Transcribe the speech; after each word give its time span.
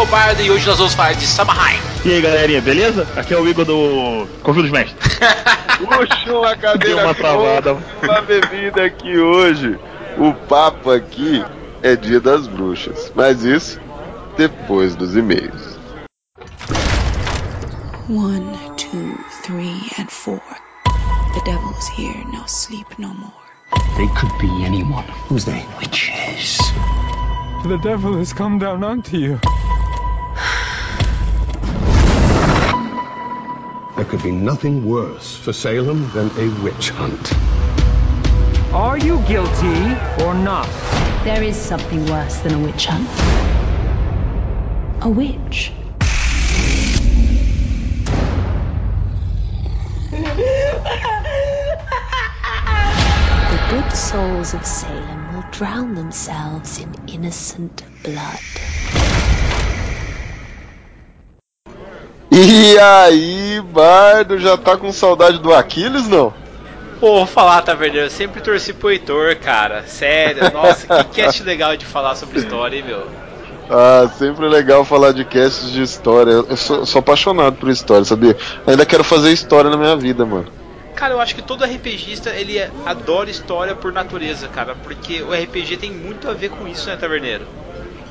Biel 0.00 0.06
Bardo 0.06 0.40
e 0.40 0.50
hoje 0.50 0.66
nós 0.66 0.78
vamos 0.78 0.94
falar 0.94 1.12
de 1.12 1.26
Samahain. 1.26 1.78
E 2.06 2.12
aí 2.14 2.22
galerinha, 2.22 2.62
beleza? 2.62 3.06
Aqui 3.16 3.34
é 3.34 3.38
o 3.38 3.46
Igor 3.46 3.66
do 3.66 4.26
Confio 4.42 4.62
dos 4.62 4.70
Mestres. 4.70 5.18
Puxou 5.76 6.42
a 6.42 6.56
cadeira 6.56 7.04
uma 7.04 7.14
travada. 7.14 7.76
uma 8.02 8.22
bebida 8.22 8.84
aqui 8.86 9.18
hoje. 9.18 9.78
O 10.16 10.32
papo 10.32 10.90
aqui 10.90 11.44
é 11.82 11.96
dia 11.96 12.18
das 12.18 12.46
bruxas, 12.46 13.12
mas 13.14 13.44
isso 13.44 13.78
depois 14.38 14.96
dos 14.96 15.14
e-mails. 15.14 15.78
One, 18.08 18.56
two, 18.78 19.18
three, 19.42 19.82
and 19.98 20.08
four. 20.08 20.40
The 21.34 21.42
devil 21.44 21.74
is 21.78 21.88
here, 21.88 22.24
now 22.32 22.46
sleep 22.46 22.86
no 22.98 23.08
more. 23.08 23.32
They 23.98 24.08
could 24.18 24.32
be 24.38 24.64
anyone. 24.64 25.04
Who's 25.28 25.44
they? 25.44 25.66
Witches. 25.78 26.58
The 27.64 27.78
devil 27.82 28.16
has 28.16 28.32
come 28.32 28.58
down 28.58 28.82
onto 28.82 29.18
you. 29.18 29.38
There 34.00 34.08
could 34.08 34.22
be 34.22 34.32
nothing 34.32 34.86
worse 34.86 35.36
for 35.36 35.52
Salem 35.52 36.10
than 36.12 36.30
a 36.38 36.48
witch 36.62 36.88
hunt. 36.88 37.34
Are 38.72 38.96
you 38.96 39.20
guilty 39.28 39.94
or 40.24 40.32
not? 40.32 40.66
There 41.22 41.42
is 41.42 41.54
something 41.54 42.06
worse 42.06 42.38
than 42.40 42.54
a 42.54 42.58
witch 42.60 42.86
hunt. 42.86 43.06
A 45.02 45.08
witch. 45.10 45.72
The 53.50 53.60
good 53.68 53.92
souls 53.92 54.54
of 54.54 54.64
Salem 54.64 55.28
will 55.28 55.44
drown 55.50 55.94
themselves 55.94 56.80
in 56.80 56.94
innocent 57.06 57.84
blood. 58.02 58.40
E 62.30 62.78
aí, 62.78 63.60
Bardo, 63.60 64.38
já 64.38 64.56
tá 64.56 64.76
com 64.76 64.92
saudade 64.92 65.38
do 65.38 65.52
Aquiles, 65.52 66.06
não? 66.06 66.32
Pô, 67.00 67.16
vou 67.16 67.26
falar, 67.26 67.60
Taverneiro, 67.62 68.06
eu 68.06 68.10
sempre 68.10 68.40
torci 68.40 68.72
pro 68.72 68.90
Heitor, 68.90 69.34
cara. 69.36 69.82
Sério, 69.84 70.52
nossa, 70.52 70.86
que 70.86 71.04
cast 71.22 71.42
legal 71.42 71.76
de 71.76 71.84
falar 71.84 72.14
sobre 72.14 72.38
história, 72.38 72.76
hein, 72.76 72.84
meu? 72.86 73.08
Ah, 73.68 74.08
sempre 74.18 74.48
legal 74.48 74.84
falar 74.84 75.12
de 75.12 75.24
casts 75.24 75.72
de 75.72 75.82
história. 75.82 76.32
Eu 76.32 76.56
sou, 76.56 76.84
sou 76.84 77.00
apaixonado 77.00 77.56
por 77.56 77.68
história, 77.68 78.04
sabia? 78.04 78.36
Ainda 78.66 78.84
quero 78.84 79.02
fazer 79.02 79.32
história 79.32 79.70
na 79.70 79.76
minha 79.76 79.96
vida, 79.96 80.26
mano. 80.26 80.46
Cara, 80.94 81.14
eu 81.14 81.20
acho 81.20 81.34
que 81.34 81.42
todo 81.42 81.64
RPGista, 81.64 82.30
ele 82.30 82.60
adora 82.84 83.30
história 83.30 83.74
por 83.74 83.92
natureza, 83.92 84.46
cara. 84.48 84.74
Porque 84.74 85.22
o 85.22 85.32
RPG 85.32 85.78
tem 85.78 85.90
muito 85.90 86.28
a 86.28 86.34
ver 86.34 86.50
com 86.50 86.68
isso, 86.68 86.88
né, 86.88 86.96
Taverneiro? 86.96 87.46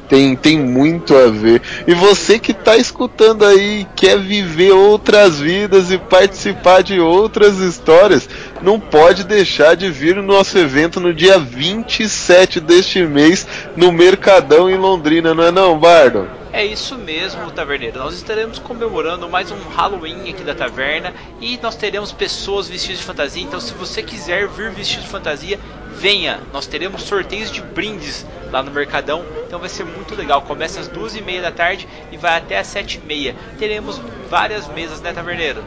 Tem, 0.09 0.35
tem 0.35 0.57
muito 0.57 1.15
a 1.15 1.27
ver. 1.27 1.61
E 1.85 1.93
você 1.93 2.39
que 2.39 2.51
tá 2.51 2.75
escutando 2.75 3.45
aí, 3.45 3.85
quer 3.95 4.17
viver 4.17 4.71
outras 4.71 5.39
vidas 5.39 5.91
e 5.91 5.99
participar 5.99 6.81
de 6.81 6.99
outras 6.99 7.59
histórias, 7.59 8.27
não 8.59 8.79
pode 8.79 9.23
deixar 9.23 9.75
de 9.75 9.89
vir 9.91 10.15
no 10.15 10.23
nosso 10.23 10.57
evento 10.57 10.99
no 10.99 11.13
dia 11.13 11.37
27 11.37 12.59
deste 12.59 13.05
mês, 13.05 13.45
no 13.77 13.91
Mercadão 13.91 14.67
em 14.67 14.77
Londrina, 14.77 15.35
não 15.35 15.43
é 15.43 15.51
não, 15.51 15.79
Bardo? 15.79 16.38
É 16.51 16.65
isso 16.65 16.97
mesmo, 16.97 17.51
Taverneiro. 17.51 17.99
Nós 17.99 18.15
estaremos 18.15 18.57
comemorando 18.57 19.29
mais 19.29 19.51
um 19.51 19.69
Halloween 19.75 20.29
aqui 20.29 20.43
da 20.43 20.55
taverna 20.55 21.13
e 21.39 21.59
nós 21.61 21.75
teremos 21.75 22.11
pessoas 22.11 22.67
vestidas 22.67 22.97
de 22.97 23.03
fantasia. 23.03 23.43
Então, 23.43 23.59
se 23.59 23.71
você 23.73 24.01
quiser 24.01 24.47
vir 24.47 24.71
vestido 24.71 25.03
de 25.03 25.09
fantasia, 25.09 25.59
venha. 25.95 26.39
Nós 26.51 26.65
teremos 26.65 27.03
sorteios 27.03 27.51
de 27.51 27.61
brindes 27.61 28.25
lá 28.51 28.63
no 28.63 28.71
Mercadão. 28.71 29.23
Então, 29.45 29.59
vai 29.59 29.69
ser 29.69 29.85
muito 29.85 30.15
legal. 30.15 30.41
Começa 30.41 30.79
às 30.79 30.87
duas 30.87 31.15
e 31.15 31.21
meia 31.21 31.41
da 31.41 31.51
tarde 31.51 31.87
e 32.11 32.17
vai 32.17 32.37
até 32.37 32.57
às 32.57 32.65
sete 32.65 32.99
e 33.01 33.07
meia. 33.07 33.35
Teremos 33.59 34.01
várias 34.27 34.67
mesas, 34.69 34.99
né, 35.01 35.13
Taverneiro? 35.13 35.63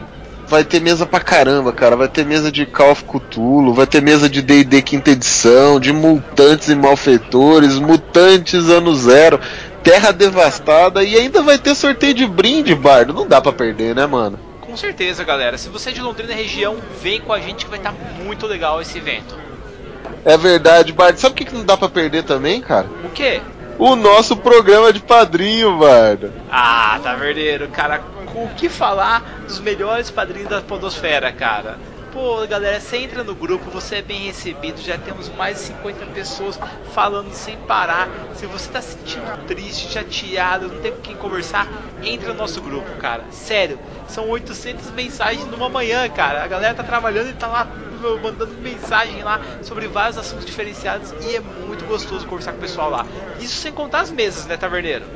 Vai 0.49 0.65
ter 0.65 0.81
mesa 0.81 1.07
pra 1.07 1.21
caramba, 1.21 1.73
cara. 1.73 1.97
Vai 1.97 2.09
ter 2.09 2.27
mesa 2.27 2.51
de 2.51 2.67
Call 2.67 2.91
of 2.91 3.05
Cthulhu, 3.05 3.73
vai 3.73 3.87
ter 3.87 4.03
mesa 4.03 4.29
de 4.29 4.43
D&D 4.43 4.83
quinta 4.83 5.13
edição, 5.13 5.79
de 5.79 5.93
mutantes 5.93 6.69
e 6.69 6.75
malfeitores, 6.75 7.79
mutantes 7.79 8.69
ano 8.69 8.95
zero, 8.95 9.41
terra 9.83 10.13
devastada 10.13 11.03
e 11.03 11.17
ainda 11.17 11.43
vai 11.43 11.59
ter 11.59 11.75
sorteio 11.75 12.15
de 12.15 12.27
brinde, 12.27 12.75
Bardo. 12.75 13.13
Não 13.13 13.27
dá 13.27 13.41
pra 13.41 13.53
perder, 13.53 13.95
né, 13.95 14.07
mano? 14.07 14.39
Com 14.61 14.77
certeza, 14.77 15.25
galera. 15.25 15.59
Se 15.59 15.69
você 15.69 15.91
é 15.91 15.93
de 15.93 16.01
Londrina 16.01 16.35
região, 16.35 16.77
vem 17.01 17.21
com 17.21 17.33
a 17.33 17.41
gente 17.41 17.65
que 17.65 17.71
vai 17.71 17.79
estar 17.79 17.93
muito 18.25 18.47
legal 18.47 18.81
esse 18.81 18.99
evento. 18.99 19.37
É 20.25 20.37
verdade, 20.37 20.93
Bardo. 20.93 21.19
Sabe 21.19 21.33
o 21.33 21.37
que 21.37 21.45
que 21.45 21.55
não 21.55 21.65
dá 21.65 21.77
pra 21.77 21.89
perder 21.89 22.23
também, 22.23 22.61
cara? 22.61 22.87
O 23.05 23.11
quê? 23.11 23.41
O 23.79 23.97
nosso 23.97 24.37
programa 24.37 24.93
de 24.93 25.01
padrinho, 25.01 25.79
Bardo. 25.79 26.33
Ah, 26.51 27.01
Taverneiro, 27.03 27.69
cara, 27.69 28.01
com 28.33 28.45
o 28.45 28.49
que 28.51 28.69
falar 28.69 29.43
dos 29.47 29.61
melhores 29.61 30.11
padrinhos 30.11 30.49
da 30.49 30.61
Podosfera, 30.61 31.33
cara? 31.33 31.79
Pô, 32.13 32.47
galera, 32.47 32.79
você 32.79 32.99
entra 32.99 33.25
no 33.25 33.35
grupo, 33.35 33.71
você 33.71 33.97
é 33.97 34.03
bem 34.03 34.27
recebido, 34.27 34.79
já 34.83 34.99
temos 34.99 35.31
mais 35.31 35.57
de 35.57 35.63
50 35.63 36.05
pessoas 36.07 36.61
falando 36.93 37.33
sem 37.33 37.57
parar. 37.57 38.07
Se 38.35 38.45
você 38.45 38.71
tá 38.71 38.83
se 38.83 38.99
sentindo 38.99 39.47
triste, 39.47 39.91
chateado, 39.91 40.69
não 40.69 40.79
tem 40.81 40.93
com 40.93 41.01
quem 41.01 41.17
conversar, 41.17 41.67
entra 42.03 42.35
no 42.35 42.39
nosso 42.39 42.61
grupo, 42.61 42.87
cara. 42.99 43.25
Sério, 43.31 43.79
são 44.07 44.29
800 44.29 44.91
mensagens 44.91 45.47
numa 45.47 45.71
manhã, 45.71 46.07
cara. 46.11 46.45
A 46.45 46.47
galera 46.47 46.75
tá 46.75 46.83
trabalhando 46.83 47.31
e 47.31 47.33
tá 47.33 47.47
lá 47.47 47.67
mandando 48.23 48.53
mensagem 48.61 49.23
lá 49.23 49.41
sobre 49.63 49.89
vários 49.89 50.19
assuntos 50.19 50.45
diferenciados 50.45 51.15
e 51.25 51.37
é 51.37 51.41
muito 51.41 51.87
gostoso 51.87 52.27
conversar 52.27 52.53
com 52.53 52.59
o 52.59 52.61
pessoal 52.61 52.91
lá. 52.91 53.07
Isso 53.41 53.57
sem 53.57 53.73
contar 53.73 54.01
as 54.01 54.11
mesas, 54.11 54.45
né, 54.45 54.59
Taverneiro? 54.59 55.07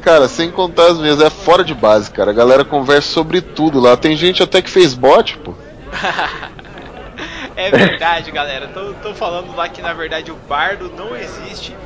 Cara, 0.00 0.26
sem 0.26 0.50
contar 0.50 0.86
as 0.86 0.98
mesas, 0.98 1.20
é 1.20 1.28
fora 1.28 1.62
de 1.62 1.74
base, 1.74 2.10
cara. 2.10 2.30
A 2.30 2.34
galera 2.34 2.64
conversa 2.64 3.10
sobre 3.10 3.42
tudo 3.42 3.78
lá. 3.78 3.94
Tem 3.94 4.16
gente 4.16 4.42
até 4.42 4.62
que 4.62 4.70
fez 4.70 4.94
bot, 4.94 5.36
pô. 5.38 5.65
é 7.56 7.70
verdade, 7.70 8.30
galera. 8.30 8.68
Tô, 8.68 8.92
tô 8.94 9.14
falando 9.14 9.54
lá 9.54 9.68
que 9.68 9.80
na 9.82 9.92
verdade 9.92 10.30
o 10.30 10.36
bardo 10.36 10.90
não 10.96 11.16
existe, 11.16 11.76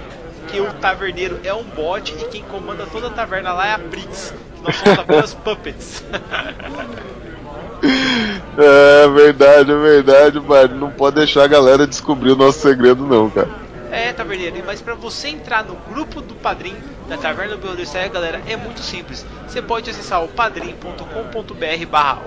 que 0.48 0.60
o 0.60 0.72
taverneiro 0.74 1.40
é 1.44 1.54
um 1.54 1.64
bot 1.64 2.12
e 2.12 2.24
quem 2.26 2.42
comanda 2.42 2.86
toda 2.86 3.08
a 3.08 3.10
taverna 3.10 3.52
lá 3.52 3.66
é 3.68 3.72
a 3.74 3.78
Brix. 3.78 4.34
Nós 4.62 4.76
somos 4.76 4.98
apenas 4.98 5.34
puppets. 5.34 6.04
É 7.82 9.08
verdade, 9.08 9.72
é 9.72 9.76
verdade, 9.76 10.38
Bardo. 10.40 10.74
Não 10.74 10.90
pode 10.90 11.16
deixar 11.16 11.44
a 11.44 11.48
galera 11.48 11.86
descobrir 11.86 12.32
o 12.32 12.36
nosso 12.36 12.60
segredo, 12.60 13.06
não, 13.06 13.30
cara. 13.30 13.48
É, 13.90 14.12
Taverneiro, 14.12 14.62
mas 14.64 14.80
para 14.80 14.94
você 14.94 15.28
entrar 15.28 15.64
no 15.64 15.74
grupo 15.74 16.20
do 16.20 16.34
Padrim 16.36 16.76
da 17.08 17.18
Taverna 17.18 17.56
do 17.56 17.60
Beholder 17.60 17.86
galera, 18.10 18.40
é 18.46 18.56
muito 18.56 18.80
simples. 18.82 19.26
Você 19.48 19.60
pode 19.60 19.90
acessar 19.90 20.22
o 20.22 20.28
padrim.com.br 20.28 21.86
barra 21.90 22.22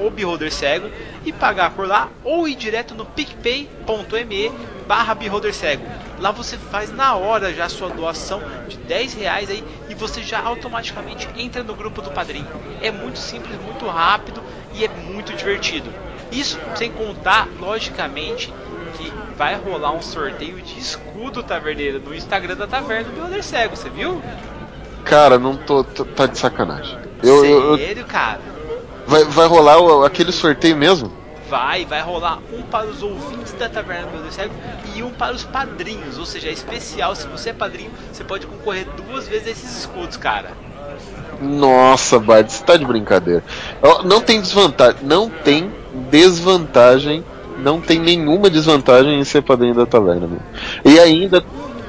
Cego 0.52 0.90
e 1.26 1.32
pagar 1.32 1.72
por 1.72 1.88
lá 1.88 2.10
ou 2.22 2.50
ir 2.50 2.56
direto 2.56 2.94
no 2.94 3.06
picpay.me 3.06 4.52
barra 4.86 5.18
Cego. 5.54 5.86
Lá 6.20 6.32
você 6.32 6.58
faz 6.58 6.92
na 6.92 7.16
hora 7.16 7.54
já 7.54 7.66
a 7.66 7.70
sua 7.70 7.90
doação 7.90 8.42
de 8.68 8.76
10 8.80 9.14
reais 9.14 9.50
aí 9.50 9.64
e 9.90 9.96
você 9.96 10.22
já 10.22 10.42
automaticamente 10.42 11.30
entra 11.38 11.64
no 11.64 11.76
grupo 11.76 12.02
do 12.02 12.12
Padrim. 12.12 12.46
É 12.82 12.92
muito 12.92 13.20
simples, 13.20 13.58
muito 13.62 13.88
rápido 13.88 14.44
e 14.74 14.84
é 14.84 14.90
muito 14.90 15.34
divertido. 15.34 15.90
Isso 16.30 16.60
sem 16.76 16.92
contar, 16.92 17.48
logicamente, 17.60 18.54
que 19.12 19.14
vai 19.38 19.56
rolar 19.56 19.92
um 19.92 20.02
sorteio 20.02 20.62
de 20.62 20.80
escudo 20.80 21.44
taverneiro 21.44 22.00
no 22.00 22.14
Instagram 22.14 22.56
da 22.56 22.68
Taverna 22.68 23.06
do 23.10 23.12
Beholder 23.16 23.44
Cego, 23.44 23.76
você 23.76 23.90
viu? 23.90 24.22
Cara, 25.04 25.38
não 25.38 25.56
tô. 25.56 25.84
tô- 25.84 26.06
tá 26.06 26.26
de 26.26 26.38
sacanagem. 26.38 26.98
Eu, 27.22 27.44
eu- 27.46 27.62
eu- 27.72 27.78
Sério, 27.78 28.06
cara? 28.06 28.40
vai, 29.06 29.24
vai 29.26 29.48
rolar 29.48 29.80
o- 29.80 30.04
aquele 30.06 30.32
sorteio 30.32 30.76
mesmo? 30.76 31.12
Vai, 31.50 31.86
vai 31.86 32.02
rolar 32.02 32.40
um 32.52 32.62
para 32.64 32.88
os 32.88 33.04
ouvintes 33.04 33.54
da 33.54 33.70
Taverna 33.70 34.04
do 34.08 34.12
Beholder 34.12 34.32
Cego 34.32 34.54
e 34.96 35.04
um 35.04 35.12
para 35.12 35.34
os 35.34 35.44
padrinhos, 35.44 36.18
ou 36.18 36.26
seja, 36.26 36.48
é 36.48 36.52
especial. 36.52 37.16
Se 37.16 37.28
você 37.28 37.50
é 37.50 37.54
padrinho, 37.54 37.92
você 38.12 38.24
pode 38.24 38.48
concorrer 38.48 38.88
duas 38.98 39.28
vezes 39.28 39.48
a 39.48 39.52
esses 39.52 39.80
escudos, 39.80 40.18
cara. 40.18 40.52
Nossa, 41.42 42.20
Bard, 42.20 42.52
você 42.52 42.64
tá 42.64 42.78
de 42.78 42.86
brincadeira. 42.86 43.44
Não 44.06 44.22
tem 44.22 44.40
desvantagem. 44.42 44.98
Não 45.04 45.30
tem 45.30 45.72
desvantagem. 46.10 47.24
Não 47.64 47.80
tem 47.80 48.00
nenhuma 48.00 48.50
desvantagem 48.50 49.20
em 49.20 49.24
ser 49.24 49.42
padrinho 49.42 49.74
da 49.74 49.86
taverna, 49.86 50.28
meu. 50.28 50.42
E 50.84 51.00
ainda 51.00 51.44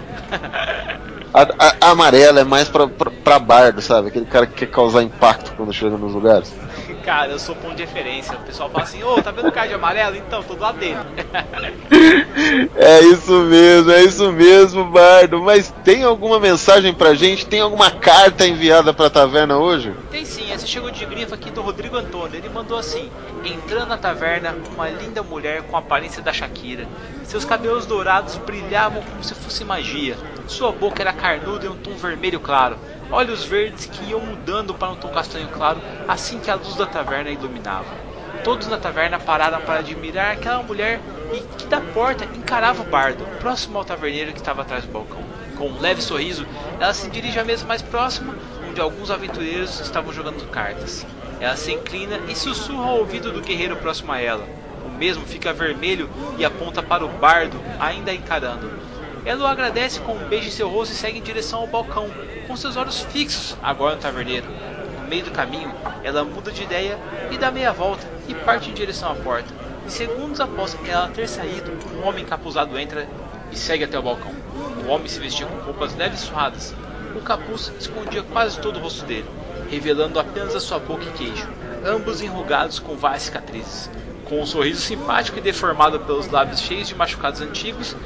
A, 1.32 1.42
a, 1.42 1.76
a 1.80 1.90
amarela 1.92 2.40
é 2.40 2.44
mais 2.44 2.68
pra, 2.68 2.86
pra, 2.86 3.10
pra 3.10 3.38
bardo, 3.38 3.80
sabe? 3.80 4.08
Aquele 4.08 4.26
cara 4.26 4.46
que 4.46 4.54
quer 4.54 4.66
causar 4.66 5.02
impacto 5.02 5.52
quando 5.56 5.72
chega 5.72 5.96
nos 5.96 6.12
lugares. 6.12 6.54
Cara, 7.04 7.32
eu 7.32 7.38
sou 7.38 7.54
ponto 7.54 7.74
de 7.74 7.82
referência. 7.82 8.36
O 8.36 8.40
pessoal 8.40 8.70
fala 8.70 8.84
assim: 8.84 9.02
Ô, 9.02 9.20
tá 9.22 9.30
vendo 9.30 9.48
o 9.48 9.52
cara 9.52 9.68
de 9.68 9.74
amarelo? 9.74 10.16
Então, 10.16 10.42
tô 10.42 10.54
do 10.54 10.62
lado 10.62 10.78
dele. 10.78 10.98
É 12.76 13.00
isso 13.00 13.32
mesmo, 13.42 13.90
é 13.90 14.02
isso 14.02 14.32
mesmo, 14.32 14.84
Bardo. 14.84 15.42
Mas 15.42 15.74
tem 15.84 16.04
alguma 16.04 16.38
mensagem 16.38 16.94
pra 16.94 17.14
gente? 17.14 17.46
Tem 17.46 17.60
alguma 17.60 17.90
carta 17.90 18.46
enviada 18.46 18.94
pra 18.94 19.10
taverna 19.10 19.58
hoje? 19.58 19.92
Tem 20.10 20.24
sim, 20.24 20.50
essa 20.52 20.66
chegou 20.66 20.90
de 20.90 21.04
grifa 21.04 21.34
aqui 21.34 21.50
do 21.50 21.60
Rodrigo 21.60 21.96
Antônio. 21.96 22.36
Ele 22.36 22.48
mandou 22.48 22.78
assim: 22.78 23.10
Entrando 23.44 23.88
na 23.88 23.96
taverna, 23.96 24.54
uma 24.74 24.88
linda 24.88 25.22
mulher 25.22 25.62
com 25.62 25.76
a 25.76 25.80
aparência 25.80 26.22
da 26.22 26.32
Shakira. 26.32 26.86
Seus 27.24 27.44
cabelos 27.44 27.84
dourados 27.84 28.36
brilhavam 28.36 29.02
como 29.02 29.22
se 29.22 29.34
fosse 29.34 29.64
magia. 29.64 30.16
Sua 30.46 30.72
boca 30.72 31.02
era 31.02 31.12
carnuda 31.12 31.66
em 31.66 31.68
um 31.68 31.76
tom 31.76 31.94
vermelho 31.94 32.40
claro. 32.40 32.78
Olhos 33.10 33.42
verdes 33.44 33.86
que 33.86 34.10
iam 34.10 34.20
mudando 34.20 34.74
para 34.74 34.90
um 34.90 34.96
tom 34.96 35.08
castanho 35.08 35.48
claro 35.48 35.80
assim 36.06 36.38
que 36.38 36.50
a 36.50 36.54
luz 36.54 36.76
da 36.76 36.86
taverna 36.86 37.30
iluminava. 37.30 37.86
Todos 38.44 38.68
na 38.68 38.76
taverna 38.76 39.18
pararam 39.18 39.60
para 39.62 39.78
admirar 39.78 40.34
aquela 40.34 40.62
mulher 40.62 41.00
e 41.32 41.40
que 41.40 41.66
da 41.66 41.80
porta 41.80 42.26
encarava 42.36 42.82
o 42.82 42.84
bardo, 42.84 43.24
próximo 43.40 43.78
ao 43.78 43.84
taverneiro 43.84 44.32
que 44.32 44.38
estava 44.38 44.60
atrás 44.60 44.84
do 44.84 44.92
balcão. 44.92 45.22
Com 45.56 45.70
um 45.70 45.80
leve 45.80 46.02
sorriso, 46.02 46.46
ela 46.78 46.92
se 46.92 47.08
dirige 47.08 47.38
à 47.38 47.44
mesa 47.44 47.64
mais 47.64 47.80
próxima, 47.80 48.34
onde 48.68 48.80
alguns 48.80 49.10
aventureiros 49.10 49.80
estavam 49.80 50.12
jogando 50.12 50.46
cartas. 50.50 51.06
Ela 51.40 51.56
se 51.56 51.72
inclina 51.72 52.20
e 52.28 52.34
sussurra 52.34 52.84
ao 52.84 52.98
ouvido 52.98 53.32
do 53.32 53.40
guerreiro 53.40 53.76
próximo 53.76 54.12
a 54.12 54.20
ela. 54.20 54.46
O 54.84 54.90
mesmo 54.90 55.24
fica 55.26 55.52
vermelho 55.52 56.10
e 56.36 56.44
aponta 56.44 56.82
para 56.82 57.04
o 57.04 57.08
bardo, 57.08 57.58
ainda 57.80 58.12
encarando. 58.12 58.97
Ela 59.24 59.44
o 59.44 59.46
agradece 59.46 60.00
com 60.00 60.12
um 60.12 60.28
beijo 60.28 60.48
em 60.48 60.50
seu 60.50 60.68
rosto 60.68 60.92
e 60.92 60.96
segue 60.96 61.18
em 61.18 61.22
direção 61.22 61.60
ao 61.60 61.66
balcão, 61.66 62.10
com 62.46 62.56
seus 62.56 62.76
olhos 62.76 63.00
fixos 63.00 63.56
agora 63.62 63.96
no 63.96 64.00
taverneiro. 64.00 64.46
No 65.02 65.08
meio 65.08 65.24
do 65.24 65.30
caminho, 65.30 65.72
ela 66.02 66.24
muda 66.24 66.50
de 66.50 66.62
ideia 66.62 66.98
e 67.30 67.36
dá 67.36 67.50
meia 67.50 67.72
volta 67.72 68.06
e 68.26 68.34
parte 68.34 68.70
em 68.70 68.74
direção 68.74 69.10
à 69.10 69.14
porta. 69.14 69.52
Segundos 69.86 70.40
após 70.40 70.76
ela 70.86 71.08
ter 71.08 71.28
saído, 71.28 71.72
um 71.96 72.06
homem 72.06 72.22
encapuzado 72.22 72.78
entra 72.78 73.08
e 73.50 73.56
segue 73.56 73.84
até 73.84 73.98
o 73.98 74.02
balcão. 74.02 74.32
O 74.84 74.90
homem 74.90 75.08
se 75.08 75.18
vestia 75.18 75.46
com 75.46 75.56
roupas 75.58 75.94
leves 75.94 76.22
e 76.22 76.26
suadas. 76.26 76.74
O 77.14 77.20
capuz 77.20 77.72
escondia 77.78 78.22
quase 78.22 78.60
todo 78.60 78.78
o 78.78 78.82
rosto 78.82 79.04
dele, 79.06 79.26
revelando 79.70 80.20
apenas 80.20 80.54
a 80.54 80.60
sua 80.60 80.78
boca 80.78 81.04
e 81.04 81.12
queixo, 81.12 81.48
ambos 81.84 82.20
enrugados 82.20 82.78
com 82.78 82.96
várias 82.96 83.22
cicatrizes. 83.22 83.90
Com 84.26 84.42
um 84.42 84.46
sorriso 84.46 84.82
simpático 84.82 85.38
e 85.38 85.42
deformado 85.42 85.98
pelos 86.00 86.28
lábios 86.28 86.60
cheios 86.60 86.88
de 86.88 86.94
machucados 86.94 87.40
antigos, 87.40 87.96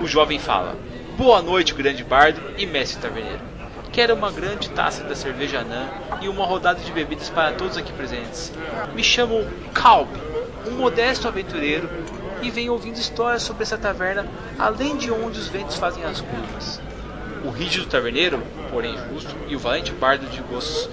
o 0.00 0.06
jovem 0.06 0.38
fala: 0.38 0.76
Boa 1.16 1.40
noite, 1.40 1.74
grande 1.74 2.04
bardo 2.04 2.40
e 2.56 2.66
mestre 2.66 3.00
taverneiro. 3.00 3.40
Quero 3.92 4.14
uma 4.14 4.30
grande 4.30 4.68
taça 4.70 5.02
da 5.04 5.14
cerveja 5.14 5.60
anã 5.60 5.88
e 6.20 6.28
uma 6.28 6.44
rodada 6.44 6.80
de 6.80 6.92
bebidas 6.92 7.30
para 7.30 7.52
todos 7.52 7.78
aqui 7.78 7.92
presentes. 7.92 8.52
Me 8.94 9.02
chamo 9.02 9.46
Calb, 9.72 10.08
um 10.66 10.72
modesto 10.72 11.26
aventureiro, 11.26 11.88
e 12.42 12.50
venho 12.50 12.72
ouvindo 12.72 12.96
histórias 12.96 13.42
sobre 13.42 13.62
essa 13.62 13.78
taverna 13.78 14.26
além 14.58 14.96
de 14.96 15.10
onde 15.10 15.38
os 15.38 15.48
ventos 15.48 15.76
fazem 15.76 16.04
as 16.04 16.20
curvas. 16.20 16.80
O 17.44 17.50
rígido 17.50 17.86
taverneiro, 17.86 18.42
porém 18.70 18.96
justo, 19.10 19.34
e 19.48 19.56
o 19.56 19.58
valente 19.58 19.92
bardo 19.92 20.26
de 20.26 20.40
gostos. 20.42 20.90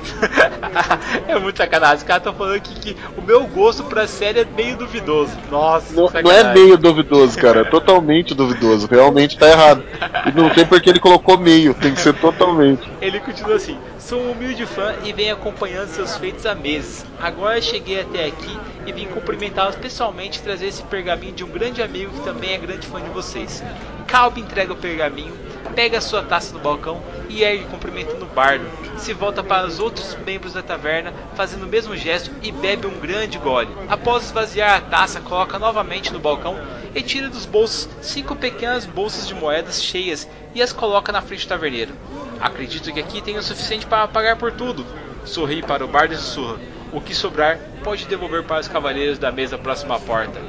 é 1.28 1.38
muito 1.38 1.56
sacanagem. 1.56 1.96
Os 1.96 2.02
caras 2.02 2.20
estão 2.20 2.34
falando 2.34 2.56
aqui 2.56 2.74
que 2.74 2.96
o 3.16 3.22
meu 3.22 3.46
gosto 3.46 3.84
pra 3.84 4.06
série 4.06 4.40
é 4.40 4.44
meio 4.44 4.76
duvidoso. 4.76 5.32
Nossa, 5.50 5.92
Não, 5.92 6.08
não 6.22 6.30
é 6.30 6.52
meio 6.54 6.76
duvidoso, 6.76 7.38
cara. 7.38 7.60
É 7.60 7.64
totalmente 7.64 8.34
duvidoso. 8.34 8.86
Realmente 8.86 9.38
tá 9.38 9.48
errado. 9.48 9.82
E 10.26 10.32
não 10.32 10.52
sei 10.52 10.64
porque 10.64 10.90
ele 10.90 11.00
colocou 11.00 11.38
meio. 11.38 11.74
Tem 11.74 11.94
que 11.94 12.00
ser 12.00 12.14
totalmente. 12.14 12.88
Ele 13.00 13.20
continua 13.20 13.56
assim: 13.56 13.78
Sou 13.98 14.20
um 14.20 14.32
humilde 14.32 14.66
fã 14.66 14.94
e 15.04 15.12
venho 15.12 15.34
acompanhando 15.34 15.88
seus 15.88 16.16
feitos 16.16 16.44
há 16.46 16.54
meses. 16.54 17.04
Agora 17.20 17.60
cheguei 17.60 18.00
até 18.00 18.26
aqui 18.26 18.58
e 18.86 18.92
vim 18.92 19.06
cumprimentá-los 19.06 19.76
pessoalmente 19.76 20.38
e 20.38 20.42
trazer 20.42 20.66
esse 20.66 20.82
pergaminho 20.82 21.32
de 21.32 21.44
um 21.44 21.48
grande 21.48 21.82
amigo 21.82 22.12
que 22.12 22.24
também 22.24 22.52
é 22.52 22.58
grande 22.58 22.86
fã 22.86 23.00
de 23.00 23.10
vocês. 23.10 23.62
Calb 24.06 24.38
entrega 24.38 24.72
o 24.72 24.76
pergaminho, 24.76 25.32
pega 25.76 25.98
a 25.98 26.00
sua 26.00 26.22
taça 26.22 26.52
no 26.52 26.58
balcão 26.58 27.00
e 27.28 27.42
ergue 27.42 27.64
cumprimentando 27.64 28.24
o 28.24 28.28
bardo. 28.28 28.66
Se 28.96 29.12
volta 29.12 29.44
para 29.44 29.66
os 29.66 29.78
outros 29.78 29.89
membros 30.24 30.52
da 30.52 30.62
taverna, 30.62 31.12
fazendo 31.34 31.64
o 31.64 31.68
mesmo 31.68 31.96
gesto 31.96 32.30
e 32.42 32.52
bebe 32.52 32.86
um 32.86 32.98
grande 32.98 33.38
gole. 33.38 33.68
Após 33.88 34.24
esvaziar 34.24 34.76
a 34.76 34.80
taça, 34.80 35.20
coloca 35.20 35.58
novamente 35.58 36.12
no 36.12 36.18
balcão 36.18 36.56
e 36.94 37.02
tira 37.02 37.28
dos 37.28 37.46
bolsos 37.46 37.88
cinco 38.00 38.34
pequenas 38.36 38.86
bolsas 38.86 39.26
de 39.26 39.34
moedas 39.34 39.82
cheias 39.82 40.28
e 40.54 40.62
as 40.62 40.72
coloca 40.72 41.12
na 41.12 41.22
frente 41.22 41.46
do 41.46 41.48
taverneiro. 41.48 41.94
Acredito 42.40 42.92
que 42.92 43.00
aqui 43.00 43.20
tem 43.20 43.36
o 43.36 43.42
suficiente 43.42 43.86
para 43.86 44.08
pagar 44.08 44.36
por 44.36 44.52
tudo. 44.52 44.84
Sorri 45.24 45.62
para 45.62 45.84
o 45.84 45.88
bardo 45.88 46.14
e 46.14 46.16
sussurra. 46.16 46.58
O 46.92 47.00
que 47.00 47.14
sobrar 47.14 47.58
pode 47.84 48.06
devolver 48.06 48.42
para 48.42 48.60
os 48.60 48.68
cavaleiros 48.68 49.18
da 49.18 49.30
mesa 49.30 49.56
próxima 49.56 49.96
à 49.96 50.00
porta. 50.00 50.40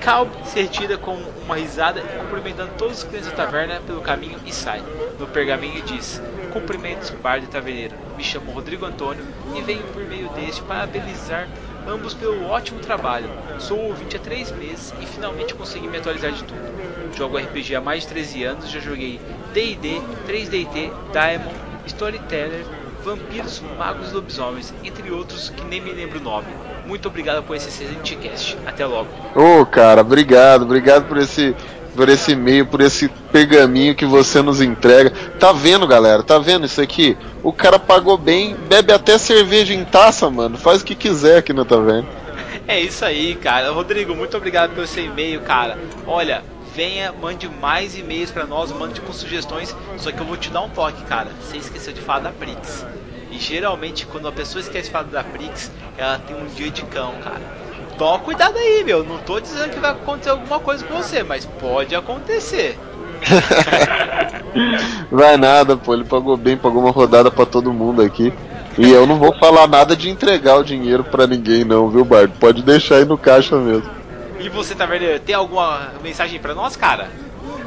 Calb 0.00 0.30
se 0.44 0.60
retira 0.60 0.96
com 0.96 1.14
uma 1.44 1.56
risada 1.56 2.00
e 2.00 2.18
cumprimentando 2.18 2.72
todos 2.78 2.98
os 2.98 3.04
clientes 3.04 3.30
da 3.30 3.36
taverna 3.36 3.80
pelo 3.80 4.00
caminho 4.00 4.38
e 4.46 4.52
sai. 4.52 4.82
No 5.18 5.26
pergaminho 5.26 5.82
diz: 5.82 6.20
Cumprimentos, 6.52 7.10
bardo 7.10 7.44
e 7.44 7.48
taverneiro. 7.48 7.94
Me 8.16 8.22
chamo 8.24 8.52
Rodrigo 8.52 8.86
Antônio 8.86 9.24
e 9.56 9.60
venho 9.60 9.82
por 9.92 10.02
meio 10.04 10.28
deste 10.30 10.62
parabenizar 10.62 11.48
ambos 11.86 12.14
pelo 12.14 12.46
ótimo 12.46 12.80
trabalho. 12.80 13.28
Sou 13.58 13.78
ouvinte 13.78 14.16
há 14.16 14.20
três 14.20 14.50
meses 14.52 14.94
e 15.00 15.06
finalmente 15.06 15.54
consegui 15.54 15.88
me 15.88 15.98
atualizar 15.98 16.32
de 16.32 16.44
tudo. 16.44 17.16
Jogo 17.16 17.38
RPG 17.38 17.74
há 17.74 17.80
mais 17.80 18.02
de 18.02 18.08
13 18.08 18.44
anos, 18.44 18.70
já 18.70 18.80
joguei 18.80 19.20
D&D, 19.52 20.00
3DT, 20.26 20.92
Diamond, 21.12 21.56
Storyteller, 21.86 22.64
Vampiros, 23.04 23.62
Magos 23.78 24.10
e 24.10 24.14
Lobisomens, 24.14 24.74
entre 24.84 25.10
outros 25.10 25.50
que 25.50 25.64
nem 25.64 25.80
me 25.80 25.92
lembro 25.92 26.18
o 26.18 26.22
nome. 26.22 26.46
Muito 26.86 27.08
obrigado 27.08 27.42
por 27.42 27.56
esse 27.56 27.68
excelente 27.68 28.16
cast. 28.16 28.56
Até 28.66 28.84
logo. 28.86 29.08
Ô, 29.34 29.64
cara, 29.66 30.00
obrigado. 30.00 30.62
Obrigado 30.62 31.06
por 31.06 31.18
esse, 31.18 31.54
por 31.94 32.08
esse 32.08 32.32
e-mail, 32.32 32.66
por 32.66 32.80
esse 32.80 33.08
pergaminho 33.30 33.94
que 33.94 34.06
você 34.06 34.40
nos 34.42 34.60
entrega. 34.60 35.10
Tá 35.38 35.52
vendo, 35.52 35.86
galera? 35.86 36.22
Tá 36.22 36.38
vendo 36.38 36.66
isso 36.66 36.80
aqui? 36.80 37.16
O 37.42 37.52
cara 37.52 37.78
pagou 37.78 38.16
bem, 38.16 38.56
bebe 38.68 38.92
até 38.92 39.18
cerveja 39.18 39.74
em 39.74 39.84
taça, 39.84 40.28
mano. 40.30 40.56
Faz 40.56 40.82
o 40.82 40.84
que 40.84 40.94
quiser 40.94 41.38
aqui 41.38 41.52
na 41.52 41.64
taverna. 41.64 42.06
É 42.66 42.78
isso 42.78 43.02
aí, 43.02 43.34
cara. 43.34 43.70
Rodrigo, 43.70 44.14
muito 44.14 44.36
obrigado 44.36 44.74
pelo 44.74 44.86
seu 44.86 45.02
e-mail, 45.02 45.40
cara. 45.40 45.78
Olha, 46.06 46.42
venha, 46.78 47.12
mande 47.20 47.48
mais 47.60 47.98
e-mails 47.98 48.30
pra 48.30 48.46
nós, 48.46 48.70
mande 48.70 49.00
com 49.00 49.12
sugestões. 49.12 49.74
Só 49.96 50.12
que 50.12 50.20
eu 50.20 50.24
vou 50.24 50.36
te 50.36 50.48
dar 50.48 50.60
um 50.60 50.68
toque, 50.68 51.02
cara. 51.06 51.28
Você 51.40 51.56
esqueceu 51.56 51.92
de 51.92 52.00
falar 52.00 52.20
da 52.20 52.30
Prix. 52.30 52.86
E 53.32 53.38
geralmente, 53.40 54.06
quando 54.06 54.28
a 54.28 54.32
pessoa 54.32 54.60
esquece 54.60 54.84
de 54.84 54.92
falar 54.92 55.08
da 55.08 55.24
Prix, 55.24 55.72
ela 55.96 56.20
tem 56.20 56.36
um 56.36 56.46
dia 56.46 56.70
de 56.70 56.82
cão, 56.82 57.14
cara. 57.24 57.40
toma 57.98 58.20
cuidado 58.20 58.56
aí, 58.56 58.84
meu. 58.86 59.02
Não 59.02 59.18
tô 59.18 59.40
dizendo 59.40 59.70
que 59.70 59.80
vai 59.80 59.90
acontecer 59.90 60.30
alguma 60.30 60.60
coisa 60.60 60.84
com 60.84 60.94
você, 60.94 61.24
mas 61.24 61.44
pode 61.44 61.96
acontecer. 61.96 62.78
Vai 65.10 65.36
nada, 65.36 65.76
pô. 65.76 65.92
Ele 65.92 66.04
pagou 66.04 66.36
bem, 66.36 66.56
pagou 66.56 66.80
uma 66.80 66.92
rodada 66.92 67.28
pra 67.28 67.44
todo 67.44 67.72
mundo 67.72 68.00
aqui. 68.02 68.32
E 68.78 68.88
eu 68.92 69.04
não 69.04 69.18
vou 69.18 69.36
falar 69.36 69.66
nada 69.66 69.96
de 69.96 70.08
entregar 70.08 70.56
o 70.56 70.64
dinheiro 70.64 71.02
pra 71.02 71.26
ninguém, 71.26 71.64
não, 71.64 71.90
viu, 71.90 72.04
Bard? 72.04 72.32
Pode 72.38 72.62
deixar 72.62 72.96
aí 72.96 73.04
no 73.04 73.18
caixa 73.18 73.56
mesmo. 73.56 73.97
E 74.38 74.48
você, 74.48 74.74
Taverneiro, 74.74 75.18
tem 75.20 75.34
alguma 75.34 75.92
mensagem 76.02 76.38
pra 76.38 76.54
nós, 76.54 76.76
cara? 76.76 77.08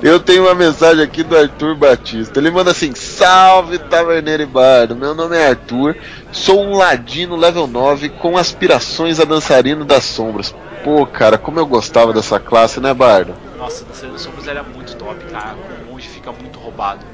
Eu 0.02 0.20
tenho 0.20 0.44
uma 0.44 0.56
mensagem 0.56 1.04
aqui 1.04 1.22
do 1.22 1.38
Arthur 1.38 1.76
Batista. 1.76 2.40
Ele 2.40 2.50
manda 2.50 2.72
assim: 2.72 2.94
Salve 2.96 3.78
Taverneiro 3.78 4.44
e 4.44 4.46
Bardo. 4.46 4.96
Meu 4.96 5.14
nome 5.14 5.38
é 5.38 5.50
Arthur, 5.50 5.96
sou 6.32 6.64
um 6.64 6.76
ladino 6.76 7.36
level 7.36 7.68
9 7.68 8.10
com 8.10 8.38
aspirações 8.38 9.20
a 9.20 9.26
dançarino 9.26 9.86
das 9.86 10.04
sombras. 10.06 10.56
Pô, 10.84 11.06
cara, 11.06 11.38
como 11.38 11.60
eu 11.60 11.66
gostava 11.66 12.12
dessa 12.14 12.40
classe, 12.40 12.80
né, 12.80 12.94
Bardo? 12.94 13.36
Nossa, 13.58 13.86
Dançarino 13.86 14.14
das 14.14 14.22
Sombras 14.24 14.48
era 14.48 14.64
muito 14.64 14.96
top, 14.96 15.24
cara. 15.26 15.56
Com 15.86 15.92
monge 15.92 16.08
fica 16.08 16.32
muito 16.32 16.58
roubado. 16.58 17.06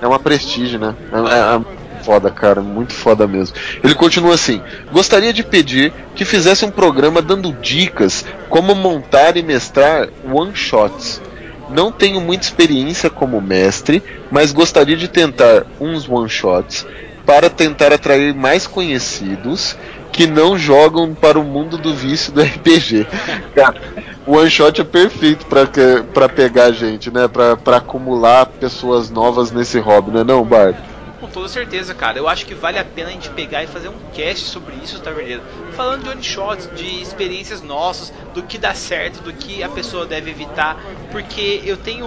É 0.00 0.06
uma 0.06 0.20
prestígio, 0.20 0.78
né? 0.78 0.94
É, 1.12 1.16
é, 1.16 1.56
é 1.56 1.79
foda, 2.04 2.30
cara, 2.30 2.60
muito 2.60 2.92
foda 2.92 3.26
mesmo. 3.26 3.56
Ele 3.82 3.94
continua 3.94 4.34
assim: 4.34 4.60
Gostaria 4.92 5.32
de 5.32 5.42
pedir 5.42 5.92
que 6.14 6.24
fizesse 6.24 6.64
um 6.64 6.70
programa 6.70 7.22
dando 7.22 7.52
dicas 7.52 8.24
como 8.48 8.74
montar 8.74 9.36
e 9.36 9.42
mestrar 9.42 10.08
one 10.30 10.54
shots. 10.54 11.20
Não 11.68 11.92
tenho 11.92 12.20
muita 12.20 12.44
experiência 12.44 13.08
como 13.08 13.40
mestre, 13.40 14.02
mas 14.30 14.52
gostaria 14.52 14.96
de 14.96 15.06
tentar 15.06 15.64
uns 15.80 16.08
one 16.08 16.28
shots 16.28 16.84
para 17.24 17.48
tentar 17.48 17.92
atrair 17.92 18.34
mais 18.34 18.66
conhecidos 18.66 19.76
que 20.12 20.26
não 20.26 20.58
jogam 20.58 21.14
para 21.14 21.38
o 21.38 21.44
mundo 21.44 21.78
do 21.78 21.94
vício 21.94 22.32
do 22.32 22.42
RPG. 22.42 23.06
Cara, 23.54 23.80
o 24.26 24.36
one 24.36 24.50
shot 24.50 24.80
é 24.80 24.84
perfeito 24.84 25.46
para 25.46 26.28
pegar 26.28 26.72
gente, 26.72 27.10
né? 27.10 27.28
Para 27.28 27.76
acumular 27.76 28.46
pessoas 28.46 29.10
novas 29.10 29.50
nesse 29.52 29.78
hobby, 29.78 30.10
né, 30.10 30.24
não, 30.24 30.44
Bardo? 30.44 30.89
Toda 31.32 31.48
certeza, 31.48 31.94
cara. 31.94 32.18
Eu 32.18 32.28
acho 32.28 32.44
que 32.44 32.54
vale 32.54 32.78
a 32.78 32.84
pena 32.84 33.08
a 33.08 33.12
gente 33.12 33.30
pegar 33.30 33.62
e 33.62 33.66
fazer 33.66 33.88
um 33.88 33.98
cast 34.12 34.46
sobre 34.46 34.74
isso, 34.82 35.00
Taverneiro. 35.00 35.42
Falando 35.72 36.02
de 36.02 36.08
one 36.10 36.22
shots, 36.22 36.68
de 36.74 37.00
experiências 37.00 37.62
nossas, 37.62 38.12
do 38.34 38.42
que 38.42 38.58
dá 38.58 38.74
certo, 38.74 39.22
do 39.22 39.32
que 39.32 39.62
a 39.62 39.68
pessoa 39.68 40.06
deve 40.06 40.30
evitar. 40.30 40.76
Porque 41.12 41.62
eu 41.64 41.76
tenho 41.76 42.06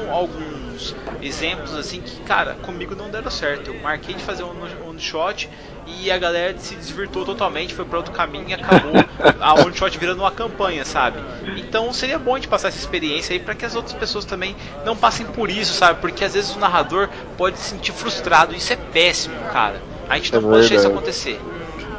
alguns 0.74 0.96
exemplos 1.22 1.74
assim 1.76 2.02
que, 2.02 2.20
cara, 2.22 2.56
comigo 2.56 2.96
não 2.96 3.10
deram 3.10 3.30
certo. 3.30 3.70
Eu 3.70 3.76
marquei 3.76 4.16
de 4.16 4.24
fazer 4.24 4.44
um 4.44 4.62
one 4.88 5.00
shot 5.00 5.50
e 5.86 6.12
a 6.12 6.18
galera 6.18 6.58
se 6.58 6.76
desvirtuou 6.76 7.26
totalmente, 7.26 7.74
foi 7.74 7.86
para 7.86 7.98
outro 7.98 8.12
caminho 8.12 8.50
e 8.50 8.54
acabou 8.54 9.06
a 9.40 9.54
one 9.56 9.74
shot 9.76 9.98
virando 9.98 10.20
uma 10.22 10.32
campanha, 10.32 10.86
sabe? 10.86 11.24
Então 11.56 11.92
seria 11.94 12.20
bom 12.20 12.34
a 12.34 12.38
gente 12.38 12.48
passar 12.48 12.70
essa 12.70 12.80
experiência 12.80 13.34
aí 13.34 13.40
para 13.40 13.56
que 13.56 13.66
as 13.66 13.76
outras 13.76 13.94
pessoas 13.94 14.26
também 14.26 14.56
não 14.84 14.98
passem 14.98 15.26
por 15.26 15.50
isso, 15.50 15.74
sabe? 15.74 16.00
Porque 16.00 16.24
às 16.24 16.34
vezes 16.34 16.56
o 16.56 16.60
narrador 16.60 17.10
pode 17.38 17.60
se 17.60 17.66
sentir 17.70 17.94
frustrado, 17.94 18.56
isso 18.56 18.74
é 18.74 18.78
péssimo, 18.78 19.44
cara. 19.46 19.84
A 20.08 20.16
gente 20.16 20.34
não 20.34 20.40
É 20.40 20.42
pode 20.42 20.60
deixar 20.62 20.76
isso 20.76 20.88
acontecer. 20.88 21.48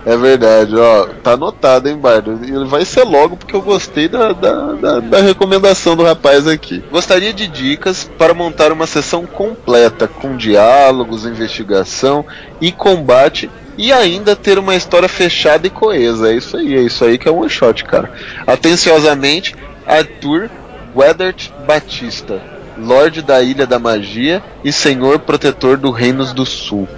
É 0.06 0.16
verdade, 0.16 0.76
ó. 0.76 1.06
Tá 1.22 1.32
anotado, 1.32 1.88
hein, 1.88 1.96
Bardo? 1.96 2.38
Ele 2.42 2.66
vai 2.66 2.84
ser 2.84 3.04
logo 3.04 3.36
porque 3.36 3.56
eu 3.56 3.62
gostei 3.62 4.06
da, 4.06 4.32
da, 4.32 4.72
da, 4.72 5.00
da 5.00 5.20
recomendação 5.20 5.96
do 5.96 6.04
rapaz 6.04 6.46
aqui. 6.46 6.84
Gostaria 6.90 7.32
de 7.32 7.46
dicas 7.46 8.10
para 8.18 8.34
montar 8.34 8.70
uma 8.70 8.86
sessão 8.86 9.24
completa 9.24 10.06
com 10.06 10.36
diálogos, 10.36 11.24
investigação 11.24 12.24
e 12.60 12.70
combate 12.70 13.50
e 13.78 13.92
ainda 13.92 14.36
ter 14.36 14.58
uma 14.58 14.76
história 14.76 15.08
fechada 15.08 15.66
e 15.66 15.70
coesa. 15.70 16.30
É 16.30 16.36
isso 16.36 16.56
aí, 16.56 16.74
é 16.74 16.82
isso 16.82 17.04
aí 17.04 17.16
que 17.16 17.26
é 17.26 17.32
um 17.32 17.40
one 17.40 17.50
shot, 17.50 17.84
cara. 17.84 18.12
Atenciosamente, 18.46 19.56
Arthur 19.86 20.50
Weathert 20.94 21.50
Batista, 21.66 22.40
Lorde 22.78 23.22
da 23.22 23.42
Ilha 23.42 23.66
da 23.66 23.78
Magia 23.78 24.42
e 24.62 24.70
Senhor 24.70 25.18
Protetor 25.18 25.76
do 25.76 25.90
Reinos 25.90 26.32
do 26.32 26.44
Sul. 26.44 26.88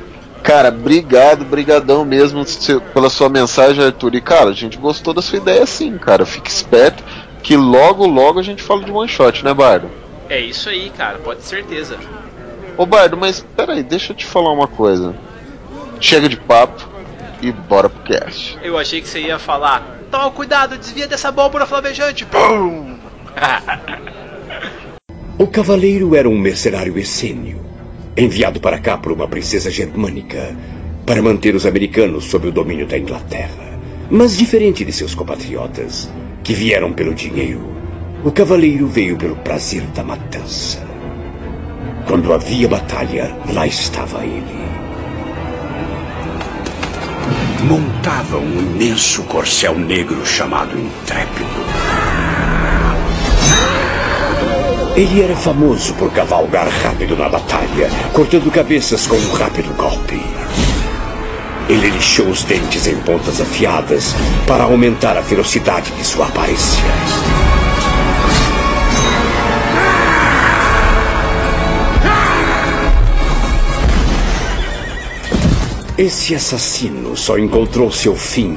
Cara, 0.43 0.69
obrigado, 0.69 1.45
brigadão 1.45 2.05
mesmo 2.05 2.45
pela 2.95 3.11
sua 3.11 3.28
mensagem, 3.28 3.85
Arthur. 3.85 4.14
E, 4.14 4.21
cara, 4.21 4.50
a 4.50 4.55
gente 4.55 4.78
gostou 4.78 5.12
da 5.12 5.21
sua 5.21 5.38
ideia 5.38 5.66
sim, 5.66 5.99
cara. 5.99 6.25
Fique 6.25 6.49
esperto 6.49 7.02
que 7.43 7.57
logo, 7.57 8.07
logo 8.07 8.38
a 8.38 8.43
gente 8.43 8.62
fala 8.62 8.85
de 8.85 8.90
one 8.90 9.09
shot, 9.09 9.45
né, 9.45 9.52
Bardo? 9.52 9.90
É 10.28 10.40
isso 10.40 10.69
aí, 10.69 10.90
cara, 10.90 11.19
pode 11.19 11.40
ter 11.40 11.47
certeza. 11.47 11.99
Ô, 12.76 12.85
Bardo, 12.85 13.16
mas 13.16 13.45
peraí, 13.57 13.83
deixa 13.83 14.12
eu 14.12 14.16
te 14.16 14.26
falar 14.26 14.52
uma 14.52 14.66
coisa. 14.66 15.14
Chega 16.00 16.28
de 16.28 16.37
papo 16.37 16.88
e 17.40 17.52
bora 17.52 17.88
pro 17.88 18.02
cast. 18.02 18.59
Eu 18.62 18.78
achei 18.78 19.00
que 19.00 19.09
você 19.09 19.21
ia 19.21 19.38
falar: 19.38 19.99
toma 20.11 20.31
cuidado, 20.31 20.76
desvia 20.76 21.07
dessa 21.07 21.28
abóbora 21.28 21.66
flamejante. 21.66 22.25
Pum! 22.26 22.99
O 25.38 25.47
cavaleiro 25.47 26.16
era 26.16 26.26
um 26.26 26.38
mercenário 26.38 26.99
essênio, 26.99 27.61
enviado 28.16 28.61
para 28.61 28.78
cá 28.78 28.96
por 28.96 29.12
uma 29.12 29.28
princesa 29.28 29.70
germânica 29.70 30.56
para 31.04 31.20
manter 31.23 31.54
os 31.54 31.66
americanos 31.66 32.25
sob 32.25 32.49
o 32.49 32.52
domínio 32.52 32.87
da 32.87 32.99
Inglaterra. 32.99 33.78
Mas 34.11 34.37
diferente 34.37 34.85
de 34.85 34.92
seus 34.92 35.14
compatriotas, 35.14 36.08
que 36.42 36.54
vieram 36.54 36.92
pelo 36.92 37.14
dinheiro, 37.14 37.61
o 38.25 38.30
cavaleiro 38.32 38.87
veio 38.87 39.16
pelo 39.16 39.37
prazer 39.37 39.82
da 39.88 40.02
matança. 40.02 40.87
Quando 42.06 42.32
havia 42.32 42.68
batalha, 42.68 43.37
lá 43.52 43.66
estava 43.66 44.25
ele. 44.25 44.66
Montava 47.68 48.38
um 48.38 48.61
imenso 48.61 49.25
corcel 49.25 49.76
negro 49.76 50.25
chamado 50.25 50.78
Intrépido. 50.78 51.65
Ele 54.96 55.22
era 55.22 55.36
famoso 55.36 55.92
por 55.96 56.10
cavalgar 56.10 56.66
rápido 56.66 57.18
na 57.18 57.28
batalha, 57.28 57.90
cortando 58.14 58.50
cabeças 58.50 59.06
com 59.06 59.16
um 59.16 59.32
rápido 59.32 59.70
golpe. 59.76 60.18
Ele 61.68 61.90
lixou 61.90 62.28
os 62.28 62.42
dentes 62.44 62.86
em 62.86 62.96
pontas 63.00 63.38
afiadas 63.38 64.14
para 64.46 64.64
aumentar 64.64 65.18
a 65.18 65.20
velocidade 65.20 65.90
de 65.90 66.02
sua 66.02 66.28
aparência. 66.28 66.82
Esse 75.98 76.34
assassino 76.34 77.14
só 77.18 77.36
encontrou 77.36 77.92
seu 77.92 78.16
fim 78.16 78.56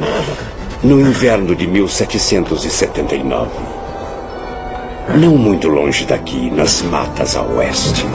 no 0.82 1.02
inverno 1.02 1.54
de 1.54 1.68
1779. 1.68 3.79
Não 5.18 5.36
muito 5.36 5.68
longe 5.68 6.06
daqui, 6.06 6.52
nas 6.52 6.84
matas 6.84 7.36
a 7.36 7.42
oeste. 7.42 8.06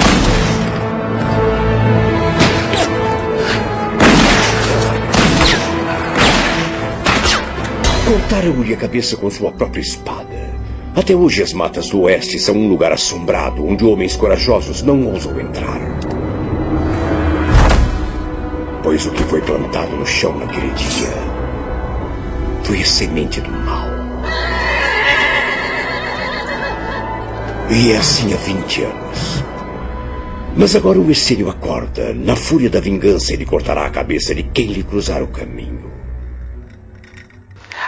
Cortaram-lhe 8.06 8.74
a 8.74 8.76
cabeça 8.76 9.16
com 9.16 9.28
sua 9.28 9.50
própria 9.50 9.80
espada. 9.80 10.54
Até 10.94 11.16
hoje 11.16 11.42
as 11.42 11.52
matas 11.52 11.90
do 11.90 12.02
oeste 12.02 12.38
são 12.38 12.54
um 12.54 12.68
lugar 12.68 12.92
assombrado 12.92 13.66
onde 13.66 13.84
homens 13.84 14.14
corajosos 14.14 14.82
não 14.82 15.08
ousam 15.08 15.40
entrar. 15.40 15.80
Pois 18.84 19.04
o 19.04 19.10
que 19.10 19.24
foi 19.24 19.40
plantado 19.40 19.96
no 19.96 20.06
chão 20.06 20.38
naquele 20.38 20.70
dia 20.70 21.10
foi 22.62 22.80
a 22.80 22.86
semente 22.86 23.40
do 23.40 23.50
mal. 23.50 23.93
E 27.71 27.92
é 27.92 27.97
assim 27.97 28.33
há 28.33 28.37
20 28.37 28.83
anos. 28.83 29.44
Mas 30.56 30.76
agora 30.76 31.00
o 31.00 31.11
essênio 31.11 31.49
acorda. 31.49 32.12
Na 32.14 32.37
fúria 32.37 32.71
da 32.71 32.78
vingança, 32.78 33.33
ele 33.33 33.44
cortará 33.44 33.87
a 33.87 33.90
cabeça 33.90 34.35
de 34.35 34.42
quem 34.42 34.66
lhe 34.66 34.83
cruzar 34.83 35.23
o 35.23 35.28
caminho. 35.28 35.92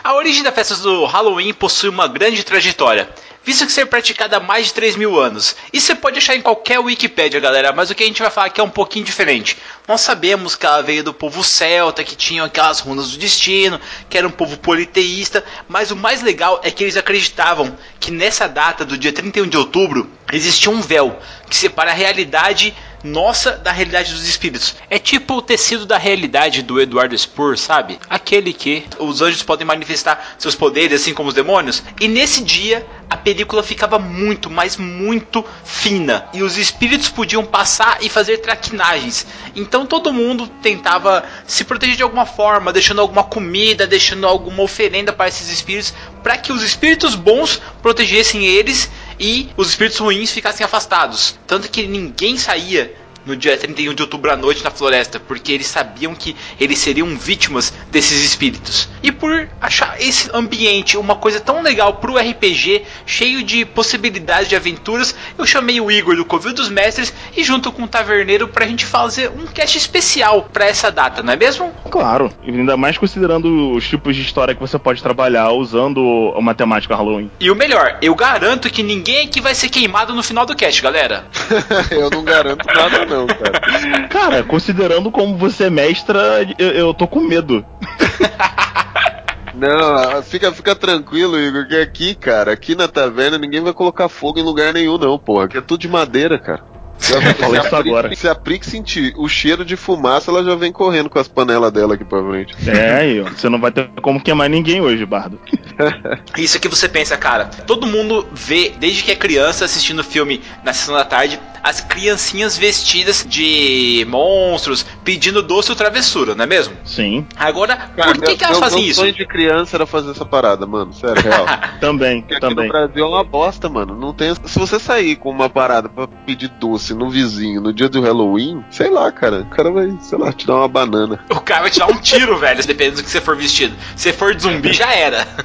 A 0.03 0.15
origem 0.15 0.43
da 0.43 0.51
festa 0.51 0.77
do 0.77 1.05
Halloween 1.05 1.53
possui 1.53 1.91
uma 1.91 2.09
grande 2.09 2.43
trajetória, 2.43 3.09
visto 3.47 3.65
que 3.65 3.71
ser 3.71 3.87
praticada 3.87 4.39
há 4.39 4.41
mais 4.41 4.67
de 4.67 4.75
3 4.75 4.97
mil 4.97 5.21
anos. 5.21 5.55
Isso 5.73 5.87
você 5.87 5.95
pode 5.95 6.19
achar 6.19 6.35
em 6.35 6.43
qualquer 6.43 6.81
Wikipédia, 6.81 7.39
galera, 7.39 7.73
mas 7.73 7.89
o 7.89 7.95
que 7.95 8.03
a 8.03 8.07
gente 8.07 8.21
vai 8.21 8.31
falar 8.31 8.49
aqui 8.49 8.61
é 8.61 8.65
um 8.65 8.69
pouquinho 8.69 9.05
diferente. 9.05 9.57
Nós 9.87 10.01
sabemos 10.01 10.57
que 10.57 10.67
ela 10.67 10.83
veio 10.83 11.05
do 11.05 11.15
povo 11.15 11.45
celta, 11.45 12.03
que 12.03 12.17
tinham 12.17 12.45
aquelas 12.45 12.81
runas 12.81 13.13
do 13.13 13.19
destino, 13.19 13.81
que 14.11 14.19
era 14.19 14.27
um 14.27 14.33
povo 14.33 14.59
politeísta, 14.59 15.45
mas 15.69 15.93
o 15.93 15.97
mais 15.97 16.23
legal 16.23 16.61
é 16.65 16.73
que 16.73 16.83
eles 16.83 16.97
acreditavam 16.97 17.79
que 18.01 18.11
nessa 18.11 18.49
data 18.49 18.85
do 18.85 18.99
dia 18.99 19.13
31 19.13 19.47
de 19.47 19.57
outubro 19.57 20.11
existia 20.33 20.73
um 20.73 20.81
véu 20.81 21.17
que 21.49 21.55
separa 21.55 21.93
a 21.93 21.95
realidade 21.95 22.75
nossa 23.07 23.53
da 23.53 23.73
realidade 23.73 24.13
dos 24.13 24.29
espíritos. 24.29 24.77
É 24.91 24.99
tipo 24.99 25.35
o 25.35 25.43
tecido 25.43 25.87
da 25.87 25.97
realidade 25.97 26.63
do 26.63 26.81
Eduardo 26.81 27.17
Spur, 27.17 27.57
sabe? 27.57 27.99
Aquele 28.11 28.53
que 28.53 28.85
os 28.99 29.23
anjos 29.23 29.43
podem 29.43 29.67
manifestar 29.67 30.35
seus 30.37 30.55
poderes 30.55 31.01
assim 31.01 31.15
como 31.15 31.29
os 31.29 31.35
demônios. 31.35 31.83
E 32.01 32.09
nesse 32.09 32.43
dia 32.43 32.87
a 33.09 33.17
película 33.17 33.63
ficava 33.63 33.99
muito, 33.99 34.51
mas 34.51 34.77
muito 34.77 35.45
fina 35.65 36.27
e 36.35 36.43
os 36.43 36.59
espíritos 36.59 37.09
podiam 37.09 37.45
passar 37.45 37.99
e 38.03 38.09
fazer 38.09 38.39
traquinagens. 38.39 39.27
Então 39.55 39.87
todo 39.87 40.13
mundo 40.13 40.49
tentava 40.61 41.25
se 41.47 41.65
proteger 41.65 41.97
de 41.97 42.03
alguma 42.03 42.27
forma, 42.27 42.73
deixando 42.73 43.01
alguma 43.01 43.23
comida, 43.23 43.87
deixando 43.87 44.27
alguma 44.27 44.63
oferenda 44.63 45.13
para 45.13 45.29
esses 45.29 45.49
espíritos, 45.49 45.95
para 46.23 46.37
que 46.37 46.53
os 46.53 46.63
espíritos 46.63 47.15
bons 47.15 47.61
protegessem 47.81 48.45
eles 48.45 48.91
e 49.19 49.49
os 49.57 49.71
espíritos 49.71 49.99
ruins 49.99 50.31
ficassem 50.31 50.65
afastados. 50.65 51.39
Tanto 51.47 51.71
que 51.71 51.87
ninguém 51.87 52.37
saía 52.37 52.95
no 53.27 53.37
dia 53.37 53.57
31 53.57 53.93
de 53.93 54.03
outubro 54.03 54.31
à 54.31 54.37
noite 54.37 54.63
na 54.63 54.71
floresta, 54.71 55.19
porque 55.19 55.51
eles 55.53 55.67
sabiam 55.67 56.15
que 56.15 56.37
eles 56.61 56.79
seriam 56.79 57.17
vítimas 57.17 57.73
desses 57.91 58.23
espíritos. 58.25 58.89
E 59.07 59.13
por 59.13 59.49
achar 59.61 59.95
esse 60.01 60.29
ambiente 60.35 60.99
uma 60.99 61.15
coisa 61.15 61.39
tão 61.39 61.63
legal 61.63 61.95
pro 61.95 62.19
RPG, 62.19 62.83
cheio 63.07 63.45
de 63.45 63.65
possibilidades 63.65 64.49
de 64.49 64.57
aventuras, 64.57 65.15
eu 65.39 65.47
chamei 65.47 65.81
o 65.81 65.93
Igor 65.93 66.17
do 66.17 66.25
Covil 66.25 66.53
dos 66.53 66.69
Mestres 66.69 67.15
e 67.37 67.45
junto 67.45 67.71
com 67.71 67.85
o 67.85 67.87
Taverneiro 67.87 68.49
pra 68.49 68.67
gente 68.67 68.85
fazer 68.85 69.31
um 69.31 69.47
cast 69.47 69.79
especial 69.79 70.49
para 70.53 70.67
essa 70.67 70.91
data, 70.91 71.23
não 71.23 71.33
é 71.33 71.37
mesmo? 71.37 71.73
Claro, 71.89 72.33
e 72.43 72.51
ainda 72.51 72.77
mais 72.77 72.99
considerando 72.99 73.77
os 73.77 73.87
tipos 73.87 74.17
de 74.17 74.23
história 74.23 74.57
que 74.57 74.61
você 74.61 74.77
pode 74.77 75.01
trabalhar 75.01 75.53
usando 75.53 76.35
a 76.37 76.41
matemática 76.41 76.97
Halloween. 76.97 77.31
E 77.39 77.49
o 77.49 77.55
melhor, 77.55 77.99
eu 78.03 78.15
garanto 78.17 78.69
que 78.69 78.83
ninguém 78.83 79.29
aqui 79.29 79.41
vai 79.41 79.55
ser 79.55 79.69
queimado 79.69 80.15
no 80.15 80.23
final 80.25 80.45
do 80.45 80.57
cast, 80.57 80.83
galera. 80.83 81.27
eu 81.93 82.11
não 82.11 82.25
garanto 82.25 82.67
nada, 82.67 83.07
não, 83.07 83.29
cara. 83.29 84.09
Cara, 84.09 84.43
considerando 84.43 85.13
como 85.13 85.37
você 85.37 85.67
é 85.67 85.71
mestra, 85.71 86.45
eu, 86.59 86.71
eu 86.71 86.93
tô 86.93 87.07
com 87.07 87.21
medo. 87.21 87.65
Não, 89.57 90.23
fica, 90.23 90.53
fica 90.53 90.75
tranquilo, 90.75 91.39
Igor, 91.39 91.67
que 91.67 91.77
aqui, 91.77 92.15
cara, 92.15 92.53
aqui 92.53 92.75
na 92.75 92.87
taverna 92.87 93.39
ninguém 93.39 93.63
vai 93.63 93.73
colocar 93.73 94.07
fogo 94.07 94.39
em 94.39 94.43
lugar 94.43 94.75
nenhum, 94.75 94.99
não, 94.99 95.19
porra. 95.19 95.47
Aqui 95.47 95.57
é 95.57 95.63
tudo 95.63 95.81
de 95.81 95.89
madeira, 95.89 96.39
cara. 96.39 96.76
Se 96.99 97.15
a, 97.17 97.35
Falei 97.35 97.61
isso 97.61 97.77
agora. 97.77 98.15
Se 98.17 98.29
a 98.29 98.35
Prick 98.35 98.65
sentir 98.67 99.15
o 99.17 99.29
cheiro 99.29 99.65
de 99.65 99.77
fumaça, 99.77 100.31
ela 100.31 100.43
já 100.45 100.55
vem 100.55 100.73
correndo 100.73 101.09
com 101.11 101.19
as 101.19 101.29
panelas 101.29 101.71
dela 101.73 101.95
aqui 101.95 102.05
pra 102.05 102.23
frente. 102.23 102.55
É, 102.69 102.95
aí, 102.95 103.21
ó, 103.21 103.25
você 103.31 103.49
não 103.49 103.61
vai 103.61 103.71
ter 103.71 103.89
como 104.03 104.21
queimar 104.23 104.49
ninguém 104.49 104.81
hoje, 104.81 105.05
Bardo. 105.05 105.39
Isso 106.37 106.59
que 106.61 106.69
você 106.69 106.89
pensa, 106.89 107.17
cara. 107.17 107.47
Todo 107.67 107.87
mundo 107.87 108.27
vê, 108.33 108.73
desde 108.79 109.03
que 109.03 109.11
é 109.13 109.17
criança, 109.17 109.65
assistindo 109.65 110.03
filme 110.03 110.41
na 110.65 110.73
sessão 110.73 110.95
da 110.95 111.05
tarde, 111.05 111.39
as 111.63 111.81
criancinhas 111.81 112.57
vestidas 112.57 113.27
de 113.29 114.07
monstros, 114.09 114.87
pedindo 115.05 115.43
doce 115.43 115.71
ou 115.71 115.77
travessura, 115.77 116.35
não 116.35 116.45
é 116.45 116.47
mesmo? 116.47 116.75
Sim, 116.85 117.27
Agora, 117.37 117.77
Cara, 117.77 118.13
por 118.13 118.21
que, 118.23 118.29
meu- 118.29 118.37
que 118.37 118.45
elas 118.45 118.57
meu- 118.59 118.65
fazem 118.69 118.83
meu 118.83 118.91
isso? 118.91 119.01
sonho 119.01 119.13
de 119.13 119.27
criança 119.27 119.77
era 119.77 119.85
fazer 119.87 120.11
essa 120.13 120.25
parada, 120.25 120.67
mano. 120.67 120.93
Sério, 120.93 121.21
real. 121.23 121.45
também, 121.81 122.21
Porque 122.21 122.35
aqui 122.35 122.41
também. 122.41 122.67
no 122.67 122.73
Brasil 122.73 123.05
é 123.05 123.09
uma 123.09 123.25
bosta, 123.25 123.69
mano. 123.69 123.95
Não 123.97 124.13
tem. 124.13 124.33
Se 124.45 124.59
você 124.59 124.79
sair 124.79 125.17
com 125.17 125.31
uma 125.31 125.51
parada 125.51 125.89
pra 125.89 126.07
pedir 126.07 126.49
doce 126.49 126.86
no 126.95 127.11
vizinho 127.11 127.61
no 127.61 127.73
dia 127.73 127.89
do 127.89 128.01
Halloween, 128.01 128.65
sei 128.71 128.91
lá, 128.91 129.11
cara. 129.11 129.41
O 129.41 129.47
cara 129.47 129.71
vai, 129.71 129.97
sei 130.01 130.19
lá, 130.19 130.33
te 130.33 130.47
dar 130.47 130.57
uma 130.57 130.69
banana. 130.69 131.19
O 131.31 131.41
cara 131.41 131.63
vai 131.63 131.71
te 131.71 131.79
dar 131.79 131.87
um 131.87 131.99
tiro, 131.99 132.37
velho, 132.39 132.65
dependendo 132.67 132.97
do 132.97 133.05
que 133.05 133.11
você 133.11 133.21
for 133.21 133.37
vestido. 133.37 133.75
Se 133.95 134.13
for 134.13 134.35
de 134.35 134.43
zumbi, 134.43 134.73
já 134.73 134.93
era. 134.93 135.27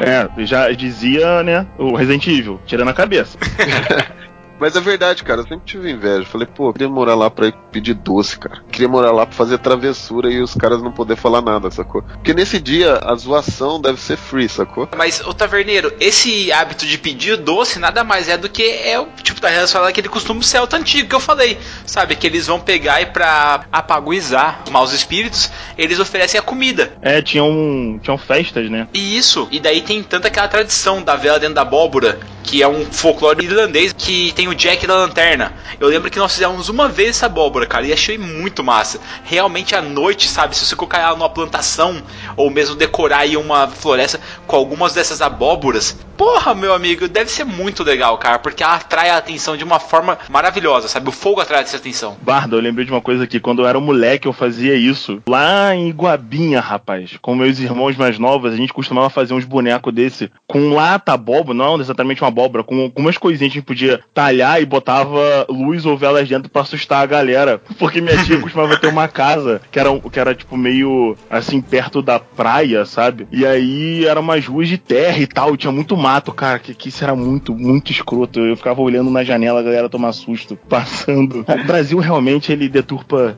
É, 0.00 0.28
já 0.44 0.70
dizia, 0.72 1.42
né, 1.42 1.66
o 1.78 1.96
Resident 1.96 2.26
Evil, 2.26 2.60
tirando 2.66 2.88
a 2.88 2.92
cabeça. 2.92 3.38
Mas 4.58 4.76
é 4.76 4.80
verdade, 4.80 5.22
cara. 5.22 5.40
Eu 5.40 5.48
sempre 5.48 5.64
tive 5.66 5.90
inveja. 5.90 6.24
Falei, 6.26 6.46
pô, 6.46 6.68
eu 6.68 6.72
queria 6.72 6.88
morar 6.88 7.14
lá 7.14 7.30
pra 7.30 7.48
ir 7.48 7.54
pedir 7.70 7.94
doce, 7.94 8.38
cara. 8.38 8.62
Queria 8.70 8.88
morar 8.88 9.10
lá 9.10 9.26
pra 9.26 9.34
fazer 9.34 9.58
travessura 9.58 10.30
e 10.30 10.40
os 10.40 10.54
caras 10.54 10.82
não 10.82 10.92
poder 10.92 11.16
falar 11.16 11.42
nada, 11.42 11.70
sacou? 11.70 12.02
Porque 12.02 12.34
nesse 12.34 12.60
dia 12.60 12.98
a 13.02 13.14
zoação 13.14 13.80
deve 13.80 14.00
ser 14.00 14.16
free, 14.16 14.48
sacou? 14.48 14.88
Mas, 14.96 15.20
ô 15.20 15.34
Taverneiro, 15.34 15.92
esse 15.98 16.52
hábito 16.52 16.86
de 16.86 16.98
pedir 16.98 17.36
doce 17.36 17.78
nada 17.78 18.04
mais 18.04 18.28
é 18.28 18.36
do 18.36 18.48
que 18.48 18.62
é 18.62 18.98
o 18.98 19.06
tipo 19.22 19.40
da 19.40 19.48
relação 19.48 19.84
aquele 19.84 20.08
costume 20.08 20.42
celta 20.42 20.76
antigo 20.76 21.08
que 21.08 21.14
eu 21.14 21.20
falei. 21.20 21.58
Sabe? 21.84 22.16
Que 22.16 22.26
eles 22.26 22.46
vão 22.46 22.60
pegar 22.60 23.00
e 23.00 23.06
pra 23.06 23.64
apaguizar 23.72 24.62
os 24.64 24.70
maus 24.70 24.92
espíritos, 24.92 25.50
eles 25.76 25.98
oferecem 25.98 26.38
a 26.38 26.42
comida. 26.42 26.92
É, 27.02 27.20
tinham, 27.20 27.98
tinham 28.02 28.16
festas, 28.16 28.70
né? 28.70 28.88
E 28.94 29.16
isso, 29.16 29.48
e 29.50 29.60
daí 29.60 29.82
tem 29.82 30.02
tanta 30.02 30.28
aquela 30.28 30.48
tradição 30.48 31.02
da 31.02 31.16
vela 31.16 31.38
dentro 31.38 31.54
da 31.54 31.62
abóbora, 31.62 32.18
que 32.42 32.62
é 32.62 32.68
um 32.68 32.84
folclore 32.84 33.44
irlandês 33.44 33.92
que 33.92 34.32
tem 34.32 34.43
o 34.48 34.54
Jack 34.54 34.86
da 34.86 34.96
lanterna. 34.96 35.52
Eu 35.78 35.88
lembro 35.88 36.10
que 36.10 36.18
nós 36.18 36.32
fizemos 36.32 36.68
uma 36.68 36.88
vez 36.88 37.10
essa 37.10 37.26
abóbora, 37.26 37.66
cara, 37.66 37.86
e 37.86 37.92
achei 37.92 38.18
muito 38.18 38.62
massa. 38.62 39.00
Realmente 39.24 39.74
à 39.74 39.82
noite, 39.82 40.28
sabe, 40.28 40.56
se 40.56 40.64
você 40.64 40.76
colocar 40.76 40.98
ela 40.98 41.16
numa 41.16 41.28
plantação, 41.28 42.02
ou 42.36 42.50
mesmo 42.50 42.74
decorar 42.74 43.18
aí 43.18 43.36
uma 43.36 43.68
floresta 43.68 44.20
com 44.46 44.56
algumas 44.56 44.92
dessas 44.94 45.20
abóboras, 45.22 45.96
porra, 46.16 46.54
meu 46.54 46.72
amigo, 46.72 47.08
deve 47.08 47.30
ser 47.30 47.44
muito 47.44 47.82
legal, 47.82 48.16
cara, 48.18 48.38
porque 48.38 48.62
ela 48.62 48.76
atrai 48.76 49.10
a 49.10 49.16
atenção 49.16 49.56
de 49.56 49.64
uma 49.64 49.78
forma 49.78 50.18
maravilhosa, 50.30 50.88
sabe? 50.88 51.08
O 51.08 51.12
fogo 51.12 51.40
atrai 51.40 51.62
essa 51.62 51.76
atenção. 51.76 52.16
Bardo, 52.22 52.56
eu 52.56 52.60
lembrei 52.60 52.84
de 52.84 52.92
uma 52.92 53.00
coisa 53.00 53.24
aqui. 53.24 53.40
Quando 53.40 53.62
eu 53.62 53.68
era 53.68 53.78
moleque, 53.80 54.26
eu 54.26 54.32
fazia 54.32 54.74
isso. 54.74 55.22
Lá 55.28 55.74
em 55.74 55.88
Iguabinha, 55.88 56.60
rapaz. 56.60 57.16
Com 57.20 57.34
meus 57.34 57.58
irmãos 57.58 57.96
mais 57.96 58.18
novos, 58.18 58.52
a 58.52 58.56
gente 58.56 58.72
costumava 58.72 59.10
fazer 59.10 59.34
uns 59.34 59.44
bonecos 59.44 59.92
desse 59.92 60.30
com 60.46 60.74
lata 60.74 61.12
abóbora, 61.12 61.56
não 61.56 61.80
exatamente 61.80 62.22
uma 62.22 62.28
abóbora, 62.28 62.64
com 62.64 62.82
algumas 62.82 63.18
coisinhas 63.18 63.52
que 63.52 63.58
a 63.58 63.60
gente 63.60 63.66
podia 63.66 64.00
talhar 64.34 64.60
e 64.60 64.66
botava 64.66 65.46
luz 65.48 65.86
ou 65.86 65.96
velas 65.96 66.28
dentro 66.28 66.50
pra 66.50 66.62
assustar 66.62 67.02
a 67.02 67.06
galera. 67.06 67.60
Porque 67.78 68.00
minha 68.00 68.22
tia 68.24 68.38
costumava 68.42 68.76
ter 68.76 68.88
uma 68.88 69.06
casa 69.06 69.60
que 69.70 69.78
era, 69.78 69.98
que 69.98 70.20
era 70.20 70.34
tipo 70.34 70.56
meio 70.56 71.16
assim, 71.30 71.60
perto 71.60 72.02
da 72.02 72.18
praia, 72.18 72.84
sabe? 72.84 73.28
E 73.30 73.46
aí 73.46 74.04
eram 74.04 74.22
umas 74.22 74.44
ruas 74.46 74.68
de 74.68 74.78
terra 74.78 75.18
e 75.18 75.26
tal, 75.26 75.56
tinha 75.56 75.72
muito 75.72 75.96
mato, 75.96 76.32
cara, 76.32 76.58
que, 76.58 76.74
que 76.74 76.88
isso 76.88 77.04
era 77.04 77.14
muito, 77.14 77.54
muito 77.54 77.92
escroto. 77.92 78.40
Eu 78.40 78.56
ficava 78.56 78.80
olhando 78.80 79.10
na 79.10 79.22
janela, 79.22 79.60
a 79.60 79.62
galera 79.62 79.88
tomar 79.88 80.12
susto, 80.12 80.56
passando. 80.68 81.44
O 81.48 81.66
Brasil 81.66 81.98
realmente 81.98 82.50
ele 82.50 82.68
deturpa 82.68 83.36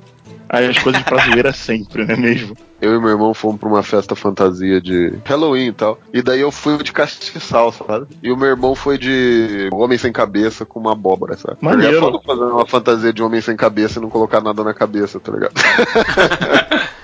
as 0.48 0.78
coisas 0.78 1.02
pra 1.02 1.18
zoeira 1.24 1.52
sempre, 1.52 2.04
não 2.04 2.14
é 2.14 2.16
mesmo? 2.16 2.56
Eu 2.80 2.94
e 2.94 3.00
meu 3.00 3.11
irmão 3.11 3.32
fomos 3.32 3.59
pra 3.59 3.68
uma 3.68 3.82
festa 3.82 4.14
fantasia 4.14 4.80
de 4.80 5.14
Halloween 5.24 5.68
e 5.68 5.72
tal. 5.72 5.98
E 6.12 6.20
daí 6.22 6.40
eu 6.40 6.52
fui 6.52 6.76
de 6.82 6.92
castiçal, 6.92 7.72
sabe? 7.72 8.06
E 8.22 8.30
o 8.30 8.37
meu 8.37 8.48
irmão 8.48 8.74
foi 8.74 8.98
de 8.98 9.68
Homem 9.72 9.96
Sem 9.96 10.12
Cabeça 10.12 10.66
com 10.66 10.78
uma 10.80 10.92
abóbora, 10.92 11.37
sabe? 11.37 11.56
Maneiro. 11.61 11.96
É 11.96 12.00
foda 12.00 12.20
fazer 12.24 12.44
uma 12.44 12.66
fantasia 12.66 13.12
de 13.12 13.22
Homem 13.22 13.40
Sem 13.40 13.56
Cabeça 13.56 13.98
e 13.98 14.02
não 14.02 14.11
colocar 14.11 14.40
nada 14.40 14.62
na 14.62 14.74
cabeça, 14.74 15.18
tá 15.18 15.32
ligado? 15.32 15.54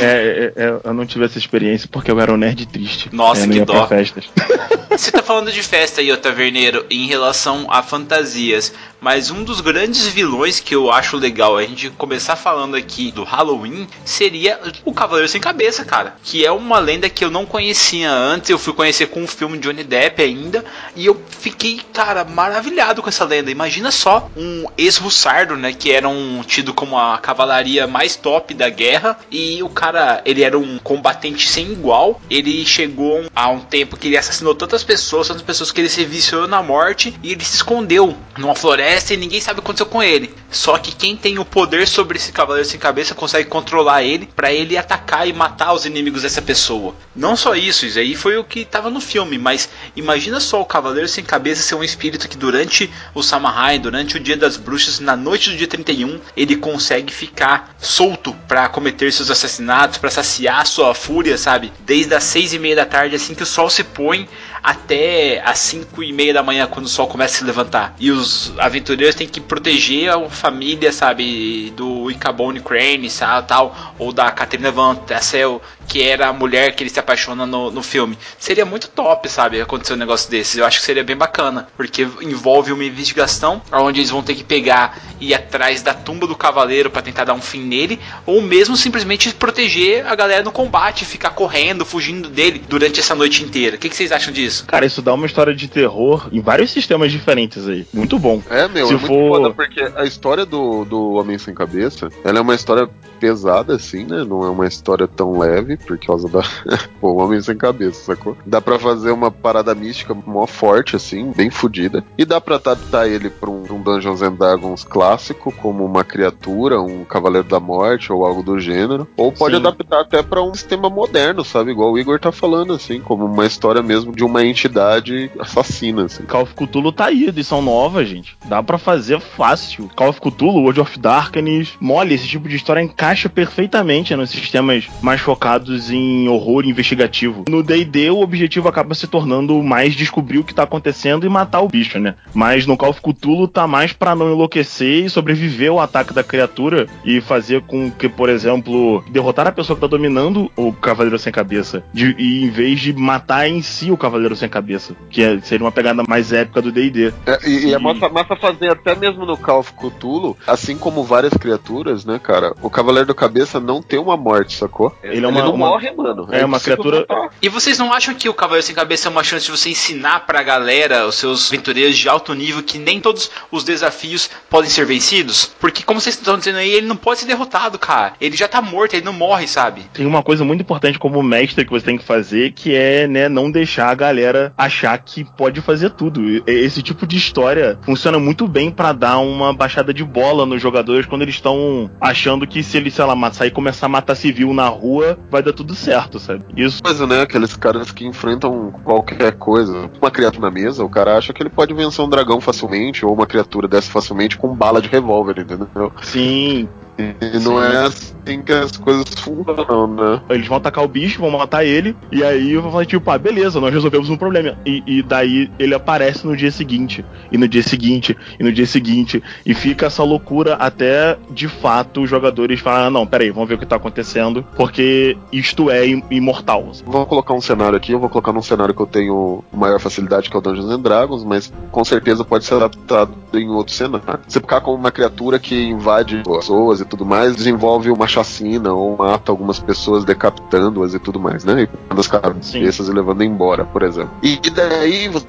É, 0.00 0.52
é, 0.56 0.64
é, 0.64 0.80
eu 0.84 0.94
não 0.94 1.06
tive 1.06 1.24
essa 1.24 1.38
experiência 1.38 1.88
porque 1.90 2.10
eu 2.10 2.20
era 2.20 2.32
um 2.32 2.36
nerd 2.36 2.66
triste. 2.66 3.08
Nossa, 3.12 3.44
é, 3.44 3.48
que 3.48 3.56
ia 3.56 3.64
dó. 3.64 3.86
festas. 3.86 4.24
Você 4.90 5.12
tá 5.12 5.22
falando 5.22 5.52
de 5.52 5.62
festa 5.62 6.00
aí, 6.00 6.16
Taverneiro, 6.16 6.84
em 6.90 7.06
relação 7.06 7.66
a 7.70 7.82
fantasias. 7.82 8.72
Mas 9.00 9.30
um 9.30 9.44
dos 9.44 9.60
grandes 9.60 10.08
vilões 10.08 10.58
que 10.58 10.74
eu 10.74 10.90
acho 10.90 11.16
legal 11.16 11.56
a 11.56 11.62
gente 11.62 11.88
começar 11.90 12.34
falando 12.34 12.74
aqui 12.74 13.12
do 13.12 13.22
Halloween 13.22 13.86
seria 14.04 14.58
o 14.84 14.92
Cavaleiro 14.92 15.28
Sem 15.28 15.40
Cabeça, 15.40 15.84
cara. 15.84 16.16
Que 16.22 16.44
é 16.44 16.50
uma 16.50 16.80
lenda 16.80 17.08
que 17.08 17.24
eu 17.24 17.30
não 17.30 17.46
conhecia 17.46 18.10
antes. 18.10 18.50
Eu 18.50 18.58
fui 18.58 18.72
conhecer 18.72 19.06
com 19.06 19.22
o 19.22 19.28
filme 19.28 19.58
Johnny 19.58 19.84
Depp 19.84 20.20
ainda. 20.20 20.64
E 20.96 21.06
eu 21.06 21.20
fiquei, 21.30 21.80
cara, 21.92 22.24
maravilhado 22.24 23.00
com 23.00 23.08
essa 23.08 23.24
lenda. 23.24 23.52
Imagina 23.52 23.92
só 23.92 24.28
um 24.36 24.66
ex-russardo, 24.76 25.56
né? 25.56 25.72
Que 25.72 25.92
era 25.92 26.08
um 26.08 26.42
tido 26.42 26.74
como 26.74 26.98
a 26.98 27.18
cavalaria 27.18 27.86
mais 27.86 28.16
top 28.16 28.52
da 28.52 28.68
guerra. 28.68 29.16
E 29.30 29.62
o 29.62 29.68
cara, 29.68 29.87
ele 30.24 30.42
era 30.42 30.58
um 30.58 30.78
combatente 30.78 31.48
sem 31.48 31.72
igual. 31.72 32.20
Ele 32.30 32.64
chegou 32.64 33.24
a 33.34 33.48
um 33.48 33.60
tempo 33.60 33.96
que 33.96 34.08
ele 34.08 34.16
assassinou 34.16 34.54
tantas 34.54 34.82
pessoas, 34.82 35.28
tantas 35.28 35.42
pessoas 35.42 35.70
que 35.70 35.80
ele 35.80 35.88
se 35.88 36.04
viciou 36.04 36.46
na 36.46 36.62
morte. 36.62 37.18
E 37.22 37.32
ele 37.32 37.44
se 37.44 37.56
escondeu 37.56 38.16
numa 38.36 38.54
floresta 38.54 39.14
e 39.14 39.16
ninguém 39.16 39.40
sabe 39.40 39.58
o 39.58 39.62
que 39.62 39.66
aconteceu 39.66 39.86
com 39.86 40.02
ele. 40.02 40.34
Só 40.50 40.78
que 40.78 40.94
quem 40.94 41.16
tem 41.16 41.38
o 41.38 41.44
poder 41.44 41.86
sobre 41.86 42.16
esse 42.16 42.32
cavaleiro 42.32 42.68
sem 42.68 42.80
cabeça 42.80 43.14
consegue 43.14 43.48
controlar 43.48 44.02
ele 44.02 44.28
para 44.34 44.52
ele 44.52 44.76
atacar 44.76 45.28
e 45.28 45.32
matar 45.32 45.72
os 45.72 45.84
inimigos 45.84 46.22
dessa 46.22 46.40
pessoa. 46.40 46.94
Não 47.14 47.36
só 47.36 47.54
isso, 47.54 47.86
isso 47.86 47.98
aí 47.98 48.14
foi 48.14 48.36
o 48.38 48.44
que 48.44 48.64
tava 48.64 48.90
no 48.90 49.00
filme, 49.00 49.38
mas 49.38 49.68
imagina 49.94 50.40
só 50.40 50.60
o 50.60 50.66
cavaleiro 50.66 51.08
sem 51.08 51.24
cabeça 51.24 51.62
ser 51.62 51.74
um 51.74 51.84
espírito 51.84 52.28
que 52.28 52.36
durante 52.36 52.90
o 53.14 53.22
Samhain, 53.22 53.80
durante 53.80 54.16
o 54.16 54.20
dia 54.20 54.36
das 54.36 54.56
bruxas, 54.56 55.00
na 55.00 55.16
noite 55.16 55.50
do 55.50 55.56
dia 55.56 55.66
31, 55.66 56.20
ele 56.36 56.56
consegue 56.56 57.12
ficar 57.12 57.74
solto 57.78 58.34
para 58.46 58.68
cometer 58.68 59.12
seus 59.12 59.30
assassinatos, 59.30 59.77
para 59.86 60.10
saciar 60.10 60.66
sua 60.66 60.94
fúria, 60.94 61.38
sabe? 61.38 61.72
Desde 61.80 62.14
as 62.14 62.24
seis 62.24 62.52
e 62.52 62.58
meia 62.58 62.76
da 62.76 62.86
tarde, 62.86 63.14
assim 63.14 63.34
que 63.34 63.42
o 63.42 63.46
sol 63.46 63.70
se 63.70 63.84
põe, 63.84 64.28
até 64.62 65.40
as 65.44 65.58
cinco 65.58 66.02
e 66.02 66.12
meia 66.12 66.34
da 66.34 66.42
manhã, 66.42 66.66
quando 66.66 66.86
o 66.86 66.88
sol 66.88 67.06
começa 67.06 67.36
a 67.36 67.38
se 67.38 67.44
levantar. 67.44 67.94
E 67.98 68.10
os 68.10 68.52
aventureiros 68.58 69.14
têm 69.14 69.28
que 69.28 69.40
proteger 69.40 70.10
a 70.10 70.28
família, 70.28 70.92
sabe, 70.92 71.72
do 71.76 72.10
Icabone 72.10 72.60
Crane, 72.60 73.08
sabe, 73.08 73.46
tal, 73.46 73.94
ou 73.98 74.12
da 74.12 74.30
Catherine 74.30 74.70
Van 74.70 74.96
Tassel, 74.96 75.62
que 75.88 76.02
era 76.02 76.28
a 76.28 76.32
mulher 76.32 76.74
que 76.76 76.82
ele 76.82 76.90
se 76.90 77.00
apaixona 77.00 77.46
no, 77.46 77.70
no 77.70 77.82
filme. 77.82 78.16
Seria 78.38 78.64
muito 78.66 78.88
top, 78.88 79.28
sabe, 79.28 79.60
acontecer 79.60 79.94
um 79.94 79.96
negócio 79.96 80.30
desses. 80.30 80.56
Eu 80.58 80.66
acho 80.66 80.78
que 80.80 80.84
seria 80.86 81.02
bem 81.02 81.16
bacana, 81.16 81.66
porque 81.76 82.02
envolve 82.20 82.70
uma 82.72 82.84
investigação 82.84 83.62
onde 83.72 84.00
eles 84.00 84.10
vão 84.10 84.22
ter 84.22 84.34
que 84.34 84.44
pegar 84.44 84.98
e 85.20 85.30
ir 85.30 85.34
atrás 85.34 85.82
da 85.82 85.94
tumba 85.94 86.26
do 86.26 86.36
cavaleiro 86.36 86.90
para 86.90 87.02
tentar 87.02 87.24
dar 87.24 87.34
um 87.34 87.40
fim 87.40 87.62
nele, 87.62 87.98
ou 88.26 88.40
mesmo 88.42 88.76
simplesmente 88.76 89.32
proteger 89.34 90.06
a 90.06 90.14
galera 90.14 90.42
no 90.44 90.52
combate, 90.52 91.04
ficar 91.04 91.30
correndo, 91.30 91.84
fugindo 91.84 92.28
dele 92.28 92.62
durante 92.68 93.00
essa 93.00 93.14
noite 93.14 93.42
inteira. 93.42 93.76
O 93.76 93.78
que, 93.78 93.88
que 93.88 93.96
vocês 93.96 94.12
acham 94.12 94.32
disso? 94.32 94.64
Cara, 94.66 94.84
isso 94.86 95.00
dá 95.00 95.14
uma 95.14 95.26
história 95.26 95.54
de 95.54 95.66
terror 95.68 96.28
em 96.30 96.40
vários 96.40 96.70
sistemas 96.70 97.10
diferentes 97.10 97.66
aí. 97.66 97.86
Muito 97.92 98.18
bom. 98.18 98.42
É, 98.50 98.68
meu, 98.68 98.86
Se 98.86 98.92
é 98.94 98.96
muito 98.96 99.06
for- 99.06 99.36
foda 99.40 99.54
porque 99.54 99.80
a 99.96 100.04
história 100.04 100.44
do, 100.44 100.84
do 100.84 101.12
Homem 101.12 101.38
Sem 101.38 101.54
Cabeça, 101.54 102.10
ela 102.24 102.38
é 102.38 102.42
uma 102.42 102.54
história 102.54 102.88
pesada, 103.18 103.74
assim, 103.74 104.04
né? 104.04 104.24
Não 104.24 104.44
é 104.44 104.50
uma 104.50 104.66
história 104.66 105.08
tão 105.08 105.38
leve, 105.38 105.77
por 105.86 105.98
causa 105.98 106.28
da. 106.28 106.42
Pô, 107.00 107.22
Homem 107.22 107.40
Sem 107.40 107.56
Cabeça, 107.56 108.04
sacou? 108.04 108.36
Dá 108.44 108.60
pra 108.60 108.78
fazer 108.78 109.10
uma 109.10 109.30
parada 109.30 109.74
mística 109.74 110.14
mó 110.14 110.46
forte, 110.46 110.96
assim, 110.96 111.32
bem 111.34 111.50
fodida. 111.50 112.04
E 112.16 112.24
dá 112.24 112.40
pra 112.40 112.56
adaptar 112.56 113.08
ele 113.08 113.30
pra 113.30 113.50
um, 113.50 113.64
um 113.70 113.80
Dungeons 113.80 114.22
and 114.22 114.34
Dragons 114.34 114.84
clássico, 114.84 115.52
como 115.52 115.84
uma 115.84 116.04
criatura, 116.04 116.80
um 116.80 117.04
Cavaleiro 117.04 117.48
da 117.48 117.60
Morte 117.60 118.12
ou 118.12 118.24
algo 118.24 118.42
do 118.42 118.58
gênero. 118.58 119.06
Ou 119.16 119.32
pode 119.32 119.54
Sim. 119.56 119.60
adaptar 119.60 120.00
até 120.00 120.22
pra 120.22 120.42
um 120.42 120.54
sistema 120.54 120.90
moderno, 120.90 121.44
sabe? 121.44 121.70
Igual 121.70 121.92
o 121.92 121.98
Igor 121.98 122.18
tá 122.18 122.32
falando, 122.32 122.72
assim, 122.72 123.00
como 123.00 123.24
uma 123.24 123.46
história 123.46 123.82
mesmo 123.82 124.12
de 124.12 124.24
uma 124.24 124.44
entidade 124.44 125.30
assassina, 125.38 126.04
assim. 126.04 126.24
Call 126.24 126.42
of 126.42 126.54
Cthulhu 126.54 126.92
tá 126.92 127.06
aí, 127.06 127.26
edição 127.26 127.62
nova, 127.62 128.04
gente. 128.04 128.36
Dá 128.46 128.62
pra 128.62 128.78
fazer 128.78 129.20
fácil. 129.20 129.90
Call 129.94 130.10
of 130.10 130.20
Cthulhu, 130.20 130.62
World 130.62 130.80
of 130.80 130.98
Darkness, 130.98 131.74
mole, 131.80 132.14
esse 132.14 132.26
tipo 132.26 132.48
de 132.48 132.56
história 132.56 132.82
encaixa 132.82 133.28
perfeitamente 133.28 134.14
nos 134.16 134.30
sistemas 134.30 134.88
mais 135.00 135.20
focados 135.20 135.67
em 135.90 136.28
horror 136.28 136.64
investigativo. 136.64 137.44
No 137.48 137.62
D&D, 137.62 138.10
o 138.10 138.20
objetivo 138.20 138.68
acaba 138.68 138.94
se 138.94 139.06
tornando 139.06 139.62
mais 139.62 139.94
descobrir 139.94 140.38
o 140.38 140.44
que 140.44 140.54
tá 140.54 140.62
acontecendo 140.62 141.26
e 141.26 141.28
matar 141.28 141.60
o 141.60 141.68
bicho, 141.68 141.98
né? 141.98 142.14
Mas 142.34 142.66
no 142.66 142.76
Call 142.76 142.90
of 142.90 143.00
Cthulhu 143.00 143.48
tá 143.48 143.66
mais 143.66 143.92
pra 143.92 144.14
não 144.14 144.32
enlouquecer 144.32 145.04
e 145.04 145.10
sobreviver 145.10 145.70
ao 145.70 145.80
ataque 145.80 146.12
da 146.14 146.22
criatura 146.24 146.86
e 147.04 147.20
fazer 147.20 147.62
com 147.62 147.90
que, 147.90 148.08
por 148.08 148.28
exemplo, 148.28 149.02
derrotar 149.10 149.46
a 149.46 149.52
pessoa 149.52 149.76
que 149.76 149.80
tá 149.80 149.86
dominando 149.86 150.50
o 150.56 150.72
Cavaleiro 150.72 151.18
Sem 151.18 151.32
Cabeça. 151.32 151.82
De- 151.92 152.14
e 152.18 152.44
em 152.44 152.50
vez 152.50 152.80
de 152.80 152.92
matar 152.92 153.48
em 153.48 153.60
si 153.62 153.90
o 153.90 153.96
Cavaleiro 153.96 154.36
Sem 154.36 154.48
Cabeça. 154.48 154.94
Que 155.10 155.22
é- 155.22 155.40
seria 155.40 155.64
uma 155.64 155.72
pegada 155.72 156.02
mais 156.08 156.32
épica 156.32 156.62
do 156.62 156.72
D&D. 156.72 157.12
É, 157.26 157.48
e, 157.48 157.66
e 157.66 157.74
é 157.74 157.78
massa, 157.78 158.08
massa 158.08 158.36
fazer 158.36 158.70
até 158.70 158.94
mesmo 158.94 159.26
no 159.26 159.36
Call 159.36 159.60
of 159.60 159.72
Cthulhu, 159.74 160.36
assim 160.46 160.76
como 160.76 161.02
várias 161.04 161.32
criaturas, 161.34 162.04
né, 162.04 162.18
cara? 162.22 162.54
O 162.62 162.70
Cavaleiro 162.70 163.08
do 163.08 163.14
Cabeça 163.14 163.58
não 163.60 163.82
tem 163.82 163.98
uma 163.98 164.16
morte, 164.16 164.56
sacou? 164.56 164.94
Ele 165.02 165.24
é 165.24 165.28
uma- 165.28 165.42
não 165.42 165.56
uma- 165.58 165.68
morre, 165.70 165.90
mano. 165.92 166.28
é 166.30 166.44
uma 166.44 166.56
impossível 166.56 166.82
criatura- 166.82 167.06
matar. 167.08 167.30
E 167.42 167.48
vocês 167.48 167.78
não 167.78 167.92
acham 167.92 168.14
que 168.14 168.28
o 168.28 168.34
Cavaleiro 168.34 168.66
Sem 168.66 168.74
Cabeça 168.74 169.08
é 169.08 169.10
uma 169.10 169.22
chance 169.24 169.44
de 169.46 169.50
você 169.50 169.70
ensinar 169.70 170.20
pra 170.26 170.42
galera, 170.42 171.06
os 171.06 171.14
seus 171.16 171.48
aventureiros 171.48 171.96
de 171.96 172.08
alto 172.08 172.34
nível, 172.34 172.62
que 172.62 172.78
nem 172.78 173.00
todos 173.00 173.30
os 173.50 173.64
desafios 173.64 174.30
podem 174.48 174.70
ser 174.70 174.84
vencidos? 174.86 175.50
Porque, 175.60 175.82
como 175.82 176.00
vocês 176.00 176.14
estão 176.16 176.38
dizendo 176.38 176.58
aí, 176.58 176.70
ele 176.70 176.86
não 176.86 176.96
pode 176.96 177.20
ser 177.20 177.26
derrotado, 177.26 177.78
cara. 177.78 178.14
Ele 178.20 178.36
já 178.36 178.48
tá 178.48 178.60
morto, 178.62 178.94
ele 178.94 179.04
não 179.04 179.12
morre, 179.12 179.46
sabe? 179.46 179.82
Tem 179.92 180.06
uma 180.06 180.22
coisa 180.22 180.44
muito 180.44 180.60
importante 180.62 180.98
como 180.98 181.22
mestre 181.22 181.64
que 181.64 181.70
você 181.70 181.84
tem 181.86 181.98
que 181.98 182.04
fazer, 182.04 182.52
que 182.52 182.74
é, 182.74 183.06
né, 183.06 183.28
não 183.28 183.50
deixar 183.50 183.88
a 183.90 183.94
galera 183.94 184.52
achar 184.56 184.96
que 184.98 185.24
pode 185.36 185.60
fazer 185.60 185.90
tudo. 185.90 186.28
E- 186.28 186.42
Esse 186.46 186.82
tipo 186.82 187.06
de 187.06 187.16
história 187.16 187.78
funciona 187.82 188.18
muito 188.18 188.46
bem 188.48 188.70
pra 188.70 188.92
dar 188.92 189.18
uma 189.18 189.52
baixada 189.52 189.94
de 189.94 190.04
bola 190.04 190.44
nos 190.44 190.60
jogadores 190.60 191.06
quando 191.06 191.22
eles 191.22 191.34
estão 191.36 191.90
achando 192.00 192.46
que 192.46 192.62
se 192.62 192.76
eles, 192.76 192.94
sei 192.94 193.04
lá, 193.04 193.32
sair 193.32 193.48
e 193.48 193.52
começar 193.52 193.86
a 193.86 193.88
matar 193.88 194.14
civil 194.14 194.52
na 194.52 194.68
rua, 194.68 195.18
vai 195.30 195.37
dar 195.42 195.52
tudo 195.52 195.74
certo, 195.74 196.18
sabe? 196.18 196.44
Isso 196.56 196.82
Coisa, 196.82 197.06
né? 197.06 197.22
Aqueles 197.22 197.54
caras 197.56 197.90
que 197.90 198.06
enfrentam 198.06 198.72
qualquer 198.84 199.32
coisa. 199.32 199.90
Uma 200.00 200.10
criatura 200.10 200.48
na 200.48 200.50
mesa, 200.50 200.84
o 200.84 200.88
cara 200.88 201.16
acha 201.16 201.32
que 201.32 201.42
ele 201.42 201.50
pode 201.50 201.74
vencer 201.74 202.04
um 202.04 202.08
dragão 202.08 202.40
facilmente, 202.40 203.04
ou 203.04 203.12
uma 203.12 203.26
criatura 203.26 203.68
dessa 203.68 203.90
facilmente 203.90 204.36
com 204.36 204.54
bala 204.54 204.80
de 204.80 204.88
revólver, 204.88 205.38
entendeu? 205.38 205.92
sim. 206.02 206.68
E 206.98 207.38
não 207.38 207.62
é 207.62 207.86
assim 207.86 208.42
que 208.44 208.52
as 208.52 208.76
coisas 208.76 209.04
funcionam, 209.20 209.86
né? 209.94 210.20
Eles 210.30 210.46
vão 210.48 210.56
atacar 210.56 210.84
o 210.84 210.88
bicho, 210.88 211.20
vão 211.20 211.30
matar 211.30 211.64
ele, 211.64 211.96
e 212.10 212.24
aí 212.24 212.56
vou 212.56 212.70
falar, 212.72 212.84
tipo, 212.86 213.08
ah, 213.10 213.16
beleza, 213.18 213.60
nós 213.60 213.72
resolvemos 213.72 214.10
um 214.10 214.16
problema. 214.16 214.56
E, 214.66 214.82
e 214.84 215.02
daí 215.02 215.50
ele 215.58 215.74
aparece 215.74 216.26
no 216.26 216.36
dia 216.36 216.50
seguinte, 216.50 217.04
e 217.30 217.38
no 217.38 217.46
dia 217.46 217.62
seguinte, 217.62 218.16
e 218.38 218.42
no 218.42 218.52
dia 218.52 218.66
seguinte, 218.66 219.22
e 219.46 219.54
fica 219.54 219.86
essa 219.86 220.02
loucura 220.02 220.54
até 220.54 221.16
de 221.30 221.46
fato 221.46 222.02
os 222.02 222.10
jogadores 222.10 222.60
falam, 222.60 222.86
ah, 222.86 222.90
não, 222.90 223.06
peraí, 223.06 223.30
vamos 223.30 223.48
ver 223.48 223.54
o 223.54 223.58
que 223.58 223.66
tá 223.66 223.76
acontecendo, 223.76 224.44
porque 224.56 225.16
isto 225.32 225.70
é 225.70 225.86
im- 225.86 226.02
imortal. 226.10 226.72
Vou 226.84 227.06
colocar 227.06 227.34
um 227.34 227.40
cenário 227.40 227.76
aqui, 227.76 227.92
eu 227.92 228.00
vou 228.00 228.08
colocar 228.08 228.32
num 228.32 228.42
cenário 228.42 228.74
que 228.74 228.82
eu 228.82 228.86
tenho 228.86 229.44
maior 229.52 229.78
facilidade, 229.78 230.28
que 230.28 230.36
é 230.36 230.38
o 230.38 230.42
Dungeons 230.42 230.70
and 230.70 230.80
Dragons, 230.80 231.24
mas 231.24 231.52
com 231.70 231.84
certeza 231.84 232.24
pode 232.24 232.44
ser 232.44 232.54
adaptado 232.54 233.12
em 233.34 233.48
outro 233.50 233.72
cenário. 233.72 234.20
Você 234.26 234.40
ficar 234.40 234.60
com 234.60 234.74
uma 234.74 234.90
criatura 234.90 235.38
que 235.38 235.54
invade 235.54 236.22
pessoas 236.24 236.80
e 236.80 236.87
tudo 236.88 237.04
mais, 237.04 237.36
desenvolve 237.36 237.90
uma 237.90 238.06
chacina 238.06 238.72
ou 238.72 238.96
mata 238.96 239.30
algumas 239.30 239.58
pessoas 239.60 240.04
decapitando-as 240.04 240.94
e 240.94 240.98
tudo 240.98 241.20
mais, 241.20 241.44
né? 241.44 241.62
E 241.62 241.66
pegando 241.66 242.00
as 242.00 242.08
cabeças 242.08 242.88
e 242.88 242.92
levando 242.92 243.22
embora, 243.22 243.64
por 243.64 243.82
exemplo. 243.82 244.10
E, 244.22 244.38
e 244.44 244.50
daí 244.50 245.08
você 245.08 245.26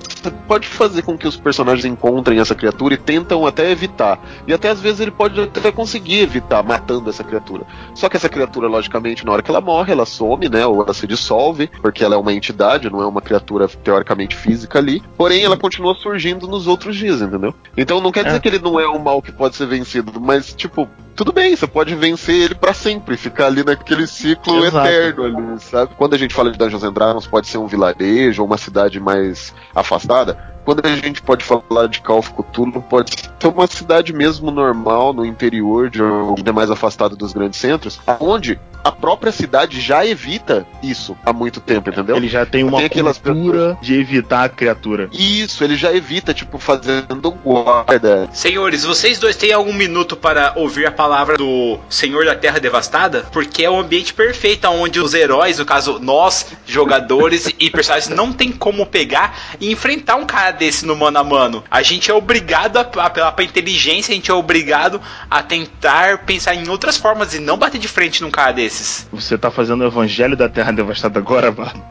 pode 0.47 0.67
fazer 0.67 1.01
com 1.01 1.17
que 1.17 1.27
os 1.27 1.35
personagens 1.37 1.85
encontrem 1.85 2.39
essa 2.39 2.55
criatura 2.55 2.93
e 2.93 2.97
tentam 2.97 3.45
até 3.45 3.71
evitar. 3.71 4.19
E 4.47 4.53
até 4.53 4.69
às 4.69 4.79
vezes 4.79 4.99
ele 4.99 5.11
pode 5.11 5.39
até 5.39 5.71
conseguir 5.71 6.19
evitar 6.19 6.63
matando 6.63 7.09
essa 7.09 7.23
criatura. 7.23 7.63
Só 7.93 8.09
que 8.09 8.17
essa 8.17 8.29
criatura, 8.29 8.67
logicamente, 8.67 9.25
na 9.25 9.31
hora 9.31 9.41
que 9.41 9.51
ela 9.51 9.61
morre, 9.61 9.91
ela 9.91 10.05
some, 10.05 10.49
né? 10.49 10.65
Ou 10.65 10.81
ela 10.81 10.93
se 10.93 11.05
dissolve, 11.05 11.69
porque 11.81 12.03
ela 12.03 12.15
é 12.15 12.17
uma 12.17 12.33
entidade, 12.33 12.89
não 12.89 13.01
é 13.01 13.05
uma 13.05 13.21
criatura 13.21 13.67
teoricamente 13.67 14.35
física 14.35 14.79
ali. 14.79 15.01
Porém, 15.17 15.43
ela 15.43 15.57
continua 15.57 15.93
surgindo 15.95 16.47
nos 16.47 16.67
outros 16.67 16.95
dias, 16.95 17.21
entendeu? 17.21 17.53
Então 17.77 17.99
não 18.01 18.11
quer 18.11 18.23
dizer 18.23 18.37
É. 18.37 18.39
que 18.39 18.47
ele 18.47 18.59
não 18.59 18.79
é 18.79 18.87
um 18.87 18.99
mal 18.99 19.21
que 19.21 19.31
pode 19.31 19.55
ser 19.55 19.67
vencido, 19.67 20.19
mas, 20.19 20.53
tipo, 20.53 20.87
tudo 21.19 21.33
bem, 21.33 21.53
você 21.53 21.67
pode 21.67 21.93
vencer 21.95 22.33
ele 22.33 22.55
pra 22.55 22.73
sempre, 22.73 23.17
ficar 23.17 23.47
ali 23.47 23.61
naquele 23.61 24.07
ciclo 24.07 24.65
Exato. 24.65 24.87
eterno 24.87 25.25
ali, 25.25 25.59
sabe? 25.59 25.93
Quando 25.97 26.13
a 26.13 26.17
gente 26.17 26.33
fala 26.33 26.49
de 26.49 26.57
Dungeons 26.57 26.81
and 26.81 26.93
Dragons, 26.93 27.27
pode 27.27 27.45
ser 27.45 27.57
um 27.57 27.67
vilarejo 27.67 28.41
ou 28.41 28.47
uma 28.47 28.57
cidade 28.57 29.01
mais 29.01 29.53
afastada. 29.75 30.39
Quando 30.63 30.79
a 30.85 30.95
gente 30.95 31.21
pode 31.21 31.43
falar 31.43 31.87
de 31.89 31.99
Call 31.99 32.19
of 32.19 32.33
Cthulhu, 32.33 32.81
pode 32.83 33.11
ser 33.11 33.47
uma 33.47 33.67
cidade 33.67 34.13
mesmo 34.13 34.49
normal, 34.49 35.11
no 35.11 35.25
interior, 35.25 35.89
de 35.89 35.99
é 36.01 36.51
mais 36.53 36.71
afastado 36.71 37.17
dos 37.17 37.33
grandes 37.33 37.59
centros, 37.59 37.99
onde 38.17 38.57
a 38.83 38.91
própria 38.91 39.31
cidade 39.31 39.79
já 39.81 40.05
evita 40.05 40.65
isso 40.81 41.17
há 41.25 41.33
muito 41.33 41.59
tempo, 41.59 41.89
entendeu? 41.89 42.15
Ele 42.15 42.27
já 42.27 42.45
tem 42.45 42.63
uma 42.63 42.77
Tem 42.77 42.85
aquelas 42.85 43.17
cultura 43.17 43.77
de 43.81 43.99
evitar 43.99 44.43
a 44.45 44.49
criatura. 44.49 45.09
Isso, 45.11 45.63
ele 45.63 45.75
já 45.75 45.93
evita, 45.93 46.33
tipo, 46.33 46.57
fazendo 46.57 47.31
guarda. 47.31 48.29
Senhores, 48.33 48.83
vocês 48.83 49.19
dois 49.19 49.35
têm 49.35 49.51
algum 49.53 49.73
minuto 49.73 50.15
para 50.15 50.53
ouvir 50.55 50.85
a 50.85 50.91
palavra 50.91 51.37
do 51.37 51.77
Senhor 51.89 52.25
da 52.25 52.35
Terra 52.35 52.59
Devastada? 52.59 53.25
Porque 53.31 53.63
é 53.63 53.69
o 53.69 53.79
ambiente 53.79 54.13
perfeito 54.13 54.67
onde 54.69 54.99
os 54.99 55.13
heróis, 55.13 55.57
no 55.59 55.65
caso 55.65 55.99
nós, 55.99 56.47
jogadores 56.65 57.53
e 57.59 57.69
personagens, 57.71 58.09
não 58.09 58.31
tem 58.31 58.51
como 58.51 58.85
pegar 58.85 59.37
e 59.59 59.71
enfrentar 59.71 60.15
um 60.15 60.25
cara 60.25 60.51
desse 60.51 60.85
no 60.85 60.95
mano 60.95 61.19
a 61.19 61.23
mano. 61.23 61.63
A 61.69 61.81
gente 61.81 62.09
é 62.09 62.13
obrigado, 62.13 62.77
a, 62.77 62.81
a- 62.81 63.09
pela 63.31 63.43
inteligência, 63.43 64.11
a 64.11 64.15
gente 64.15 64.31
é 64.31 64.33
obrigado 64.33 65.01
a 65.29 65.41
tentar 65.43 66.19
pensar 66.19 66.55
em 66.55 66.67
outras 66.69 66.97
formas 66.97 67.33
e 67.33 67.39
não 67.39 67.57
bater 67.57 67.79
de 67.79 67.87
frente 67.87 68.21
num 68.21 68.31
cara 68.31 68.51
desses. 68.69 69.07
Você 69.11 69.37
tá 69.37 69.49
fazendo 69.49 69.81
o 69.81 69.87
evangelho 69.87 70.37
da 70.37 70.47
Terra 70.47 70.71
Devastada 70.71 71.19
agora, 71.19 71.51
mano? 71.51 71.83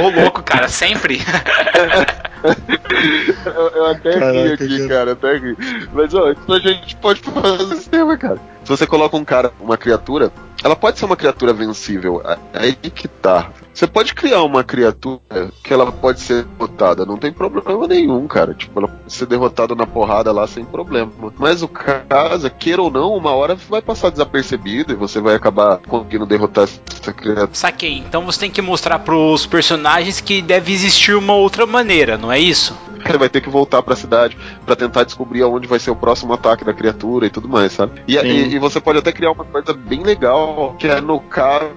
Ô 0.00 0.20
louco, 0.20 0.42
cara, 0.42 0.68
sempre. 0.68 1.20
Eu, 3.44 3.68
eu 3.68 3.86
até 3.86 4.32
ri 4.32 4.52
aqui, 4.52 4.88
cara. 4.88 5.12
até 5.12 5.36
ri. 5.36 5.56
Mas, 5.92 6.14
ó, 6.14 6.30
isso 6.30 6.52
a 6.52 6.58
gente 6.58 6.96
pode 6.96 7.20
fazer 7.20 7.74
esse 7.74 7.88
tema, 7.88 8.16
cara. 8.16 8.38
Se 8.64 8.68
você 8.68 8.86
coloca 8.86 9.16
um 9.16 9.24
cara, 9.24 9.52
uma 9.60 9.76
criatura, 9.76 10.32
ela 10.62 10.76
pode 10.76 10.98
ser 10.98 11.04
uma 11.04 11.16
criatura 11.16 11.52
vencível. 11.52 12.22
É 12.24 12.38
aí 12.54 12.74
que 12.74 13.08
tá. 13.08 13.50
Você 13.74 13.86
pode 13.86 14.14
criar 14.14 14.42
uma 14.42 14.62
criatura 14.62 15.50
que 15.64 15.72
ela 15.72 15.90
pode 15.90 16.20
ser 16.20 16.44
derrotada, 16.44 17.06
não 17.06 17.16
tem 17.16 17.32
problema 17.32 17.88
nenhum, 17.88 18.26
cara. 18.28 18.52
Tipo, 18.54 18.78
ela 18.80 18.88
pode 18.88 19.12
ser 19.12 19.26
derrotada 19.26 19.74
na 19.74 19.86
porrada 19.86 20.30
lá 20.30 20.46
sem 20.46 20.64
problema. 20.64 21.10
Mas 21.38 21.62
o 21.62 21.68
caso, 21.68 22.50
queira 22.50 22.82
ou 22.82 22.90
não, 22.90 23.14
uma 23.16 23.30
hora 23.32 23.54
vai 23.54 23.80
passar 23.80 24.10
desapercebido 24.10 24.92
e 24.92 24.96
você 24.96 25.20
vai 25.20 25.34
acabar 25.34 25.78
conseguindo 25.78 26.26
derrotar 26.26 26.64
essa 26.64 27.12
criatura. 27.12 27.48
Saquei. 27.54 27.98
Então 27.98 28.24
você 28.24 28.40
tem 28.40 28.50
que 28.50 28.60
mostrar 28.62 28.98
pros 29.00 29.46
personagens 29.46 30.20
que 30.20 30.42
deve 30.42 30.72
existir 30.72 31.14
uma 31.14 31.32
outra 31.34 31.66
maneira, 31.66 32.16
não 32.18 32.30
é 32.30 32.38
isso? 32.38 32.76
Ele 33.04 33.18
vai 33.18 33.28
ter 33.28 33.40
que 33.40 33.50
voltar 33.50 33.82
pra 33.82 33.96
cidade 33.96 34.36
pra 34.64 34.76
tentar 34.76 35.02
descobrir 35.02 35.42
aonde 35.42 35.66
vai 35.66 35.80
ser 35.80 35.90
o 35.90 35.96
próximo 35.96 36.32
ataque 36.34 36.64
da 36.64 36.72
criatura 36.72 37.26
e 37.26 37.30
tudo 37.30 37.48
mais, 37.48 37.72
sabe? 37.72 38.00
E, 38.06 38.16
e- 38.16 38.51
e 38.52 38.58
você 38.58 38.80
pode 38.80 38.98
até 38.98 39.12
criar 39.12 39.32
uma 39.32 39.44
coisa 39.44 39.72
bem 39.72 40.02
legal, 40.02 40.74
que 40.78 40.86
é 40.86 41.00
no 41.00 41.18
caso 41.20 41.70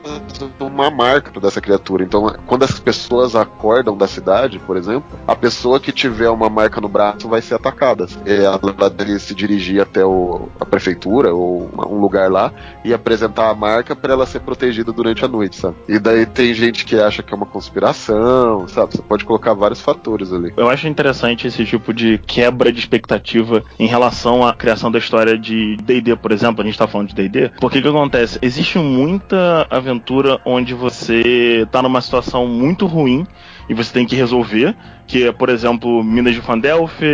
uma 0.60 0.90
marca 0.90 1.40
dessa 1.40 1.62
criatura. 1.62 2.04
Então, 2.04 2.36
quando 2.46 2.64
as 2.64 2.80
pessoas 2.80 3.36
acordam 3.36 3.98
da 3.98 4.08
cidade, 4.08 4.60
por 4.60 4.78
exemplo, 4.78 5.04
a 5.28 5.36
pessoa 5.36 5.80
que 5.80 5.92
tiver 5.92 6.30
uma 6.30 6.50
marca 6.50 6.80
no 6.82 6.88
braço 6.90 7.28
vai 7.28 7.42
ser 7.42 7.56
atacada. 7.56 8.06
Ela 8.26 8.90
deve 8.90 9.20
se 9.20 9.34
dirigir 9.34 9.82
até 9.82 10.06
o- 10.06 10.50
a 10.60 10.66
prefeitura 10.66 11.34
ou 11.34 11.70
um 11.90 12.00
lugar 12.00 12.30
lá 12.32 12.52
e 12.84 12.94
apresentar 12.94 13.50
a 13.50 13.56
marca 13.56 13.96
pra 13.96 14.14
ela 14.14 14.26
ser 14.26 14.40
protegida 14.42 14.92
durante 14.92 15.24
a 15.24 15.28
noite, 15.28 15.56
sabe? 15.56 15.76
E 15.88 15.98
daí 16.00 16.26
tem 16.26 16.54
gente 16.54 16.86
que 16.86 16.96
acha 17.00 17.24
que 17.24 17.34
é 17.34 17.38
uma 17.38 17.46
conspiração, 17.46 18.68
sabe? 18.68 18.94
Você 18.96 19.02
pode 19.02 19.26
colocar 19.26 19.54
vários 19.54 19.82
fatores 19.82 20.32
ali. 20.34 20.54
Eu 20.58 20.70
acho 20.70 20.88
interessante 20.88 21.48
esse 21.48 21.66
tipo 21.66 21.94
de 21.94 22.18
quebra 22.18 22.72
de 22.72 22.80
expectativa 22.80 23.64
em 23.80 23.88
relação 23.88 24.46
à 24.46 24.54
criação 24.54 24.92
da 24.92 25.00
história 25.00 25.38
de 25.38 25.78
D&D, 25.78 26.16
por 26.16 26.32
exemplo, 26.32 26.65
a 26.68 26.72
gente 26.72 26.78
tá 26.78 26.88
falando 26.88 27.10
de 27.10 27.16
D&D, 27.16 27.52
porque 27.60 27.80
o 27.80 27.82
que 27.82 27.88
acontece? 27.88 28.40
Existe 28.42 28.78
muita 28.78 29.68
aventura 29.70 30.40
onde 30.46 30.74
você 30.74 31.68
tá 31.72 31.82
numa 31.82 32.02
situação 32.02 32.48
muito 32.48 32.86
ruim 32.86 33.26
e 33.70 33.74
você 33.74 33.92
tem 33.92 34.06
que 34.06 34.16
resolver. 34.16 34.76
Que 35.08 35.28
é, 35.28 35.32
por 35.32 35.50
exemplo, 35.50 36.04
Minas 36.04 36.34
de 36.34 36.42
Fandelfe, 36.42 37.06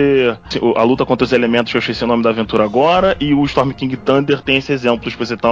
a 0.75 0.83
luta 0.83 1.05
contra 1.05 1.25
os 1.25 1.33
elementos, 1.33 1.71
que 1.71 1.77
eu 1.77 1.79
esqueci 1.79 2.03
o 2.03 2.07
nome 2.07 2.23
da 2.23 2.29
aventura 2.29 2.63
agora, 2.63 3.17
e 3.19 3.33
o 3.33 3.43
Storm 3.43 3.71
King 3.71 3.97
Thunder 3.97 4.41
tem 4.41 4.57
esses 4.57 4.69
exemplos 4.69 5.13
que 5.13 5.19
você 5.19 5.35
tá 5.35 5.49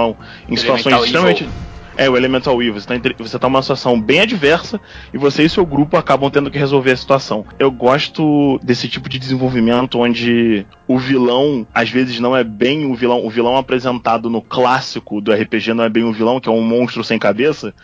em 0.48 0.56
situações 0.56 0.86
Elemental 0.86 1.04
extremamente. 1.04 1.42
Evil. 1.44 1.54
É, 1.96 2.08
o 2.08 2.16
Elemental 2.16 2.60
Evil. 2.62 2.74
Você 2.74 2.86
tá, 2.86 2.94
você 3.18 3.38
tá 3.38 3.48
numa 3.48 3.62
situação 3.62 4.00
bem 4.00 4.20
adversa 4.20 4.80
e 5.12 5.18
você 5.18 5.42
e 5.42 5.48
seu 5.48 5.66
grupo 5.66 5.96
acabam 5.96 6.30
tendo 6.30 6.50
que 6.50 6.58
resolver 6.58 6.92
a 6.92 6.96
situação. 6.96 7.44
Eu 7.58 7.70
gosto 7.70 8.58
desse 8.62 8.88
tipo 8.88 9.08
de 9.08 9.18
desenvolvimento 9.18 9.98
onde 9.98 10.66
o 10.86 10.98
vilão, 10.98 11.66
às 11.74 11.90
vezes, 11.90 12.18
não 12.20 12.36
é 12.36 12.42
bem 12.42 12.86
o 12.90 12.94
vilão. 12.94 13.24
O 13.24 13.30
vilão 13.30 13.56
apresentado 13.56 14.30
no 14.30 14.40
clássico 14.40 15.20
do 15.20 15.32
RPG 15.32 15.74
não 15.74 15.84
é 15.84 15.88
bem 15.88 16.04
o 16.04 16.12
vilão, 16.12 16.40
que 16.40 16.48
é 16.48 16.52
um 16.52 16.62
monstro 16.62 17.04
sem 17.04 17.18
cabeça. 17.18 17.74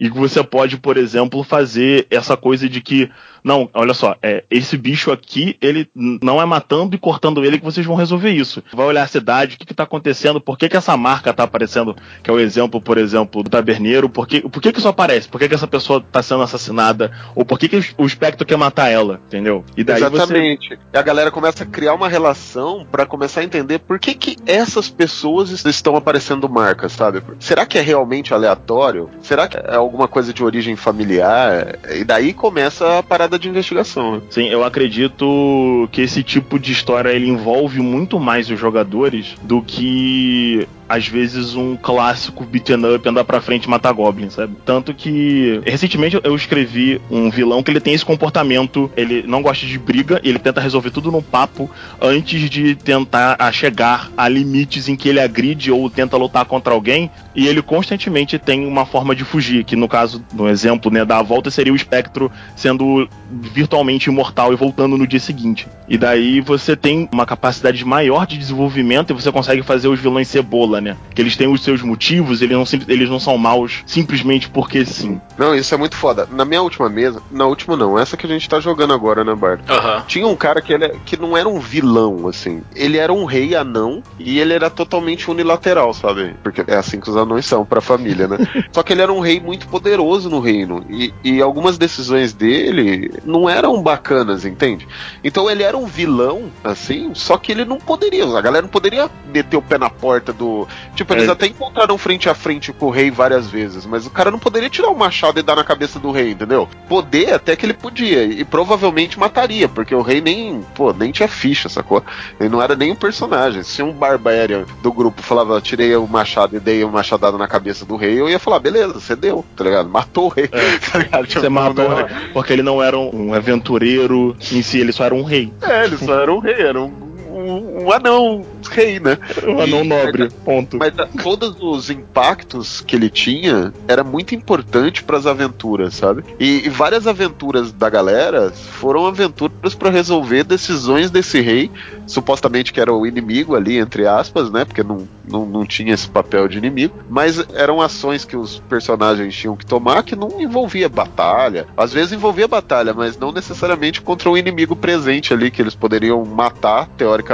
E 0.00 0.10
que 0.10 0.18
você 0.18 0.42
pode, 0.42 0.76
por 0.76 0.96
exemplo, 0.96 1.42
fazer 1.44 2.06
essa 2.10 2.36
coisa 2.36 2.68
de 2.68 2.80
que, 2.80 3.08
não, 3.44 3.68
olha 3.74 3.92
só, 3.94 4.16
é, 4.22 4.42
esse 4.50 4.76
bicho 4.76 5.12
aqui, 5.12 5.56
ele 5.60 5.88
não 5.94 6.40
é 6.40 6.44
matando 6.46 6.94
e 6.94 6.98
cortando 6.98 7.44
ele 7.44 7.58
que 7.58 7.64
vocês 7.64 7.84
vão 7.86 7.94
resolver 7.94 8.30
isso. 8.30 8.62
Vai 8.72 8.86
olhar 8.86 9.02
a 9.02 9.06
cidade, 9.06 9.54
o 9.54 9.58
que, 9.58 9.66
que 9.66 9.74
tá 9.74 9.82
acontecendo, 9.82 10.40
por 10.40 10.56
que, 10.56 10.68
que 10.68 10.76
essa 10.76 10.96
marca 10.96 11.32
tá 11.32 11.44
aparecendo, 11.44 11.94
que 12.22 12.30
é 12.30 12.32
o 12.32 12.40
exemplo, 12.40 12.80
por 12.80 12.96
exemplo, 12.98 13.42
do 13.42 13.50
taberneiro, 13.50 14.08
por 14.08 14.26
que, 14.26 14.40
por 14.48 14.62
que, 14.62 14.72
que 14.72 14.78
isso 14.78 14.88
aparece? 14.88 15.28
Por 15.28 15.38
que, 15.38 15.48
que 15.48 15.54
essa 15.54 15.66
pessoa 15.66 16.00
tá 16.00 16.22
sendo 16.22 16.42
assassinada? 16.42 17.12
Ou 17.34 17.44
por 17.44 17.58
que, 17.58 17.68
que 17.68 17.94
o 17.98 18.06
espectro 18.06 18.46
quer 18.46 18.56
matar 18.56 18.88
ela? 18.88 19.20
Entendeu? 19.26 19.64
E 19.76 19.84
daí 19.84 20.00
você. 20.00 20.06
Exatamente. 20.16 20.78
E 20.92 20.96
a 20.96 21.02
galera 21.02 21.30
começa 21.30 21.64
a 21.64 21.66
criar 21.66 21.94
uma 21.94 22.08
relação 22.08 22.86
pra 22.90 23.04
começar 23.04 23.40
a 23.40 23.44
entender 23.44 23.78
por 23.80 23.98
que, 23.98 24.14
que 24.14 24.36
essas 24.46 24.88
pessoas 24.88 25.50
est- 25.50 25.66
estão 25.66 25.96
aparecendo 25.96 26.48
marcas, 26.48 26.92
sabe? 26.92 27.22
Será 27.38 27.66
que 27.66 27.76
é 27.78 27.80
realmente 27.82 28.32
aleatório? 28.32 29.10
Será 29.20 29.46
que 29.48 29.56
é 29.58 29.74
alguma 29.74 30.08
coisa 30.08 30.32
de 30.32 30.42
origem 30.42 30.76
familiar? 30.76 31.78
E 31.90 32.04
daí 32.04 32.32
começa 32.32 32.98
a 32.98 33.02
parada 33.02 33.33
de 33.38 33.48
investigação. 33.48 34.16
né? 34.16 34.22
Sim, 34.30 34.48
eu 34.48 34.64
acredito 34.64 35.88
que 35.92 36.02
esse 36.02 36.22
tipo 36.22 36.58
de 36.58 36.72
história 36.72 37.10
ele 37.10 37.28
envolve 37.28 37.80
muito 37.80 38.18
mais 38.18 38.50
os 38.50 38.58
jogadores 38.58 39.34
do 39.42 39.62
que 39.62 40.66
às 40.94 41.08
vezes 41.08 41.54
um 41.54 41.76
clássico 41.76 42.44
beat'em 42.44 42.94
up 42.94 43.08
andar 43.08 43.24
pra 43.24 43.40
frente 43.40 43.64
e 43.64 43.68
matar 43.68 43.92
goblins, 43.92 44.34
sabe? 44.34 44.56
Tanto 44.64 44.94
que 44.94 45.60
recentemente 45.64 46.20
eu 46.22 46.34
escrevi 46.34 47.00
um 47.10 47.30
vilão 47.30 47.62
que 47.62 47.70
ele 47.70 47.80
tem 47.80 47.94
esse 47.94 48.04
comportamento, 48.04 48.90
ele 48.96 49.24
não 49.26 49.42
gosta 49.42 49.66
de 49.66 49.78
briga, 49.78 50.20
ele 50.22 50.38
tenta 50.38 50.60
resolver 50.60 50.90
tudo 50.90 51.10
no 51.10 51.22
papo 51.22 51.70
antes 52.00 52.48
de 52.48 52.74
tentar 52.74 53.36
a 53.38 53.50
chegar 53.50 54.10
a 54.16 54.28
limites 54.28 54.88
em 54.88 54.96
que 54.96 55.08
ele 55.08 55.20
agride 55.20 55.70
ou 55.70 55.90
tenta 55.90 56.16
lutar 56.16 56.44
contra 56.44 56.72
alguém, 56.72 57.10
e 57.34 57.46
ele 57.48 57.62
constantemente 57.62 58.38
tem 58.38 58.66
uma 58.66 58.86
forma 58.86 59.14
de 59.14 59.24
fugir, 59.24 59.64
que 59.64 59.74
no 59.74 59.88
caso, 59.88 60.24
no 60.32 60.48
exemplo, 60.48 60.90
né, 60.90 61.04
da 61.04 61.20
volta 61.22 61.50
seria 61.50 61.72
o 61.72 61.76
espectro 61.76 62.30
sendo 62.54 63.08
virtualmente 63.30 64.08
imortal 64.08 64.52
e 64.52 64.56
voltando 64.56 64.96
no 64.96 65.06
dia 65.06 65.20
seguinte. 65.20 65.66
E 65.88 65.98
daí 65.98 66.40
você 66.40 66.76
tem 66.76 67.08
uma 67.12 67.26
capacidade 67.26 67.84
maior 67.84 68.26
de 68.26 68.38
desenvolvimento 68.38 69.10
e 69.10 69.14
você 69.14 69.32
consegue 69.32 69.62
fazer 69.62 69.88
os 69.88 69.98
vilões 69.98 70.28
cebola, 70.28 70.80
né? 70.84 70.96
Que 71.14 71.22
eles 71.22 71.36
têm 71.36 71.48
os 71.48 71.62
seus 71.62 71.82
motivos, 71.82 72.42
eles 72.42 72.56
não, 72.56 72.64
eles 72.86 73.08
não 73.08 73.18
são 73.18 73.36
maus 73.36 73.82
simplesmente 73.86 74.48
porque 74.48 74.84
sim. 74.84 75.20
Não, 75.36 75.54
isso 75.54 75.74
é 75.74 75.78
muito 75.78 75.96
foda. 75.96 76.28
Na 76.30 76.44
minha 76.44 76.62
última 76.62 76.88
mesa, 76.88 77.20
na 77.30 77.46
última 77.46 77.76
não, 77.76 77.98
essa 77.98 78.16
que 78.16 78.26
a 78.26 78.28
gente 78.28 78.48
tá 78.48 78.60
jogando 78.60 78.92
agora, 78.92 79.24
né, 79.24 79.34
Bard? 79.34 79.62
Aham. 79.68 80.04
Tinha 80.06 80.26
um 80.26 80.36
cara 80.36 80.60
que, 80.60 80.72
ele, 80.72 80.88
que 81.04 81.16
não 81.16 81.36
era 81.36 81.48
um 81.48 81.58
vilão, 81.58 82.28
assim. 82.28 82.62
Ele 82.74 82.98
era 82.98 83.12
um 83.12 83.24
rei 83.24 83.54
anão 83.54 84.02
e 84.18 84.38
ele 84.38 84.52
era 84.52 84.70
totalmente 84.70 85.30
unilateral, 85.30 85.92
sabe? 85.94 86.34
Porque 86.42 86.64
é 86.66 86.76
assim 86.76 87.00
que 87.00 87.08
os 87.08 87.16
anões 87.16 87.46
são 87.46 87.64
pra 87.64 87.80
família, 87.80 88.28
né? 88.28 88.38
Só 88.70 88.82
que 88.82 88.92
ele 88.92 89.02
era 89.02 89.12
um 89.12 89.20
rei 89.20 89.40
muito 89.40 89.66
poderoso 89.68 90.28
no 90.28 90.40
reino. 90.40 90.84
E, 90.88 91.12
e 91.24 91.40
algumas 91.40 91.78
decisões 91.78 92.32
dele 92.32 93.10
não 93.24 93.48
eram 93.48 93.82
bacanas, 93.82 94.44
entende? 94.44 94.86
Então 95.22 95.50
ele 95.50 95.62
era 95.62 95.76
um 95.76 95.86
vilão, 95.86 96.50
assim, 96.62 97.12
só 97.14 97.36
que 97.36 97.52
ele 97.52 97.64
não 97.64 97.78
poderia. 97.78 98.24
A 98.24 98.40
galera 98.40 98.62
não 98.62 98.68
poderia 98.68 99.10
meter 99.32 99.56
o 99.56 99.62
pé 99.62 99.78
na 99.78 99.90
porta 99.90 100.32
do. 100.32 100.63
Tipo, 100.94 101.14
eles 101.14 101.28
É. 101.28 101.32
até 101.32 101.46
encontraram 101.46 101.96
frente 101.98 102.28
a 102.28 102.34
frente 102.34 102.72
com 102.72 102.86
o 102.86 102.90
rei 102.90 103.10
várias 103.10 103.48
vezes, 103.48 103.86
mas 103.86 104.06
o 104.06 104.10
cara 104.10 104.30
não 104.30 104.38
poderia 104.38 104.68
tirar 104.70 104.88
o 104.88 104.96
machado 104.96 105.38
e 105.38 105.42
dar 105.42 105.56
na 105.56 105.64
cabeça 105.64 105.98
do 105.98 106.10
rei, 106.10 106.30
entendeu? 106.32 106.68
Poder 106.88 107.34
até 107.34 107.56
que 107.56 107.64
ele 107.66 107.74
podia, 107.74 108.24
e 108.24 108.44
provavelmente 108.44 109.18
mataria, 109.18 109.68
porque 109.68 109.94
o 109.94 110.02
rei 110.02 110.20
nem, 110.20 110.62
pô, 110.74 110.92
nem 110.92 111.10
tinha 111.10 111.28
ficha, 111.28 111.68
sacou? 111.68 112.02
Ele 112.38 112.48
não 112.48 112.62
era 112.62 112.74
nem 112.76 112.92
um 112.92 112.96
personagem. 112.96 113.62
Se 113.62 113.82
um 113.82 113.92
barbarian 113.92 114.64
do 114.82 114.92
grupo 114.92 115.22
falava, 115.22 115.60
tirei 115.60 115.94
o 115.96 116.06
machado 116.06 116.56
e 116.56 116.60
dei 116.60 116.82
uma 116.84 116.92
machadada 116.92 117.36
na 117.38 117.48
cabeça 117.48 117.84
do 117.84 117.96
rei, 117.96 118.20
eu 118.20 118.28
ia 118.28 118.38
falar, 118.38 118.58
beleza, 118.58 118.94
você 118.94 119.16
deu, 119.16 119.44
tá 119.56 119.64
ligado? 119.64 119.88
Matou 119.88 120.26
o 120.26 120.28
rei, 120.28 120.48
tá 120.92 120.98
ligado? 120.98 121.26
Tipo, 121.26 121.40
Você 121.40 121.48
matou 121.48 121.88
não, 121.88 122.06
porque 122.32 122.52
ele 122.52 122.62
não 122.62 122.82
era 122.82 122.98
um 122.98 123.04
um 123.14 123.32
aventureiro 123.34 124.36
em 124.52 124.62
si, 124.62 124.78
ele 124.78 124.92
só 124.92 125.04
era 125.04 125.14
um 125.14 125.22
rei. 125.22 125.52
É, 125.62 125.84
ele 125.84 125.96
só 125.96 126.20
era 126.20 126.32
um 126.32 126.38
rei, 126.38 126.54
era 126.60 126.80
um, 126.80 126.92
um, 127.34 127.84
um 127.84 127.92
anão 127.92 128.44
rei, 128.70 128.98
né? 129.00 129.18
Um 129.46 129.60
anão 129.60 129.84
nobre, 129.84 130.28
ponto. 130.44 130.76
Mas 130.76 130.98
a- 130.98 131.06
todos 131.22 131.56
os 131.60 131.90
impactos 131.90 132.80
que 132.80 132.96
ele 132.96 133.10
tinha 133.10 133.72
era 133.88 134.02
muito 134.04 134.34
importante 134.34 135.02
para 135.02 135.16
as 135.18 135.26
aventuras, 135.26 135.94
sabe? 135.94 136.24
E, 136.38 136.66
e 136.66 136.68
várias 136.68 137.06
aventuras 137.06 137.72
da 137.72 137.88
galera 137.90 138.50
foram 138.52 139.06
aventuras 139.06 139.74
para 139.74 139.90
resolver 139.90 140.44
decisões 140.44 141.10
desse 141.10 141.40
rei, 141.40 141.70
supostamente 142.06 142.72
que 142.72 142.80
era 142.80 142.92
o 142.92 143.06
inimigo 143.06 143.54
ali, 143.56 143.78
entre 143.78 144.06
aspas, 144.06 144.50
né? 144.50 144.64
Porque 144.64 144.82
não, 144.82 145.08
não, 145.28 145.46
não 145.46 145.64
tinha 145.66 145.94
esse 145.94 146.08
papel 146.08 146.48
de 146.48 146.58
inimigo, 146.58 146.94
mas 147.08 147.44
eram 147.54 147.80
ações 147.80 148.24
que 148.24 148.36
os 148.36 148.60
personagens 148.68 149.34
tinham 149.34 149.56
que 149.56 149.66
tomar 149.66 150.02
que 150.02 150.14
não 150.16 150.40
envolvia 150.40 150.88
batalha. 150.88 151.66
Às 151.76 151.92
vezes 151.92 152.12
envolvia 152.12 152.46
batalha, 152.48 152.92
mas 152.94 153.18
não 153.18 153.32
necessariamente 153.32 154.00
contra 154.00 154.30
um 154.30 154.36
inimigo 154.36 154.76
presente 154.76 155.32
ali 155.32 155.50
que 155.50 155.60
eles 155.62 155.74
poderiam 155.74 156.24
matar, 156.24 156.86
teoricamente, 156.96 157.24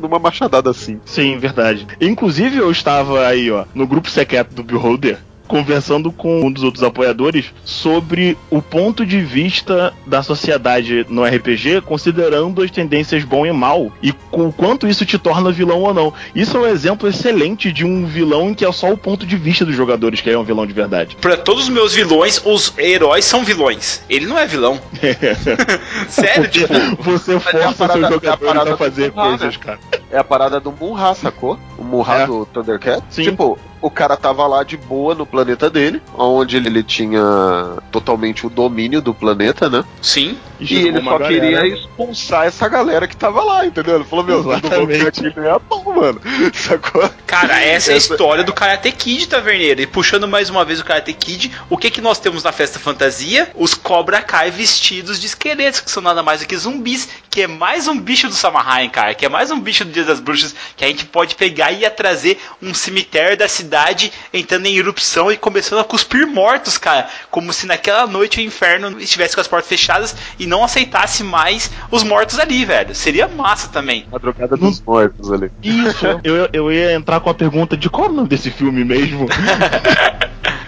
numa 0.00 0.18
machadada 0.18 0.70
assim. 0.70 1.00
Sim, 1.04 1.38
verdade. 1.38 1.86
Inclusive, 2.00 2.58
eu 2.58 2.70
estava 2.70 3.26
aí, 3.26 3.50
ó, 3.50 3.64
no 3.74 3.86
grupo 3.86 4.10
secreto 4.10 4.54
do 4.54 4.62
Beholder, 4.62 5.18
conversando 5.46 6.10
com 6.12 6.46
um 6.46 6.50
dos 6.52 6.62
outros 6.62 6.82
apoiadores 6.82 7.46
sobre 7.64 8.36
o 8.50 8.60
ponto 8.60 9.04
de 9.06 9.20
vista 9.20 9.92
da 10.06 10.22
sociedade 10.22 11.06
no 11.08 11.24
RPG, 11.24 11.80
considerando 11.82 12.62
as 12.62 12.70
tendências 12.70 13.24
bom 13.24 13.46
e 13.46 13.52
mal, 13.52 13.90
e 14.02 14.12
com 14.12 14.48
o 14.48 14.52
quanto 14.52 14.86
isso 14.86 15.04
te 15.06 15.18
torna 15.18 15.50
vilão 15.52 15.80
ou 15.80 15.94
não. 15.94 16.12
Isso 16.34 16.56
é 16.56 16.60
um 16.60 16.66
exemplo 16.66 17.08
excelente 17.08 17.72
de 17.72 17.84
um 17.84 18.06
vilão 18.06 18.50
em 18.50 18.54
que 18.54 18.64
é 18.64 18.72
só 18.72 18.90
o 18.92 18.96
ponto 18.96 19.26
de 19.26 19.36
vista 19.36 19.64
dos 19.64 19.74
jogadores 19.76 20.20
que 20.20 20.30
é 20.30 20.38
um 20.38 20.44
vilão 20.44 20.66
de 20.66 20.72
verdade. 20.72 21.16
Pra 21.20 21.36
todos 21.36 21.64
os 21.64 21.68
meus 21.68 21.94
vilões, 21.94 22.40
os 22.44 22.72
heróis 22.78 23.24
são 23.24 23.44
vilões. 23.44 24.02
Ele 24.08 24.26
não 24.26 24.38
é 24.38 24.46
vilão. 24.46 24.80
Sério, 26.08 26.42
Porque 26.44 26.66
tipo. 26.66 27.02
você 27.02 27.32
é 27.32 27.36
a 27.36 27.40
força 27.40 27.74
parada- 27.74 28.08
seus 28.08 28.22
é 28.22 28.28
a 28.28 28.30
jogadores 28.32 28.46
parada 28.52 28.74
a 28.74 28.76
fazer 28.76 29.10
coisas, 29.12 29.56
né? 29.56 29.62
cara. 29.64 29.78
É 30.10 30.18
a 30.18 30.24
parada 30.24 30.60
do 30.60 30.72
Munra, 30.72 31.14
sacou? 31.14 31.58
O 31.78 31.84
Munra 31.84 32.20
É. 32.22 32.26
do 32.26 32.46
Thundercat. 32.46 33.02
Sim. 33.10 33.24
Tipo, 33.24 33.58
o 33.82 33.90
cara 33.90 34.16
tava 34.16 34.46
lá 34.46 34.62
de 34.62 34.76
boa 34.76 35.14
no 35.14 35.26
planeta 35.26 35.68
dele, 35.68 36.00
onde 36.16 36.56
ele 36.56 36.82
tinha 36.82 37.22
totalmente 37.92 38.46
o 38.46 38.50
domínio 38.50 39.00
do 39.00 39.12
planeta, 39.14 39.68
né? 39.68 39.84
Sim. 40.00 40.38
E, 40.58 40.66
chamou 40.66 40.86
ele 40.86 41.02
só 41.02 41.18
galera. 41.18 41.28
queria 41.28 41.66
expulsar 41.66 42.46
essa 42.46 42.66
galera 42.66 43.06
que 43.06 43.14
tava 43.14 43.42
lá, 43.44 43.66
entendeu? 43.66 43.96
Ele 43.96 44.04
falou, 44.04 44.24
meu, 44.24 44.42
não 44.42 44.52
Exatamente. 44.52 45.06
aqui 45.06 45.30
ganhar 45.30 45.60
pão, 45.60 45.84
mano. 45.84 46.20
Sacou? 46.54 47.08
Cara, 47.26 47.60
essa 47.62 47.90
é 47.90 47.94
a 47.94 47.98
história 47.98 48.42
do 48.42 48.54
Karate 48.54 48.90
Kid, 48.92 49.28
Taverneiro. 49.28 49.82
E 49.82 49.86
puxando 49.86 50.26
mais 50.26 50.48
uma 50.48 50.64
vez 50.64 50.80
o 50.80 50.84
Karate 50.84 51.12
Kid, 51.12 51.52
o 51.68 51.76
que 51.76 51.90
que 51.90 52.00
nós 52.00 52.18
temos 52.18 52.42
na 52.42 52.52
festa 52.52 52.78
fantasia? 52.78 53.50
Os 53.54 53.74
Cobra 53.74 54.22
Kai 54.22 54.50
vestidos 54.50 55.20
de 55.20 55.26
esqueletos, 55.26 55.80
que 55.80 55.90
são 55.90 56.02
nada 56.02 56.22
mais 56.22 56.40
do 56.40 56.46
que 56.46 56.56
zumbis, 56.56 57.06
que 57.28 57.42
é 57.42 57.46
mais 57.46 57.86
um 57.86 57.98
bicho 58.00 58.26
do 58.28 58.34
Samhain, 58.34 58.88
cara, 58.88 59.14
que 59.14 59.26
é 59.26 59.28
mais 59.28 59.50
um 59.50 59.60
bicho 59.60 59.84
do 59.84 59.92
Dia 59.92 60.04
das 60.04 60.20
Bruxas, 60.20 60.54
que 60.74 60.84
a 60.84 60.88
gente 60.88 61.04
pode 61.04 61.34
pegar 61.34 61.65
e 61.72 61.80
ia 61.80 61.90
trazer 61.90 62.38
um 62.62 62.72
cemitério 62.74 63.36
da 63.36 63.48
cidade 63.48 64.12
entrando 64.32 64.66
em 64.66 64.76
erupção 64.76 65.30
e 65.30 65.36
começando 65.36 65.80
a 65.80 65.84
cuspir 65.84 66.26
mortos, 66.26 66.78
cara. 66.78 67.08
Como 67.30 67.52
se 67.52 67.66
naquela 67.66 68.06
noite 68.06 68.38
o 68.38 68.42
inferno 68.42 69.00
estivesse 69.00 69.34
com 69.34 69.40
as 69.40 69.48
portas 69.48 69.68
fechadas 69.68 70.16
e 70.38 70.46
não 70.46 70.64
aceitasse 70.64 71.22
mais 71.22 71.70
os 71.90 72.02
mortos 72.02 72.38
ali, 72.38 72.64
velho. 72.64 72.94
Seria 72.94 73.28
massa 73.28 73.68
também. 73.68 74.06
Madrugada 74.10 74.56
dos 74.56 74.80
mortos 74.80 75.32
ali. 75.32 75.50
Isso, 75.62 76.06
eu, 76.24 76.48
eu 76.52 76.72
ia 76.72 76.94
entrar 76.94 77.20
com 77.20 77.30
a 77.30 77.34
pergunta 77.34 77.76
de 77.76 77.88
qual 77.90 78.06
é 78.06 78.10
o 78.10 78.12
nome 78.12 78.28
desse 78.28 78.50
filme 78.50 78.84
mesmo? 78.84 79.26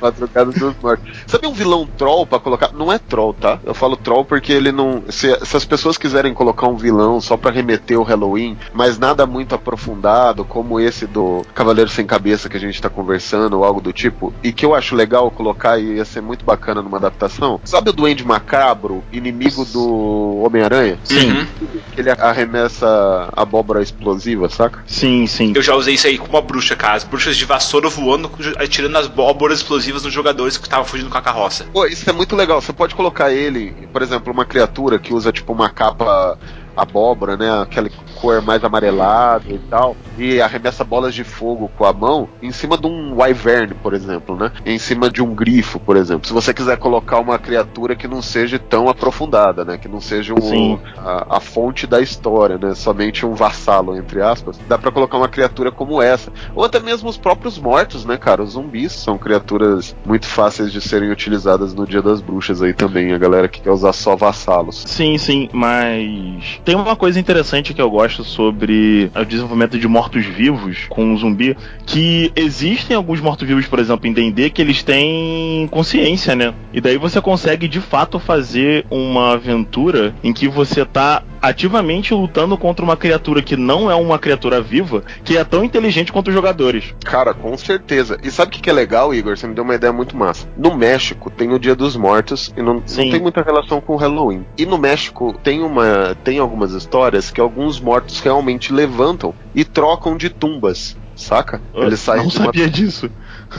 Madrugada 0.00 0.50
dos 0.50 0.76
mortos. 0.82 1.16
Sabe 1.26 1.46
um 1.46 1.52
vilão 1.52 1.86
troll 1.86 2.26
pra 2.26 2.38
colocar? 2.38 2.72
Não 2.72 2.92
é 2.92 2.98
troll, 2.98 3.34
tá? 3.34 3.58
Eu 3.64 3.74
falo 3.74 3.96
troll 3.96 4.24
porque 4.24 4.52
ele 4.52 4.72
não. 4.72 5.02
Se, 5.08 5.36
se 5.44 5.56
as 5.56 5.64
pessoas 5.64 5.96
quiserem 5.96 6.34
colocar 6.34 6.66
um 6.66 6.76
vilão 6.76 7.20
só 7.20 7.36
pra 7.36 7.50
remeter 7.50 7.98
o 7.98 8.02
Halloween, 8.02 8.56
mas 8.72 8.98
nada 8.98 9.26
muito 9.26 9.54
aprofundado, 9.54 10.44
como 10.44 10.80
esse 10.80 11.06
do 11.06 11.44
Cavaleiro 11.54 11.90
Sem 11.90 12.06
Cabeça 12.06 12.48
que 12.48 12.56
a 12.56 12.60
gente 12.60 12.80
tá 12.80 12.88
conversando, 12.88 13.58
ou 13.58 13.64
algo 13.64 13.80
do 13.80 13.92
tipo, 13.92 14.32
e 14.42 14.52
que 14.52 14.64
eu 14.64 14.74
acho 14.74 14.94
legal 14.94 15.30
colocar 15.30 15.78
e 15.78 15.96
ia 15.96 16.04
ser 16.04 16.20
muito 16.20 16.44
bacana 16.44 16.82
numa 16.82 16.98
adaptação. 16.98 17.60
Sabe 17.64 17.90
o 17.90 17.92
Duende 17.92 18.24
Macabro, 18.24 19.02
inimigo 19.12 19.64
do 19.64 20.42
Homem-Aranha? 20.44 20.98
Sim. 21.04 21.46
Que 21.92 22.00
ele 22.00 22.10
arremessa 22.10 23.28
abóbora 23.36 23.82
explosiva, 23.82 24.48
saca? 24.48 24.82
Sim, 24.86 25.26
sim. 25.26 25.52
Eu 25.54 25.62
já 25.62 25.74
usei 25.74 25.94
isso 25.94 26.06
aí 26.06 26.18
com 26.18 26.28
uma 26.28 26.40
bruxa, 26.40 26.76
cara. 26.76 26.94
As 26.94 27.04
bruxas 27.04 27.36
de 27.36 27.44
vassoura 27.44 27.88
voando, 27.88 28.30
atirando 28.56 28.96
as 28.96 29.06
abóboras 29.06 29.58
explosivas 29.58 29.87
explosivas 29.88 30.02
nos 30.02 30.12
jogadores 30.12 30.56
que 30.56 30.64
estavam 30.64 30.84
fugindo 30.84 31.10
com 31.10 31.18
a 31.18 31.22
carroça. 31.22 31.66
Pô, 31.72 31.86
isso 31.86 32.08
é 32.08 32.12
muito 32.12 32.36
legal. 32.36 32.60
Você 32.60 32.72
pode 32.72 32.94
colocar 32.94 33.32
ele, 33.32 33.70
por 33.92 34.02
exemplo, 34.02 34.32
uma 34.32 34.44
criatura 34.44 34.98
que 34.98 35.12
usa 35.12 35.32
tipo 35.32 35.52
uma 35.52 35.70
capa 35.70 36.38
abóbora, 36.76 37.36
né? 37.36 37.62
Aquela 37.62 37.90
cor 38.20 38.42
mais 38.42 38.62
amarelada 38.64 39.44
e 39.48 39.58
tal, 39.58 39.96
e 40.18 40.40
arremessa 40.40 40.84
bolas 40.84 41.14
de 41.14 41.24
fogo 41.24 41.70
com 41.76 41.84
a 41.84 41.92
mão 41.92 42.28
em 42.42 42.50
cima 42.50 42.76
de 42.76 42.86
um 42.86 43.20
wyvern, 43.20 43.74
por 43.74 43.94
exemplo, 43.94 44.36
né? 44.36 44.52
Em 44.66 44.78
cima 44.78 45.10
de 45.10 45.22
um 45.22 45.34
grifo, 45.34 45.78
por 45.78 45.96
exemplo. 45.96 46.26
Se 46.26 46.32
você 46.32 46.52
quiser 46.52 46.76
colocar 46.78 47.18
uma 47.20 47.38
criatura 47.38 47.94
que 47.94 48.08
não 48.08 48.20
seja 48.20 48.58
tão 48.58 48.88
aprofundada, 48.88 49.64
né? 49.64 49.78
Que 49.78 49.88
não 49.88 50.00
seja 50.00 50.34
um, 50.34 50.78
a, 50.96 51.36
a, 51.36 51.40
fonte 51.40 51.86
da 51.86 52.00
história, 52.00 52.58
né? 52.58 52.74
Somente 52.74 53.24
um 53.24 53.34
vassalo, 53.34 53.96
entre 53.96 54.20
aspas. 54.20 54.58
Dá 54.68 54.76
para 54.76 54.90
colocar 54.90 55.16
uma 55.16 55.28
criatura 55.28 55.70
como 55.70 56.02
essa. 56.02 56.32
Ou 56.54 56.64
até 56.64 56.80
mesmo 56.80 57.08
os 57.08 57.16
próprios 57.16 57.58
mortos, 57.58 58.04
né, 58.04 58.16
cara? 58.16 58.42
Os 58.42 58.52
zumbis 58.52 58.92
são 58.92 59.16
criaturas 59.16 59.94
muito 60.04 60.26
fáceis 60.26 60.72
de 60.72 60.80
serem 60.80 61.10
utilizadas 61.10 61.74
no 61.74 61.86
Dia 61.86 62.02
das 62.02 62.20
Bruxas 62.20 62.62
aí 62.62 62.72
também. 62.72 63.12
A 63.12 63.18
galera 63.18 63.48
que 63.48 63.60
quer 63.60 63.70
usar 63.70 63.92
só 63.92 64.16
vassalos. 64.16 64.84
Sim, 64.86 65.16
sim, 65.18 65.48
mas 65.52 66.60
tem 66.64 66.74
uma 66.74 66.96
coisa 66.96 67.20
interessante 67.20 67.72
que 67.72 67.80
eu 67.80 67.90
gosto 67.90 68.07
sobre 68.16 69.10
o 69.14 69.24
desenvolvimento 69.24 69.78
de 69.78 69.88
mortos-vivos 69.88 70.86
com 70.88 71.04
um 71.04 71.16
zumbi, 71.16 71.56
que 71.86 72.32
existem 72.34 72.96
alguns 72.96 73.20
mortos-vivos, 73.20 73.66
por 73.66 73.78
exemplo, 73.78 74.06
em 74.06 74.12
D&D, 74.12 74.50
que 74.50 74.62
eles 74.62 74.82
têm 74.82 75.68
consciência, 75.70 76.34
né? 76.34 76.54
E 76.72 76.80
daí 76.80 76.96
você 76.96 77.20
consegue, 77.20 77.68
de 77.68 77.80
fato, 77.80 78.18
fazer 78.18 78.86
uma 78.90 79.32
aventura 79.32 80.14
em 80.22 80.32
que 80.32 80.48
você 80.48 80.84
tá 80.84 81.22
ativamente 81.40 82.12
lutando 82.12 82.56
contra 82.56 82.84
uma 82.84 82.96
criatura 82.96 83.42
que 83.42 83.56
não 83.56 83.90
é 83.90 83.94
uma 83.94 84.18
criatura 84.18 84.60
viva, 84.60 85.02
que 85.24 85.36
é 85.36 85.44
tão 85.44 85.64
inteligente 85.64 86.12
quanto 86.12 86.28
os 86.28 86.34
jogadores. 86.34 86.94
Cara, 87.04 87.32
com 87.32 87.56
certeza. 87.56 88.18
E 88.22 88.30
sabe 88.30 88.56
o 88.56 88.60
que 88.60 88.68
é 88.68 88.72
legal, 88.72 89.14
Igor? 89.14 89.36
Você 89.36 89.46
me 89.46 89.54
deu 89.54 89.64
uma 89.64 89.74
ideia 89.74 89.92
muito 89.92 90.16
massa. 90.16 90.48
No 90.56 90.76
México 90.76 91.30
tem 91.30 91.52
o 91.52 91.58
Dia 91.58 91.74
dos 91.74 91.96
Mortos 91.96 92.52
e 92.56 92.62
não, 92.62 92.74
não 92.74 92.82
tem 92.84 93.20
muita 93.20 93.42
relação 93.42 93.80
com 93.80 93.94
o 93.94 93.96
Halloween. 93.96 94.44
E 94.56 94.66
no 94.66 94.78
México 94.78 95.34
tem 95.42 95.62
uma 95.62 96.16
tem 96.24 96.38
algumas 96.38 96.72
histórias 96.72 97.30
que 97.30 97.40
alguns 97.40 97.80
mortos 97.80 97.97
realmente 98.22 98.72
levantam 98.72 99.34
e 99.54 99.64
trocam 99.64 100.16
de 100.16 100.28
tumbas 100.28 100.96
saca? 101.18 101.60
Eles 101.74 102.00
saem 102.00 102.22
não 102.22 102.30
sabia 102.30 102.64
uma... 102.64 102.70
disso. 102.70 103.10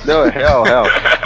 Não, 0.05 0.25
é 0.25 0.29
real, 0.29 0.63
real. 0.63 0.85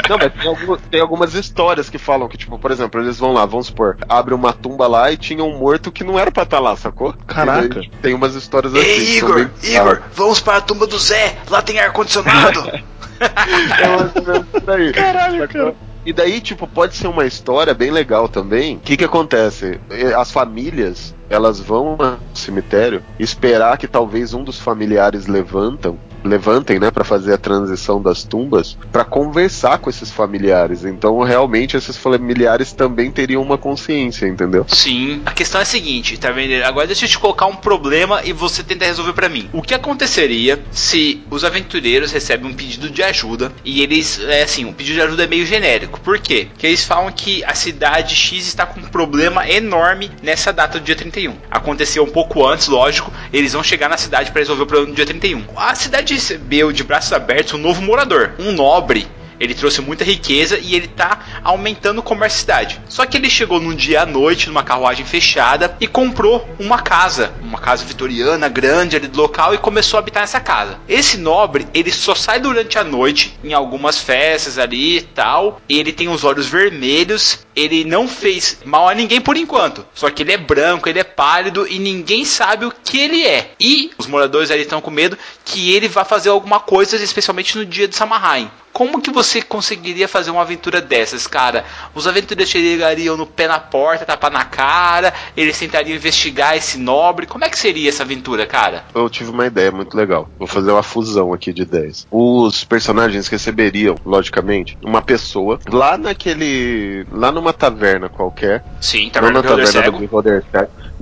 Não, 0.09 0.17
mas 0.17 0.33
tem, 0.33 0.47
algum, 0.47 0.77
tem, 0.77 1.01
algumas 1.01 1.33
histórias 1.35 1.89
que 1.89 1.97
falam 1.97 2.27
que, 2.27 2.37
tipo, 2.37 2.57
por 2.57 2.71
exemplo, 2.71 2.99
eles 2.99 3.19
vão 3.19 3.33
lá, 3.33 3.45
vamos 3.45 3.67
supor, 3.67 3.97
abre 4.09 4.33
uma 4.33 4.51
tumba 4.51 4.87
lá 4.87 5.11
e 5.11 5.17
tinha 5.17 5.43
um 5.43 5.57
morto 5.57 5.91
que 5.91 6.03
não 6.03 6.17
era 6.17 6.31
pra 6.31 6.43
estar 6.43 6.57
tá 6.57 6.63
lá, 6.63 6.75
sacou? 6.75 7.13
Caraca. 7.27 7.79
Aí, 7.79 7.89
tem 8.01 8.13
umas 8.13 8.35
histórias 8.35 8.73
assim. 8.73 8.83
Ei, 8.83 9.17
Igor, 9.17 9.49
Igor, 9.61 10.01
vamos 10.13 10.39
para 10.39 10.57
a 10.57 10.61
tumba 10.61 10.87
do 10.87 10.97
Zé, 10.97 11.37
lá 11.49 11.61
tem 11.61 11.79
ar-condicionado. 11.79 12.69
é 13.19 14.93
Caralho, 14.93 15.47
cara. 15.47 15.75
E 16.05 16.11
daí, 16.11 16.41
tipo, 16.41 16.67
pode 16.67 16.95
ser 16.95 17.07
uma 17.07 17.25
história 17.25 17.73
bem 17.73 17.89
legal 17.89 18.27
também. 18.27 18.75
O 18.75 18.79
que 18.79 18.97
que 18.97 19.05
acontece? 19.05 19.79
As 20.17 20.31
famílias, 20.31 21.15
elas 21.29 21.59
vão 21.59 21.97
ao 21.99 22.19
cemitério 22.33 23.01
esperar 23.17 23.77
que 23.77 23.87
talvez 23.87 24.33
um 24.33 24.43
dos 24.43 24.59
familiares 24.59 25.27
levantam 25.27 25.97
levantem, 26.23 26.79
né, 26.79 26.91
para 26.91 27.03
fazer 27.03 27.33
a 27.33 27.37
transição 27.37 28.01
das 28.01 28.23
tumbas, 28.23 28.77
para 28.91 29.03
conversar 29.03 29.77
com 29.79 29.89
esses 29.89 30.09
familiares. 30.11 30.85
Então, 30.85 31.21
realmente, 31.21 31.77
esses 31.77 31.97
familiares 31.97 32.71
também 32.71 33.11
teriam 33.11 33.41
uma 33.41 33.57
consciência, 33.57 34.25
entendeu? 34.25 34.65
Sim. 34.67 35.21
A 35.25 35.31
questão 35.31 35.59
é 35.59 35.63
a 35.63 35.65
seguinte, 35.65 36.17
tá 36.17 36.31
vendo? 36.31 36.63
Agora 36.63 36.87
deixa 36.87 37.05
eu 37.05 37.09
te 37.09 37.19
colocar 37.19 37.45
um 37.45 37.55
problema 37.55 38.21
e 38.23 38.33
você 38.33 38.63
tenta 38.63 38.85
resolver 38.85 39.13
para 39.13 39.29
mim. 39.29 39.49
O 39.53 39.61
que 39.61 39.73
aconteceria 39.73 40.63
se 40.71 41.21
os 41.29 41.43
aventureiros 41.43 42.11
recebem 42.11 42.49
um 42.49 42.53
pedido 42.53 42.89
de 42.89 43.03
ajuda 43.03 43.51
e 43.63 43.81
eles, 43.81 44.19
é 44.19 44.43
assim, 44.43 44.65
um 44.65 44.73
pedido 44.73 44.95
de 44.95 45.01
ajuda 45.01 45.23
é 45.23 45.27
meio 45.27 45.45
genérico. 45.45 45.99
Por 45.99 46.19
quê? 46.19 46.47
Porque 46.51 46.67
eles 46.67 46.85
falam 46.85 47.11
que 47.11 47.43
a 47.43 47.53
cidade 47.53 48.15
X 48.15 48.47
está 48.47 48.65
com 48.65 48.79
um 48.79 48.83
problema 48.83 49.49
enorme 49.49 50.11
nessa 50.21 50.51
data 50.51 50.79
do 50.79 50.85
dia 50.85 50.95
31. 50.95 51.35
Aconteceu 51.49 52.03
um 52.03 52.09
pouco 52.09 52.45
antes, 52.45 52.67
lógico, 52.67 53.11
eles 53.31 53.53
vão 53.53 53.63
chegar 53.63 53.89
na 53.89 53.97
cidade 53.97 54.31
para 54.31 54.41
resolver 54.41 54.63
o 54.63 54.67
problema 54.67 54.89
no 54.89 54.95
dia 54.95 55.05
31. 55.05 55.43
A 55.55 55.75
cidade 55.75 56.12
recebeu 56.13 56.71
de 56.71 56.83
braços 56.83 57.13
abertos 57.13 57.53
um 57.53 57.57
novo 57.57 57.81
morador, 57.81 58.33
um 58.39 58.51
nobre 58.51 59.07
ele 59.39 59.53
trouxe 59.53 59.81
muita 59.81 60.03
riqueza 60.03 60.57
e 60.59 60.75
ele 60.75 60.87
tá 60.87 61.41
aumentando 61.43 61.99
o 61.99 62.03
comércio 62.03 62.37
da 62.37 62.41
cidade. 62.41 62.81
Só 62.89 63.05
que 63.05 63.17
ele 63.17 63.29
chegou 63.29 63.59
num 63.59 63.75
dia 63.75 64.01
à 64.01 64.05
noite, 64.05 64.47
numa 64.47 64.63
carruagem 64.63 65.05
fechada, 65.05 65.75
e 65.79 65.87
comprou 65.87 66.47
uma 66.59 66.79
casa, 66.79 67.33
uma 67.41 67.59
casa 67.59 67.85
vitoriana 67.85 68.49
grande 68.49 68.95
ali 68.95 69.07
do 69.07 69.17
local, 69.17 69.53
e 69.53 69.57
começou 69.57 69.97
a 69.97 70.01
habitar 70.01 70.21
nessa 70.21 70.39
casa. 70.39 70.79
Esse 70.87 71.17
nobre, 71.17 71.67
ele 71.73 71.91
só 71.91 72.15
sai 72.15 72.39
durante 72.39 72.77
a 72.77 72.83
noite, 72.83 73.37
em 73.43 73.53
algumas 73.53 73.99
festas 73.99 74.57
ali 74.57 74.97
e 74.97 75.01
tal. 75.01 75.61
Ele 75.67 75.91
tem 75.91 76.09
os 76.09 76.23
olhos 76.23 76.47
vermelhos, 76.47 77.39
ele 77.55 77.83
não 77.83 78.07
fez 78.07 78.59
mal 78.65 78.87
a 78.87 78.95
ninguém 78.95 79.21
por 79.21 79.37
enquanto. 79.37 79.85
Só 79.93 80.09
que 80.09 80.23
ele 80.23 80.31
é 80.31 80.37
branco, 80.37 80.89
ele 80.89 80.99
é 80.99 81.03
pálido 81.03 81.67
e 81.67 81.79
ninguém 81.79 82.25
sabe 82.25 82.65
o 82.65 82.73
que 82.83 82.99
ele 82.99 83.25
é. 83.25 83.51
E 83.59 83.91
os 83.97 84.07
moradores 84.07 84.51
ali 84.51 84.61
estão 84.61 84.81
com 84.81 84.91
medo 84.91 85.17
que 85.45 85.73
ele 85.73 85.87
vá 85.87 86.03
fazer 86.03 86.29
alguma 86.29 86.59
coisa, 86.59 86.95
especialmente 86.95 87.57
no 87.57 87.65
dia 87.65 87.87
de 87.87 87.95
Samhain. 87.95 88.49
Como 88.73 88.99
que 88.99 89.11
você 89.11 89.41
conseguiria 89.41 90.07
fazer 90.07 90.31
uma 90.31 90.41
aventura 90.41 90.81
dessas, 90.81 91.27
cara? 91.27 91.63
Os 91.93 92.07
aventureiros 92.07 92.51
chegariam 92.51 93.15
no 93.15 93.27
pé 93.27 93.47
na 93.47 93.59
porta, 93.59 94.03
tapa 94.03 94.31
na 94.31 94.43
cara, 94.43 95.13
eles 95.37 95.57
tentariam 95.59 95.95
investigar 95.95 96.57
esse 96.57 96.79
nobre. 96.79 97.27
Como 97.27 97.45
é 97.45 97.49
que 97.49 97.57
seria 97.57 97.87
essa 97.87 98.01
aventura, 98.01 98.47
cara? 98.47 98.83
Eu 98.95 99.07
tive 99.09 99.29
uma 99.29 99.45
ideia 99.45 99.71
muito 99.71 99.95
legal. 99.95 100.27
Vou 100.39 100.47
fazer 100.47 100.71
uma 100.71 100.81
fusão 100.81 101.31
aqui 101.31 101.53
de 101.53 101.61
ideias. 101.61 102.07
Os 102.09 102.63
personagens 102.63 103.27
receberiam, 103.27 103.95
logicamente, 104.03 104.75
uma 104.83 105.03
pessoa 105.03 105.59
lá 105.71 105.95
naquele. 105.95 107.05
lá 107.11 107.31
numa 107.31 107.53
taverna 107.53 108.09
qualquer. 108.09 108.63
Sim, 108.81 109.09
taverna 109.11 109.41
na 109.41 109.47
taverna 109.47 109.65
do 109.65 109.71
Cego. 109.71 110.33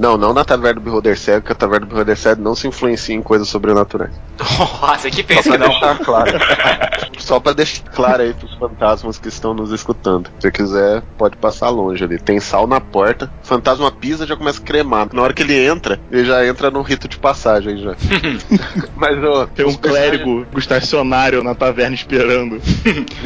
Não, 0.02 0.18
não 0.18 0.34
na 0.34 0.44
taverna 0.44 0.82
do 0.82 0.84
Beholder 0.84 1.16
Cego, 1.16 1.46
que 1.46 1.52
a 1.52 1.56
taverna 1.56 1.86
do 1.86 1.94
Beholder 1.94 2.18
Cego 2.18 2.42
não 2.42 2.56
se 2.56 2.68
influencia 2.68 3.14
em 3.14 3.22
coisas 3.22 3.48
sobrenaturais. 3.48 4.12
Nossa, 4.58 5.12
que 5.12 5.22
pensa, 5.22 5.44
Só 5.44 5.50
pra 5.50 5.60
não. 5.60 5.68
deixar 5.68 5.98
claro. 6.00 6.32
Só 7.20 7.40
pra 7.40 7.54
deixar 7.54 7.84
claro 7.84 8.24
aí 8.24 8.34
pros 8.34 8.52
fantasmas 8.56 9.20
que 9.20 9.28
estão 9.28 9.54
nos 9.54 9.72
escutando. 9.72 10.26
Se 10.40 10.42
você 10.42 10.52
quiser, 10.52 11.04
pode 11.20 11.38
passar 11.38 11.70
longe 11.70 12.04
ali. 12.04 12.18
Tem 12.18 12.40
sal 12.40 12.66
na 12.66 12.82
porta, 12.82 13.32
fantasma 13.44 13.92
pisa 13.92 14.26
já 14.26 14.36
começa 14.36 14.60
a 14.60 14.64
cremar. 14.64 15.08
Na 15.14 15.22
hora 15.22 15.34
que 15.34 15.44
ele 15.44 15.54
entra, 15.68 16.00
ele 16.12 16.26
já 16.26 16.44
entra 16.48 16.72
no 16.72 16.82
rito 16.82 17.08
de 17.08 17.20
passagem 17.20 17.78
já. 17.78 17.96
Mas 18.98 19.24
ó, 19.24 19.46
tem 19.46 19.68
um 19.68 19.76
clérigo 19.76 20.48
estacionário 20.58 21.44
na 21.44 21.54
taverna 21.54 21.94
esperando. 21.94 22.60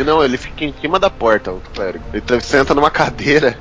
não, 0.06 0.22
ele 0.22 0.38
fica 0.38 0.66
em 0.66 0.74
cima 0.82 1.00
da 1.00 1.10
porta, 1.10 1.52
o 1.52 1.62
clérigo. 1.74 2.04
Ele 2.14 2.42
senta 2.42 2.76
numa 2.76 2.92
cadeira 2.92 3.58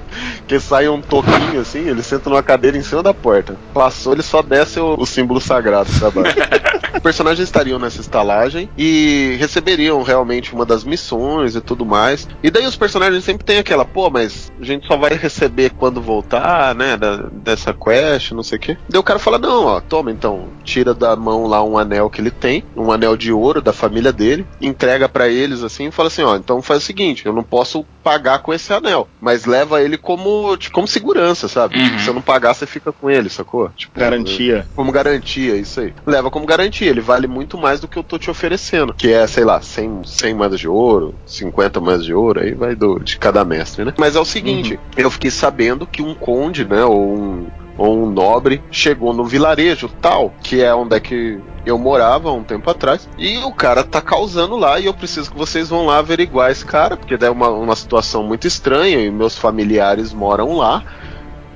que 0.49 0.59
sai 0.59 0.89
um 0.89 1.01
toquinho 1.01 1.61
assim, 1.61 1.89
ele 1.89 2.03
senta 2.03 2.29
numa 2.29 2.43
cadeira 2.43 2.77
em 2.77 2.83
cima 2.83 3.04
da 3.05 3.15
porta. 3.15 3.57
Passou, 3.73 4.15
ele 4.15 4.23
só 4.23 4.43
desce 4.43 4.81
o, 4.81 4.97
o 4.99 5.07
símbolo 5.07 5.41
sagrado 5.41 5.91
pra 5.99 6.11
baixo. 6.11 6.37
Os 6.95 7.01
personagens 7.01 7.47
estariam 7.49 7.79
nessa 7.79 8.01
estalagem 8.01 8.69
e 8.79 9.37
receberiam 9.39 10.03
realmente 10.03 10.55
uma 10.55 10.65
das 10.65 10.85
missões 10.85 11.57
e 11.57 11.61
tudo 11.61 11.85
mais. 11.85 12.29
E 12.43 12.51
daí 12.51 12.67
os 12.67 12.77
personagens 12.77 13.25
sempre 13.25 13.45
tem 13.45 13.59
aquela, 13.59 13.85
pô, 13.85 14.09
mas 14.09 14.53
a 14.61 14.65
gente 14.65 14.87
só 14.87 14.97
vai 14.97 15.15
receber 15.15 15.71
quando 15.71 16.01
voltar, 16.01 16.73
né? 16.75 16.97
Da, 16.97 17.17
dessa 17.33 17.75
quest, 17.75 18.31
não 18.31 18.45
sei 18.45 18.59
o 18.59 18.61
quê. 18.61 18.79
Daí 18.89 19.01
o 19.01 19.05
cara 19.05 19.19
fala, 19.19 19.39
não, 19.39 19.67
ó, 19.67 19.81
toma 19.81 20.13
então, 20.13 20.49
tira 20.63 20.95
da 20.95 21.17
mão 21.17 21.47
lá 21.47 21.65
um 21.65 21.77
anel 21.77 22.09
que 22.09 22.21
ele 22.21 22.31
tem, 22.31 22.65
um 22.77 22.93
anel 22.93 23.17
de 23.17 23.33
ouro 23.33 23.61
da 23.61 23.73
família 23.73 24.13
dele, 24.13 24.47
entrega 24.61 25.09
para 25.09 25.29
eles 25.29 25.63
assim 25.63 25.89
e 25.89 25.93
fala 25.93 26.07
assim, 26.07 26.23
ó, 26.23 26.37
então 26.37 26.63
faz 26.63 26.83
o 26.83 26.87
seguinte, 26.87 27.27
eu 27.27 27.33
não 27.33 27.43
posso 27.43 27.85
pagar 28.05 28.41
com 28.41 28.53
esse 28.53 28.73
anel, 28.73 29.09
mas 29.21 29.47
leva 29.47 29.83
ele 29.83 29.97
como, 29.97 30.57
tipo, 30.57 30.75
como 30.75 30.87
segurança, 30.87 31.49
sabe? 31.49 31.79
Uhum. 31.79 31.99
Se 31.99 32.09
eu 32.09 32.15
não 32.15 32.23
pagar, 32.23 32.55
você 32.55 32.67
fica 32.67 32.84
com 32.93 33.11
ele, 33.11 33.29
sacou? 33.29 33.69
Tipo, 33.71 33.99
garantia. 33.99 34.67
Como 34.75 34.93
garantia, 34.93 35.57
isso 35.57 35.81
aí. 35.81 35.95
Leva 36.07 36.31
como 36.31 36.47
garantia, 36.47 36.89
ele 36.89 37.01
vale 37.01 37.27
muito 37.27 37.59
mais 37.59 37.81
do 37.81 37.89
que 37.89 37.99
eu 37.99 38.03
tô 38.03 38.19
te 38.19 38.31
oferecendo, 38.31 38.95
que 38.95 39.13
é, 39.13 39.27
sei 39.27 39.45
lá, 39.45 39.61
100, 39.61 40.03
100 40.05 40.35
moedas 40.35 40.61
de 40.61 40.69
ouro, 40.69 41.15
50 41.27 41.81
moedas 41.81 42.05
de 42.05 42.15
ouro, 42.15 42.41
aí 42.41 42.55
vai 42.55 42.75
do, 42.75 42.99
de 42.99 43.19
cada 43.19 43.45
mestre, 43.45 43.85
né? 43.85 43.95
Mas 43.99 44.17
é 44.17 44.21
o 44.21 44.25
seguinte, 44.25 44.75
uhum. 44.75 44.81
eu 44.97 45.11
fiquei 45.11 45.31
sabendo 45.31 45.87
que 45.87 46.03
um 46.03 46.15
conde, 46.15 46.65
né, 46.65 46.85
ou 46.85 47.17
um 47.17 47.47
ou 47.77 48.05
um 48.05 48.11
nobre 48.11 48.63
chegou 48.71 49.13
no 49.13 49.25
vilarejo 49.25 49.89
tal, 50.01 50.33
que 50.43 50.63
é 50.63 50.75
onde 50.75 50.97
é 50.97 51.01
que 51.01 51.41
eu 51.67 51.79
morava 51.79 52.31
um 52.31 52.45
tempo 52.45 52.69
atrás, 52.71 53.09
e 53.19 53.39
o 53.39 53.53
cara 53.53 53.83
tá 53.83 54.01
causando 54.01 54.57
lá, 54.57 54.79
e 54.79 54.87
eu 54.87 54.95
preciso 54.95 55.31
que 55.31 55.39
vocês 55.39 55.71
vão 55.71 55.87
lá 55.87 55.99
averiguar 55.99 56.51
esse 56.51 56.65
cara, 56.65 56.97
porque 56.97 57.15
é 57.15 57.31
uma, 57.31 57.49
uma 57.49 57.75
situação 57.75 58.23
muito 58.23 58.47
estranha, 58.47 59.01
e 59.01 59.11
meus 59.11 59.37
familiares 59.37 60.13
moram 60.13 60.57
lá, 60.57 60.85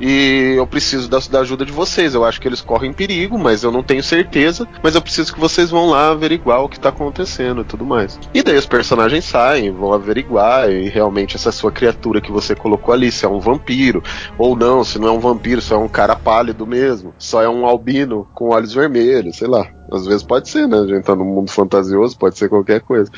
e 0.00 0.54
eu 0.56 0.66
preciso 0.66 1.08
da, 1.08 1.18
da, 1.30 1.40
ajuda 1.40 1.64
de 1.64 1.72
vocês. 1.72 2.14
Eu 2.14 2.24
acho 2.24 2.40
que 2.40 2.48
eles 2.48 2.60
correm 2.60 2.92
perigo, 2.92 3.38
mas 3.38 3.62
eu 3.62 3.72
não 3.72 3.82
tenho 3.82 4.02
certeza. 4.02 4.66
Mas 4.82 4.94
eu 4.94 5.02
preciso 5.02 5.32
que 5.32 5.40
vocês 5.40 5.70
vão 5.70 5.90
lá 5.90 6.10
averiguar 6.10 6.62
o 6.62 6.68
que 6.68 6.78
tá 6.78 6.88
acontecendo 6.88 7.62
e 7.62 7.64
tudo 7.64 7.84
mais. 7.84 8.18
E 8.32 8.42
daí 8.42 8.56
os 8.56 8.66
personagens 8.66 9.24
saem, 9.24 9.70
vão 9.70 9.92
averiguar 9.92 10.70
e 10.70 10.88
realmente 10.88 11.36
essa 11.36 11.52
sua 11.52 11.72
criatura 11.72 12.20
que 12.20 12.32
você 12.32 12.54
colocou 12.54 12.92
ali, 12.94 13.10
se 13.10 13.24
é 13.24 13.28
um 13.28 13.40
vampiro 13.40 14.02
ou 14.36 14.56
não, 14.56 14.84
se 14.84 14.98
não 14.98 15.08
é 15.08 15.12
um 15.12 15.20
vampiro, 15.20 15.60
se 15.60 15.72
é 15.72 15.76
um 15.76 15.88
cara 15.88 16.14
pálido 16.14 16.66
mesmo, 16.66 17.14
só 17.18 17.42
é 17.42 17.48
um 17.48 17.66
albino 17.66 18.26
com 18.34 18.50
olhos 18.50 18.72
vermelhos, 18.72 19.36
sei 19.36 19.48
lá. 19.48 19.77
Às 19.90 20.06
vezes 20.06 20.22
pode 20.22 20.48
ser, 20.48 20.66
né? 20.66 20.78
A 20.78 20.86
gente 20.86 21.04
tá 21.04 21.16
num 21.16 21.24
mundo 21.24 21.50
fantasioso, 21.50 22.16
pode 22.16 22.38
ser 22.38 22.48
qualquer 22.48 22.80
coisa. 22.80 23.10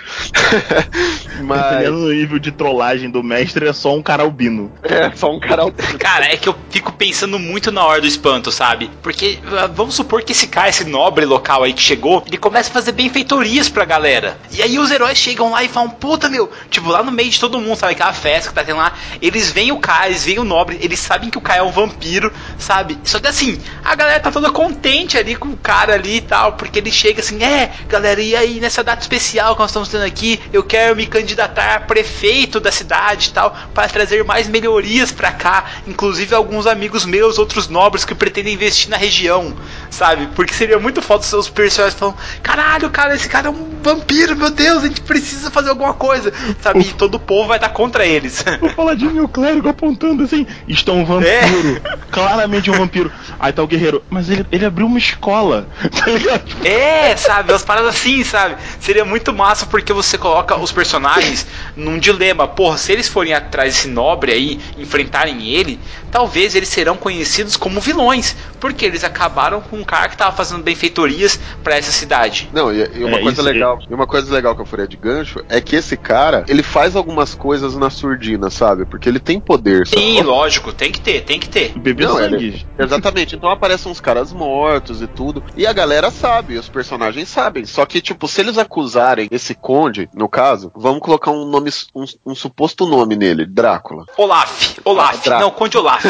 Mas. 1.43 1.89
Do 1.89 2.13
nível 2.13 2.39
de 2.39 2.53
trollagem 2.53 3.11
do 3.11 3.23
mestre, 3.23 3.67
é 3.67 3.73
só 3.73 3.95
um 3.95 4.03
cara 4.03 4.23
albino. 4.23 4.71
É, 4.83 5.11
só 5.15 5.31
um 5.31 5.41
cara 5.41 5.63
albino. 5.63 5.99
Cara, 5.99 6.27
é 6.27 6.37
que 6.37 6.49
eu 6.49 6.55
fico 6.71 6.93
pensando 6.93 7.39
muito 7.39 7.73
na 7.73 7.85
hora 7.85 8.01
do 8.01 8.07
espanto, 8.07 8.53
sabe? 8.53 8.91
Porque 9.03 9.39
ah, 9.59 9.67
vamos 9.67 9.95
supor 9.95 10.23
que 10.23 10.33
esse 10.33 10.47
cara, 10.47 10.69
esse 10.69 10.85
nobre 10.85 11.25
local 11.25 11.65
aí 11.65 11.73
que 11.73 11.83
chegou, 11.83 12.23
ele 12.27 12.37
começa 12.37 12.71
a 12.71 12.73
fazer 12.73 12.93
benfeitorias 12.93 13.69
pra 13.69 13.85
galera. 13.85 14.39
E 14.53 14.63
aí 14.63 14.79
os 14.79 14.91
heróis 14.91 15.19
chegam 15.19 15.51
lá 15.51 15.65
e 15.65 15.69
falam, 15.69 15.91
puta 15.91 16.29
meu, 16.29 16.51
tipo, 16.71 16.89
lá 16.89 17.03
no 17.03 17.11
meio 17.11 17.31
de 17.31 17.41
todo 17.41 17.61
mundo, 17.61 17.77
sabe? 17.77 17.93
Aquela 17.93 18.13
festa 18.13 18.51
que 18.51 18.55
tá 18.55 18.65
tendo 18.65 18.79
lá, 18.79 18.93
eles 19.21 19.51
veem 19.51 19.73
o 19.73 19.79
cara, 19.79 20.09
eles 20.09 20.25
veem 20.25 20.39
o 20.39 20.45
nobre, 20.45 20.79
eles 20.81 21.01
sabem 21.01 21.31
que 21.31 21.39
o 21.39 21.41
cara 21.41 21.61
é 21.61 21.63
um 21.63 21.71
vampiro, 21.71 22.33
sabe? 22.59 22.99
Só 23.05 23.19
que 23.19 23.27
assim, 23.27 23.59
a 23.85 23.95
galera 23.95 24.21
tá 24.21 24.31
toda 24.31 24.51
contente 24.51 25.19
ali 25.19 25.35
com 25.35 25.49
o 25.49 25.57
cara 25.57 25.95
ali 25.95 26.17
e 26.17 26.21
tal, 26.21 26.53
porque 26.61 26.79
ele 26.79 26.93
chega 26.93 27.23
assim, 27.23 27.43
é, 27.43 27.73
galera, 27.89 28.21
e 28.21 28.37
aí 28.37 28.61
nessa 28.61 28.85
data 28.85 29.01
especial 29.01 29.55
que 29.55 29.63
nós 29.63 29.71
estamos 29.71 29.89
tendo 29.89 30.05
aqui, 30.05 30.39
eu 30.53 30.63
quero 30.63 30.95
me 30.95 31.07
candidatar 31.07 31.77
a 31.77 31.81
prefeito 31.81 32.61
da 32.61 32.71
cidade 32.71 33.31
e 33.31 33.33
tal, 33.33 33.57
para 33.73 33.89
trazer 33.89 34.23
mais 34.25 34.47
melhorias 34.47 35.11
pra 35.11 35.33
cá, 35.33 35.65
inclusive 35.89 36.35
alguns 36.35 36.67
amigos 36.67 37.07
meus, 37.07 37.39
outros 37.39 37.67
nobres 37.67 38.05
que 38.05 38.15
pretendem 38.15 38.53
investir 38.53 38.91
na 38.91 38.99
região, 38.99 39.57
sabe? 39.89 40.29
Porque 40.37 40.53
seria 40.53 40.79
muito 40.79 41.01
foda 41.01 41.23
os 41.23 41.29
seus 41.29 41.49
personagens 41.49 41.99
falando, 41.99 42.19
caralho, 42.43 42.91
cara, 42.91 43.15
esse 43.15 43.27
cara 43.27 43.49
é 43.49 43.51
um 43.51 43.71
vampiro, 43.83 44.37
meu 44.37 44.51
Deus, 44.51 44.85
a 44.85 44.87
gente 44.87 45.01
precisa 45.01 45.51
fazer 45.51 45.71
alguma 45.71 45.95
coisa, 45.95 46.31
sabe? 46.61 46.81
E 46.81 46.85
todo 46.93 47.15
o 47.15 47.21
povo 47.21 47.49
vai 47.49 47.57
estar 47.57 47.71
contra 47.71 48.05
eles. 48.05 48.45
O 48.61 48.69
paladino 48.75 49.17
e 49.17 49.21
o 49.21 49.29
clérigo 49.29 49.69
apontando 49.71 50.23
assim, 50.23 50.47
é 50.69 50.91
um 50.93 51.05
vampiro. 51.05 51.81
Claramente 52.11 52.71
um 52.71 52.75
vampiro. 52.75 53.11
Aí 53.39 53.53
tá 53.53 53.63
o 53.63 53.67
guerreiro, 53.67 54.03
mas 54.11 54.29
ele, 54.29 54.45
ele 54.53 54.67
abriu 54.67 54.87
uma 54.87 54.99
escola, 54.99 55.67
tá 55.97 56.11
ligado? 56.11 56.50
É, 56.65 57.17
sabe? 57.17 57.53
Umas 57.53 57.63
paradas 57.63 57.95
assim, 57.95 58.23
sabe? 58.25 58.57
Seria 58.81 59.05
muito 59.05 59.33
massa 59.33 59.67
porque 59.67 59.93
você 59.93 60.19
coloca 60.19 60.57
os 60.57 60.73
personagens 60.73 61.47
num 61.77 61.99
dilema. 61.99 62.47
Porra, 62.47 62.77
se 62.77 62.93
eles 62.93 63.09
forem 63.09 63.33
atrás 63.33 63.75
desse 63.75 63.89
nobre 63.89 64.33
aí, 64.33 64.61
enfrentarem 64.79 65.49
ele, 65.49 65.81
talvez 66.11 66.55
eles 66.55 66.69
serão 66.69 66.97
conhecidos 66.97 67.57
como 67.57 67.81
vilões. 67.81 68.37
Porque 68.61 68.85
eles 68.85 69.03
acabaram 69.05 69.61
com 69.61 69.77
um 69.79 69.85
cara 69.85 70.09
que 70.09 70.17
tava 70.17 70.37
fazendo 70.37 70.63
benfeitorias 70.63 71.41
pra 71.65 71.77
essa 71.77 71.91
cidade. 71.91 72.49
Não, 72.53 72.73
e, 72.73 72.89
e 72.95 73.05
uma 73.05 73.19
É, 73.19 73.23
coisa 73.23 73.43
legal, 73.43 73.79
e 73.89 73.95
uma 73.95 74.07
coisa 74.07 74.33
legal 74.33 74.55
que 74.55 74.61
eu 74.63 74.67
faria 74.67 74.87
de 74.87 74.97
gancho 74.97 75.43
é 75.49 75.61
que 75.61 75.75
esse 75.77 75.97
cara, 75.97 76.45
ele 76.49 76.63
faz 76.63 76.95
algumas 76.95 77.35
coisas 77.35 77.75
na 77.77 77.89
surdina, 77.91 78.51
sabe? 78.51 78.85
Porque 78.85 79.09
ele 79.09 79.19
tem 79.19 79.41
poder, 79.41 79.87
sabe? 79.87 80.01
Sim, 80.03 80.21
lógico, 80.23 80.73
tem 80.73 80.93
que 80.93 81.01
ter, 81.01 81.23
tem 81.23 81.41
que 81.41 81.49
ter. 81.49 81.73
Bebê 81.79 82.05
Não, 82.05 82.17
sangue. 82.19 82.35
ele- 82.35 82.67
exatamente. 82.79 83.35
Então 83.35 83.49
aparecem 83.51 83.91
uns 83.91 84.01
caras 84.01 84.33
mortos 84.33 85.01
e 85.01 85.07
tudo. 85.07 85.43
E 85.57 85.67
a 85.67 85.73
galera 85.73 86.11
sabe, 86.11 86.59
os 86.59 86.69
personagens 86.69 87.29
sabem. 87.29 87.65
Só 87.65 87.87
que, 87.87 88.01
tipo, 88.01 88.29
se 88.29 88.41
eles 88.41 88.59
acusarem 88.59 89.29
esse 89.31 89.55
conde, 89.55 90.09
no 90.15 90.29
caso, 90.29 90.71
vamos 90.75 91.01
colocar 91.01 91.31
um 91.31 91.47
nome, 91.47 91.71
um, 91.95 92.05
um 92.27 92.35
suposto 92.35 92.87
nome 92.87 93.17
nele, 93.17 93.47
Drácula. 93.47 94.05
Olaf, 94.17 94.77
Olaf, 94.85 95.25
Dra- 95.25 95.41
não, 95.41 95.51
Conde 95.51 95.79
Olaf. 95.79 96.05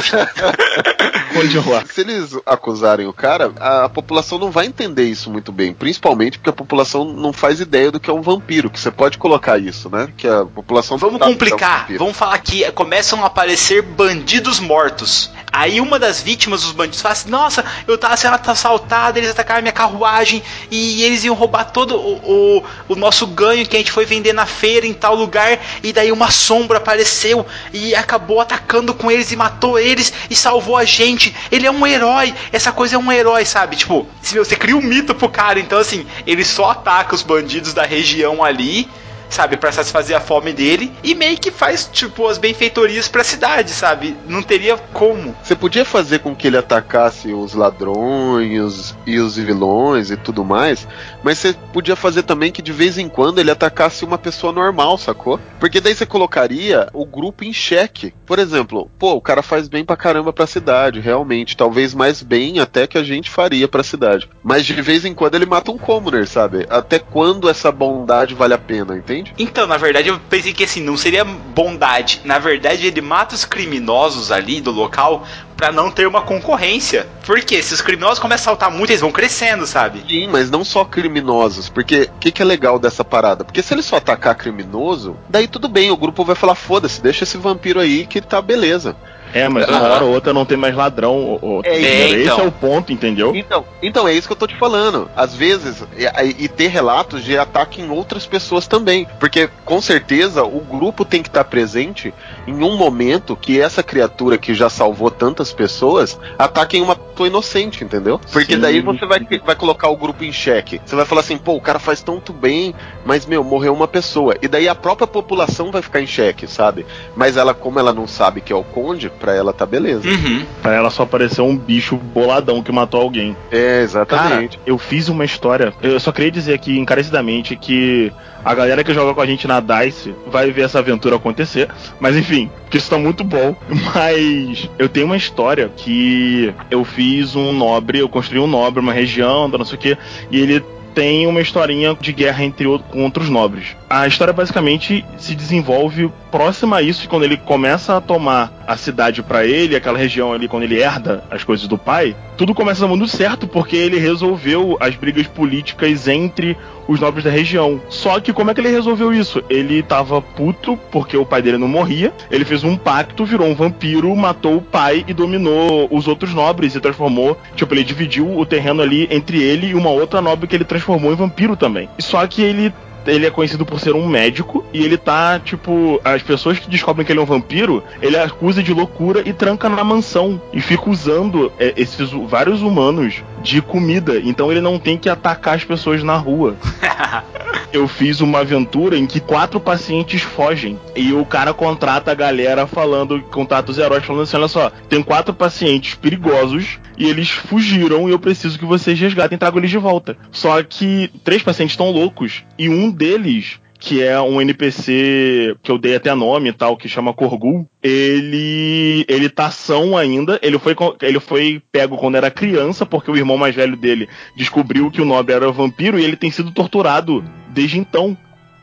Onde 1.37 1.57
eu 1.57 1.69
lá? 1.71 1.85
Se 1.87 2.01
eles 2.01 2.35
acusarem 2.47 3.07
o 3.07 3.13
cara, 3.13 3.53
a 3.59 3.89
população 3.89 4.39
não 4.39 4.51
vai 4.51 4.67
entender 4.67 5.05
isso 5.05 5.31
muito 5.31 5.53
bem. 5.53 5.73
Principalmente 5.73 6.39
porque 6.39 6.51
a 6.51 6.55
população 6.55 7.05
não 7.05 7.33
faz 7.33 7.61
ideia 7.61 7.91
do 7.91 8.01
que 8.01 8.11
é 8.11 8.13
um 8.13 8.23
vampiro. 8.23 8.71
Que 8.71 8.79
você 8.79 8.91
pode 8.91 9.19
colocar 9.19 9.59
isso, 9.59 9.89
né? 9.91 10.09
Que 10.17 10.27
a 10.27 10.45
população 10.45 10.99
Vamos 10.99 11.19
que 11.19 11.23
é 11.23 11.27
um 11.27 11.33
complicar, 11.33 11.87
vamos 11.97 12.17
falar 12.17 12.39
que 12.39 12.71
começam 12.73 13.23
a 13.23 13.27
aparecer 13.27 13.83
bandidos 13.83 14.61
mortos. 14.61 15.31
Aí 15.53 15.81
uma 15.81 15.99
das 15.99 16.23
vítimas 16.23 16.63
dos 16.63 16.73
bandidos 16.73 17.01
fala 17.01 17.13
assim: 17.13 17.29
Nossa, 17.29 17.65
eu 17.87 17.99
tava 17.99 18.17
sendo 18.17 18.39
assaltado, 18.47 19.19
eles 19.19 19.31
atacaram 19.31 19.63
minha 19.63 19.73
carruagem 19.73 20.43
e 20.71 21.03
eles 21.03 21.25
iam 21.25 21.35
roubar 21.35 21.65
todo 21.65 21.97
o, 21.97 22.59
o, 22.59 22.65
o 22.89 22.95
nosso 22.95 23.27
ganho 23.27 23.67
que 23.67 23.77
a 23.77 23.79
gente 23.79 23.91
foi 23.91 24.05
vender 24.05 24.33
na 24.33 24.47
feira 24.47 24.87
em 24.87 24.95
tal 24.95 25.15
lugar. 25.15 25.59
E 25.83 25.93
daí 25.93 26.13
uma 26.13 26.31
sombra 26.31 26.79
apareceu 26.79 27.45
e 27.73 27.95
acabou 27.95 28.41
atacando 28.41 28.95
com 28.95 29.11
eles 29.11 29.33
e 29.33 29.37
matou 29.37 29.79
eles 29.79 30.13
e 30.29 30.37
salvou 30.37 30.77
a 30.77 30.85
gente. 30.85 31.35
Ele 31.51 31.67
é 31.67 31.71
um 31.71 31.87
herói, 31.87 32.35
essa 32.53 32.71
coisa 32.71 32.97
é 32.97 32.99
um 32.99 33.11
herói, 33.11 33.45
sabe? 33.45 33.77
Tipo, 33.77 34.07
você 34.23 34.55
cria 34.55 34.77
um 34.77 34.83
mito 34.83 35.15
pro 35.15 35.29
cara, 35.29 35.59
então 35.59 35.79
assim, 35.79 36.07
ele 36.27 36.45
só 36.45 36.71
ataca 36.71 37.15
os 37.15 37.23
bandidos 37.23 37.75
da 37.75 37.85
região 37.85 38.45
ali 38.45 38.89
sabe, 39.31 39.57
Pra 39.57 39.73
satisfazer 39.73 40.17
a 40.17 40.21
fome 40.21 40.53
dele 40.53 40.93
e 41.03 41.15
meio 41.15 41.39
que 41.39 41.51
faz 41.51 41.89
tipo 41.93 42.27
as 42.27 42.39
benfeitorias 42.39 43.09
pra 43.09 43.23
cidade, 43.23 43.71
sabe? 43.71 44.17
Não 44.27 44.43
teria 44.43 44.77
como. 44.93 45.35
Você 45.43 45.55
podia 45.55 45.85
fazer 45.85 46.21
com 46.21 46.35
que 46.35 46.47
ele 46.47 46.57
atacasse 46.57 47.33
os 47.33 47.55
ladrões 47.55 48.95
e 49.07 49.19
os 49.19 49.37
vilões 49.37 50.11
e 50.11 50.17
tudo 50.17 50.45
mais, 50.45 50.87
mas 51.23 51.39
você 51.39 51.55
podia 51.73 51.95
fazer 51.95 52.23
também 52.23 52.51
que 52.51 52.63
de 52.63 52.73
vez 52.73 52.99
em 52.99 53.09
quando 53.09 53.39
ele 53.39 53.51
atacasse 53.51 54.05
uma 54.05 54.19
pessoa 54.19 54.53
normal, 54.53 54.97
sacou? 54.97 55.39
Porque 55.59 55.81
daí 55.81 55.95
você 55.95 56.07
colocaria 56.07 56.89
o 56.93 57.05
grupo 57.05 57.45
em 57.45 57.53
xeque. 57.53 58.15
Por 58.25 58.39
exemplo, 58.39 58.91
pô, 58.99 59.13
o 59.13 59.21
cara 59.21 59.43
faz 59.43 59.69
bem 59.69 59.85
pra 59.85 59.97
caramba 59.97 60.33
pra 60.33 60.47
cidade, 60.47 61.01
realmente, 61.01 61.57
talvez 61.57 61.95
mais 61.95 62.23
bem 62.23 62.61
até 62.61 62.87
que 62.87 62.99
a 62.99 63.05
gente 63.05 63.31
faria 63.31 63.69
pra 63.69 63.83
cidade. 63.83 64.29
Mas 64.43 64.65
de 64.65 64.81
vez 64.81 65.05
em 65.05 65.15
quando 65.15 65.35
ele 65.35 65.47
mata 65.47 65.71
um 65.71 65.79
commoner, 65.79 66.27
sabe? 66.27 66.67
Até 66.71 66.99
quando 66.99 67.49
essa 67.49 67.71
bondade 67.71 68.35
vale 68.35 68.55
a 68.55 68.59
pena, 68.59 68.97
entende? 68.97 69.20
Então, 69.39 69.67
na 69.67 69.77
verdade, 69.77 70.09
eu 70.09 70.19
pensei 70.29 70.53
que 70.53 70.65
assim, 70.65 70.83
não 70.83 70.97
seria 70.97 71.25
bondade. 71.25 72.21
Na 72.25 72.39
verdade, 72.39 72.87
ele 72.87 73.01
mata 73.01 73.35
os 73.35 73.45
criminosos 73.45 74.31
ali 74.31 74.61
do 74.61 74.71
local 74.71 75.27
pra 75.57 75.71
não 75.71 75.91
ter 75.91 76.07
uma 76.07 76.23
concorrência. 76.23 77.07
Porque 77.27 77.63
se 77.63 77.75
os 77.75 77.83
criminosos 77.83 78.19
começam 78.19 78.53
a 78.53 78.57
saltar 78.57 78.71
muito, 78.71 78.91
eles 78.91 79.03
vão 79.03 79.13
crescendo, 79.13 79.67
sabe? 79.67 80.03
Sim, 80.09 80.27
mas 80.27 80.51
não 80.51 80.65
só 80.65 80.85
criminosos. 80.85 81.69
Porque 81.69 82.03
o 82.03 82.19
que, 82.19 82.33
que 82.33 82.41
é 82.41 82.45
legal 82.45 82.79
dessa 82.79 83.05
parada? 83.05 83.45
Porque 83.45 83.63
se 83.63 83.75
ele 83.75 83.83
só 83.83 83.97
atacar 83.97 84.35
criminoso, 84.35 85.17
daí 85.29 85.47
tudo 85.47 85.69
bem, 85.69 85.91
o 85.91 85.97
grupo 85.97 86.25
vai 86.25 86.35
falar: 86.35 86.55
foda-se, 86.55 87.03
deixa 87.03 87.25
esse 87.25 87.37
vampiro 87.37 87.79
aí 87.79 88.07
que 88.07 88.21
tá 88.21 88.41
beleza. 88.41 88.97
É, 89.33 89.49
mas 89.49 89.69
uma 89.69 89.81
hora 89.83 90.05
ou 90.05 90.13
outra 90.13 90.33
não 90.33 90.45
tem 90.45 90.57
mais 90.57 90.75
ladrão. 90.75 91.15
Ou, 91.15 91.39
ou- 91.41 91.63
É, 91.65 91.79
Esse 91.79 92.23
então. 92.25 92.41
é 92.41 92.47
o 92.47 92.53
ponto, 92.53 92.93
entendeu? 92.93 93.35
Então, 93.35 93.65
então 93.83 94.09
é 94.09 94.13
isso 94.13 94.27
que 94.27 94.33
eu 94.33 94.37
tô 94.37 94.47
te 94.47 94.57
falando. 94.57 95.11
Às 95.17 95.35
vezes, 95.35 95.85
e, 95.97 96.45
e 96.45 96.49
ter 96.49 96.69
relatos 96.69 97.23
de 97.25 97.37
ataque 97.39 97.81
em 97.81 97.91
outras 97.91 98.27
pessoas 98.27 98.67
também. 98.67 99.07
Porque, 99.19 99.49
com 99.65 99.81
certeza, 99.81 100.43
o 100.45 100.61
grupo 100.61 101.05
tem 101.05 101.23
que 101.23 101.29
estar 101.29 101.45
presente 101.45 102.13
em 102.47 102.63
um 102.63 102.77
momento 102.77 103.37
que 103.37 103.61
essa 103.61 103.83
criatura 103.83 104.39
que 104.39 104.55
já 104.55 104.69
salvou 104.69 105.11
tantas 105.11 105.53
pessoas 105.53 106.19
ataque 106.39 106.77
em 106.77 106.83
uma 106.83 106.97
pessoa 106.97 107.29
inocente, 107.29 107.85
entendeu? 107.85 108.21
Porque 108.33 108.55
Sim. 108.55 108.61
daí 108.61 108.81
você 108.81 109.05
vai, 109.07 109.21
vai 109.45 109.55
colocar 109.55 109.89
o 109.89 109.97
grupo 109.97 110.25
em 110.25 110.33
xeque. 110.33 110.81
Você 110.85 110.97
vai 110.97 111.05
falar 111.05 111.21
assim, 111.21 111.37
pô, 111.37 111.55
o 111.55 111.61
cara 111.61 111.79
faz 111.79 112.03
tanto 112.03 112.33
bem, 112.33 112.75
mas, 113.05 113.27
meu, 113.27 113.45
morreu 113.45 113.75
uma 113.75 113.89
pessoa. 113.89 114.37
E 114.41 114.49
daí 114.49 114.69
a 114.69 114.75
própria 114.75 115.07
população 115.07 115.71
vai 115.71 115.83
ficar 115.83 116.01
em 116.01 116.07
xeque, 116.07 116.47
sabe? 116.47 116.87
Mas 117.15 117.37
ela, 117.37 117.53
como 117.53 117.79
ela 117.79 117.93
não 117.93 118.07
sabe 118.07 118.41
que 118.41 118.53
é 118.53 118.57
o 118.57 118.65
conde, 118.65 119.11
pra 119.11 119.35
ela 119.35 119.53
tá 119.53 119.67
beleza. 119.67 120.09
Uhum. 120.09 120.45
Pra 120.63 120.75
ela 120.75 120.91
só 120.91 121.03
apareceu 121.03 121.45
um 121.45 121.57
bicho 121.57 121.97
boladão 121.97 122.63
que 122.63 122.73
matou 122.73 123.01
alguém. 123.01 123.37
É, 123.51 123.61
Cara, 123.61 123.83
exatamente. 123.83 124.61
eu 124.65 124.79
fiz 124.79 125.09
uma 125.09 125.25
história. 125.25 125.73
Eu 125.83 126.01
só 126.01 126.13
queria 126.13 126.31
dizer 126.31 126.55
aqui 126.55 126.79
encarecidamente 126.79 127.57
que 127.57 128.13
a 128.45 128.55
galera 128.55 128.85
que 128.85 128.95
joga 128.95 129.15
com 129.15 129.21
a 129.21 129.27
gente 129.27 129.47
na 129.47 129.61
DICE 129.61 130.15
vai 130.27 130.51
ver 130.51 130.63
essa 130.63 130.79
aventura 130.79 131.17
acontecer. 131.17 131.69
Mas 131.99 132.17
enfim, 132.17 132.51
que 132.69 132.79
isso 132.79 132.91
tá 132.91 132.99
muito 132.99 133.25
bom. 133.25 133.55
Mas 133.95 134.69
eu 134.79 134.89
tenho 134.89 135.07
uma 135.07 135.17
história 135.17 135.71
que 135.77 136.55
eu 136.71 136.85
fiz 136.85 137.37
um 137.37 137.53
nobre, 137.53 137.99
eu 137.99 138.09
construí 138.09 138.41
um 138.41 138.47
nobre, 138.47 138.81
uma 138.81 138.93
região, 138.93 139.49
não 139.49 139.65
sei 139.65 139.77
o 139.77 139.81
que, 139.81 139.99
e 140.31 140.41
ele 140.41 140.63
tem 140.95 141.27
uma 141.27 141.41
historinha 141.41 141.97
de 141.99 142.13
guerra 142.13 142.45
entre 142.45 142.67
outros 142.67 143.29
nobres. 143.29 143.77
A 143.89 144.07
história 144.07 144.33
basicamente 144.33 145.05
se 145.19 145.35
desenvolve 145.35 146.11
próxima 146.31 146.77
a 146.77 146.83
isso, 146.83 147.09
quando 147.09 147.25
ele 147.25 147.37
começa 147.37 147.97
a 147.97 148.01
tomar 148.01 148.53
a 148.71 148.77
cidade 148.77 149.21
pra 149.21 149.45
ele, 149.45 149.75
aquela 149.75 149.99
região 149.99 150.33
ali, 150.33 150.47
quando 150.47 150.63
ele 150.63 150.81
herda 150.81 151.25
as 151.29 151.43
coisas 151.43 151.67
do 151.67 151.77
pai, 151.77 152.15
tudo 152.37 152.55
começa 152.55 152.87
dando 152.87 153.09
certo 153.09 153.49
porque 153.49 153.75
ele 153.75 153.99
resolveu 153.99 154.77
as 154.79 154.95
brigas 154.95 155.27
políticas 155.27 156.07
entre 156.07 156.57
os 156.87 157.01
nobres 157.01 157.25
da 157.25 157.31
região. 157.31 157.81
Só 157.89 158.21
que 158.21 158.33
como 158.33 158.49
é 158.49 158.55
que 158.55 158.61
ele 158.61 158.69
resolveu 158.69 159.13
isso? 159.13 159.43
Ele 159.51 159.83
tava 159.83 160.23
puto 160.23 160.79
porque 160.93 161.17
o 161.17 161.27
pai 161.27 161.43
dele 161.43 161.59
não 161.59 161.67
morria, 161.67 162.13
ele 162.31 162.45
fez 162.45 162.63
um 162.63 162.77
pacto, 162.77 163.25
virou 163.25 163.49
um 163.49 163.57
vampiro, 163.57 164.15
matou 164.15 164.59
o 164.59 164.63
pai 164.63 165.05
e 165.09 165.13
dominou 165.13 165.89
os 165.91 166.07
outros 166.07 166.33
nobres 166.33 166.77
e 166.77 166.81
transformou, 166.81 167.37
tipo, 167.57 167.75
ele 167.75 167.83
dividiu 167.83 168.39
o 168.39 168.47
terreno 168.47 168.83
ali 168.83 169.09
entre 169.11 169.43
ele 169.43 169.71
e 169.71 169.75
uma 169.75 169.91
outra 169.91 170.21
nobre 170.21 170.47
que 170.47 170.55
ele 170.55 170.65
transformou 170.65 171.13
em 171.13 171.17
vampiro 171.17 171.57
também. 171.57 171.89
Só 171.99 172.25
que 172.25 172.41
ele 172.41 172.73
ele 173.11 173.27
é 173.27 173.31
conhecido 173.31 173.67
por 173.67 173.81
ser 173.81 173.95
um 173.95 174.07
médico 174.09 174.65
e 174.73 174.83
ele 174.85 174.97
tá, 174.97 175.39
tipo, 175.39 176.01
as 176.05 176.23
pessoas 176.23 176.59
que 176.59 176.69
descobrem 176.69 177.05
que 177.05 177.13
ele 177.13 177.21
é 177.21 177.23
um 177.23 177.27
vampiro, 177.27 177.83
ele 178.01 178.17
acusa 178.17 178.63
de 178.63 178.73
loucura 178.73 179.23
e 179.25 179.33
tranca 179.33 179.69
na 179.69 179.83
mansão 179.85 180.41
e 180.53 180.61
fica 180.61 180.89
usando 180.89 181.53
é, 181.59 181.75
esses 181.77 182.11
vários 182.11 182.63
humanos 182.63 183.23
de 183.43 183.61
comida, 183.63 184.19
então 184.19 184.51
ele 184.51 184.61
não 184.61 184.79
tem 184.79 184.97
que 184.97 185.09
atacar 185.09 185.55
as 185.55 185.65
pessoas 185.65 186.03
na 186.03 186.17
rua. 186.17 186.57
Eu 187.73 187.87
fiz 187.87 188.21
uma 188.21 188.41
aventura 188.41 188.99
em 188.99 189.07
que 189.07 189.21
quatro 189.21 189.61
pacientes 189.61 190.23
fogem 190.23 190.77
e 190.97 191.13
o 191.13 191.25
cara 191.25 191.55
contrata 191.55 192.11
a 192.11 192.15
galera 192.17 192.67
falando, 192.67 193.21
contrata 193.23 193.71
os 193.71 193.79
heróis 193.79 194.05
falando 194.05 194.23
assim: 194.23 194.37
olha 194.37 194.49
só, 194.49 194.71
tem 194.89 195.01
quatro 195.03 195.33
pacientes 195.33 195.95
perigosos 195.95 196.81
e 196.99 197.09
eles 197.09 197.31
fugiram 197.31 198.09
e 198.09 198.13
eu 198.13 198.19
preciso 198.19 198.59
que 198.59 198.65
vocês 198.65 198.99
resgatem 198.99 199.37
e 199.37 199.39
tragam 199.39 199.59
eles 199.59 199.71
de 199.71 199.79
volta. 199.79 200.17
Só 200.33 200.61
que 200.65 201.13
três 201.23 201.45
pacientes 201.45 201.75
estão 201.75 201.93
loucos 201.93 202.43
e 202.59 202.69
um 202.69 202.91
deles 202.91 203.61
que 203.81 204.03
é 204.03 204.21
um 204.21 204.41
NPC 204.41 205.57
que 205.63 205.73
eu 205.73 205.79
dei 205.79 205.97
até 205.97 206.15
nome 206.15 206.51
e 206.51 206.53
tal, 206.53 206.77
que 206.77 206.89
chama 206.89 207.15
Korgul. 207.15 207.67
Ele 207.83 209.05
ele 209.09 209.31
tá 209.31 209.51
são 209.51 209.97
ainda. 209.97 210.39
Ele 210.43 210.59
foi 210.59 210.77
ele 211.01 211.19
foi 211.19 211.63
pego 211.73 211.97
quando 211.97 212.17
era 212.17 212.31
criança 212.31 212.85
porque 212.85 213.11
o 213.11 213.17
irmão 213.17 213.39
mais 213.39 213.55
velho 213.55 213.77
dele 213.77 214.09
descobriu 214.37 214.91
que 214.91 215.01
o 215.01 215.05
Nobre 215.05 215.35
era 215.35 215.51
vampiro 215.51 215.99
e 215.99 216.05
ele 216.05 216.17
tem 216.17 216.31
sido 216.31 216.53
torturado 216.53 217.25
desde 217.49 217.79
então. 217.79 218.17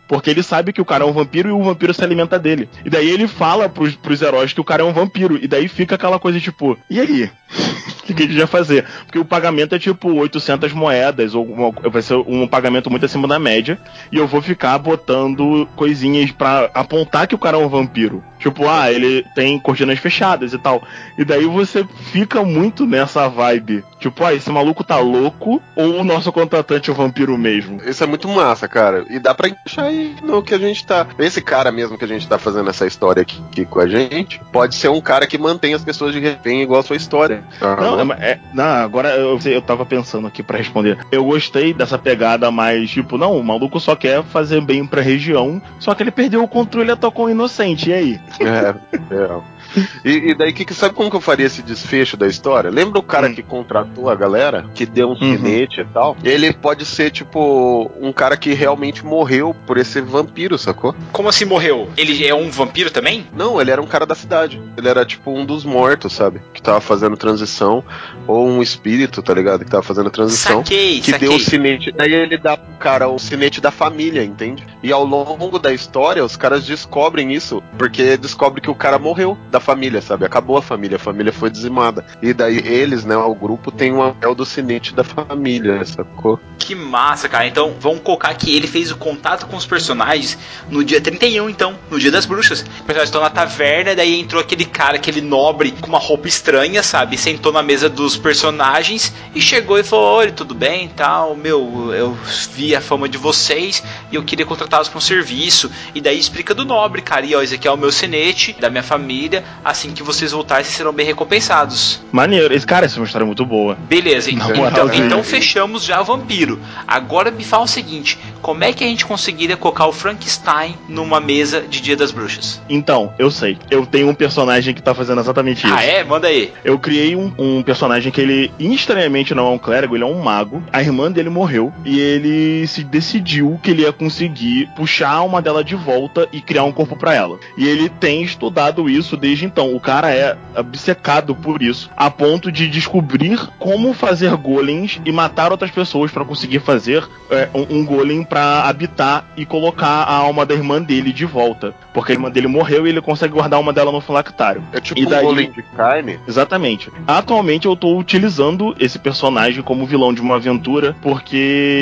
Porque 0.07 0.29
ele 0.29 0.43
sabe 0.43 0.71
que 0.71 0.81
o 0.81 0.85
cara 0.85 1.03
é 1.03 1.07
um 1.07 1.13
vampiro 1.13 1.49
e 1.49 1.51
o 1.51 1.63
vampiro 1.63 1.93
se 1.93 2.03
alimenta 2.03 2.39
dele. 2.39 2.69
E 2.85 2.89
daí 2.89 3.09
ele 3.09 3.27
fala 3.27 3.67
pros, 3.67 3.95
pros 3.95 4.21
heróis 4.21 4.53
que 4.53 4.61
o 4.61 4.63
cara 4.63 4.81
é 4.81 4.85
um 4.85 4.93
vampiro. 4.93 5.37
E 5.41 5.47
daí 5.47 5.67
fica 5.67 5.95
aquela 5.95 6.19
coisa 6.19 6.39
tipo, 6.39 6.77
e 6.89 6.99
aí? 6.99 7.29
O 8.07 8.15
que, 8.15 8.23
a 8.23 8.25
gente 8.25 8.37
vai 8.37 8.47
fazer? 8.47 8.85
Porque 9.05 9.19
o 9.19 9.25
pagamento 9.25 9.75
é 9.75 9.79
tipo 9.79 10.09
800 10.13 10.71
moedas, 10.71 11.35
ou 11.35 11.43
uma, 11.43 11.89
vai 11.89 12.01
ser 12.01 12.13
um 12.15 12.47
pagamento 12.47 12.89
muito 12.89 13.05
acima 13.05 13.27
da 13.27 13.37
média. 13.37 13.77
E 14.09 14.15
eu 14.15 14.25
vou 14.25 14.41
ficar 14.41 14.77
botando 14.77 15.67
coisinhas 15.75 16.31
para 16.31 16.71
apontar 16.73 17.27
que 17.27 17.35
o 17.35 17.37
cara 17.37 17.57
é 17.57 17.59
um 17.59 17.67
vampiro. 17.67 18.23
Tipo, 18.39 18.69
ah, 18.69 18.89
ele 18.89 19.25
tem 19.35 19.59
cortinas 19.59 19.99
fechadas 19.99 20.53
e 20.53 20.57
tal. 20.57 20.81
E 21.17 21.25
daí 21.25 21.45
você 21.45 21.85
fica 22.13 22.43
muito 22.45 22.85
nessa 22.85 23.27
vibe. 23.27 23.83
Tipo, 24.09 24.23
ah, 24.23 24.33
esse 24.33 24.49
maluco 24.49 24.83
tá 24.83 24.97
louco 24.99 25.61
ou 25.75 25.99
o 25.99 26.03
nosso 26.03 26.31
contratante 26.31 26.89
é 26.89 26.93
o 26.93 26.95
vampiro 26.95 27.37
mesmo? 27.37 27.81
Isso 27.85 28.03
é 28.03 28.07
muito 28.07 28.27
massa, 28.27 28.67
cara. 28.67 29.05
E 29.09 29.19
dá 29.19 29.33
pra 29.33 29.49
encaixar 29.49 29.85
aí 29.85 30.15
no 30.23 30.41
que 30.41 30.53
a 30.53 30.57
gente 30.57 30.85
tá. 30.85 31.05
Esse 31.19 31.41
cara 31.41 31.71
mesmo 31.71 31.97
que 31.97 32.05
a 32.05 32.07
gente 32.07 32.27
tá 32.27 32.37
fazendo 32.37 32.69
essa 32.69 32.87
história 32.87 33.21
aqui, 33.21 33.41
aqui 33.51 33.65
com 33.65 33.79
a 33.79 33.87
gente, 33.87 34.41
pode 34.51 34.75
ser 34.75 34.89
um 34.89 35.01
cara 35.01 35.27
que 35.27 35.37
mantém 35.37 35.73
as 35.73 35.83
pessoas 35.83 36.13
de 36.13 36.19
refém 36.19 36.61
igual 36.61 36.79
a 36.79 36.83
sua 36.83 36.95
história. 36.95 37.43
Não, 37.61 38.13
é, 38.13 38.39
não 38.53 38.63
agora 38.63 39.09
eu, 39.09 39.39
eu 39.45 39.61
tava 39.61 39.85
pensando 39.85 40.27
aqui 40.27 40.41
para 40.41 40.57
responder. 40.57 40.97
Eu 41.11 41.25
gostei 41.25 41.73
dessa 41.73 41.97
pegada 41.97 42.49
mais, 42.49 42.89
tipo, 42.89 43.17
não, 43.17 43.37
o 43.37 43.43
maluco 43.43 43.79
só 43.79 43.95
quer 43.95 44.23
fazer 44.23 44.61
bem 44.61 44.85
pra 44.85 45.01
região, 45.01 45.61
só 45.79 45.93
que 45.93 46.03
ele 46.03 46.11
perdeu 46.11 46.43
o 46.43 46.47
controle 46.47 46.89
e 46.89 46.91
atacou 46.91 47.25
um 47.25 47.29
inocente. 47.29 47.89
E 47.89 47.93
aí? 47.93 48.21
É, 48.39 48.75
é. 49.13 49.56
E, 50.03 50.31
e, 50.31 50.35
daí, 50.35 50.53
que, 50.53 50.65
que, 50.65 50.73
sabe 50.73 50.93
como 50.93 51.09
que 51.09 51.15
eu 51.15 51.21
faria 51.21 51.45
esse 51.45 51.61
desfecho 51.61 52.17
da 52.17 52.27
história? 52.27 52.69
Lembra 52.69 52.99
o 52.99 53.03
cara 53.03 53.27
hum. 53.27 53.35
que 53.35 53.43
contratou 53.43 54.09
a 54.09 54.15
galera, 54.15 54.65
que 54.73 54.85
deu 54.85 55.09
um 55.09 55.13
uhum. 55.13 55.47
e 55.47 55.67
tal? 55.93 56.17
Ele 56.23 56.53
pode 56.53 56.85
ser, 56.85 57.11
tipo, 57.11 57.91
um 57.99 58.11
cara 58.11 58.37
que 58.37 58.53
realmente 58.53 59.05
morreu 59.05 59.55
por 59.65 59.77
esse 59.77 60.01
vampiro, 60.01 60.57
sacou? 60.57 60.95
Como 61.11 61.29
assim 61.29 61.45
morreu? 61.45 61.89
Ele 61.97 62.25
é 62.25 62.33
um 62.33 62.49
vampiro 62.49 62.89
também? 62.91 63.27
Não, 63.33 63.59
ele 63.59 63.71
era 63.71 63.81
um 63.81 63.87
cara 63.87 64.05
da 64.05 64.15
cidade. 64.15 64.61
Ele 64.77 64.87
era, 64.87 65.05
tipo, 65.05 65.31
um 65.31 65.45
dos 65.45 65.63
mortos, 65.63 66.13
sabe? 66.13 66.41
Que 66.53 66.61
tava 66.61 66.81
fazendo 66.81 67.17
transição. 67.17 67.83
Ou 68.25 68.47
um 68.47 68.61
espírito, 68.61 69.21
tá 69.21 69.33
ligado? 69.33 69.63
Que 69.63 69.71
tava 69.71 69.83
fazendo 69.83 70.09
transição. 70.09 70.59
Saquei, 70.59 70.99
que 70.99 71.11
saquei. 71.11 71.27
deu 71.27 71.37
o 71.37 71.39
sinete. 71.39 71.91
Daí 71.91 72.13
ele 72.13 72.37
dá 72.37 72.57
pro 72.57 72.75
cara 72.77 73.07
o 73.07 73.19
sinete 73.19 73.61
da 73.61 73.71
família, 73.71 74.23
entende? 74.23 74.65
E 74.83 74.91
ao 74.91 75.03
longo 75.03 75.59
da 75.59 75.73
história, 75.73 76.23
os 76.23 76.35
caras 76.35 76.65
descobrem 76.65 77.33
isso. 77.33 77.61
Porque 77.77 78.17
descobre 78.17 78.61
que 78.61 78.69
o 78.69 78.75
cara 78.75 78.99
morreu 78.99 79.37
da 79.49 79.59
família, 79.67 80.01
sabe? 80.01 80.25
Acabou 80.25 80.55
a 80.55 80.61
família, 80.61 80.95
a 80.95 80.99
família 80.99 81.33
foi 81.33 81.49
dizimada. 81.49 82.05
E 82.21 82.33
daí 82.33 82.57
eles, 82.57 83.03
né, 83.03 83.17
o 83.17 83.35
grupo 83.35 83.69
tem 83.69 83.91
um 83.91 84.01
anel 84.01 84.33
do 84.33 84.45
sinete 84.45 84.95
da 84.95 85.03
família, 85.03 85.83
sacou? 85.83 86.39
Que 86.57 86.73
massa, 86.73 87.27
cara. 87.27 87.45
Então, 87.45 87.75
vamos 87.77 88.01
colocar 88.01 88.33
que 88.33 88.55
ele 88.55 88.65
fez 88.65 88.91
o 88.91 88.95
contato 88.95 89.45
com 89.45 89.57
os 89.57 89.65
personagens 89.65 90.37
no 90.69 90.85
dia 90.85 91.01
31, 91.01 91.49
então, 91.49 91.75
no 91.91 91.99
dia 91.99 92.09
das 92.09 92.25
bruxas. 92.25 92.61
Os 92.61 92.67
personagens 92.67 93.09
estão 93.09 93.21
na 93.21 93.29
taverna, 93.29 93.93
daí 93.93 94.17
entrou 94.17 94.41
aquele 94.41 94.63
cara, 94.63 94.95
aquele 94.95 95.19
nobre 95.19 95.71
com 95.71 95.87
uma 95.87 95.99
roupa 95.99 96.29
estranha, 96.29 96.81
sabe? 96.81 97.17
Sentou 97.17 97.51
na 97.51 97.61
mesa 97.61 97.89
dos 97.89 98.15
personagens 98.15 99.13
e 99.35 99.41
chegou 99.41 99.77
e 99.77 99.83
falou: 99.83 100.19
Oi, 100.19 100.31
tudo 100.31 100.55
bem 100.55 100.87
tal? 100.87 101.35
Meu, 101.35 101.93
eu 101.93 102.17
vi 102.53 102.73
a 102.73 102.79
fama 102.79 103.09
de 103.09 103.17
vocês 103.17 103.83
e 104.11 104.15
eu 104.15 104.23
queria 104.23 104.45
contratá-los 104.45 104.87
para 104.87 104.97
um 104.97 105.01
serviço. 105.01 105.69
E 105.93 105.99
daí 105.99 106.17
explica 106.17 106.53
do 106.53 106.63
nobre, 106.63 107.01
cara. 107.01 107.25
E 107.25 107.35
ó, 107.35 107.41
esse 107.41 107.55
aqui 107.55 107.67
é 107.67 107.71
o 107.71 107.77
meu 107.77 107.91
sinete 107.91 108.55
da 108.59 108.69
minha 108.69 108.83
família 108.83 109.43
assim 109.63 109.91
que 109.91 110.03
vocês 110.03 110.31
voltarem, 110.31 110.63
vocês 110.63 110.75
serão 110.75 110.93
bem 110.93 111.05
recompensados. 111.05 112.01
Maneiro. 112.11 112.53
Esse, 112.53 112.65
cara, 112.65 112.85
essa 112.85 112.97
é 112.97 112.99
uma 112.99 113.05
história 113.05 113.25
muito 113.25 113.45
boa. 113.45 113.75
Beleza, 113.87 114.31
então, 114.31 114.51
então, 114.67 114.93
então 114.93 115.23
fechamos 115.23 115.83
já 115.83 116.01
o 116.01 116.05
vampiro. 116.05 116.59
Agora 116.87 117.31
me 117.31 117.43
fala 117.43 117.63
o 117.63 117.67
seguinte: 117.67 118.17
como 118.41 118.63
é 118.63 118.71
que 118.71 118.83
a 118.83 118.87
gente 118.87 119.05
conseguiria 119.05 119.57
colocar 119.57 119.85
o 119.87 119.91
Frankenstein 119.91 120.75
numa 120.87 121.19
mesa 121.19 121.61
de 121.61 121.81
Dia 121.81 121.95
das 121.95 122.11
Bruxas? 122.11 122.61
Então, 122.69 123.13
eu 123.19 123.29
sei. 123.29 123.57
Eu 123.69 123.85
tenho 123.85 124.09
um 124.09 124.15
personagem 124.15 124.73
que 124.73 124.81
tá 124.81 124.93
fazendo 124.93 125.19
exatamente 125.19 125.65
isso. 125.65 125.75
Ah, 125.75 125.83
é? 125.83 126.03
Manda 126.03 126.27
aí. 126.27 126.51
Eu 126.63 126.79
criei 126.79 127.15
um, 127.15 127.33
um 127.37 127.63
personagem 127.63 128.11
que 128.11 128.21
ele, 128.21 128.51
estranhamente, 128.59 129.33
não 129.33 129.47
é 129.47 129.49
um 129.49 129.57
clérigo, 129.57 129.95
ele 129.95 130.03
é 130.03 130.07
um 130.07 130.19
mago. 130.21 130.63
A 130.71 130.81
irmã 130.81 131.11
dele 131.11 131.29
morreu 131.29 131.73
e 131.83 131.99
ele 131.99 132.67
se 132.67 132.83
decidiu 132.83 133.59
que 133.61 133.71
ele 133.71 133.81
ia 133.81 133.91
conseguir 133.91 134.69
puxar 134.75 135.09
a 135.09 135.13
alma 135.13 135.41
dela 135.41 135.63
de 135.63 135.75
volta 135.75 136.27
e 136.31 136.41
criar 136.41 136.63
um 136.63 136.71
corpo 136.71 136.95
para 136.95 137.13
ela. 137.13 137.39
E 137.57 137.67
ele 137.67 137.89
tem 137.89 138.23
estudado 138.23 138.89
isso 138.89 139.17
desde 139.17 139.36
então. 139.45 139.75
O 139.75 139.79
cara 139.79 140.11
é 140.11 140.37
obcecado 140.55 141.35
por 141.35 141.61
isso, 141.61 141.89
a 141.95 142.09
ponto 142.09 142.51
de 142.51 142.67
descobrir 142.67 143.39
como 143.59 143.93
fazer 143.93 144.35
golems 144.35 144.99
e 145.05 145.11
matar 145.11 145.51
outras 145.51 145.71
pessoas 145.71 146.11
para 146.11 146.25
conseguir 146.25 146.59
fazer 146.59 147.07
é, 147.29 147.49
um, 147.53 147.77
um 147.77 147.85
golem 147.85 148.23
para 148.23 148.63
habitar 148.63 149.25
e 149.35 149.45
colocar 149.45 150.03
a 150.03 150.13
alma 150.13 150.45
da 150.45 150.53
irmã 150.53 150.81
dele 150.81 151.11
de 151.11 151.25
volta. 151.25 151.73
Porque 151.93 152.11
a 152.11 152.15
irmã 152.15 152.29
dele 152.29 152.47
morreu 152.47 152.85
e 152.85 152.89
ele 152.89 153.01
consegue 153.01 153.33
guardar 153.33 153.59
uma 153.59 153.73
dela 153.73 153.91
no 153.91 154.01
filactário. 154.01 154.63
É 154.71 154.79
tipo 154.79 154.99
e 154.99 155.05
daí, 155.05 155.23
um 155.23 155.27
golem 155.27 155.51
de 155.51 155.63
carne? 155.63 156.19
Exatamente. 156.27 156.91
Atualmente 157.07 157.65
eu 157.65 157.75
tô 157.75 157.97
utilizando 157.97 158.75
esse 158.79 158.99
personagem 158.99 159.63
como 159.63 159.85
vilão 159.85 160.13
de 160.13 160.21
uma 160.21 160.35
aventura 160.35 160.95
porque 161.01 161.35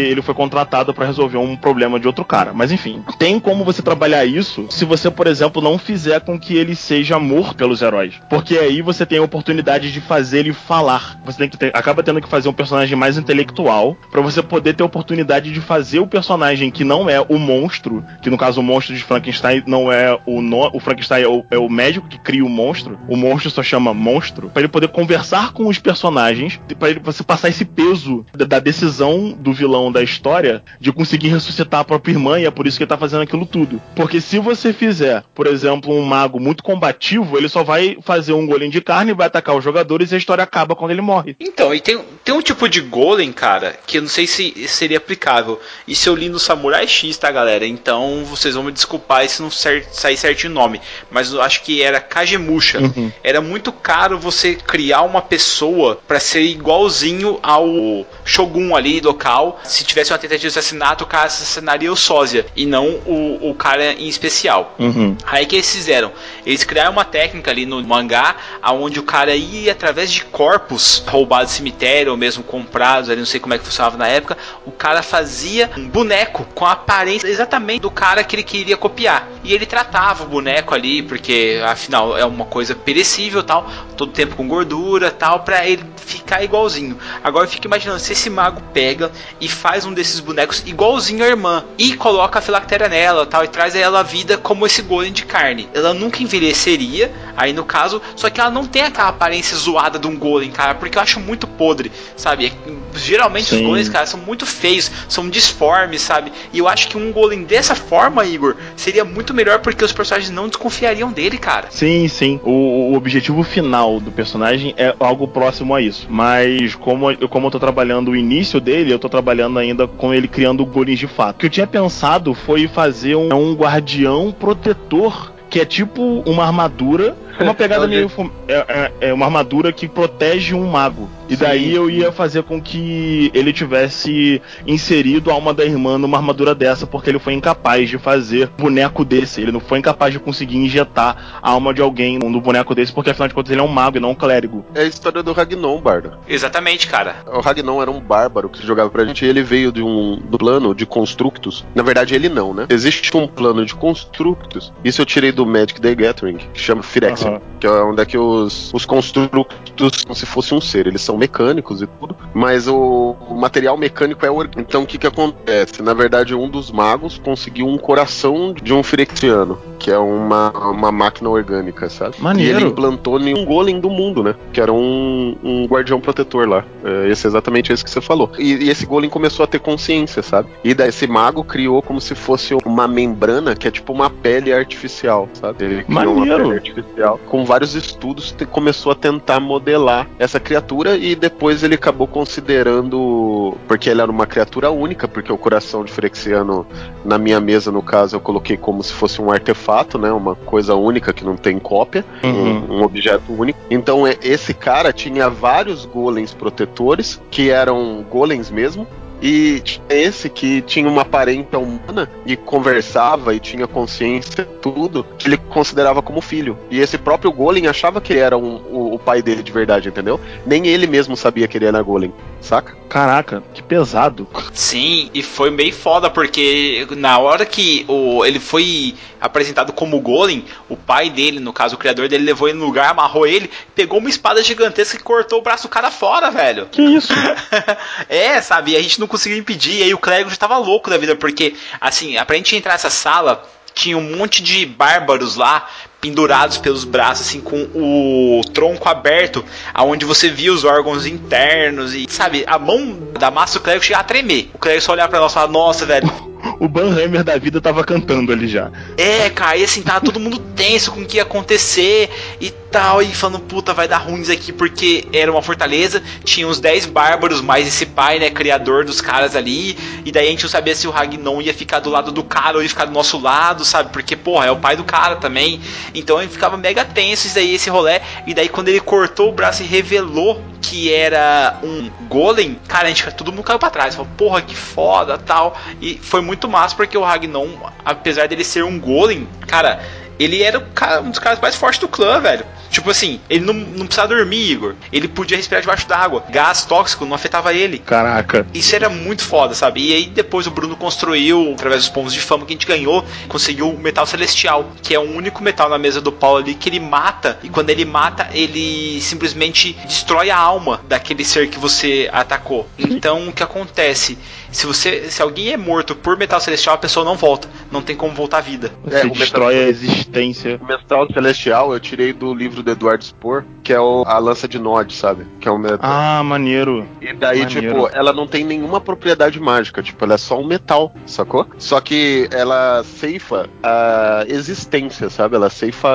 ele 0.10 0.22
foi 0.22 0.34
contratado 0.34 0.94
para 0.94 1.06
resolver 1.06 1.38
um 1.38 1.56
problema 1.56 2.00
de 2.00 2.08
outro 2.08 2.26
cara. 2.26 2.54
Mas 2.54 2.72
enfim, 2.72 3.04
tem 3.18 3.40
como 3.40 3.64
você 3.64 3.82
trabalhar 3.82 4.26
isso 4.26 4.66
se 4.70 4.86
você, 4.86 5.10
por 5.12 5.28
exemplo, 5.28 5.62
não 5.62 5.78
fizer 5.78 6.22
com 6.22 6.40
que 6.40 6.56
ele 6.56 6.76
seja 6.76 7.20
morto 7.20 7.45
pelos 7.54 7.82
heróis. 7.82 8.16
Porque 8.30 8.58
aí 8.58 8.82
você 8.82 9.06
tem 9.06 9.18
a 9.18 9.24
oportunidade 9.24 9.92
de 9.92 10.02
fazer 10.02 10.40
ele 10.40 10.54
falar. 10.54 11.20
Você 11.26 11.38
tem 11.38 11.50
que 11.50 11.58
ter, 11.58 11.72
acaba 11.76 12.04
tendo 12.04 12.22
que 12.22 12.30
fazer 12.30 12.50
um 12.50 12.54
personagem 12.54 12.98
mais 12.98 13.18
intelectual 13.18 13.98
para 14.12 14.22
você 14.22 14.42
poder 14.42 14.74
ter 14.74 14.84
a 14.84 14.86
oportunidade 14.86 15.52
de 15.52 15.62
fazer 15.62 16.00
o 16.00 16.08
personagem 16.08 16.72
que 16.72 16.84
não 16.84 17.10
é 17.10 17.20
o 17.22 17.38
monstro, 17.38 18.04
que 18.22 18.30
no 18.30 18.38
caso 18.38 18.60
o 18.60 18.64
monstro 18.64 18.96
de 18.96 19.04
Frankenstein 19.04 19.64
não 19.66 19.92
é 19.92 20.18
o 20.26 20.42
no, 20.42 20.70
o 20.74 20.80
Frankenstein 20.80 21.24
é 21.24 21.28
o, 21.28 21.46
é 21.52 21.58
o 21.58 21.70
médico 21.70 22.08
que 22.08 22.20
cria 22.20 22.46
o 22.46 22.50
monstro. 22.50 23.00
O 23.08 23.16
monstro 23.16 23.50
só 23.50 23.64
chama 23.64 23.94
monstro 23.94 24.50
para 24.50 24.62
ele 24.62 24.70
poder 24.70 24.88
conversar 24.90 25.52
com 25.54 25.68
os 25.68 25.80
personagens, 25.80 26.60
para 26.80 27.00
você 27.04 27.24
passar 27.24 27.50
esse 27.50 27.66
peso 27.66 28.26
da, 28.34 28.46
da 28.46 28.60
decisão 28.60 29.32
do 29.32 29.54
vilão 29.54 29.92
da 29.92 30.02
história 30.02 30.64
de 30.80 30.92
conseguir 30.92 31.30
ressuscitar 31.30 31.82
a 31.82 31.84
própria 31.84 32.14
irmã 32.14 32.40
e 32.40 32.46
é 32.46 32.52
por 32.52 32.68
isso 32.68 32.78
que 32.78 32.84
ele 32.84 32.90
tá 32.90 32.98
fazendo 32.98 33.22
aquilo 33.22 33.46
tudo. 33.46 33.82
Porque 33.96 34.22
se 34.22 34.40
você 34.40 34.74
fizer, 34.74 35.24
por 35.34 35.48
exemplo, 35.48 35.94
um 35.94 36.04
mago 36.04 36.40
muito 36.40 36.64
combativo, 36.64 37.35
ele 37.38 37.50
só 37.50 37.64
vai 37.64 37.98
fazer 38.04 38.34
um 38.34 38.46
golem 38.46 38.70
de 38.70 38.82
carne, 38.82 39.14
vai 39.14 39.28
atacar 39.28 39.56
os 39.56 39.64
jogadores 39.64 40.12
e 40.12 40.16
a 40.16 40.18
história 40.18 40.44
acaba 40.44 40.76
quando 40.76 40.92
ele 40.92 41.02
morre. 41.02 41.36
Então, 41.40 41.74
e 41.74 41.80
tem, 41.80 42.00
tem 42.24 42.34
um 42.34 42.42
tipo 42.42 42.68
de 42.68 42.82
golem, 42.82 43.32
cara, 43.32 43.78
que 43.86 43.98
eu 43.98 44.02
não 44.02 44.10
sei 44.10 44.28
se 44.28 44.68
seria 44.68 44.98
aplicável. 44.98 45.60
Isso 45.88 46.10
eu 46.10 46.16
li 46.16 46.30
no 46.30 46.40
Samurai 46.40 46.88
X, 46.88 47.18
tá, 47.18 47.32
galera? 47.32 47.66
Então 47.66 48.24
vocês 48.26 48.56
vão 48.56 48.64
me 48.64 48.72
desculpar 48.72 49.28
se 49.28 49.42
não 49.42 49.52
cer 49.52 49.86
sair 49.92 50.18
certinho 50.18 50.52
o 50.52 50.56
nome. 50.56 50.82
Mas 51.10 51.32
eu 51.32 51.42
acho 51.42 51.62
que 51.64 51.82
era 51.82 52.00
Kagemusha. 52.00 52.80
Uhum. 52.80 53.12
Era 53.24 53.42
muito 53.42 53.72
caro 53.72 54.20
você 54.20 54.56
criar 54.56 55.02
uma 55.02 55.22
pessoa 55.22 56.00
para 56.08 56.20
ser 56.20 56.42
igualzinho 56.42 57.40
ao 57.42 58.06
Shogun 58.24 58.76
ali 58.76 59.00
local. 59.02 59.60
Se 59.64 59.84
tivesse 59.84 60.12
uma 60.12 60.20
tentativa 60.20 60.42
de 60.42 60.60
assassinato, 60.60 61.04
o 61.04 61.08
cara 61.08 61.26
assassinaria 61.26 61.92
o 61.92 61.96
sósia 61.96 62.46
e 62.56 62.66
não 62.66 62.88
o, 63.06 63.50
o 63.50 63.56
cara 63.56 63.94
em 63.94 64.08
especial. 64.08 64.76
Uhum. 64.80 65.16
Aí 65.26 65.46
que 65.46 65.56
eles 65.56 65.72
fizeram? 65.72 66.12
Eles 66.46 66.64
criaram 66.64 66.92
uma 66.92 67.06
técnica 67.06 67.25
ali 67.50 67.66
no 67.66 67.84
mangá, 67.84 68.36
aonde 68.62 69.00
o 69.00 69.04
cara 69.04 69.36
ia 69.36 69.72
através 69.72 70.12
de 70.12 70.24
corpos 70.26 71.04
roubados 71.08 71.52
do 71.52 71.56
cemitério 71.56 72.12
ou 72.12 72.18
mesmo 72.18 72.44
comprados, 72.44 73.10
ali 73.10 73.20
não 73.20 73.26
sei 73.26 73.40
como 73.40 73.54
é 73.54 73.58
que 73.58 73.66
funcionava 73.66 73.98
na 73.98 74.08
época, 74.08 74.38
o 74.66 74.72
cara 74.72 75.02
fazia 75.02 75.70
um 75.78 75.88
boneco 75.88 76.46
com 76.56 76.66
a 76.66 76.72
aparência 76.72 77.28
exatamente 77.28 77.82
do 77.82 77.92
cara 77.92 78.24
que 78.24 78.36
ele 78.36 78.44
queria 78.44 78.78
copiar. 78.78 79.28
E 79.44 79.54
ele 79.54 79.66
tratava 79.66 80.24
o 80.24 80.28
boneco 80.28 80.74
ali, 80.74 81.02
porque 81.02 81.62
afinal 81.66 82.18
é 82.18 82.26
uma 82.26 82.46
coisa 82.46 82.76
perecível, 82.76 83.44
tal, 83.44 83.70
todo 83.96 84.12
tempo 84.12 84.36
com 84.36 84.48
gordura, 84.48 85.12
tal, 85.12 85.42
para 85.42 85.66
ele 85.68 85.84
ficar 85.98 86.44
igualzinho. 86.44 86.98
Agora 87.24 87.48
fica 87.48 87.68
imaginando 87.68 88.00
se 88.00 88.14
esse 88.14 88.30
mago 88.30 88.62
pega 88.74 89.12
e 89.40 89.48
faz 89.48 89.86
um 89.86 89.94
desses 89.94 90.20
bonecos 90.20 90.64
igualzinho 90.66 91.24
à 91.24 91.28
irmã 91.28 91.64
e 91.78 91.96
coloca 91.96 92.40
a 92.40 92.42
filactéria 92.42 92.88
nela, 92.88 93.26
tal, 93.26 93.44
e 93.44 93.48
traz 93.48 93.76
ela 93.76 94.00
à 94.00 94.04
vida 94.04 94.38
como 94.38 94.66
esse 94.66 94.82
golem 94.82 95.12
de 95.12 95.26
carne. 95.26 95.70
Ela 95.74 95.94
nunca 95.94 96.22
envelheceria 96.22 97.12
aí 97.36 97.54
no 97.54 97.64
caso, 97.64 98.02
só 98.16 98.30
que 98.30 98.40
ela 98.40 98.50
não 98.50 98.66
tem 98.66 98.84
aquela 98.84 99.10
aparência 99.10 99.58
zoada 99.58 100.00
de 100.00 100.08
um 100.08 100.18
golem, 100.18 100.52
cara, 100.52 100.76
porque 100.76 100.98
eu 100.98 101.02
acho 101.02 101.20
muito 101.20 101.48
podre, 101.48 101.92
sabe? 102.16 102.54
Geralmente 102.96 103.50
Sim. 103.50 103.58
os 103.58 103.62
golems, 103.62 103.90
cara, 103.90 104.06
são 104.06 104.20
muito 104.20 104.46
feios, 104.46 104.92
são 105.08 105.30
disformes, 105.30 106.02
sabe? 106.02 106.32
E 106.54 106.60
eu 106.60 106.68
acho 106.68 106.88
que 106.88 106.98
um 106.98 107.12
golem 107.12 107.44
dessa 107.44 107.76
forma, 107.76 108.26
Igor, 108.26 108.56
seria 108.76 109.04
muito 109.04 109.34
melhor 109.34 109.60
porque 109.60 109.84
os 109.84 109.92
personagens 109.92 110.32
não 110.32 110.48
desconfiariam 110.48 111.12
dele, 111.12 111.38
cara. 111.38 111.68
Sim, 111.70 112.08
sim. 112.08 112.40
O, 112.44 112.92
o 112.92 112.96
objetivo 112.96 113.44
final 113.44 114.00
do 114.00 114.12
personagem 114.12 114.74
é 114.78 114.96
algo 115.00 115.28
próximo 115.28 115.76
a 115.76 115.82
isso. 115.82 116.08
Mas 116.10 116.76
como 116.76 117.12
eu, 117.12 117.28
como 117.28 117.48
eu 117.48 117.52
tô 117.52 117.60
trabalhando 117.60 118.12
o 118.12 118.16
início 118.16 118.60
dele, 118.60 118.94
eu 118.94 119.00
tô 119.00 119.10
trabalhando 119.10 119.60
ainda 119.60 119.88
com 119.88 120.14
ele 120.14 120.28
criando 120.28 120.66
golems 120.66 121.00
de 121.00 121.08
fato. 121.08 121.36
O 121.36 121.40
que 121.40 121.46
eu 121.48 121.50
tinha 121.50 121.68
pensado 121.68 122.34
foi 122.34 122.68
fazer 122.68 123.16
um, 123.16 123.34
um 123.34 123.54
guardião 123.54 124.32
protetor 124.32 125.35
que 125.56 125.62
é 125.62 125.66
tipo 125.66 126.22
uma 126.26 126.44
armadura, 126.44 127.16
uma 127.40 127.54
pegada 127.54 127.86
É 127.86 127.88
meio. 127.88 128.10
fum- 128.10 128.30
É, 128.48 128.54
é- 128.54 129.10
é 129.10 129.14
uma 129.14 129.26
armadura 129.26 129.72
que 129.72 129.88
protege 129.88 130.54
um 130.54 130.66
mago. 130.70 131.10
E 131.28 131.36
Sim, 131.36 131.44
daí 131.44 131.74
eu 131.74 131.88
sim. 131.88 131.94
ia 131.94 132.12
fazer 132.12 132.44
com 132.44 132.62
que 132.62 133.32
ele 133.34 133.52
tivesse 133.52 134.40
inserido 134.68 135.32
a 135.32 135.34
alma 135.34 135.54
da 135.54 135.66
irmã 135.66 135.98
numa 135.98 136.18
armadura 136.18 136.54
dessa, 136.54 136.86
porque 136.86 137.10
ele 137.10 137.18
foi 137.20 137.34
incapaz 137.34 137.90
de 137.90 137.98
fazer 137.98 138.50
boneco 138.58 139.04
desse. 139.04 139.42
Ele 139.42 139.52
não 139.52 139.60
foi 139.60 139.80
incapaz 139.80 140.14
de 140.14 140.20
conseguir 140.20 140.58
injetar 140.58 141.40
a 141.42 141.50
alma 141.50 141.74
de 141.74 141.82
alguém 141.82 142.20
no 142.20 142.40
boneco 142.40 142.76
desse, 142.76 142.94
porque 142.94 143.10
afinal 143.10 143.28
de 143.28 143.34
contas 143.34 143.52
ele 143.52 143.60
é 143.60 143.64
um 143.64 143.68
mago 143.68 143.98
e 143.98 144.00
não 144.00 144.12
um 144.12 144.16
clérigo. 144.16 144.64
É 144.76 144.82
a 144.82 144.86
história 144.86 145.24
do 145.24 145.34
Ragnon, 145.34 145.82
Bardo. 145.82 146.12
Exatamente, 146.28 146.88
cara. 146.88 147.16
O 147.26 147.40
Ragnon 147.40 147.82
era 147.82 147.90
um 147.90 148.00
bárbaro 148.00 148.48
que 148.50 148.66
jogava 148.66 148.90
pra 148.92 149.04
gente 149.06 149.26
e 149.26 149.28
ele 149.28 149.42
veio 149.42 149.72
de 149.72 149.82
um 149.82 150.18
do 150.30 150.38
plano 150.38 150.76
de 150.76 150.86
constructos. 150.86 151.66
Na 151.74 151.82
verdade, 151.82 152.14
ele 152.14 152.30
não, 152.30 152.54
né? 152.54 152.68
Existe 152.70 153.16
um 153.18 153.28
plano 153.28 153.66
de 153.66 153.74
constructos. 153.74 154.72
Isso 154.84 155.02
eu 155.02 155.06
tirei 155.06 155.32
do 155.32 155.46
Magic 155.46 155.82
the 155.82 155.96
Gathering, 155.96 156.38
que 156.54 156.60
chama 156.62 156.84
Aham. 157.28 157.42
que 157.60 157.68
é 157.68 157.70
onde 157.70 158.02
é 158.02 158.06
que 158.06 158.18
os, 158.18 158.74
os 158.74 158.86
constructos 158.86 160.04
como 160.04 160.16
se 160.16 160.26
fosse 160.26 160.54
um 160.54 160.62
ser. 160.62 160.88
Eles 160.88 161.02
são 161.02 161.18
mecânicos 161.18 161.82
e 161.82 161.88
tudo, 161.88 162.16
mas 162.34 162.68
o, 162.68 163.16
o 163.30 163.36
material 163.36 163.78
mecânico 163.78 164.26
é 164.26 164.32
orgânico. 164.32 164.60
Então 164.60 164.84
o 164.84 164.86
que 164.86 164.98
que 164.98 165.08
acontece? 165.08 165.82
Na 165.82 165.94
verdade, 165.94 166.34
um 166.34 166.50
dos 166.50 166.72
magos 166.72 167.18
conseguiu 167.18 167.68
um 167.68 167.78
coração 167.78 168.54
de 168.54 168.74
um 168.74 168.84
Phyrexiano, 168.84 169.58
que 169.80 169.92
é 169.92 169.98
uma, 169.98 170.52
uma 170.70 170.92
máquina 170.92 171.30
orgânica, 171.30 171.90
sabe? 171.90 172.16
Maneiro. 172.20 172.60
E 172.60 172.62
ele 172.62 172.70
implantou 172.70 173.20
em 173.20 173.34
um 173.34 173.46
golem 173.46 173.80
do 173.80 173.90
mundo, 173.90 174.24
né? 174.24 174.36
Que 174.54 174.62
era 174.62 174.72
um, 174.72 175.36
um 175.44 175.66
guardião 175.66 176.00
protetor 176.00 176.48
lá. 176.48 176.64
É, 176.84 177.10
esse 177.10 177.26
é 177.26 177.30
exatamente 177.30 177.72
esse 177.74 177.84
que 177.84 177.90
você 177.90 178.02
falou. 178.02 178.32
E, 178.38 178.66
e 178.66 178.70
esse 178.70 178.86
golem 178.86 179.10
começou 179.10 179.44
a 179.44 179.48
ter 179.48 179.60
consciência, 179.60 180.22
sabe? 180.22 180.50
E 180.64 180.74
daí 180.74 180.90
esse 180.90 181.08
mago 181.08 181.44
criou 181.44 181.82
como 181.82 182.00
se 182.00 182.16
fosse 182.16 182.56
uma 182.66 182.88
membrana 182.88 183.56
que 183.56 183.68
é 183.68 183.72
tipo 183.72 183.92
uma 183.92 184.10
pele 184.10 184.54
artificial, 184.54 185.28
sabe? 185.34 185.64
Ele 185.64 185.84
criou 185.84 186.16
Maneiro. 186.16 186.36
uma 186.36 186.38
pele 186.38 186.54
artificial. 186.56 187.15
Com 187.28 187.46
vários 187.46 187.76
estudos, 187.76 188.36
começou 188.52 188.92
a 188.92 188.96
tentar 188.96 189.40
modelar 189.40 190.08
essa 190.20 190.40
criatura 190.40 190.96
e 190.96 191.16
depois 191.16 191.64
ele 191.64 191.76
acabou 191.76 192.08
considerando. 192.08 193.56
Porque 193.68 193.90
ele 193.90 194.02
era 194.02 194.12
uma 194.12 194.26
criatura 194.26 194.70
única, 194.72 195.08
porque 195.08 195.32
o 195.32 195.38
coração 195.38 195.84
de 195.84 195.92
Frexiano, 195.92 196.66
na 197.04 197.18
minha 197.18 197.40
mesa, 197.40 197.72
no 197.72 197.82
caso, 197.82 198.16
eu 198.16 198.20
coloquei 198.20 198.58
como 198.58 198.84
se 198.84 198.94
fosse 198.94 199.22
um 199.22 199.32
artefato, 199.32 199.98
né? 199.98 200.12
Uma 200.12 200.36
coisa 200.36 200.76
única 200.76 201.14
que 201.14 201.24
não 201.24 201.36
tem 201.36 201.60
cópia 201.60 202.06
Uhum. 202.24 202.32
um, 202.70 202.80
um 202.80 202.84
objeto 202.84 203.32
único. 203.32 203.60
Então 203.70 204.06
é, 204.06 204.18
esse 204.22 204.54
cara 204.54 204.92
tinha 204.92 205.30
vários 205.30 205.86
golems 205.86 206.34
protetores, 206.34 207.22
que 207.30 207.50
eram 207.50 208.04
golems 208.10 208.50
mesmo. 208.50 208.88
E 209.22 209.60
tinha 209.62 209.86
esse 209.90 210.30
que 210.30 210.62
tinha 210.62 210.88
uma 210.88 211.02
aparência 211.04 211.58
humana 211.58 212.10
e 212.26 212.36
conversava 212.36 213.34
e 213.34 213.40
tinha 213.40 213.66
consciência, 213.68 214.46
tudo, 214.62 215.06
que 215.18 215.28
ele 215.28 215.38
considerava 215.38 216.02
como 216.02 216.22
filho. 216.22 216.58
E 216.70 216.80
esse 216.80 216.98
próprio 216.98 217.32
Golem 217.32 217.68
achava 217.68 218.02
que 218.02 218.14
ele 218.14 218.20
era 218.20 218.38
um- 218.38 218.62
o, 218.70 218.96
o 218.96 219.00
pai 219.00 219.22
dele 219.22 219.42
de 219.44 219.52
verdade, 219.52 219.90
entendeu? 219.90 220.20
Nem 220.46 220.68
ele 220.68 220.88
mesmo 220.88 221.16
sabia 221.16 221.48
que 221.48 221.58
ele 221.58 221.66
era 221.66 221.82
Golem, 221.82 222.14
saca? 222.42 222.76
Caraca, 222.90 223.44
que 223.54 223.64
pesado. 223.64 224.28
Sim, 224.54 225.10
e 225.14 225.24
foi 225.24 225.50
meio 225.50 225.74
foda, 225.74 226.10
porque 226.10 226.88
na 226.92 227.18
hora 227.18 227.46
que 227.46 227.84
o, 227.88 228.24
ele 228.24 228.40
foi 228.40 228.96
apresentado 229.20 229.74
como 229.74 230.00
Golem, 230.00 230.46
o 230.70 230.78
pai 230.78 231.10
dele, 231.10 231.40
no 231.40 231.52
caso 231.52 231.76
o 231.76 231.80
criador 231.80 232.08
dele, 232.08 232.24
levou 232.24 232.48
ele 232.48 232.58
no 232.60 232.66
lugar, 232.66 232.90
amarrou 232.92 233.26
ele, 233.26 233.50
pegou 233.74 234.00
uma 234.00 234.10
espada 234.10 234.44
gigantesca 234.44 234.98
e 234.98 235.00
cortou 235.00 235.40
o 235.40 235.42
braço 235.42 235.64
do 235.64 235.70
cara 235.70 235.90
fora, 235.90 236.30
velho. 236.30 236.68
Que 236.68 236.82
isso? 236.82 237.12
é, 238.08 238.40
sabe? 238.42 238.72
E 238.72 238.76
a 238.78 238.82
gente 238.82 239.00
não 239.00 239.05
conseguiu 239.08 239.38
impedir. 239.38 239.80
E 239.80 239.84
aí 239.84 239.94
o 239.94 239.98
clérigo 239.98 240.30
já 240.30 240.36
tava 240.36 240.58
louco 240.58 240.90
da 240.90 240.98
vida, 240.98 241.16
porque, 241.16 241.56
assim, 241.80 242.16
pra 242.26 242.36
gente 242.36 242.56
entrar 242.56 242.74
nessa 242.74 242.90
sala, 242.90 243.48
tinha 243.74 243.98
um 243.98 244.16
monte 244.16 244.42
de 244.42 244.66
bárbaros 244.66 245.36
lá, 245.36 245.68
pendurados 246.00 246.58
pelos 246.58 246.84
braços, 246.84 247.28
assim, 247.28 247.42
com 247.42 247.68
o 247.74 248.42
tronco 248.54 248.88
aberto, 248.88 249.44
aonde 249.74 250.06
você 250.06 250.30
via 250.30 250.54
os 250.54 250.64
órgãos 250.64 251.06
internos 251.06 251.94
e, 251.94 252.06
sabe, 252.10 252.44
a 252.48 252.58
mão 252.58 252.98
da 253.20 253.30
massa 253.30 253.60
do 253.60 253.64
clérigo 253.64 253.84
chegava 253.84 254.04
a 254.04 254.08
tremer. 254.08 254.50
O 254.54 254.58
clérigo 254.58 254.84
só 254.86 254.94
olhava 254.94 255.10
pra 255.10 255.20
nós 255.20 255.32
e 255.32 255.34
falava, 255.34 255.52
nossa, 255.52 255.86
velho, 255.86 256.35
o 256.60 256.68
Banhammer 256.68 257.24
da 257.24 257.38
vida 257.38 257.60
tava 257.60 257.84
cantando 257.84 258.32
ali 258.32 258.48
já. 258.48 258.72
é, 258.98 259.30
cara, 259.30 259.58
e 259.58 259.64
assim, 259.64 259.82
tava 259.82 260.02
todo 260.02 260.20
mundo 260.20 260.40
tenso 260.40 260.92
com 260.92 261.02
o 261.02 261.06
que 261.06 261.18
ia 261.18 261.24
acontecer 261.24 262.10
e 262.40 262.52
tal, 262.76 263.02
e 263.02 263.08
falando, 263.08 263.40
puta, 263.40 263.74
vai 263.74 263.88
dar 263.88 264.00
ruim 264.00 264.22
isso 264.22 264.32
aqui, 264.32 264.52
porque 264.52 265.08
era 265.14 265.32
uma 265.32 265.42
fortaleza, 265.42 266.04
tinha 266.26 266.46
uns 266.46 266.60
10 266.60 266.88
bárbaros, 266.88 267.40
mais 267.40 267.66
esse 267.68 267.86
pai, 267.86 268.20
né, 268.20 268.30
criador 268.30 268.84
dos 268.84 269.00
caras 269.00 269.34
ali, 269.34 269.78
e 270.04 270.12
daí 270.12 270.28
a 270.28 270.30
gente 270.30 270.44
não 270.44 270.50
sabia 270.50 270.76
se 270.76 270.86
o 270.86 270.92
Ragnon 270.92 271.42
ia 271.42 271.54
ficar 271.54 271.80
do 271.80 271.90
lado 271.90 272.12
do 272.12 272.22
cara 272.22 272.58
ou 272.58 272.64
ia 272.64 272.68
ficar 272.68 272.84
do 272.84 272.92
nosso 272.92 273.18
lado, 273.18 273.64
sabe, 273.64 273.92
porque, 273.92 274.16
porra, 274.16 274.48
é 274.48 274.52
o 274.52 274.58
pai 274.58 274.76
do 274.76 274.84
cara 274.84 275.16
também, 275.16 275.62
então 275.94 276.22
ele 276.22 276.30
ficava 276.30 276.58
mega 276.58 276.84
tenso 276.84 277.28
isso 277.28 277.36
daí, 277.36 277.56
esse 277.56 277.70
rolê, 277.70 278.02
e 278.28 278.34
daí 278.34 278.50
quando 278.50 278.68
ele 278.68 278.82
cortou 278.82 279.30
o 279.30 279.34
braço 279.34 279.64
e 279.64 279.66
revelou 279.66 280.42
que 280.62 280.92
era 280.92 281.60
um 281.64 281.90
golem, 282.10 282.60
cara, 282.68 282.88
a 282.88 282.90
gente 282.90 283.10
todo 283.12 283.32
mundo 283.32 283.44
caiu 283.44 283.60
pra 283.60 283.70
trás, 283.70 283.96
falou, 283.96 284.12
porra, 284.18 284.42
que 284.42 284.56
foda, 284.56 285.18
tal, 285.18 285.58
e 285.82 285.98
foi 285.98 286.20
muito 286.20 286.35
massa 286.48 286.76
porque 286.76 286.98
o 286.98 287.04
Ragnon, 287.04 287.48
apesar 287.84 288.28
dele 288.28 288.44
ser 288.44 288.64
um 288.64 288.80
golem, 288.80 289.28
cara, 289.48 289.82
ele 290.18 290.42
era 290.42 290.60
cara- 290.74 291.02
um 291.02 291.10
dos 291.10 291.20
caras 291.20 291.40
mais 291.40 291.56
fortes 291.56 291.80
do 291.80 291.88
clã, 291.88 292.20
velho. 292.20 292.46
Tipo 292.70 292.90
assim, 292.90 293.22
ele 293.30 293.46
não, 293.46 293.54
não 293.54 293.86
precisava 293.86 294.14
dormir, 294.14 294.52
Igor. 294.52 294.76
Ele 294.92 295.08
podia 295.08 295.38
respirar 295.38 295.62
debaixo 295.62 295.88
d'água. 295.88 296.24
Gás 296.30 296.66
tóxico 296.66 297.06
não 297.06 297.14
afetava 297.16 297.54
ele. 297.54 297.80
Caraca. 297.80 298.46
Isso 298.54 298.76
era 298.76 298.90
muito 298.90 299.24
foda, 299.24 299.54
sabe? 299.54 299.88
E 299.90 299.94
aí 299.94 300.06
depois 300.08 300.46
o 300.48 300.52
Bruno 300.52 300.76
construiu, 300.76 301.54
através 301.54 301.82
dos 301.84 301.90
pontos 301.90 302.14
de 302.14 302.20
fama 302.20 302.46
que 302.46 302.52
a 302.54 302.56
gente 302.56 302.66
ganhou, 302.68 303.06
conseguiu 303.30 303.70
o 303.70 303.78
metal 303.80 304.06
celestial, 304.06 304.72
que 304.82 304.94
é 304.94 305.00
o 305.00 305.04
único 305.04 305.42
metal 305.44 305.70
na 305.70 305.78
mesa 305.78 306.02
do 306.02 306.12
Paulo 306.12 306.40
ali 306.40 306.54
que 306.56 306.68
ele 306.68 306.80
mata. 306.80 307.40
E 307.44 307.50
quando 307.50 307.70
ele 307.70 307.86
mata, 307.86 308.28
ele 308.34 309.00
simplesmente 309.02 309.74
destrói 309.86 310.30
a 310.30 310.38
alma 310.38 310.82
daquele 310.88 311.24
ser 311.24 311.48
que 311.50 311.60
você 311.60 312.10
atacou. 312.12 312.68
Então 312.78 313.30
o 313.30 313.32
que 313.32 313.44
acontece? 313.44 314.18
Se 314.56 314.66
você, 314.66 315.12
se 315.12 315.22
alguém 315.22 315.50
é 315.52 315.58
morto 315.58 315.94
por 315.96 316.18
metal 316.18 316.40
celestial, 316.40 316.76
a 316.76 316.78
pessoa 316.78 317.06
não 317.06 317.16
volta. 317.18 317.50
Não 317.70 317.82
tem 317.82 317.94
como 317.94 318.14
voltar 318.14 318.38
à 318.38 318.42
vida. 318.42 318.72
Você 318.86 318.96
É, 319.02 319.06
o 319.06 319.10
destrói 319.10 319.54
metal- 319.54 319.66
a 319.68 319.70
existência. 319.70 320.60
O 320.62 320.66
Metal 320.66 321.08
Celestial 321.14 321.74
eu 321.74 321.80
tirei 321.80 322.14
do 322.14 322.34
livro 322.34 322.64
do 322.64 322.72
Eduardo 322.72 323.04
Spohr, 323.04 323.44
que 323.62 323.74
é 323.74 323.80
o- 323.82 324.04
a 324.08 324.18
lança 324.18 324.48
de 324.48 324.58
Nod, 324.58 324.94
sabe? 324.96 325.26
Que 325.42 325.50
é 325.50 325.52
um 325.52 325.58
metal. 325.58 325.80
Ah, 325.82 326.24
maneiro. 326.24 326.88
E 327.02 327.12
daí, 327.14 327.44
Maneiro. 327.44 327.50
tipo, 327.74 327.90
ela 327.94 328.14
não 328.14 328.26
tem 328.26 328.46
nenhuma 328.46 328.80
propriedade 328.80 329.42
mágica, 329.42 329.84
tipo, 329.84 330.02
ela 330.06 330.14
é 330.14 330.18
só 330.18 330.40
um 330.40 330.48
metal, 330.48 330.94
sacou? 331.06 331.46
Só 331.58 331.82
que 331.82 332.30
ela 332.32 332.82
ceifa 332.86 333.50
a 333.62 334.24
existência, 334.28 335.10
sabe? 335.10 335.36
Ela 335.36 335.50
ceifa 335.50 335.90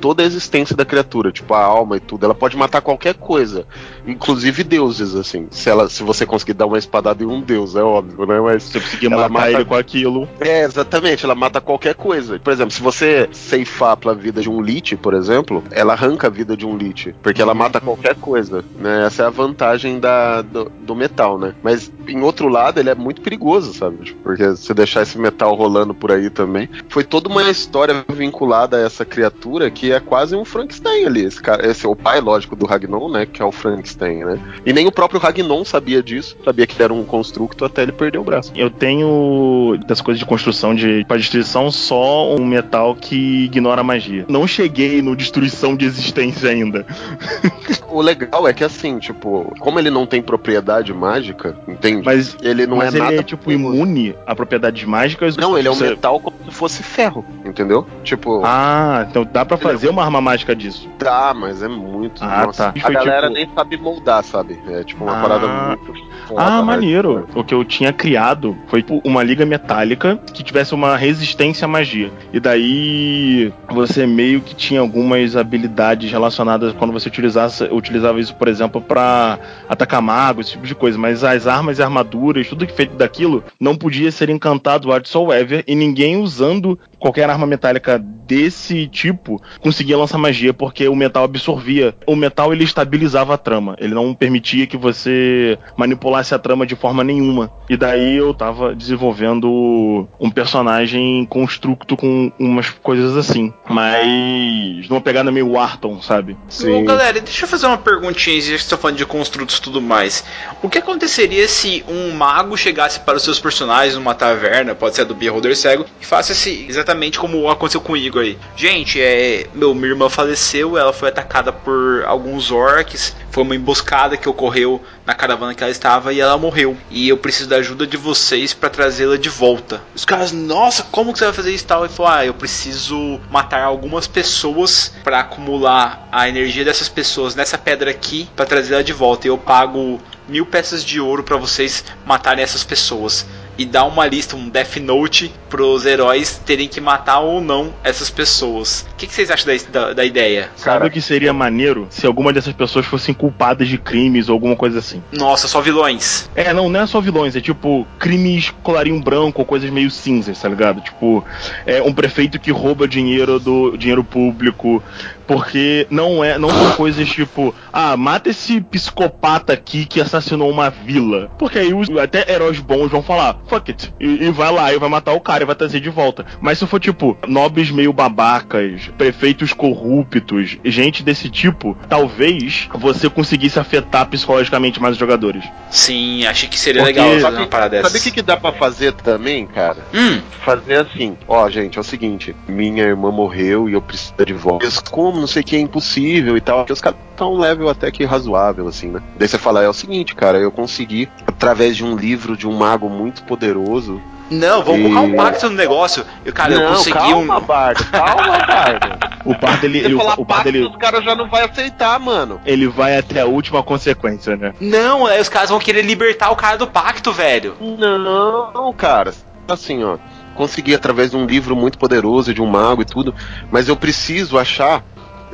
toda 0.00 0.24
a 0.24 0.26
existência 0.26 0.74
da 0.74 0.84
criatura, 0.84 1.30
tipo, 1.30 1.54
a 1.54 1.62
alma 1.62 1.96
e 1.96 2.00
tudo. 2.00 2.24
Ela 2.24 2.34
pode 2.34 2.56
matar 2.56 2.80
qualquer 2.80 3.14
coisa, 3.14 3.64
inclusive 4.04 4.64
deuses, 4.64 5.14
assim. 5.14 5.46
Se, 5.50 5.70
ela, 5.70 5.88
se 5.88 6.02
você 6.02 6.26
conseguir 6.26 6.54
dar 6.54 6.66
uma 6.66 6.78
espadada 6.78 7.22
em 7.22 7.26
um 7.26 7.40
deus, 7.40 7.76
é 7.76 7.83
óbvio, 7.84 8.26
né? 8.26 8.40
Mas 8.40 8.62
Se 8.64 8.72
você 8.72 8.80
conseguir 8.80 9.06
Ela 9.06 9.28
matar 9.28 9.32
mata- 9.32 9.50
ele 9.52 9.64
com 9.64 9.74
aquilo. 9.74 10.28
é, 10.40 10.64
exatamente, 10.64 11.24
ela 11.24 11.34
mata 11.34 11.60
qualquer 11.60 11.94
coisa. 11.94 12.38
Por 12.38 12.52
exemplo, 12.52 12.70
se 12.72 12.82
você 12.82 13.28
ceifar 13.32 13.96
pela 13.96 14.14
vida 14.14 14.40
de 14.40 14.48
um 14.50 14.60
Lich, 14.60 14.96
por 14.96 15.14
exemplo, 15.14 15.62
ela 15.70 15.92
arranca 15.92 16.26
a 16.26 16.30
vida 16.30 16.56
de 16.56 16.66
um 16.66 16.76
Lich, 16.76 17.14
porque 17.22 17.40
ela 17.42 17.54
mata 17.54 17.80
qualquer 17.80 18.14
coisa, 18.16 18.64
né? 18.78 19.04
Essa 19.06 19.24
é 19.24 19.26
a 19.26 19.30
vantagem 19.30 20.00
da, 20.00 20.42
do, 20.42 20.70
do 20.80 20.94
metal, 20.94 21.38
né? 21.38 21.54
Mas, 21.62 21.92
em 22.08 22.20
outro 22.22 22.48
lado, 22.48 22.78
ele 22.80 22.90
é 22.90 22.94
muito 22.94 23.20
perigoso, 23.20 23.72
sabe? 23.74 23.96
Tipo, 24.04 24.20
Porque 24.22 24.56
se 24.56 24.72
deixar 24.74 25.02
esse 25.02 25.18
metal 25.18 25.54
rolando 25.54 25.94
por 25.94 26.10
aí 26.12 26.30
também, 26.30 26.68
foi 26.88 27.04
toda 27.04 27.28
uma 27.28 27.42
história 27.50 28.04
vinculada 28.12 28.76
a 28.76 28.80
essa 28.80 29.04
criatura 29.04 29.70
que 29.70 29.92
é 29.92 30.00
quase 30.00 30.34
um 30.34 30.44
Frankenstein 30.44 31.04
ali. 31.06 31.24
Esse, 31.24 31.40
cara, 31.42 31.66
esse 31.68 31.84
é 31.84 31.88
o 31.88 31.96
pai, 31.96 32.20
lógico, 32.20 32.56
do 32.56 32.66
Ragnon, 32.66 33.10
né? 33.10 33.26
Que 33.26 33.42
é 33.42 33.44
o 33.44 33.52
Frankenstein, 33.52 34.24
né? 34.24 34.38
E 34.64 34.72
nem 34.72 34.86
o 34.86 34.92
próprio 34.92 35.20
Ragnon 35.20 35.64
sabia 35.64 36.02
disso, 36.02 36.36
sabia 36.44 36.66
que 36.66 36.74
ele 36.76 36.84
era 36.84 36.94
um 36.94 37.04
constructo 37.04 37.64
até 37.74 37.82
ele 37.82 37.92
perder 37.92 38.18
o 38.18 38.24
braço. 38.24 38.52
Eu 38.54 38.70
tenho 38.70 39.76
das 39.86 40.00
coisas 40.00 40.18
de 40.20 40.24
construção 40.24 40.74
de 40.74 41.04
para 41.06 41.16
destruição 41.16 41.70
só 41.70 42.34
um 42.34 42.44
metal 42.46 42.94
que 42.94 43.44
ignora 43.44 43.80
a 43.80 43.84
magia. 43.84 44.24
Não 44.28 44.46
cheguei 44.46 45.02
no 45.02 45.16
destruição 45.16 45.76
de 45.76 45.84
existência 45.84 46.48
ainda. 46.50 46.86
O 47.94 48.00
legal 48.02 48.48
é 48.48 48.52
que 48.52 48.64
assim, 48.64 48.98
tipo, 48.98 49.54
como 49.60 49.78
ele 49.78 49.88
não 49.88 50.04
tem 50.04 50.20
propriedade 50.20 50.92
mágica, 50.92 51.56
entende? 51.68 52.02
Mas 52.04 52.36
ele 52.42 52.66
não 52.66 52.78
mas 52.78 52.92
é 52.92 52.96
ele 52.96 53.04
nada 53.04 53.16
é 53.20 53.22
tipo 53.22 53.52
imune 53.52 54.16
a 54.26 54.34
propriedades 54.34 54.82
mágicas. 54.84 55.36
Não, 55.36 55.56
ele 55.56 55.68
é 55.68 55.70
um 55.70 55.74
Você- 55.74 55.90
metal 55.90 56.18
como 56.18 56.36
se 56.44 56.50
fosse 56.50 56.82
ferro, 56.82 57.24
entendeu? 57.44 57.86
Tipo, 58.02 58.42
Ah, 58.44 59.06
então 59.08 59.24
dá 59.24 59.44
pra 59.44 59.56
Ele 59.56 59.64
é 59.68 59.70
fazer 59.72 59.88
uma 59.90 60.02
arma 60.02 60.20
mágica 60.20 60.56
disso. 60.56 60.88
dá, 60.98 61.32
mas 61.34 61.62
é 61.62 61.68
muito. 61.68 62.22
Ah, 62.24 62.46
nossa. 62.46 62.72
tá. 62.72 62.74
A 62.76 62.80
Foi 62.82 62.94
galera 62.94 63.28
tipo- 63.28 63.34
nem 63.38 63.48
sabe 63.54 63.76
moldar, 63.76 64.24
sabe? 64.24 64.58
É 64.68 64.82
tipo 64.82 65.04
uma 65.04 65.16
Ah. 65.16 65.22
parada 65.22 65.46
muito. 65.46 65.94
Ah, 66.36 66.56
né? 66.56 66.62
maneiro. 66.62 67.28
O 67.32 67.44
que 67.44 67.54
eu 67.54 67.63
tinha 67.64 67.92
criado 67.92 68.56
foi 68.68 68.82
tipo, 68.82 69.00
uma 69.04 69.22
liga 69.22 69.44
metálica 69.46 70.18
que 70.32 70.42
tivesse 70.42 70.74
uma 70.74 70.96
resistência 70.96 71.64
à 71.64 71.68
magia. 71.68 72.10
E 72.32 72.40
daí 72.40 73.52
você 73.70 74.06
meio 74.06 74.40
que 74.40 74.54
tinha 74.54 74.80
algumas 74.80 75.36
habilidades 75.36 76.10
relacionadas 76.10 76.72
quando 76.74 76.92
você 76.92 77.08
utilizasse, 77.08 77.64
utilizava 77.64 78.20
isso, 78.20 78.34
por 78.34 78.48
exemplo, 78.48 78.80
pra 78.80 79.38
atacar 79.68 80.02
magos, 80.02 80.46
esse 80.46 80.52
tipo 80.52 80.66
de 80.66 80.74
coisa. 80.74 80.98
Mas 80.98 81.24
as 81.24 81.46
armas 81.46 81.78
e 81.78 81.82
armaduras, 81.82 82.48
tudo 82.48 82.66
que 82.66 82.72
feito 82.72 82.96
daquilo, 82.96 83.44
não 83.58 83.76
podia 83.76 84.10
ser 84.10 84.30
encantado 84.30 84.88
whatsoever 84.88 85.64
e 85.66 85.74
ninguém 85.74 86.16
usando 86.16 86.78
qualquer 87.04 87.28
arma 87.28 87.46
metálica 87.46 87.98
desse 87.98 88.86
tipo 88.86 89.38
conseguia 89.60 89.98
lançar 89.98 90.16
magia 90.16 90.54
porque 90.54 90.88
o 90.88 90.96
metal 90.96 91.24
absorvia. 91.24 91.94
O 92.06 92.16
metal 92.16 92.50
ele 92.50 92.64
estabilizava 92.64 93.34
a 93.34 93.36
trama. 93.36 93.76
Ele 93.78 93.92
não 93.92 94.14
permitia 94.14 94.66
que 94.66 94.78
você 94.78 95.58
manipulasse 95.76 96.34
a 96.34 96.38
trama 96.38 96.64
de 96.64 96.74
forma 96.74 97.04
nenhuma. 97.04 97.52
E 97.68 97.76
daí 97.76 98.16
eu 98.16 98.32
tava 98.32 98.74
desenvolvendo 98.74 100.08
um 100.18 100.30
personagem 100.30 101.26
constructo 101.26 101.94
com 101.94 102.32
umas 102.38 102.70
coisas 102.70 103.18
assim. 103.18 103.52
Mas 103.68 104.88
numa 104.88 105.02
pegada 105.02 105.30
meio 105.30 105.50
Wharton, 105.50 106.00
sabe? 106.00 106.38
Ô, 106.64 106.84
galera, 106.84 107.20
deixa 107.20 107.44
eu 107.44 107.48
fazer 107.48 107.66
uma 107.66 107.76
perguntinha, 107.76 108.40
já 108.40 108.56
que 108.56 108.62
você 108.62 108.70
tá 108.70 108.78
falando 108.78 108.96
de 108.96 109.04
construtos 109.04 109.58
e 109.58 109.60
tudo 109.60 109.82
mais. 109.82 110.24
O 110.62 110.70
que 110.70 110.78
aconteceria 110.78 111.46
se 111.48 111.84
um 111.86 112.12
mago 112.12 112.56
chegasse 112.56 113.00
para 113.00 113.18
os 113.18 113.22
seus 113.22 113.38
personagens 113.38 113.94
numa 113.94 114.14
taverna, 114.14 114.74
pode 114.74 114.94
ser 114.94 115.02
a 115.02 115.04
do 115.04 115.14
Beholder 115.14 115.54
Cego, 115.54 115.84
e 116.00 116.06
faça 116.06 116.32
esse, 116.32 116.64
exatamente 116.66 116.93
como 117.18 117.48
aconteceu 117.48 117.80
com 117.80 117.92
o 117.92 117.96
Igor 117.96 118.22
aí? 118.22 118.38
Gente, 118.56 119.00
é, 119.00 119.46
meu, 119.54 119.74
minha 119.74 119.88
irmã 119.88 120.08
faleceu, 120.08 120.76
ela 120.78 120.92
foi 120.92 121.08
atacada 121.08 121.52
por 121.52 122.04
alguns 122.06 122.50
orcs, 122.50 123.14
foi 123.30 123.42
uma 123.42 123.56
emboscada 123.56 124.16
que 124.16 124.28
ocorreu 124.28 124.80
na 125.06 125.14
caravana 125.14 125.54
que 125.54 125.62
ela 125.62 125.70
estava 125.70 126.12
e 126.12 126.20
ela 126.20 126.38
morreu. 126.38 126.76
E 126.90 127.08
eu 127.08 127.16
preciso 127.16 127.48
da 127.48 127.56
ajuda 127.56 127.86
de 127.86 127.96
vocês 127.96 128.54
para 128.54 128.70
trazê-la 128.70 129.16
de 129.16 129.28
volta. 129.28 129.82
Os 129.94 130.04
caras, 130.04 130.32
nossa, 130.32 130.84
como 130.84 131.12
que 131.12 131.18
você 131.18 131.24
vai 131.26 131.34
fazer 131.34 131.52
isso 131.52 131.66
tal? 131.66 131.84
E 131.84 131.88
falou, 131.88 132.12
ah, 132.12 132.24
eu 132.24 132.34
preciso 132.34 133.20
matar 133.30 133.62
algumas 133.62 134.06
pessoas 134.06 134.92
para 135.02 135.20
acumular 135.20 136.08
a 136.10 136.28
energia 136.28 136.64
dessas 136.64 136.88
pessoas 136.88 137.34
nessa 137.34 137.58
pedra 137.58 137.90
aqui 137.90 138.28
para 138.34 138.46
trazê-la 138.46 138.82
de 138.82 138.92
volta. 138.92 139.26
E 139.26 139.30
eu 139.30 139.38
pago 139.38 140.00
mil 140.28 140.46
peças 140.46 140.84
de 140.84 141.00
ouro 141.00 141.22
para 141.22 141.36
vocês 141.36 141.84
matarem 142.06 142.42
essas 142.42 142.64
pessoas. 142.64 143.26
E 143.56 143.64
dá 143.64 143.84
uma 143.84 144.06
lista, 144.06 144.36
um 144.36 144.48
Death 144.48 144.76
Note 144.76 145.32
pros 145.48 145.86
heróis 145.86 146.40
terem 146.44 146.66
que 146.66 146.80
matar 146.80 147.20
ou 147.20 147.40
não 147.40 147.72
essas 147.84 148.10
pessoas. 148.10 148.86
O 148.92 148.96
que, 148.96 149.06
que 149.06 149.14
vocês 149.14 149.30
acham 149.30 149.46
da, 149.46 149.70
da, 149.70 149.92
da 149.92 150.04
ideia? 150.04 150.50
Sabe 150.56 150.86
o 150.86 150.90
que 150.90 151.00
seria 151.00 151.32
maneiro 151.32 151.86
se 151.90 152.06
alguma 152.06 152.32
dessas 152.32 152.52
pessoas 152.52 152.86
fossem 152.86 153.14
culpadas 153.14 153.68
de 153.68 153.78
crimes 153.78 154.28
ou 154.28 154.34
alguma 154.34 154.56
coisa 154.56 154.78
assim? 154.78 155.02
Nossa, 155.12 155.46
só 155.46 155.60
vilões. 155.60 156.28
É, 156.34 156.52
não, 156.52 156.68
não 156.68 156.80
é 156.80 156.86
só 156.86 157.00
vilões, 157.00 157.36
é 157.36 157.40
tipo 157.40 157.86
crimes 157.98 158.52
colarinho 158.62 159.00
branco 159.00 159.40
ou 159.42 159.46
coisas 159.46 159.70
meio 159.70 159.90
cinzas, 159.90 160.40
tá 160.40 160.48
ligado? 160.48 160.80
Tipo, 160.80 161.24
é 161.64 161.80
um 161.82 161.92
prefeito 161.92 162.38
que 162.38 162.50
rouba 162.50 162.88
dinheiro 162.88 163.38
do 163.38 163.76
dinheiro 163.76 164.02
público, 164.02 164.82
porque 165.26 165.86
não 165.90 166.22
é, 166.24 166.38
não 166.38 166.50
são 166.50 166.72
coisas 166.76 167.08
tipo, 167.08 167.54
ah, 167.72 167.96
mata 167.96 168.30
esse 168.30 168.60
psicopata 168.60 169.52
aqui 169.52 169.84
que 169.86 170.00
assassinou 170.00 170.50
uma 170.50 170.70
vila. 170.70 171.30
Porque 171.38 171.58
aí 171.58 171.72
os, 171.74 171.88
até 171.98 172.30
heróis 172.32 172.60
bons 172.60 172.90
vão 172.90 173.02
falar, 173.02 173.38
fuck 173.46 173.70
it, 173.70 173.92
e, 174.00 174.24
e 174.24 174.30
vai 174.30 174.52
lá 174.52 174.72
e 174.72 174.78
vai 174.78 174.88
matar 174.88 175.12
o 175.12 175.20
cara 175.20 175.42
e 175.42 175.46
vai 175.46 175.54
trazer 175.54 175.80
de 175.80 175.90
volta. 175.90 176.24
Mas 176.40 176.58
se 176.58 176.66
for 176.66 176.80
tipo, 176.80 177.16
nobres 177.26 177.70
meio 177.70 177.92
babacas, 177.92 178.90
prefeitos 178.98 179.52
corruptos, 179.52 180.58
gente 180.64 181.02
desse 181.02 181.28
tipo, 181.28 181.76
talvez 181.88 182.68
você 182.74 183.08
conseguisse 183.08 183.58
afetar 183.58 184.06
psicologicamente 184.06 184.80
mais 184.80 184.92
os 184.92 184.98
jogadores. 184.98 185.44
Sim, 185.70 186.24
achei 186.26 186.48
que 186.48 186.58
seria 186.58 186.82
Porque- 186.82 187.00
legal 187.00 187.20
fazer 187.20 187.36
uma 187.38 187.46
parada 187.46 187.70
dessa. 187.76 187.88
Sabe 187.88 187.98
o 187.98 188.02
que, 188.02 188.10
que 188.10 188.22
dá 188.22 188.36
pra 188.36 188.52
fazer 188.52 188.92
também, 188.92 189.46
cara? 189.46 189.78
Hum, 189.92 190.20
Fazer 190.44 190.74
assim, 190.80 191.16
ó, 191.26 191.48
gente, 191.48 191.78
é 191.78 191.80
o 191.80 191.84
seguinte, 191.84 192.36
minha 192.46 192.82
irmã 192.84 193.10
morreu 193.10 193.66
e 193.68 193.72
eu 193.72 193.80
preciso 193.80 194.12
de 194.26 194.32
volta. 194.34 194.68
Como, 194.90 195.13
não 195.20 195.26
sei 195.26 195.42
o 195.42 195.44
que, 195.44 195.56
é 195.56 195.60
impossível 195.60 196.36
e 196.36 196.40
tal. 196.40 196.58
Porque 196.58 196.72
os 196.72 196.80
caras 196.80 196.98
estão 197.10 197.34
um 197.34 197.38
level 197.38 197.68
até 197.68 197.90
que 197.90 198.04
razoável, 198.04 198.66
assim, 198.68 198.88
né? 198.88 199.00
Daí 199.18 199.28
você 199.28 199.38
fala, 199.38 199.62
é 199.62 199.68
o 199.68 199.72
seguinte, 199.72 200.14
cara, 200.14 200.38
eu 200.38 200.50
consegui, 200.50 201.08
através 201.26 201.76
de 201.76 201.84
um 201.84 201.96
livro 201.96 202.36
de 202.36 202.46
um 202.46 202.52
mago 202.52 202.88
muito 202.88 203.22
poderoso. 203.24 204.00
Não, 204.30 204.62
vamos 204.64 204.80
E- 204.80 204.82
colocar 204.84 205.00
um 205.02 205.14
pacto 205.16 205.50
no 205.50 205.54
negócio. 205.56 206.04
Eu, 206.24 206.32
cara, 206.32 206.54
eu 206.54 206.60
não, 206.60 206.68
consegui 206.76 206.96
calma, 206.98 207.36
um. 207.38 207.40
Bardo, 207.42 207.84
calma, 207.90 208.38
Bardo. 208.46 209.04
O 209.26 209.34
Se 209.60 209.66
ele, 209.66 209.82
você 209.82 209.96
falar 209.96 210.14
o 210.14 210.24
par 210.26 210.36
pacto, 210.38 210.52
dele, 210.52 210.66
os 210.66 210.76
caras 210.76 211.04
já 211.04 211.14
não 211.14 211.28
vai 211.28 211.44
aceitar, 211.44 211.98
mano. 212.00 212.40
ele 212.44 212.66
vai 212.66 212.96
até 212.98 213.20
a 213.20 213.26
última 213.26 213.62
consequência, 213.62 214.34
né? 214.36 214.52
Não, 214.60 215.06
aí 215.06 215.20
os 215.20 215.28
caras 215.28 215.50
vão 215.50 215.58
querer 215.58 215.82
libertar 215.82 216.30
o 216.30 216.36
cara 216.36 216.56
do 216.56 216.66
pacto, 216.66 217.12
velho. 217.12 217.54
Não, 217.60 218.72
cara. 218.72 219.12
Assim, 219.48 219.84
ó. 219.84 219.98
Consegui 220.34 220.74
através 220.74 221.10
de 221.12 221.16
um 221.16 221.26
livro 221.26 221.54
muito 221.54 221.78
poderoso 221.78 222.34
de 222.34 222.42
um 222.42 222.46
mago 222.46 222.82
e 222.82 222.84
tudo, 222.84 223.14
mas 223.52 223.68
eu 223.68 223.76
preciso 223.76 224.36
achar 224.38 224.82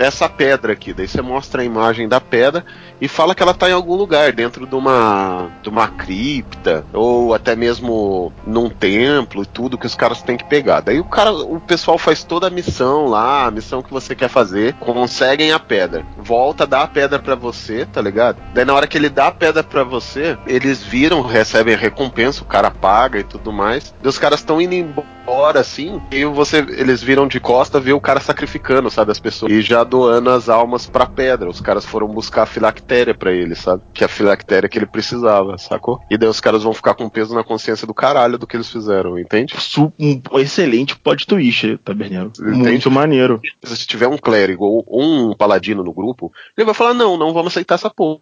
essa 0.01 0.28
pedra 0.28 0.72
aqui. 0.72 0.92
Daí 0.92 1.07
você 1.07 1.22
mostra 1.22 1.62
a 1.62 1.64
imagem 1.64 2.09
da 2.09 2.20
pedra 2.20 2.64
e 3.01 3.09
fala 3.09 3.34
que 3.34 3.42
ela 3.42 3.55
tá 3.55 3.68
em 3.68 3.72
algum 3.72 3.94
lugar, 3.94 4.32
dentro 4.32 4.66
de 4.66 4.74
uma 4.74 5.48
de 5.62 5.68
uma 5.68 5.88
cripta 5.88 6.84
ou 6.92 7.34
até 7.34 7.57
mesmo 7.57 8.32
num 8.46 8.68
templo 8.68 9.42
e 9.42 9.46
tudo 9.46 9.78
que 9.78 9.86
os 9.86 9.94
caras 9.94 10.22
têm 10.22 10.36
que 10.36 10.44
pegar. 10.44 10.80
Daí 10.80 11.01
o 11.01 11.05
cara, 11.05 11.32
o 11.32 11.61
pessoal 11.61 11.98
faz 11.98 12.24
toda 12.24 12.46
a 12.46 12.51
missão 12.51 13.07
lá, 13.07 13.46
a 13.46 13.51
missão 13.51 13.82
que 13.82 13.90
você 13.90 14.14
quer 14.14 14.28
fazer, 14.28 14.74
conseguem 14.74 15.53
a 15.53 15.59
pedra. 15.59 16.05
Volta, 16.18 16.66
dá 16.66 16.82
a 16.82 16.88
pedra 16.88 17.18
pra 17.18 17.34
você, 17.34 17.86
tá 17.86 18.01
ligado? 18.01 18.38
Daí 18.55 18.64
na 18.64 18.74
hora 18.74 18.86
que 18.86 18.96
ele 18.96 19.09
dá 19.09 19.28
a 19.28 19.32
pedra 19.32 19.62
pra 19.62 19.84
você, 19.84 20.36
eles 20.46 20.82
viram, 20.82 21.22
recebem 21.22 21.74
a 21.74 21.78
recompensa, 21.78 22.42
o 22.42 22.46
cara 22.46 22.70
paga 22.70 23.18
e 23.18 23.24
tudo 23.24 23.53
mais. 23.53 23.94
E 24.03 24.09
os 24.09 24.18
caras 24.18 24.40
estão 24.40 24.61
indo 24.61 24.74
embora 24.74 25.20
assim, 25.61 26.01
e 26.11 26.25
você 26.25 26.59
eles 26.59 27.03
viram 27.03 27.27
de 27.27 27.41
costa, 27.41 27.81
vê 27.81 27.93
o 27.93 28.01
cara 28.01 28.21
sacrificando, 28.21 28.91
sabe, 28.91 29.12
as 29.12 29.21
pessoas 29.21 29.53
e 29.53 29.61
já 29.61 29.85
doando 29.85 30.31
as 30.31 30.49
almas 30.49 30.87
pra 30.87 31.07
pedra. 31.07 31.49
Os 31.49 31.61
caras 31.61 31.85
foram 31.85 32.07
buscar 32.07 32.43
a 32.43 32.47
filactéria 32.47 33.14
pra 33.14 33.33
ele, 33.33 33.55
sabe? 33.55 33.83
Que 33.93 34.05
é 34.05 34.07
a 34.07 34.09
filactéria 34.09 34.68
que 34.68 34.79
ele 34.79 34.87
precisava, 34.87 35.57
sacou? 35.59 36.01
E 36.11 36.16
daí 36.16 36.29
os 36.29 36.41
caras 36.41 36.62
vão 36.62 36.73
ficar 36.73 36.95
com 36.95 37.09
peso 37.09 37.35
na 37.35 37.45
consciência 37.45 37.87
do 37.87 37.95
caralho 37.95 38.39
do 38.39 38.47
que 38.47 38.57
eles 38.57 38.71
fizeram, 38.71 39.18
entende? 39.18 39.55
Um 39.99 40.39
excelente 40.39 40.97
plot 40.97 41.27
twist, 41.27 41.79
Taberneiro. 41.85 42.33
Entende? 42.39 42.59
Muito 42.59 42.91
maneiro. 42.91 43.41
Se 43.62 43.87
tiver 43.87 44.09
um 44.09 44.18
clérigo 44.18 44.64
ou 44.64 44.85
um 44.89 45.35
paladino 45.35 45.83
no 45.83 45.93
grupo, 45.93 46.33
ele 46.57 46.64
vai 46.64 46.75
falar: 46.75 46.95
não, 46.95 47.16
não 47.16 47.33
vamos 47.33 47.53
aceitar 47.53 47.75
essa 47.75 47.91
porra. 47.91 48.21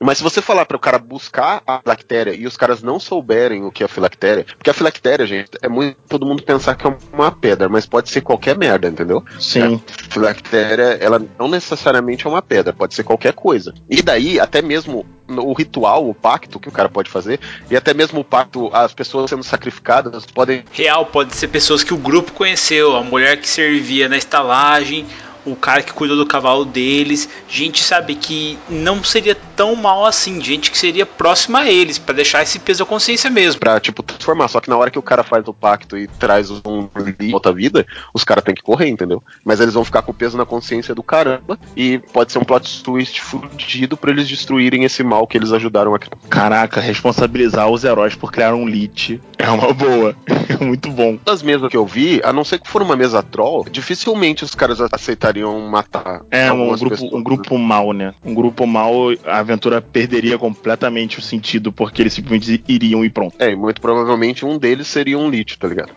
Mas 0.00 0.18
se 0.18 0.24
você 0.24 0.40
falar 0.40 0.66
para 0.66 0.76
o 0.76 0.80
cara 0.80 0.98
buscar 0.98 1.62
a 1.66 1.80
filactéria 1.80 2.34
e 2.34 2.46
os 2.46 2.56
caras 2.56 2.82
não 2.82 2.98
souberem 2.98 3.64
o 3.64 3.70
que 3.70 3.82
é 3.82 3.86
a 3.86 3.88
filactéria, 3.88 4.46
porque 4.56 4.70
a 4.70 4.74
filactéria, 4.74 5.26
gente, 5.26 5.50
é 5.62 5.68
muito 5.68 5.96
todo 6.08 6.26
mundo 6.26 6.42
pensar 6.42 6.74
que 6.74 6.86
é 6.86 6.96
uma 7.12 7.30
pedra, 7.30 7.68
mas 7.68 7.86
pode 7.86 8.10
ser 8.10 8.20
qualquer 8.20 8.56
merda, 8.56 8.88
entendeu? 8.88 9.24
Sim. 9.38 9.80
A 10.08 10.12
filactéria, 10.12 10.98
ela 11.00 11.20
não 11.38 11.48
necessariamente 11.48 12.26
é 12.26 12.30
uma 12.30 12.42
pedra, 12.42 12.72
pode 12.72 12.94
ser 12.94 13.04
qualquer 13.04 13.32
coisa. 13.32 13.74
E 13.88 14.02
daí, 14.02 14.38
até 14.38 14.62
mesmo 14.62 15.06
o 15.28 15.52
ritual, 15.52 16.08
o 16.08 16.14
pacto 16.14 16.58
que 16.58 16.68
o 16.68 16.72
cara 16.72 16.88
pode 16.88 17.08
fazer, 17.08 17.38
e 17.70 17.76
até 17.76 17.94
mesmo 17.94 18.20
o 18.20 18.24
pacto, 18.24 18.68
as 18.72 18.92
pessoas 18.92 19.30
sendo 19.30 19.44
sacrificadas 19.44 20.26
podem 20.26 20.64
Real, 20.72 21.06
pode 21.06 21.34
ser 21.36 21.48
pessoas 21.48 21.84
que 21.84 21.94
o 21.94 21.96
grupo 21.96 22.32
conheceu, 22.32 22.96
a 22.96 23.02
mulher 23.02 23.36
que 23.40 23.48
servia 23.48 24.08
na 24.08 24.16
estalagem, 24.16 25.06
o 25.44 25.56
cara 25.56 25.82
que 25.82 25.92
cuidou 25.92 26.16
do 26.16 26.26
cavalo 26.26 26.64
deles, 26.64 27.28
gente 27.48 27.82
sabe 27.82 28.14
que 28.14 28.58
não 28.68 29.02
seria 29.02 29.36
tão 29.56 29.74
mal 29.76 30.04
assim, 30.04 30.40
gente 30.42 30.70
que 30.70 30.78
seria 30.78 31.06
próxima 31.06 31.60
a 31.60 31.70
eles, 31.70 31.98
pra 31.98 32.14
deixar 32.14 32.42
esse 32.42 32.58
peso 32.58 32.80
da 32.80 32.86
consciência 32.86 33.30
mesmo. 33.30 33.60
pra, 33.60 33.80
tipo, 33.80 34.02
transformar. 34.02 34.48
Só 34.48 34.60
que 34.60 34.68
na 34.68 34.76
hora 34.76 34.90
que 34.90 34.98
o 34.98 35.02
cara 35.02 35.22
faz 35.22 35.46
o 35.46 35.54
pacto 35.54 35.96
e 35.96 36.06
traz 36.06 36.50
um 36.50 36.88
outra 37.32 37.52
vida, 37.52 37.86
os 38.12 38.24
caras 38.24 38.44
têm 38.44 38.54
que 38.54 38.62
correr, 38.62 38.88
entendeu? 38.88 39.22
Mas 39.44 39.60
eles 39.60 39.74
vão 39.74 39.84
ficar 39.84 40.02
com 40.02 40.12
o 40.12 40.14
peso 40.14 40.36
na 40.36 40.46
consciência 40.46 40.94
do 40.94 41.02
caramba 41.02 41.58
e 41.76 41.98
pode 42.12 42.32
ser 42.32 42.38
um 42.38 42.44
plot 42.44 42.82
twist 42.82 43.20
fudido 43.20 43.96
pra 43.96 44.10
eles 44.10 44.28
destruírem 44.28 44.84
esse 44.84 45.02
mal 45.02 45.26
que 45.26 45.36
eles 45.36 45.52
ajudaram 45.52 45.94
a 45.94 45.98
criar. 45.98 46.16
Caraca, 46.28 46.80
responsabilizar 46.80 47.68
os 47.68 47.84
heróis 47.84 48.14
por 48.14 48.32
criar 48.32 48.54
um 48.54 48.66
lit 48.66 49.20
é 49.38 49.50
uma 49.50 49.72
boa. 49.72 50.14
É 50.50 50.64
muito 50.64 50.90
bom. 50.90 51.16
Das 51.24 51.42
mesas 51.42 51.68
que 51.70 51.76
eu 51.76 51.86
vi, 51.86 52.20
a 52.24 52.32
não 52.32 52.44
ser 52.44 52.58
que 52.58 52.68
for 52.68 52.82
uma 52.82 52.96
mesa 52.96 53.22
troll, 53.22 53.64
dificilmente 53.70 54.42
os 54.42 54.54
caras 54.54 54.80
aceitariam 55.30 55.60
matar. 55.68 56.22
É 56.30 56.52
um 56.52 56.68
grupo, 56.76 56.88
pessoas. 56.90 57.12
um 57.12 57.22
grupo 57.22 57.58
mal, 57.58 57.92
né? 57.92 58.14
Um 58.24 58.34
grupo 58.34 58.66
mal, 58.66 58.94
a 59.24 59.38
aventura 59.38 59.80
perderia 59.80 60.38
completamente 60.38 61.18
o 61.18 61.22
sentido 61.22 61.72
porque 61.72 62.02
eles 62.02 62.12
simplesmente 62.12 62.62
iriam 62.68 63.04
e 63.04 63.10
pronto. 63.10 63.36
É, 63.38 63.50
e 63.50 63.56
muito 63.56 63.80
provavelmente 63.80 64.44
um 64.44 64.58
deles 64.58 64.86
seria 64.86 65.18
um 65.18 65.28
lich, 65.30 65.56
tá 65.58 65.68
ligado? 65.68 65.90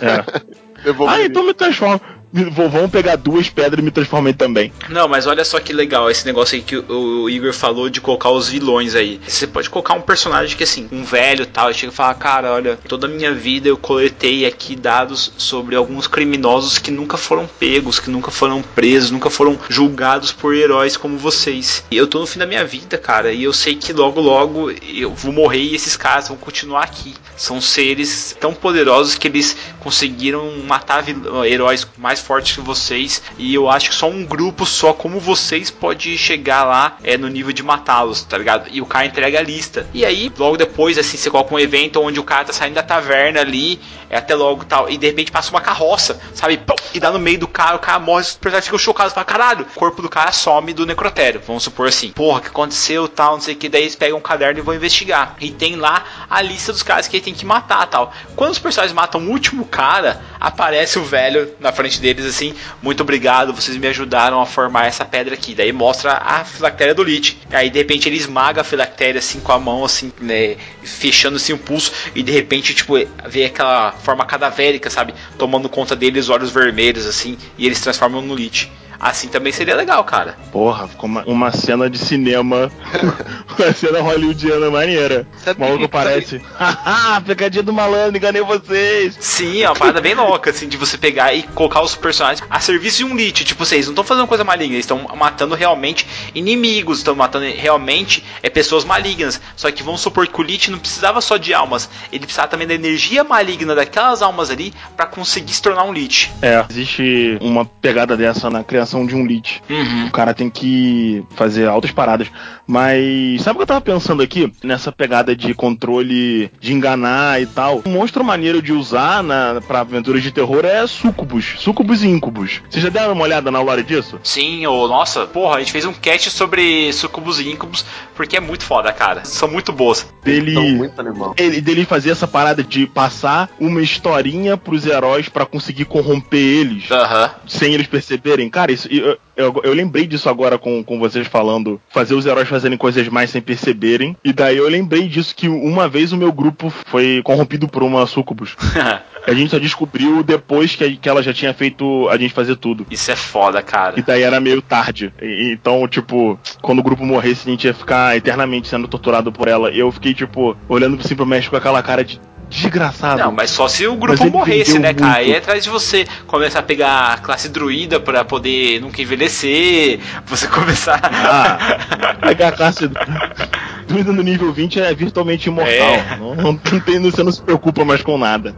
É. 0.00 0.54
Eu 0.84 0.92
vou 0.92 1.08
ah, 1.08 1.22
então 1.24 1.46
me 1.46 1.54
transforma. 1.54 1.98
Me- 2.30 2.44
Vou, 2.50 2.68
vamos 2.68 2.90
pegar 2.90 3.14
duas 3.16 3.48
pedras 3.48 3.78
e 3.80 3.82
me 3.82 3.92
transformei 3.92 4.32
também. 4.34 4.70
Não, 4.90 5.06
mas 5.08 5.24
olha 5.26 5.44
só 5.44 5.58
que 5.60 5.72
legal 5.72 6.10
esse 6.10 6.26
negócio 6.26 6.56
aí 6.56 6.62
que 6.62 6.76
o, 6.76 7.22
o 7.22 7.30
Igor 7.30 7.52
falou 7.54 7.88
de 7.88 8.00
colocar 8.00 8.30
os 8.30 8.48
vilões 8.48 8.94
aí. 8.96 9.20
Você 9.26 9.46
pode 9.46 9.70
colocar 9.70 9.94
um 9.94 10.00
personagem 10.00 10.56
que 10.56 10.64
assim, 10.64 10.88
um 10.92 11.04
velho 11.04 11.43
tal, 11.54 11.70
e 11.70 11.74
chega 11.74 11.92
e 11.92 11.94
fala, 11.96 12.12
cara, 12.14 12.52
olha, 12.52 12.76
toda 12.88 13.06
a 13.06 13.10
minha 13.10 13.32
vida 13.32 13.68
eu 13.68 13.76
coletei 13.76 14.44
aqui 14.44 14.74
dados 14.74 15.32
sobre 15.38 15.76
alguns 15.76 16.06
criminosos 16.08 16.78
que 16.78 16.90
nunca 16.90 17.16
foram 17.16 17.46
pegos, 17.58 18.00
que 18.00 18.10
nunca 18.10 18.30
foram 18.32 18.60
presos, 18.74 19.10
nunca 19.12 19.30
foram 19.30 19.56
julgados 19.68 20.32
por 20.32 20.54
heróis 20.54 20.96
como 20.96 21.16
vocês. 21.16 21.84
E 21.90 21.96
eu 21.96 22.06
tô 22.08 22.18
no 22.18 22.26
fim 22.26 22.40
da 22.40 22.46
minha 22.46 22.64
vida, 22.64 22.98
cara, 22.98 23.32
e 23.32 23.44
eu 23.44 23.52
sei 23.52 23.76
que 23.76 23.92
logo 23.92 24.20
logo 24.20 24.70
eu 24.70 25.14
vou 25.14 25.32
morrer 25.32 25.60
e 25.62 25.74
esses 25.74 25.96
caras 25.96 26.26
vão 26.28 26.36
continuar 26.36 26.82
aqui. 26.82 27.14
São 27.36 27.60
seres 27.60 28.36
tão 28.40 28.52
poderosos 28.52 29.14
que 29.14 29.28
eles 29.28 29.56
conseguiram 29.80 30.58
matar 30.66 31.02
vil- 31.02 31.44
heróis 31.44 31.86
mais 31.96 32.18
fortes 32.20 32.56
que 32.56 32.60
vocês. 32.60 33.22
E 33.38 33.54
eu 33.54 33.70
acho 33.70 33.90
que 33.90 33.94
só 33.94 34.08
um 34.10 34.24
grupo 34.24 34.66
só 34.66 34.92
como 34.92 35.20
vocês 35.20 35.70
pode 35.70 36.16
chegar 36.18 36.64
lá 36.64 36.96
é 37.04 37.16
no 37.16 37.28
nível 37.28 37.52
de 37.52 37.62
matá-los, 37.62 38.22
tá 38.22 38.36
ligado? 38.38 38.68
E 38.72 38.80
o 38.80 38.86
cara 38.86 39.06
entrega 39.06 39.38
a 39.38 39.42
lista. 39.42 39.86
E 39.94 40.04
aí, 40.04 40.32
logo 40.36 40.56
depois, 40.56 40.98
assim, 40.98 41.16
você 41.16 41.30
coloca 41.30 41.43
um 41.52 41.58
evento 41.58 42.00
onde 42.00 42.18
o 42.18 42.24
cara 42.24 42.44
tá 42.44 42.52
saindo 42.52 42.74
da 42.74 42.82
taverna 42.82 43.40
ali, 43.40 43.80
é 44.08 44.18
até 44.18 44.34
logo 44.34 44.64
tal, 44.64 44.88
e 44.88 44.96
de 44.96 45.06
repente 45.06 45.32
passa 45.32 45.50
uma 45.50 45.60
carroça, 45.60 46.20
sabe? 46.34 46.56
Pum, 46.58 46.74
e 46.94 47.00
dá 47.00 47.10
no 47.10 47.18
meio 47.18 47.38
do 47.38 47.48
cara, 47.48 47.76
o 47.76 47.80
cara 47.80 47.98
morre, 47.98 48.22
os 48.22 48.34
personagens 48.34 48.66
ficam 48.66 48.78
chocados, 48.78 49.12
fala, 49.12 49.24
caralho, 49.24 49.62
o 49.62 49.78
corpo 49.78 50.00
do 50.00 50.08
cara 50.08 50.30
some 50.32 50.72
do 50.72 50.86
necrotério. 50.86 51.42
Vamos 51.46 51.64
supor 51.64 51.88
assim, 51.88 52.10
porra, 52.12 52.38
o 52.38 52.42
que 52.42 52.48
aconteceu, 52.48 53.08
tal, 53.08 53.34
não 53.34 53.40
sei 53.40 53.54
o 53.54 53.56
que, 53.56 53.68
daí 53.68 53.82
eles 53.82 53.96
pegam 53.96 54.18
um 54.18 54.22
caderno 54.22 54.60
e 54.60 54.62
vão 54.62 54.74
investigar. 54.74 55.34
E 55.40 55.50
tem 55.50 55.76
lá 55.76 56.04
a 56.30 56.40
lista 56.40 56.72
dos 56.72 56.82
caras 56.82 57.08
que 57.08 57.16
ele 57.16 57.24
tem 57.24 57.34
que 57.34 57.44
matar, 57.44 57.86
tal. 57.86 58.12
Quando 58.36 58.52
os 58.52 58.58
personagens 58.58 58.94
matam 58.94 59.20
o 59.20 59.30
último 59.30 59.64
cara, 59.64 60.22
aparece 60.40 60.98
o 60.98 61.04
velho 61.04 61.52
na 61.58 61.72
frente 61.72 62.00
deles 62.00 62.24
assim, 62.24 62.54
muito 62.82 63.02
obrigado, 63.02 63.52
vocês 63.52 63.76
me 63.76 63.86
ajudaram 63.88 64.40
a 64.40 64.46
formar 64.46 64.86
essa 64.86 65.04
pedra 65.04 65.34
aqui. 65.34 65.54
Daí 65.54 65.72
mostra 65.72 66.12
a 66.24 66.44
filactéria 66.44 66.94
do 66.94 67.02
Lich. 67.02 67.38
Aí 67.50 67.68
de 67.70 67.78
repente 67.78 68.08
ele 68.08 68.16
esmaga 68.16 68.60
a 68.60 68.64
filactéria 68.64 69.18
assim 69.18 69.40
com 69.40 69.52
a 69.52 69.58
mão 69.58 69.84
assim, 69.84 70.12
né, 70.20 70.56
fechando 70.82 71.33
assim 71.36 71.52
o 71.52 71.58
pulso 71.58 71.92
e 72.14 72.22
de 72.22 72.32
repente 72.32 72.74
tipo 72.74 72.94
vê 73.26 73.44
aquela 73.44 73.92
forma 73.92 74.24
cadavérica, 74.24 74.90
sabe, 74.90 75.14
tomando 75.38 75.68
conta 75.68 75.94
deles, 75.96 76.28
olhos 76.28 76.50
vermelhos 76.50 77.06
assim, 77.06 77.36
e 77.58 77.66
eles 77.66 77.78
se 77.78 77.84
transformam 77.84 78.22
no 78.22 78.34
Lich. 78.34 78.70
Assim 79.04 79.28
também 79.28 79.52
seria 79.52 79.76
legal, 79.76 80.02
cara. 80.02 80.34
Porra, 80.50 80.88
ficou 80.88 81.06
uma, 81.10 81.22
uma 81.26 81.52
cena 81.52 81.90
de 81.90 81.98
cinema. 81.98 82.72
uma 83.58 83.72
cena 83.74 84.00
hollywoodiana 84.00 84.70
maneira. 84.70 85.26
Sabe 85.36 85.58
o 85.58 85.60
maluco 85.60 85.82
que- 85.82 85.88
parece. 85.88 86.40
Haha, 86.58 87.20
pegadinha 87.20 87.62
do 87.62 87.70
malandro, 87.70 88.16
enganei 88.16 88.40
vocês. 88.40 89.14
Sim, 89.20 89.60
é 89.62 89.68
uma 89.68 89.76
parada 89.76 90.00
bem 90.00 90.14
louca, 90.14 90.48
assim, 90.48 90.66
de 90.66 90.78
você 90.78 90.96
pegar 90.96 91.34
e 91.34 91.42
colocar 91.42 91.82
os 91.82 91.94
personagens 91.94 92.42
a 92.48 92.58
serviço 92.60 92.96
de 92.96 93.04
um 93.04 93.14
Lich. 93.14 93.44
Tipo, 93.44 93.62
vocês 93.62 93.84
não 93.84 93.92
estão 93.92 94.04
fazendo 94.04 94.26
coisa 94.26 94.42
maligna, 94.42 94.74
eles 94.74 94.84
estão 94.84 95.06
matando 95.14 95.54
realmente 95.54 96.06
inimigos, 96.34 96.98
estão 96.98 97.14
matando 97.14 97.44
realmente 97.44 98.24
é, 98.42 98.48
pessoas 98.48 98.86
malignas. 98.86 99.38
Só 99.54 99.70
que 99.70 99.82
vamos 99.82 100.00
supor 100.00 100.26
que 100.26 100.40
o 100.40 100.42
Lich 100.42 100.70
não 100.70 100.78
precisava 100.78 101.20
só 101.20 101.36
de 101.36 101.52
almas, 101.52 101.90
ele 102.10 102.24
precisava 102.24 102.48
também 102.48 102.66
da 102.66 102.72
energia 102.74 103.22
maligna 103.22 103.74
daquelas 103.74 104.22
almas 104.22 104.48
ali 104.48 104.72
pra 104.96 105.04
conseguir 105.04 105.52
se 105.52 105.60
tornar 105.60 105.84
um 105.84 105.92
Lich. 105.92 106.32
É, 106.40 106.64
existe 106.70 107.36
uma 107.42 107.66
pegada 107.66 108.16
dessa 108.16 108.48
na 108.48 108.64
criação 108.64 108.93
de 109.06 109.16
um 109.16 109.26
lit. 109.26 109.62
Uhum. 109.68 110.06
O 110.06 110.10
cara 110.10 110.34
tem 110.34 110.50
que 110.50 111.24
fazer 111.30 111.66
altas 111.66 111.90
paradas. 111.90 112.30
Mas 112.66 113.42
sabe 113.42 113.54
o 113.54 113.58
que 113.58 113.62
eu 113.62 113.66
tava 113.66 113.80
pensando 113.80 114.22
aqui? 114.22 114.52
Nessa 114.62 114.90
pegada 114.90 115.34
de 115.36 115.54
controle 115.54 116.50
de 116.60 116.72
enganar 116.72 117.40
e 117.40 117.46
tal. 117.46 117.82
Um 117.86 117.90
monstro 117.90 118.24
maneiro 118.24 118.62
de 118.62 118.72
usar 118.72 119.22
na, 119.22 119.60
pra 119.66 119.80
aventuras 119.80 120.22
de 120.22 120.30
terror 120.30 120.64
é 120.64 120.86
sucubus. 120.86 121.54
Sucubus 121.58 122.02
e 122.02 122.08
incubus. 122.08 122.62
Vocês 122.68 122.82
já 122.82 122.88
deram 122.88 123.12
uma 123.12 123.24
olhada 123.24 123.50
na 123.50 123.60
lore 123.60 123.82
disso? 123.82 124.18
Sim, 124.22 124.66
ô, 124.66 124.88
nossa, 124.88 125.26
porra, 125.26 125.56
a 125.56 125.58
gente 125.58 125.72
fez 125.72 125.84
um 125.84 125.92
cast 125.92 126.30
sobre 126.30 126.92
sucubus 126.92 127.38
e 127.40 127.50
incubus, 127.50 127.84
porque 128.14 128.36
é 128.36 128.40
muito 128.40 128.64
foda, 128.64 128.92
cara. 128.92 129.24
São 129.24 129.48
muito 129.48 129.72
boas. 129.72 130.06
Dele. 130.22 130.54
Muito 130.74 130.98
animal. 131.00 131.34
ele, 131.36 131.60
dele 131.60 131.84
fazer 131.84 132.10
essa 132.10 132.26
parada 132.26 132.62
de 132.62 132.86
passar 132.86 133.50
uma 133.60 133.82
historinha 133.82 134.56
pros 134.56 134.86
heróis 134.86 135.28
pra 135.28 135.44
conseguir 135.44 135.84
corromper 135.84 136.40
eles. 136.40 136.90
Aham. 136.90 137.30
sem 137.46 137.74
eles 137.74 137.86
perceberem. 137.86 138.48
Cara, 138.48 138.72
isso, 138.72 138.88
eu, 138.90 139.18
eu, 139.36 139.60
eu 139.64 139.72
lembrei 139.72 140.06
disso 140.06 140.28
agora 140.28 140.58
com, 140.58 140.82
com 140.82 140.98
vocês 140.98 141.26
falando, 141.26 141.80
fazer 141.88 142.14
os 142.14 142.26
heróis 142.26 142.48
fazerem 142.48 142.78
coisas 142.78 143.08
mais 143.08 143.30
sem 143.30 143.40
perceberem. 143.42 144.16
E 144.24 144.32
daí 144.32 144.56
eu 144.56 144.68
lembrei 144.68 145.08
disso 145.08 145.34
que 145.34 145.48
uma 145.48 145.88
vez 145.88 146.12
o 146.12 146.16
meu 146.16 146.32
grupo 146.32 146.70
foi 146.86 147.20
corrompido 147.22 147.68
por 147.68 147.82
uma 147.82 148.06
sucubus. 148.06 148.56
a 149.26 149.32
gente 149.34 149.50
só 149.50 149.58
descobriu 149.58 150.22
depois 150.22 150.74
que, 150.76 150.96
que 150.96 151.08
ela 151.08 151.22
já 151.22 151.32
tinha 151.32 151.54
feito 151.54 152.08
a 152.08 152.16
gente 152.16 152.34
fazer 152.34 152.56
tudo. 152.56 152.86
Isso 152.90 153.10
é 153.10 153.16
foda, 153.16 153.62
cara. 153.62 153.98
E 153.98 154.02
daí 154.02 154.22
era 154.22 154.40
meio 154.40 154.60
tarde. 154.60 155.12
E- 155.20 155.52
então, 155.52 155.86
tipo, 155.88 156.38
quando 156.60 156.78
o 156.80 156.82
grupo 156.82 157.04
morresse, 157.04 157.48
a 157.48 157.50
gente 157.50 157.64
ia 157.66 157.74
ficar 157.74 158.16
eternamente 158.16 158.68
sendo 158.68 158.88
torturado 158.88 159.32
por 159.32 159.48
ela. 159.48 159.70
E 159.70 159.78
eu 159.78 159.90
fiquei, 159.90 160.14
tipo, 160.14 160.56
olhando 160.68 160.98
assim 161.00 161.14
pro 161.16 161.26
México 161.26 161.50
com 161.52 161.56
aquela 161.56 161.82
cara 161.82 162.04
de 162.04 162.20
desgraçado. 162.54 163.20
Não, 163.20 163.32
mas 163.32 163.50
só 163.50 163.66
se 163.68 163.86
o 163.86 163.96
grupo 163.96 164.24
morresse, 164.30 164.78
né, 164.78 164.94
cara? 164.94 165.06
muito. 165.06 165.18
Aí 165.18 165.32
é 165.32 165.38
atrás 165.38 165.64
de 165.64 165.70
você 165.70 166.06
começar 166.26 166.60
a 166.60 166.62
pegar 166.62 167.12
a 167.12 167.18
classe 167.18 167.48
druida 167.48 167.98
pra 167.98 168.24
poder 168.24 168.80
nunca 168.80 169.02
envelhecer, 169.02 169.98
você 170.26 170.46
começar. 170.48 171.00
Ah, 171.02 172.16
pegar 172.20 172.48
a 172.48 172.52
classe 172.52 172.88
druida 173.84 174.12
no 174.12 174.22
nível 174.22 174.52
20 174.52 174.80
é 174.80 174.94
virtualmente 174.94 175.48
imortal. 175.48 175.72
É. 175.72 176.16
Não, 176.18 176.34
não 176.34 176.80
tem, 176.80 177.00
você 177.00 177.22
não 177.22 177.32
se 177.32 177.42
preocupa 177.42 177.84
mais 177.84 178.02
com 178.02 178.18
nada. 178.18 178.54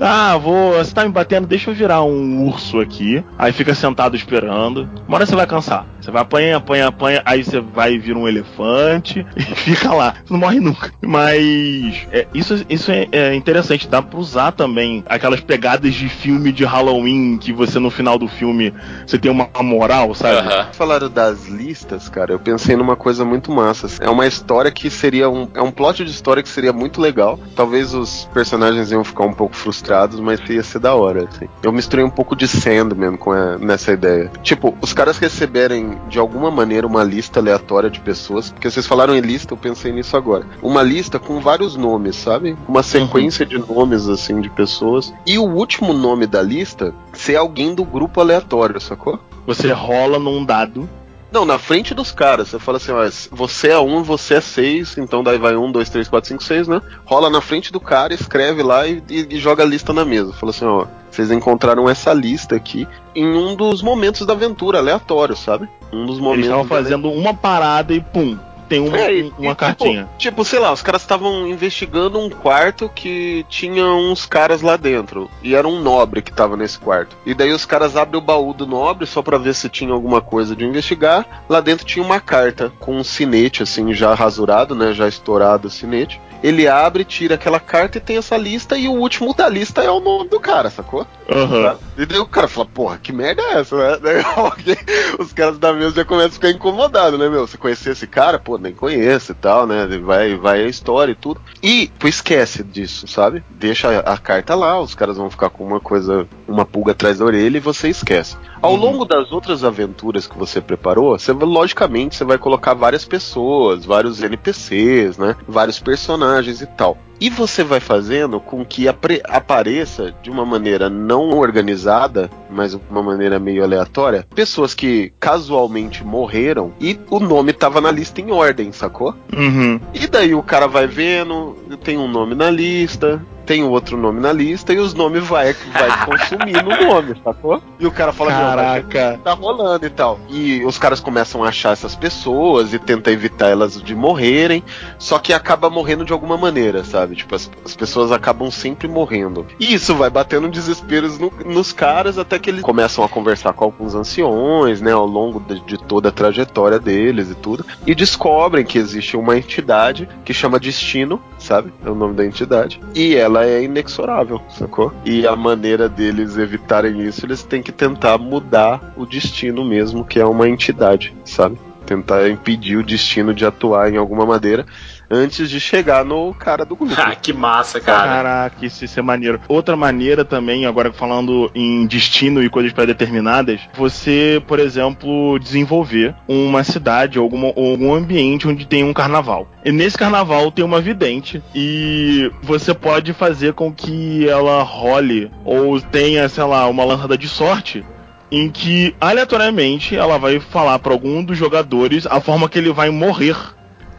Ah, 0.00 0.36
vou. 0.36 0.72
Você 0.72 0.92
tá 0.92 1.04
me 1.04 1.10
batendo, 1.10 1.46
deixa 1.46 1.70
eu 1.70 1.74
virar 1.74 2.02
um 2.02 2.46
urso 2.46 2.80
aqui. 2.80 3.22
Aí 3.38 3.52
fica 3.52 3.74
sentado 3.74 4.16
esperando. 4.16 4.88
Uma 5.06 5.16
hora 5.16 5.26
você 5.26 5.34
vai 5.34 5.46
cansar. 5.46 5.86
Você 6.00 6.10
vai 6.10 6.22
apanha, 6.22 6.56
apanha, 6.56 6.86
apanha, 6.86 7.22
aí 7.24 7.44
você 7.44 7.60
vai 7.60 7.98
vir 7.98 8.16
um 8.16 8.26
elefante 8.26 9.26
e 9.36 9.42
fica 9.42 9.92
lá. 9.92 10.14
Você 10.24 10.32
não 10.32 10.40
morre 10.40 10.60
nunca. 10.60 10.92
Mas 11.02 12.06
é, 12.12 12.26
isso, 12.32 12.64
isso 12.68 12.90
é, 12.90 13.08
é 13.12 13.34
interessante. 13.34 13.88
Dá 13.88 14.00
pra 14.00 14.18
usar 14.18 14.52
também 14.52 15.04
aquelas 15.06 15.40
pegadas 15.40 15.94
de 15.94 16.08
filme 16.08 16.52
de 16.52 16.64
Halloween 16.64 17.36
que 17.38 17.52
você 17.52 17.78
no 17.78 17.90
final 17.90 18.18
do 18.18 18.28
filme 18.28 18.72
você 19.06 19.18
tem 19.18 19.30
uma 19.30 19.48
moral, 19.62 20.14
sabe? 20.14 20.48
Falaram 20.72 21.10
das 21.10 21.46
listas, 21.46 22.08
cara. 22.08 22.32
Eu 22.32 22.38
pensei 22.38 22.76
numa 22.76 22.96
coisa 22.96 23.24
muito 23.24 23.50
massa. 23.52 23.88
É 24.00 24.08
uma 24.08 24.26
história 24.26 24.67
que 24.70 24.90
seria 24.90 25.28
um. 25.28 25.48
É 25.54 25.62
um 25.62 25.70
plot 25.70 26.04
de 26.04 26.10
história 26.10 26.42
que 26.42 26.48
seria 26.48 26.72
muito 26.72 27.00
legal. 27.00 27.38
Talvez 27.54 27.94
os 27.94 28.28
personagens 28.32 28.90
iam 28.90 29.04
ficar 29.04 29.24
um 29.24 29.32
pouco 29.32 29.54
frustrados, 29.56 30.20
mas 30.20 30.40
ia 30.48 30.62
ser 30.62 30.78
da 30.78 30.94
hora, 30.94 31.28
assim. 31.28 31.48
Eu 31.62 31.72
misturei 31.72 32.04
um 32.04 32.10
pouco 32.10 32.34
de 32.36 32.46
Sandman 32.48 33.16
com 33.16 33.32
a- 33.32 33.58
nessa 33.58 33.92
ideia. 33.92 34.30
Tipo, 34.42 34.76
os 34.80 34.92
caras 34.92 35.18
receberem 35.18 35.98
de 36.08 36.18
alguma 36.18 36.50
maneira 36.50 36.86
uma 36.86 37.04
lista 37.04 37.40
aleatória 37.40 37.90
de 37.90 38.00
pessoas. 38.00 38.50
Porque 38.50 38.70
vocês 38.70 38.86
falaram 38.86 39.14
em 39.16 39.20
lista, 39.20 39.52
eu 39.54 39.58
pensei 39.58 39.92
nisso 39.92 40.16
agora. 40.16 40.46
Uma 40.62 40.82
lista 40.82 41.18
com 41.18 41.40
vários 41.40 41.76
nomes, 41.76 42.16
sabe? 42.16 42.56
Uma 42.68 42.82
sequência 42.82 43.44
de 43.46 43.58
nomes, 43.58 44.08
assim, 44.08 44.40
de 44.40 44.50
pessoas. 44.50 45.12
E 45.26 45.38
o 45.38 45.44
último 45.44 45.92
nome 45.92 46.26
da 46.26 46.42
lista 46.42 46.94
ser 47.12 47.36
alguém 47.36 47.74
do 47.74 47.84
grupo 47.84 48.20
aleatório, 48.20 48.80
sacou? 48.80 49.18
Você 49.46 49.72
rola 49.72 50.18
num 50.18 50.44
dado 50.44 50.88
Não, 51.30 51.44
na 51.44 51.58
frente 51.58 51.92
dos 51.94 52.10
caras. 52.10 52.48
Você 52.48 52.58
fala 52.58 52.78
assim, 52.78 52.92
ó, 52.92 53.08
você 53.30 53.68
é 53.68 53.78
um, 53.78 54.02
você 54.02 54.34
é 54.34 54.40
seis, 54.40 54.96
então 54.96 55.22
daí 55.22 55.38
vai 55.38 55.56
um, 55.56 55.70
dois, 55.70 55.90
três, 55.90 56.08
quatro, 56.08 56.28
cinco, 56.28 56.42
seis, 56.42 56.66
né? 56.66 56.80
Rola 57.04 57.28
na 57.28 57.40
frente 57.40 57.70
do 57.72 57.78
cara, 57.80 58.14
escreve 58.14 58.62
lá 58.62 58.86
e, 58.86 59.02
e- 59.10 59.26
e 59.30 59.38
joga 59.38 59.62
a 59.62 59.66
lista 59.66 59.92
na 59.92 60.04
mesa. 60.04 60.32
Fala 60.32 60.50
assim, 60.50 60.64
ó, 60.64 60.86
vocês 61.10 61.30
encontraram 61.30 61.88
essa 61.88 62.12
lista 62.14 62.56
aqui 62.56 62.86
em 63.14 63.26
um 63.26 63.54
dos 63.54 63.82
momentos 63.82 64.24
da 64.26 64.32
aventura, 64.32 64.78
aleatório, 64.78 65.36
sabe? 65.36 65.68
Um 65.92 66.06
dos 66.06 66.16
Eles 66.16 66.20
momentos. 66.24 66.44
estavam 66.46 66.64
da- 66.64 66.68
fazendo 66.76 67.10
uma 67.10 67.34
parada 67.34 67.92
e 67.92 68.00
pum, 68.00 68.38
tem 68.68 68.80
um- 68.80 68.94
É, 68.94 69.14
e- 69.14 69.22
um- 69.24 69.32
uma 69.38 69.52
e, 69.52 69.56
cartinha. 69.56 70.02
Tipo, 70.02 70.18
tipo, 70.18 70.44
sei 70.44 70.58
lá, 70.58 70.72
os 70.72 70.82
caras 70.82 71.02
estavam 71.02 71.46
investigando 71.46 72.18
um 72.18 72.28
quarto 72.30 72.90
que 72.94 73.44
tinha 73.48 73.84
uns 73.86 74.26
caras 74.26 74.62
lá 74.62 74.76
dentro. 74.76 75.30
E 75.42 75.54
era 75.54 75.66
um 75.66 75.80
nobre 75.80 76.22
que 76.22 76.32
tava 76.32 76.56
nesse 76.56 76.78
quarto. 76.78 77.16
E 77.24 77.34
daí 77.34 77.50
os 77.52 77.64
caras 77.64 77.96
abrem 77.96 78.20
o 78.20 78.24
baú 78.24 78.52
do 78.52 78.66
nobre 78.66 79.06
só 79.06 79.22
pra 79.22 79.38
ver 79.38 79.54
se 79.54 79.68
tinha 79.68 79.92
alguma 79.92 80.20
coisa 80.20 80.54
de 80.54 80.64
investigar. 80.64 81.44
Lá 81.48 81.60
dentro 81.60 81.86
tinha 81.86 82.04
uma 82.04 82.20
carta 82.20 82.72
com 82.78 82.96
um 82.96 83.04
sinete, 83.04 83.62
assim, 83.62 83.92
já 83.94 84.14
rasurado, 84.14 84.74
né? 84.74 84.92
Já 84.92 85.08
estourado 85.08 85.68
o 85.68 85.70
sinete. 85.70 86.20
Ele 86.42 86.68
abre, 86.68 87.04
tira 87.04 87.34
aquela 87.34 87.58
carta 87.58 87.98
e 87.98 88.00
tem 88.00 88.16
essa 88.16 88.36
lista. 88.36 88.76
E 88.76 88.88
o 88.88 88.92
último 88.92 89.34
da 89.34 89.48
lista 89.48 89.82
é 89.82 89.90
o 89.90 90.00
nome 90.00 90.28
do 90.28 90.38
cara, 90.38 90.70
sacou? 90.70 91.06
Aham. 91.28 91.76
E 91.96 92.06
daí 92.06 92.18
o 92.18 92.26
cara 92.26 92.46
fala, 92.46 92.66
porra, 92.66 92.98
que 92.98 93.12
merda 93.12 93.42
é 93.42 93.60
essa, 93.60 93.76
né? 93.98 94.22
Os 95.18 95.32
caras 95.32 95.58
da 95.58 95.72
mesa 95.72 95.96
já 95.96 96.04
começam 96.04 96.28
a 96.28 96.32
ficar 96.32 96.50
incomodados, 96.50 97.18
né, 97.18 97.28
meu? 97.28 97.46
Você 97.46 97.58
conhecer 97.58 97.90
esse 97.90 98.06
cara? 98.06 98.38
Pô, 98.38 98.56
nem 98.56 98.72
conheço 98.72 99.32
e 99.32 99.34
tal, 99.34 99.66
né? 99.66 99.86
Vai, 100.02 100.36
vai 100.36 100.62
a 100.62 100.68
história 100.68 101.12
e 101.12 101.16
tudo. 101.16 101.40
E, 101.62 101.90
pô, 101.98 102.06
esquece 102.06 102.62
disso, 102.62 103.08
sabe? 103.08 103.42
Deixa 103.50 103.98
a, 104.00 104.16
carta 104.16 104.54
lá, 104.54 104.80
os 104.80 104.94
caras 104.94 105.16
vão 105.16 105.30
ficar 105.30 105.50
com 105.50 105.64
uma 105.64 105.80
coisa, 105.80 106.26
uma 106.46 106.64
pulga 106.64 106.92
atrás 106.92 107.18
da 107.18 107.24
orelha 107.24 107.56
e 107.56 107.60
você 107.60 107.88
esquece. 107.88 108.36
Ao 108.60 108.74
longo 108.74 109.04
das 109.04 109.30
outras 109.32 109.64
aventuras 109.64 110.26
que 110.26 110.36
você 110.36 110.60
preparou, 110.60 111.18
você, 111.18 111.32
logicamente, 111.32 112.16
você 112.16 112.24
vai 112.24 112.38
colocar 112.38 112.74
várias 112.74 113.04
pessoas, 113.04 113.84
vários 113.84 114.22
NPCs, 114.22 115.16
né? 115.18 115.36
Vários 115.46 115.78
personagens 115.78 116.27
e 116.60 116.66
tal. 116.66 116.96
E 117.20 117.28
você 117.28 117.64
vai 117.64 117.80
fazendo 117.80 118.38
com 118.38 118.64
que 118.64 118.86
apareça 118.86 120.14
de 120.22 120.30
uma 120.30 120.46
maneira 120.46 120.88
não 120.88 121.30
organizada, 121.30 122.30
mas 122.48 122.72
de 122.72 122.80
uma 122.88 123.02
maneira 123.02 123.40
meio 123.40 123.64
aleatória, 123.64 124.24
pessoas 124.34 124.72
que 124.72 125.12
casualmente 125.18 126.04
morreram 126.04 126.72
e 126.80 126.98
o 127.10 127.18
nome 127.18 127.52
tava 127.52 127.80
na 127.80 127.90
lista 127.90 128.20
em 128.20 128.30
ordem, 128.30 128.70
sacou? 128.70 129.16
Uhum. 129.36 129.80
E 129.92 130.06
daí 130.06 130.32
o 130.34 130.42
cara 130.42 130.68
vai 130.68 130.86
vendo, 130.86 131.56
tem 131.82 131.98
um 131.98 132.08
nome 132.08 132.36
na 132.36 132.50
lista, 132.50 133.20
tem 133.48 133.64
outro 133.64 133.96
nome 133.96 134.20
na 134.20 134.30
lista 134.30 134.74
e 134.74 134.78
os 134.78 134.92
nomes 134.92 135.26
vai, 135.26 135.54
vai 135.72 135.88
consumindo 136.04 136.68
o 136.70 136.84
nome, 136.86 137.14
sacou? 137.24 137.62
E 137.80 137.86
o 137.86 137.90
cara 137.90 138.12
fala, 138.12 138.30
"Meu, 138.30 138.38
mas 138.40 138.54
Caraca. 138.84 139.20
tá 139.24 139.32
rolando 139.32 139.86
e 139.86 139.90
tal. 139.90 140.20
E 140.28 140.62
os 140.66 140.76
caras 140.76 141.00
começam 141.00 141.42
a 141.42 141.48
achar 141.48 141.72
essas 141.72 141.96
pessoas 141.96 142.74
e 142.74 142.78
tentar 142.78 143.10
evitar 143.10 143.48
elas 143.48 143.82
de 143.82 143.94
morrerem, 143.94 144.62
só 144.98 145.18
que 145.18 145.32
acaba 145.32 145.70
morrendo 145.70 146.04
de 146.04 146.12
alguma 146.12 146.36
maneira, 146.36 146.84
sabe? 146.84 147.16
Tipo, 147.16 147.34
as, 147.34 147.50
as 147.64 147.74
pessoas 147.74 148.12
acabam 148.12 148.50
sempre 148.50 148.86
morrendo. 148.86 149.46
E 149.58 149.72
isso 149.72 149.94
vai 149.94 150.10
batendo 150.10 150.46
desesperos 150.48 151.18
no- 151.18 151.32
nos 151.46 151.72
caras 151.72 152.18
até 152.18 152.38
que 152.38 152.50
eles 152.50 152.60
começam 152.62 153.02
a 153.02 153.08
conversar 153.08 153.54
com 153.54 153.64
alguns 153.64 153.94
anciões, 153.94 154.82
né, 154.82 154.92
ao 154.92 155.06
longo 155.06 155.40
de, 155.40 155.58
de 155.60 155.78
toda 155.78 156.10
a 156.10 156.12
trajetória 156.12 156.78
deles 156.78 157.30
e 157.30 157.34
tudo, 157.34 157.64
e 157.86 157.94
descobrem 157.94 158.64
que 158.64 158.76
existe 158.76 159.16
uma 159.16 159.38
entidade 159.38 160.06
que 160.22 160.34
chama 160.34 160.58
Destino, 160.60 161.18
sabe? 161.38 161.72
É 161.82 161.88
o 161.88 161.94
nome 161.94 162.14
da 162.14 162.26
entidade. 162.26 162.78
E 162.94 163.14
ela 163.16 163.37
é 163.44 163.62
inexorável, 163.62 164.40
sacou? 164.48 164.92
E 165.04 165.26
a 165.26 165.36
maneira 165.36 165.88
deles 165.88 166.36
evitarem 166.36 167.02
isso, 167.02 167.26
eles 167.26 167.42
têm 167.42 167.62
que 167.62 167.72
tentar 167.72 168.18
mudar 168.18 168.92
o 168.96 169.04
destino 169.04 169.64
mesmo, 169.64 170.04
que 170.04 170.18
é 170.18 170.24
uma 170.24 170.48
entidade, 170.48 171.14
sabe? 171.24 171.58
Tentar 171.86 172.28
impedir 172.28 172.76
o 172.76 172.84
destino 172.84 173.32
de 173.32 173.46
atuar 173.46 173.92
em 173.92 173.96
alguma 173.96 174.26
maneira 174.26 174.66
antes 175.10 175.48
de 175.50 175.58
chegar 175.60 176.04
no 176.04 176.34
cara 176.34 176.64
do 176.64 176.76
grupo. 176.76 176.94
Ah, 176.98 177.14
que 177.14 177.32
massa, 177.32 177.80
cara. 177.80 178.02
Caraca, 178.08 178.66
isso, 178.66 178.84
isso 178.84 178.98
é 178.98 179.02
maneiro. 179.02 179.40
Outra 179.48 179.76
maneira 179.76 180.24
também, 180.24 180.66
agora 180.66 180.92
falando 180.92 181.50
em 181.54 181.86
destino 181.86 182.42
e 182.42 182.48
coisas 182.50 182.72
pré-determinadas, 182.72 183.60
você, 183.74 184.42
por 184.46 184.58
exemplo, 184.58 185.38
desenvolver 185.38 186.14
uma 186.26 186.62
cidade 186.64 187.18
ou 187.18 187.22
alguma- 187.24 187.52
ou 187.56 187.70
algum 187.70 187.94
ambiente 187.94 188.46
onde 188.48 188.66
tem 188.66 188.84
um 188.84 188.92
carnaval. 188.92 189.48
E 189.64 189.72
nesse 189.72 189.96
carnaval 189.96 190.50
tem 190.50 190.64
uma 190.64 190.80
vidente 190.80 191.42
e 191.54 192.30
você 192.42 192.74
pode 192.74 193.12
fazer 193.12 193.52
com 193.54 193.72
que 193.72 194.28
ela 194.28 194.62
role 194.62 195.30
ou 195.44 195.80
tenha, 195.80 196.28
sei 196.28 196.44
lá, 196.44 196.66
uma 196.68 196.84
lançada 196.84 197.16
de 197.16 197.28
sorte 197.28 197.84
em 198.30 198.50
que 198.50 198.94
aleatoriamente 199.00 199.96
ela 199.96 200.18
vai 200.18 200.38
falar 200.40 200.78
pra 200.78 200.92
algum 200.92 201.22
dos 201.24 201.36
jogadores 201.38 202.06
a 202.06 202.20
forma 202.20 202.48
que 202.48 202.58
ele 202.58 202.70
vai 202.72 202.90
morrer. 202.90 203.36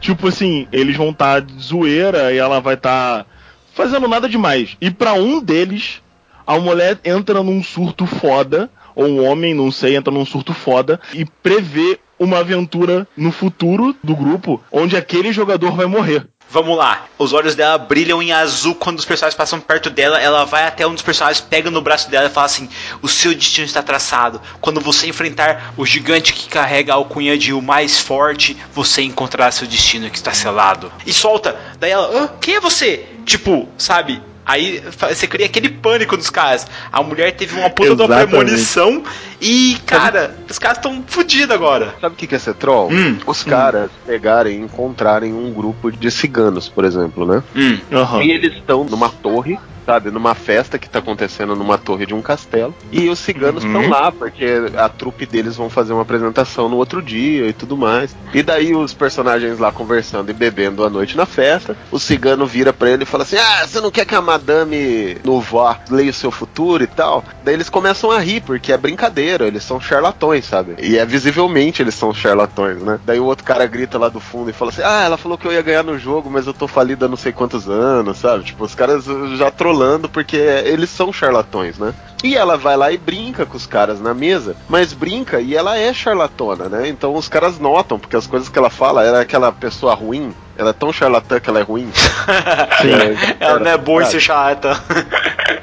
Tipo 0.00 0.28
assim, 0.28 0.66
eles 0.72 0.96
vão 0.96 1.10
estar 1.10 1.40
de 1.40 1.62
zoeira 1.62 2.32
e 2.32 2.38
ela 2.38 2.60
vai 2.60 2.74
estar 2.74 3.26
fazendo 3.74 4.08
nada 4.08 4.28
demais. 4.28 4.76
E 4.80 4.90
pra 4.90 5.12
um 5.12 5.40
deles, 5.40 6.02
a 6.46 6.58
mulher 6.58 6.98
entra 7.04 7.42
num 7.42 7.62
surto 7.62 8.06
foda, 8.06 8.70
ou 8.94 9.06
um 9.06 9.24
homem, 9.24 9.54
não 9.54 9.70
sei, 9.70 9.96
entra 9.96 10.12
num 10.12 10.24
surto 10.24 10.52
foda 10.52 11.00
e 11.14 11.24
prevê 11.24 11.98
uma 12.18 12.38
aventura 12.38 13.06
no 13.16 13.32
futuro 13.32 13.96
do 14.02 14.14
grupo 14.14 14.62
onde 14.70 14.96
aquele 14.96 15.32
jogador 15.32 15.72
vai 15.72 15.86
morrer. 15.86 16.26
Vamos 16.52 16.76
lá. 16.76 17.06
Os 17.16 17.32
olhos 17.32 17.54
dela 17.54 17.78
brilham 17.78 18.20
em 18.20 18.32
azul 18.32 18.74
quando 18.74 18.98
os 18.98 19.04
personagens 19.04 19.36
passam 19.36 19.60
perto 19.60 19.88
dela. 19.88 20.20
Ela 20.20 20.44
vai 20.44 20.66
até 20.66 20.84
um 20.84 20.92
dos 20.92 21.02
personagens, 21.02 21.40
pega 21.40 21.70
no 21.70 21.80
braço 21.80 22.10
dela 22.10 22.26
e 22.26 22.30
fala 22.30 22.46
assim: 22.46 22.68
O 23.00 23.08
seu 23.08 23.32
destino 23.32 23.66
está 23.66 23.80
traçado. 23.80 24.40
Quando 24.60 24.80
você 24.80 25.06
enfrentar 25.06 25.72
o 25.76 25.86
gigante 25.86 26.32
que 26.32 26.48
carrega 26.48 26.92
a 26.92 26.96
alcunha 26.96 27.38
de 27.38 27.52
o 27.52 27.62
mais 27.62 28.00
forte, 28.00 28.56
você 28.74 29.02
encontrará 29.02 29.52
seu 29.52 29.66
destino 29.66 30.10
que 30.10 30.16
está 30.16 30.32
selado. 30.32 30.92
E 31.06 31.12
solta. 31.12 31.56
Daí 31.78 31.92
ela? 31.92 32.36
Quem 32.40 32.56
é 32.56 32.60
você? 32.60 33.06
Tipo, 33.24 33.68
sabe? 33.78 34.20
Aí 34.50 34.82
você 35.14 35.28
cria 35.28 35.46
aquele 35.46 35.68
pânico 35.68 36.16
dos 36.16 36.28
caras. 36.28 36.66
A 36.90 37.02
mulher 37.04 37.30
teve 37.36 37.56
uma 37.56 37.70
puta 37.70 37.94
de 37.94 38.02
uma 38.02 38.04
Exatamente. 38.06 38.30
premonição 38.30 39.02
e, 39.40 39.76
cara, 39.86 40.36
os 40.50 40.58
caras 40.58 40.78
estão 40.78 41.04
fodidos 41.06 41.54
agora. 41.54 41.94
Sabe 42.00 42.14
o 42.14 42.18
que 42.18 42.26
que 42.26 42.34
é 42.34 42.38
ser 42.38 42.54
troll? 42.54 42.90
Hum, 42.90 43.16
Os 43.26 43.44
caras 43.44 43.90
pegarem 44.04 44.58
e 44.58 44.60
encontrarem 44.64 45.32
um 45.32 45.52
grupo 45.52 45.92
de 45.92 46.10
ciganos, 46.10 46.68
por 46.68 46.84
exemplo, 46.84 47.24
né? 47.24 47.42
Hum. 47.54 47.78
E 48.22 48.30
eles 48.32 48.54
estão 48.56 48.82
numa 48.82 49.08
torre, 49.08 49.56
sabe? 49.90 50.12
Numa 50.12 50.36
festa 50.36 50.78
que 50.78 50.88
tá 50.88 51.00
acontecendo 51.00 51.56
numa 51.56 51.76
torre 51.76 52.06
de 52.06 52.14
um 52.14 52.22
castelo. 52.22 52.72
E 52.92 53.08
os 53.08 53.18
ciganos 53.18 53.64
Uhum. 53.64 53.80
estão 53.82 53.90
lá, 53.90 54.12
porque 54.12 54.44
a 54.76 54.88
trupe 54.88 55.26
deles 55.26 55.56
vão 55.56 55.68
fazer 55.68 55.92
uma 55.92 56.02
apresentação 56.02 56.68
no 56.68 56.76
outro 56.76 57.02
dia 57.02 57.48
e 57.48 57.52
tudo 57.52 57.76
mais. 57.76 58.14
E 58.32 58.40
daí 58.40 58.72
os 58.72 58.94
personagens 58.94 59.58
lá 59.58 59.72
conversando 59.72 60.30
e 60.30 60.32
bebendo 60.32 60.84
à 60.84 60.90
noite 60.90 61.16
na 61.16 61.26
festa. 61.26 61.76
O 61.90 61.98
cigano 61.98 62.46
vira 62.46 62.72
pra 62.72 62.88
ele 62.88 63.02
e 63.02 63.06
fala 63.06 63.24
assim: 63.24 63.36
Ah, 63.36 63.66
você 63.66 63.80
não 63.80 63.90
quer 63.90 64.04
que 64.04 64.14
a 64.14 64.20
madame 64.22 65.16
Nouveau 65.24 65.74
leia 65.90 66.10
o 66.10 66.14
seu 66.14 66.30
futuro 66.30 66.84
e 66.84 66.86
tal? 66.86 67.24
Daí 67.42 67.54
eles 67.54 67.68
começam 67.68 68.12
a 68.12 68.20
rir, 68.20 68.42
porque 68.42 68.72
é 68.72 68.76
brincadeira, 68.76 69.44
eles 69.48 69.64
são 69.64 69.80
charlatões, 69.80 70.44
sabe? 70.44 70.76
E 70.80 70.96
é 70.98 71.04
visivelmente 71.04 71.82
eles 71.82 71.96
são 71.96 72.14
charlatões, 72.14 72.80
né? 72.80 73.00
Daí 73.04 73.18
o 73.18 73.24
outro 73.24 73.44
cara 73.44 73.66
grita 73.66 73.98
lá 73.98 74.08
do 74.08 74.20
fundo 74.20 74.50
e 74.50 74.52
fala 74.52 74.70
assim: 74.70 74.82
Ah, 74.84 75.02
ela 75.04 75.16
falou 75.16 75.36
que 75.36 75.46
eu 75.48 75.52
ia 75.52 75.62
ganhar 75.62 75.82
no 75.82 75.98
jogo, 75.98 76.30
mas 76.30 76.46
eu 76.46 76.54
tô 76.54 76.68
falido 76.68 77.04
há 77.04 77.08
não 77.08 77.16
sei 77.16 77.32
quantos 77.32 77.68
anos, 77.68 78.18
sabe? 78.18 78.44
Tipo, 78.44 78.62
os 78.64 78.74
caras 78.74 79.04
já 79.36 79.50
trolando 79.80 80.08
porque 80.08 80.36
eles 80.36 80.90
são 80.90 81.12
charlatões, 81.12 81.78
né? 81.78 81.94
E 82.22 82.36
ela 82.36 82.58
vai 82.58 82.76
lá 82.76 82.92
e 82.92 82.98
brinca 82.98 83.46
com 83.46 83.56
os 83.56 83.66
caras 83.66 83.98
na 83.98 84.12
mesa, 84.12 84.54
mas 84.68 84.92
brinca 84.92 85.40
e 85.40 85.56
ela 85.56 85.78
é 85.78 85.92
charlatona, 85.94 86.68
né? 86.68 86.86
Então 86.88 87.14
os 87.14 87.28
caras 87.28 87.58
notam, 87.58 87.98
porque 87.98 88.14
as 88.14 88.26
coisas 88.26 88.50
que 88.50 88.58
ela 88.58 88.68
fala, 88.68 89.04
ela 89.04 89.18
é 89.18 89.22
aquela 89.22 89.50
pessoa 89.50 89.94
ruim, 89.94 90.34
ela 90.58 90.70
é 90.70 90.74
tão 90.74 90.92
charlatã 90.92 91.40
que 91.40 91.48
ela 91.48 91.60
é 91.60 91.62
ruim. 91.62 91.90
Sim. 92.82 93.36
Ela 93.40 93.58
não 93.58 93.70
é 93.70 93.78
boa 93.78 94.02
em 94.02 94.06
ser. 94.06 94.20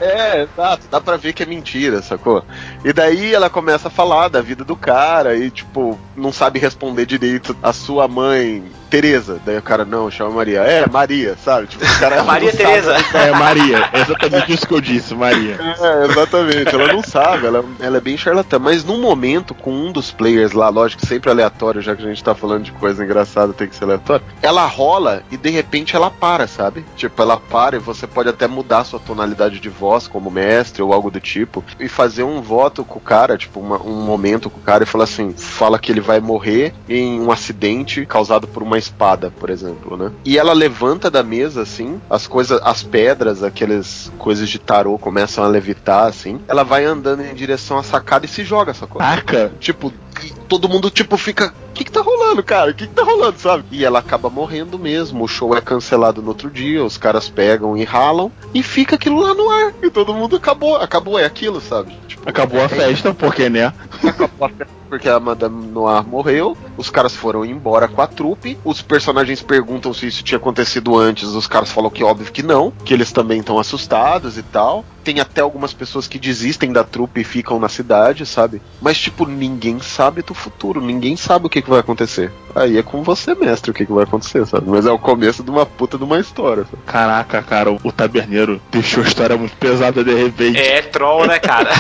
É, 0.01 0.43
exato, 0.43 0.88
dá 0.89 0.99
pra 0.99 1.15
ver 1.15 1.34
que 1.34 1.43
é 1.43 1.45
mentira, 1.45 2.01
sacou? 2.01 2.43
E 2.84 2.91
daí 2.91 3.34
ela 3.34 3.49
começa 3.49 3.88
a 3.88 3.91
falar 3.91 4.28
da 4.28 4.41
vida 4.41 4.63
do 4.63 4.76
cara 4.76 5.36
e, 5.36 5.51
tipo, 5.51 5.97
não 6.15 6.32
sabe 6.32 6.59
responder 6.59 7.05
direito 7.05 7.55
a 7.61 7.72
sua 7.72 8.07
mãe, 8.07 8.63
Tereza. 8.89 9.39
Daí 9.45 9.57
o 9.57 9.61
cara, 9.61 9.85
não, 9.85 10.09
chama 10.09 10.31
Maria. 10.31 10.61
É, 10.61 10.88
Maria, 10.89 11.35
sabe? 11.43 11.67
Tipo, 11.67 11.83
o 11.85 11.99
cara 11.99 12.23
Maria 12.25 12.51
não 12.51 12.57
sabe- 12.57 12.69
Tereza. 12.71 12.95
É, 13.13 13.31
Maria. 13.31 13.89
É 13.93 13.99
exatamente 14.01 14.53
isso 14.53 14.67
que 14.67 14.73
eu 14.73 14.81
disse, 14.81 15.13
Maria. 15.13 15.57
É, 15.79 16.05
exatamente. 16.05 16.73
Ela 16.73 16.93
não 16.93 17.03
sabe, 17.03 17.45
ela, 17.47 17.63
ela 17.79 17.97
é 17.97 18.01
bem 18.01 18.17
charlatã. 18.17 18.57
Mas 18.59 18.83
num 18.83 19.01
momento, 19.01 19.53
com 19.53 19.71
um 19.71 19.91
dos 19.91 20.11
players 20.11 20.51
lá, 20.53 20.69
lógico, 20.69 21.05
sempre 21.05 21.29
aleatório, 21.29 21.81
já 21.81 21.95
que 21.95 22.03
a 22.03 22.07
gente 22.07 22.23
tá 22.23 22.33
falando 22.35 22.63
de 22.63 22.71
coisa 22.73 23.03
engraçada, 23.03 23.53
tem 23.53 23.67
que 23.67 23.75
ser 23.75 23.83
aleatório. 23.83 24.25
Ela 24.41 24.65
rola 24.65 25.23
e 25.31 25.38
de 25.38 25.49
repente 25.49 25.95
ela 25.95 26.09
para, 26.09 26.47
sabe? 26.47 26.85
Tipo, 26.95 27.21
ela 27.21 27.38
para 27.38 27.75
e 27.75 27.79
você 27.79 28.07
pode 28.07 28.29
até 28.29 28.47
mudar 28.47 28.83
sua 28.83 28.99
tonalidade 28.99 29.59
de 29.59 29.69
voz 29.69 30.07
como 30.07 30.31
mestre 30.31 30.81
ou 30.81 30.93
algo 30.93 31.11
do 31.11 31.19
tipo 31.19 31.63
e 31.79 31.88
fazer 31.88 32.23
um 32.23 32.41
voto 32.41 32.83
com 32.85 32.99
o 32.99 33.01
cara, 33.01 33.38
tipo, 33.38 33.59
uma- 33.59 33.81
um 33.81 34.01
momento 34.01 34.49
com 34.49 34.59
o 34.59 34.63
cara 34.63 34.83
e 34.83 34.88
falar 34.88 35.03
assim: 35.05 35.33
fala 35.33 35.77
que 35.79 35.91
ele 35.91 36.01
vai 36.01 36.19
morrer 36.19 36.73
em 36.88 37.19
um 37.19 37.31
acidente 37.31 38.05
causado 38.05 38.47
por 38.47 38.63
uma 38.63 38.76
espada, 38.78 39.32
por 39.39 39.49
exemplo, 39.49 39.97
né? 39.97 40.11
E 40.23 40.38
ela 40.38 40.53
levanta 40.53 41.09
da 41.09 41.23
mesa 41.23 41.61
assim, 41.61 41.99
as 42.09 42.28
coisas, 42.28 42.59
as 42.63 42.84
pedras, 42.84 43.43
aquelas 43.43 44.11
coisas 44.17 44.49
de 44.49 44.59
tarô 44.59 44.97
começam 44.97 45.43
a 45.43 45.47
levitar 45.47 46.07
assim. 46.07 46.39
Ela 46.47 46.63
vai 46.63 46.86
andando 46.86 47.23
em 47.23 47.34
direção 47.34 47.78
à 47.78 47.84
sacada 47.84 48.25
e 48.25 48.30
se 48.30 48.43
joga, 48.43 48.73
sacou? 48.73 48.99
Caraca. 48.99 49.51
Tipo, 49.59 49.93
e 50.23 50.32
todo 50.47 50.67
mundo 50.69 50.89
tipo 50.89 51.17
fica, 51.17 51.53
o 51.69 51.73
que 51.73 51.84
que 51.84 51.91
tá 51.91 52.01
rolando? 52.01 52.17
rolando, 52.28 52.43
cara? 52.43 52.71
O 52.71 52.73
que, 52.73 52.88
que 52.88 52.93
tá 52.93 53.03
rolando, 53.03 53.39
sabe? 53.39 53.63
E 53.71 53.86
ela 53.86 53.99
acaba 53.99 54.30
morrendo 54.30 54.78
mesmo. 54.78 55.23
O 55.23 55.28
show 55.28 55.55
é 55.55 55.61
cancelado 55.61 56.21
no 56.21 56.30
outro 56.30 56.49
dia, 56.49 56.84
os 56.84 56.97
caras 56.97 57.30
pegam 57.30 57.78
e 57.78 57.84
ralam 57.84 58.32
e 58.53 58.61
fica 58.61 58.95
aquilo 58.95 59.19
lá 59.21 59.34
no 59.34 59.49
ar. 59.49 59.73
E 59.82 59.89
todo 59.89 60.13
mundo 60.13 60.36
acabou. 60.36 60.75
Acabou, 60.78 61.17
é 61.17 61.25
aquilo, 61.25 61.61
sabe? 61.61 61.95
Tipo, 62.07 62.30
Acabou 62.30 62.63
a 62.63 62.69
festa, 62.69 63.13
porque, 63.13 63.49
né? 63.49 63.73
acabou 64.03 64.47
a 64.47 64.49
festa 64.49 64.78
porque 64.88 65.09
a 65.09 65.19
Madame 65.19 65.67
Noir 65.67 66.07
morreu, 66.07 66.57
os 66.77 66.89
caras 66.89 67.15
foram 67.15 67.45
embora 67.45 67.88
com 67.88 68.01
a 68.01 68.07
trupe, 68.07 68.57
os 68.63 68.81
personagens 68.81 69.41
perguntam 69.41 69.93
se 69.93 70.07
isso 70.07 70.23
tinha 70.23 70.38
acontecido 70.38 70.97
antes, 70.97 71.29
os 71.29 71.47
caras 71.47 71.71
falam 71.71 71.89
que 71.89 72.03
óbvio 72.03 72.31
que 72.31 72.43
não, 72.43 72.71
que 72.85 72.93
eles 72.93 73.11
também 73.11 73.39
estão 73.39 73.59
assustados 73.59 74.38
e 74.38 74.43
tal. 74.43 74.85
Tem 75.03 75.21
até 75.21 75.39
algumas 75.39 75.73
pessoas 75.73 76.05
que 76.05 76.19
desistem 76.19 76.73
da 76.73 76.83
trupe 76.83 77.21
e 77.21 77.23
ficam 77.23 77.57
na 77.59 77.69
cidade, 77.69 78.25
sabe? 78.25 78.61
Mas, 78.81 78.99
tipo, 78.99 79.25
ninguém 79.25 79.79
sabe 79.79 80.21
do 80.21 80.33
futuro, 80.33 80.81
ninguém 80.81 81.15
sabe 81.15 81.45
o 81.45 81.49
que, 81.49 81.61
que 81.61 81.69
vai 81.69 81.79
acontecer. 81.79 82.29
Aí 82.53 82.77
é 82.77 82.83
com 82.83 83.03
você, 83.03 83.33
mestre, 83.33 83.71
o 83.71 83.73
que, 83.73 83.85
que 83.85 83.93
vai 83.93 84.03
acontecer, 84.03 84.45
sabe? 84.45 84.69
Mas 84.69 84.85
é 84.85 84.91
o 84.91 84.99
começo 84.99 85.43
de 85.43 85.49
uma 85.49 85.65
puta 85.65 85.97
de 85.97 86.03
uma 86.03 86.19
história, 86.19 86.65
sabe? 86.65 86.83
Caraca, 86.85 87.41
cara, 87.41 87.71
o 87.71 87.91
taberneiro 87.91 88.59
deixou 88.69 89.01
a 89.01 89.07
história 89.07 89.38
muito 89.38 89.55
pesada 89.55 90.03
de 90.03 90.13
repente. 90.13 90.59
É 90.59 90.81
troll, 90.81 91.25
né, 91.25 91.39
cara? 91.39 91.69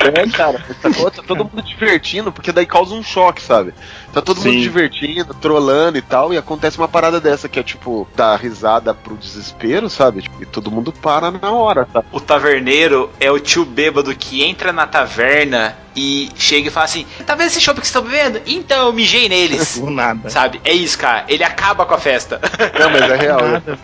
É, 0.00 0.28
cara, 0.30 0.64
tá 0.82 1.22
todo 1.26 1.44
mundo 1.44 1.62
divertindo, 1.62 2.29
porque 2.32 2.52
daí 2.52 2.66
causa 2.66 2.94
um 2.94 3.02
choque, 3.02 3.42
sabe? 3.42 3.72
Tá 4.12 4.20
todo 4.20 4.38
mundo 4.38 4.52
Sim. 4.52 4.60
divertindo, 4.60 5.34
trolando 5.34 5.98
e 5.98 6.02
tal, 6.02 6.32
e 6.32 6.38
acontece 6.38 6.78
uma 6.78 6.88
parada 6.88 7.20
dessa 7.20 7.48
que 7.48 7.58
é 7.58 7.62
tipo, 7.62 8.08
dá 8.16 8.36
risada 8.36 8.92
pro 8.92 9.16
desespero, 9.16 9.88
sabe? 9.88 10.22
Tipo, 10.22 10.42
E 10.42 10.46
todo 10.46 10.70
mundo 10.70 10.92
para 10.92 11.30
na 11.30 11.52
hora, 11.52 11.86
tá? 11.92 12.02
O 12.10 12.20
taverneiro 12.20 13.10
é 13.20 13.30
o 13.30 13.38
tio 13.38 13.64
bêbado 13.64 14.14
que 14.14 14.42
entra 14.42 14.72
na 14.72 14.86
taverna 14.86 15.76
e 15.94 16.30
chega 16.36 16.68
e 16.68 16.70
fala 16.70 16.84
assim: 16.84 17.06
Tá 17.26 17.34
vendo 17.34 17.48
esse 17.48 17.60
chopp 17.60 17.80
que 17.80 17.86
vocês 17.86 17.96
estão 17.96 18.02
bebendo? 18.02 18.40
Então 18.46 18.86
eu 18.86 18.92
mijei 18.92 19.28
neles. 19.28 19.78
Do 19.80 19.90
nada. 19.90 20.30
Sabe? 20.30 20.60
É 20.64 20.72
isso, 20.72 20.98
cara. 20.98 21.24
Ele 21.28 21.44
acaba 21.44 21.84
com 21.84 21.94
a 21.94 21.98
festa. 21.98 22.40
Não, 22.78 22.90
mas 22.90 23.02
é 23.02 23.16
real. 23.16 23.40
Nada, 23.40 23.78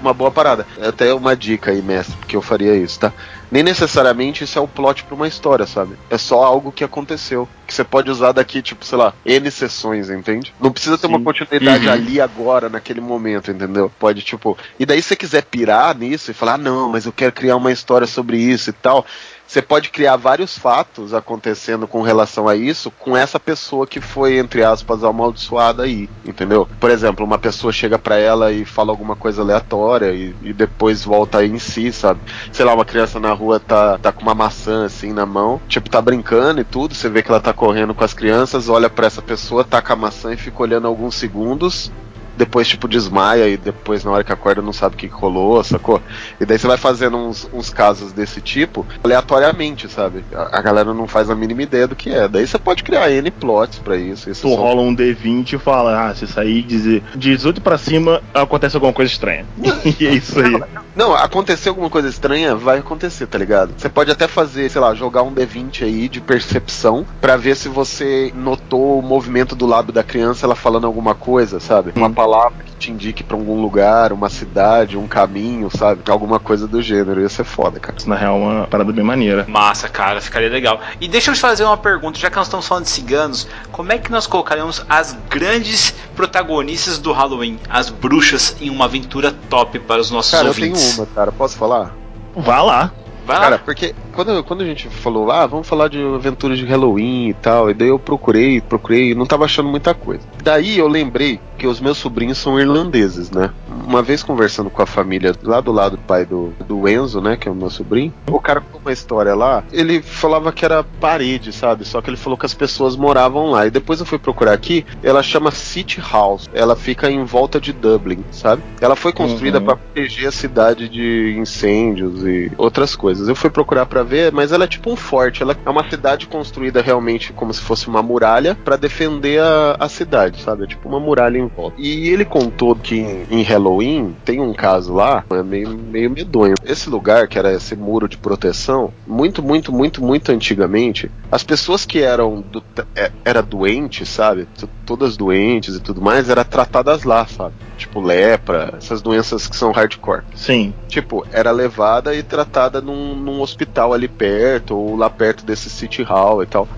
Uma 0.00 0.14
boa 0.14 0.30
parada. 0.30 0.66
Até 0.80 1.12
uma 1.12 1.36
dica 1.36 1.70
aí, 1.70 1.82
mestre, 1.82 2.16
porque 2.16 2.36
eu 2.36 2.42
faria 2.42 2.74
isso, 2.74 2.98
tá? 3.00 3.12
Nem 3.52 3.62
necessariamente 3.62 4.44
isso 4.44 4.58
é 4.58 4.62
o 4.62 4.66
plot 4.66 5.04
pra 5.04 5.14
uma 5.14 5.28
história, 5.28 5.66
sabe? 5.66 5.94
É 6.08 6.16
só 6.16 6.42
algo 6.42 6.72
que 6.72 6.82
aconteceu. 6.82 7.46
Que 7.66 7.74
você 7.74 7.84
pode 7.84 8.10
usar 8.10 8.32
daqui, 8.32 8.62
tipo, 8.62 8.82
sei 8.84 8.96
lá, 8.96 9.12
N 9.26 9.50
sessões, 9.50 10.08
entende? 10.08 10.54
Não 10.58 10.72
precisa 10.72 10.96
ter 10.96 11.06
uma 11.06 11.18
Sim. 11.18 11.24
continuidade 11.24 11.86
Uhum. 11.86 11.92
ali 11.92 12.18
agora, 12.18 12.70
naquele 12.70 13.02
momento, 13.02 13.50
entendeu? 13.50 13.92
Pode, 13.98 14.22
tipo. 14.22 14.58
E 14.80 14.86
daí, 14.86 15.02
se 15.02 15.08
você 15.08 15.16
quiser 15.16 15.42
pirar 15.44 15.94
nisso 15.96 16.30
e 16.30 16.34
falar, 16.34 16.54
ah, 16.54 16.58
não, 16.58 16.88
mas 16.88 17.04
eu 17.04 17.12
quero 17.12 17.32
criar 17.32 17.56
uma 17.56 17.70
história 17.70 18.06
sobre 18.06 18.38
isso 18.38 18.70
e 18.70 18.72
tal. 18.72 19.04
Você 19.52 19.60
pode 19.60 19.90
criar 19.90 20.16
vários 20.16 20.56
fatos 20.56 21.12
acontecendo 21.12 21.86
com 21.86 22.00
relação 22.00 22.48
a 22.48 22.56
isso 22.56 22.90
com 22.90 23.14
essa 23.14 23.38
pessoa 23.38 23.86
que 23.86 24.00
foi, 24.00 24.38
entre 24.38 24.64
aspas, 24.64 25.04
amaldiçoada 25.04 25.82
aí, 25.82 26.08
entendeu? 26.24 26.66
Por 26.80 26.88
exemplo, 26.88 27.22
uma 27.22 27.36
pessoa 27.36 27.70
chega 27.70 27.98
pra 27.98 28.16
ela 28.16 28.50
e 28.50 28.64
fala 28.64 28.90
alguma 28.90 29.14
coisa 29.14 29.42
aleatória 29.42 30.10
e, 30.10 30.34
e 30.40 30.54
depois 30.54 31.04
volta 31.04 31.44
em 31.44 31.58
si, 31.58 31.92
sabe? 31.92 32.20
Sei 32.50 32.64
lá, 32.64 32.72
uma 32.72 32.86
criança 32.86 33.20
na 33.20 33.34
rua 33.34 33.60
tá, 33.60 33.98
tá 33.98 34.10
com 34.10 34.22
uma 34.22 34.34
maçã 34.34 34.86
assim 34.86 35.12
na 35.12 35.26
mão, 35.26 35.60
tipo, 35.68 35.90
tá 35.90 36.00
brincando 36.00 36.62
e 36.62 36.64
tudo, 36.64 36.94
você 36.94 37.10
vê 37.10 37.22
que 37.22 37.30
ela 37.30 37.38
tá 37.38 37.52
correndo 37.52 37.92
com 37.92 38.04
as 38.04 38.14
crianças, 38.14 38.70
olha 38.70 38.88
pra 38.88 39.06
essa 39.06 39.20
pessoa, 39.20 39.64
taca 39.64 39.92
a 39.92 39.96
maçã 39.96 40.32
e 40.32 40.38
fica 40.38 40.62
olhando 40.62 40.86
alguns 40.86 41.14
segundos. 41.14 41.92
Depois, 42.36 42.66
tipo, 42.68 42.88
desmaia 42.88 43.48
e 43.48 43.56
depois, 43.56 44.04
na 44.04 44.10
hora 44.10 44.24
que 44.24 44.32
acorda, 44.32 44.62
não 44.62 44.72
sabe 44.72 44.94
o 44.94 44.98
que, 44.98 45.06
rolou, 45.06 45.62
sacou? 45.62 46.00
E 46.40 46.44
daí 46.46 46.58
você 46.58 46.66
vai 46.66 46.76
fazendo 46.76 47.16
uns, 47.16 47.48
uns 47.52 47.70
casos 47.70 48.12
desse 48.12 48.40
tipo 48.40 48.86
aleatoriamente, 49.04 49.88
sabe? 49.88 50.24
A, 50.34 50.58
a 50.58 50.62
galera 50.62 50.92
não 50.94 51.06
faz 51.06 51.30
a 51.30 51.34
mínima 51.34 51.62
ideia 51.62 51.86
do 51.86 51.94
que 51.96 52.10
é. 52.10 52.26
Daí 52.28 52.46
você 52.46 52.58
pode 52.58 52.82
criar 52.82 53.10
N 53.10 53.30
plots 53.30 53.78
pra 53.78 53.96
isso. 53.96 54.30
isso 54.30 54.42
Tu 54.42 54.48
são- 54.48 54.56
rola 54.62 54.82
um 54.82 54.94
D20 54.94 55.52
e 55.54 55.58
fala, 55.58 56.08
ah, 56.08 56.14
se 56.14 56.26
sair 56.26 56.62
de 56.62 57.02
18 57.14 57.60
pra 57.60 57.78
cima, 57.78 58.22
acontece 58.34 58.76
alguma 58.76 58.92
coisa 58.92 59.10
estranha. 59.12 59.44
e 60.00 60.06
é 60.06 60.14
isso 60.14 60.38
aí. 60.40 60.62
Não, 60.94 61.14
acontecer 61.14 61.68
alguma 61.68 61.88
coisa 61.88 62.08
estranha, 62.08 62.54
vai 62.54 62.78
acontecer, 62.78 63.26
tá 63.26 63.38
ligado? 63.38 63.72
Você 63.76 63.88
pode 63.88 64.10
até 64.10 64.26
fazer, 64.28 64.70
sei 64.70 64.80
lá, 64.80 64.94
jogar 64.94 65.22
um 65.22 65.32
D20 65.34 65.84
aí 65.84 66.08
de 66.08 66.20
percepção 66.20 67.06
pra 67.20 67.36
ver 67.36 67.56
se 67.56 67.68
você 67.68 68.32
notou 68.34 68.98
o 68.98 69.02
movimento 69.02 69.54
do 69.54 69.66
lábio 69.66 69.92
da 69.92 70.02
criança, 70.02 70.44
ela 70.46 70.54
falando 70.54 70.86
alguma 70.86 71.14
coisa, 71.14 71.60
sabe? 71.60 71.92
Uma 71.96 72.10
palavra 72.22 72.64
que 72.64 72.72
te 72.76 72.90
indique 72.92 73.24
pra 73.24 73.36
algum 73.36 73.60
lugar, 73.60 74.12
uma 74.12 74.30
cidade, 74.30 74.96
um 74.96 75.08
caminho, 75.08 75.68
sabe? 75.76 76.02
Alguma 76.08 76.38
coisa 76.38 76.68
do 76.68 76.80
gênero. 76.80 77.20
Ia 77.20 77.28
ser 77.28 77.44
foda, 77.44 77.80
cara. 77.80 77.96
Isso, 77.98 78.08
na 78.08 78.14
real, 78.14 78.36
é 78.36 78.38
uma 78.38 78.66
parada 78.66 78.92
bem 78.92 79.04
maneira. 79.04 79.44
Massa, 79.48 79.88
cara, 79.88 80.20
ficaria 80.20 80.48
legal. 80.48 80.80
E 81.00 81.08
deixa 81.08 81.30
eu 81.30 81.34
te 81.34 81.40
fazer 81.40 81.64
uma 81.64 81.76
pergunta, 81.76 82.18
já 82.18 82.30
que 82.30 82.36
nós 82.36 82.46
estamos 82.46 82.66
falando 82.66 82.84
de 82.84 82.90
ciganos, 82.90 83.48
como 83.72 83.90
é 83.92 83.98
que 83.98 84.10
nós 84.10 84.26
colocaremos 84.26 84.84
as 84.88 85.16
grandes 85.28 85.94
protagonistas 86.14 86.98
do 86.98 87.12
Halloween, 87.12 87.58
as 87.68 87.90
bruxas, 87.90 88.56
em 88.60 88.70
uma 88.70 88.84
aventura 88.84 89.32
top 89.50 89.78
para 89.80 90.00
os 90.00 90.10
nossos 90.10 90.30
Cara, 90.30 90.48
eu 90.48 90.54
tenho 90.54 90.68
ouvintes? 90.72 90.98
uma, 90.98 91.06
cara. 91.06 91.32
Posso 91.32 91.56
falar? 91.56 91.94
Vá 92.36 92.62
lá. 92.62 92.92
Vai 93.26 93.36
lá. 93.36 93.42
Cara, 93.42 93.58
porque 93.58 93.94
quando, 94.14 94.42
quando 94.44 94.62
a 94.62 94.66
gente 94.66 94.88
falou, 94.88 95.30
ah, 95.30 95.46
vamos 95.46 95.66
falar 95.68 95.88
de 95.88 95.98
aventuras 96.02 96.58
de 96.58 96.64
Halloween 96.64 97.28
e 97.28 97.34
tal, 97.34 97.70
e 97.70 97.74
daí 97.74 97.88
eu 97.88 97.98
procurei, 97.98 98.60
procurei, 98.60 99.10
e 99.10 99.14
não 99.14 99.26
tava 99.26 99.44
achando 99.44 99.68
muita 99.68 99.94
coisa. 99.94 100.22
Daí 100.42 100.78
eu 100.78 100.88
lembrei 100.88 101.40
que 101.56 101.66
os 101.66 101.80
meus 101.80 101.98
sobrinhos 101.98 102.38
são 102.38 102.58
irlandeses, 102.58 103.30
né? 103.30 103.50
Uma 103.86 104.02
vez 104.02 104.22
conversando 104.22 104.70
com 104.70 104.82
a 104.82 104.86
família 104.86 105.34
lá 105.42 105.60
do 105.60 105.70
lado 105.70 105.96
do 105.96 106.02
pai 106.02 106.24
do, 106.24 106.52
do 106.66 106.88
Enzo, 106.88 107.20
né, 107.20 107.36
que 107.36 107.46
é 107.48 107.50
o 107.50 107.54
meu 107.54 107.70
sobrinho, 107.70 108.12
o 108.28 108.40
cara 108.40 108.60
contou 108.60 108.80
uma 108.80 108.92
história 108.92 109.34
lá, 109.34 109.62
ele 109.72 110.02
falava 110.02 110.50
que 110.52 110.64
era 110.64 110.82
parede, 110.82 111.52
sabe? 111.52 111.84
Só 111.84 112.00
que 112.00 112.10
ele 112.10 112.16
falou 112.16 112.36
que 112.38 112.46
as 112.46 112.54
pessoas 112.54 112.96
moravam 112.96 113.50
lá. 113.50 113.66
E 113.66 113.70
depois 113.70 114.00
eu 114.00 114.06
fui 114.06 114.18
procurar 114.18 114.52
aqui, 114.52 114.84
ela 115.02 115.22
chama 115.22 115.50
City 115.50 116.00
House. 116.00 116.48
Ela 116.52 116.74
fica 116.74 117.10
em 117.10 117.24
volta 117.24 117.60
de 117.60 117.72
Dublin, 117.72 118.24
sabe? 118.30 118.62
Ela 118.80 118.96
foi 118.96 119.12
construída 119.12 119.58
Uhum. 119.58 119.64
pra 119.64 119.76
proteger 119.76 120.28
a 120.28 120.32
cidade 120.32 120.88
de 120.88 121.36
incêndios 121.38 122.24
e 122.24 122.50
outras 122.56 122.96
coisas. 122.96 123.11
Eu 123.20 123.34
fui 123.36 123.50
procurar 123.50 123.86
pra 123.86 124.02
ver, 124.02 124.32
mas 124.32 124.52
ela 124.52 124.64
é 124.64 124.68
tipo 124.68 124.90
um 124.90 124.96
forte. 124.96 125.42
Ela 125.42 125.56
é 125.64 125.70
uma 125.70 125.88
cidade 125.88 126.26
construída 126.26 126.80
realmente 126.80 127.32
como 127.32 127.52
se 127.52 127.60
fosse 127.60 127.88
uma 127.88 128.02
muralha 128.02 128.56
pra 128.64 128.76
defender 128.76 129.40
a, 129.40 129.76
a 129.78 129.88
cidade, 129.88 130.42
sabe? 130.42 130.64
É 130.64 130.66
tipo 130.66 130.88
uma 130.88 131.00
muralha 131.00 131.38
em 131.38 131.46
volta. 131.46 131.76
E 131.78 132.08
ele 132.08 132.24
contou 132.24 132.74
que 132.76 132.96
em, 132.96 133.26
em 133.30 133.42
Halloween 133.42 134.14
tem 134.24 134.40
um 134.40 134.52
caso 134.52 134.94
lá, 134.94 135.24
é 135.30 135.42
meio, 135.42 135.70
meio 135.70 136.10
medonho. 136.10 136.54
Esse 136.64 136.88
lugar, 136.88 137.28
que 137.28 137.38
era 137.38 137.52
esse 137.52 137.74
muro 137.76 138.08
de 138.08 138.16
proteção, 138.16 138.92
muito, 139.06 139.42
muito, 139.42 139.72
muito, 139.72 140.02
muito 140.02 140.32
antigamente, 140.32 141.10
as 141.30 141.42
pessoas 141.42 141.84
que 141.86 142.02
eram 142.02 142.40
do, 142.40 142.62
é, 142.94 143.10
era 143.24 143.42
doentes, 143.42 144.08
sabe? 144.08 144.46
Todas 144.84 145.16
doentes 145.16 145.76
e 145.76 145.80
tudo 145.80 146.00
mais, 146.00 146.28
era 146.28 146.44
tratadas 146.44 147.04
lá, 147.04 147.26
sabe? 147.26 147.54
Tipo 147.76 148.00
lepra, 148.00 148.74
essas 148.76 149.02
doenças 149.02 149.48
que 149.48 149.56
são 149.56 149.72
hardcore 149.72 150.22
Sim. 150.34 150.72
tipo, 150.88 151.26
era 151.32 151.50
levada 151.50 152.14
e 152.14 152.22
tratada 152.22 152.80
num, 152.80 153.01
num 153.16 153.40
hospital 153.40 153.92
ali 153.92 154.08
perto, 154.08 154.76
ou 154.76 154.96
lá 154.96 155.10
perto 155.10 155.44
desse 155.44 155.68
City 155.68 156.02
Hall 156.02 156.42
e 156.42 156.46
tal. 156.46 156.68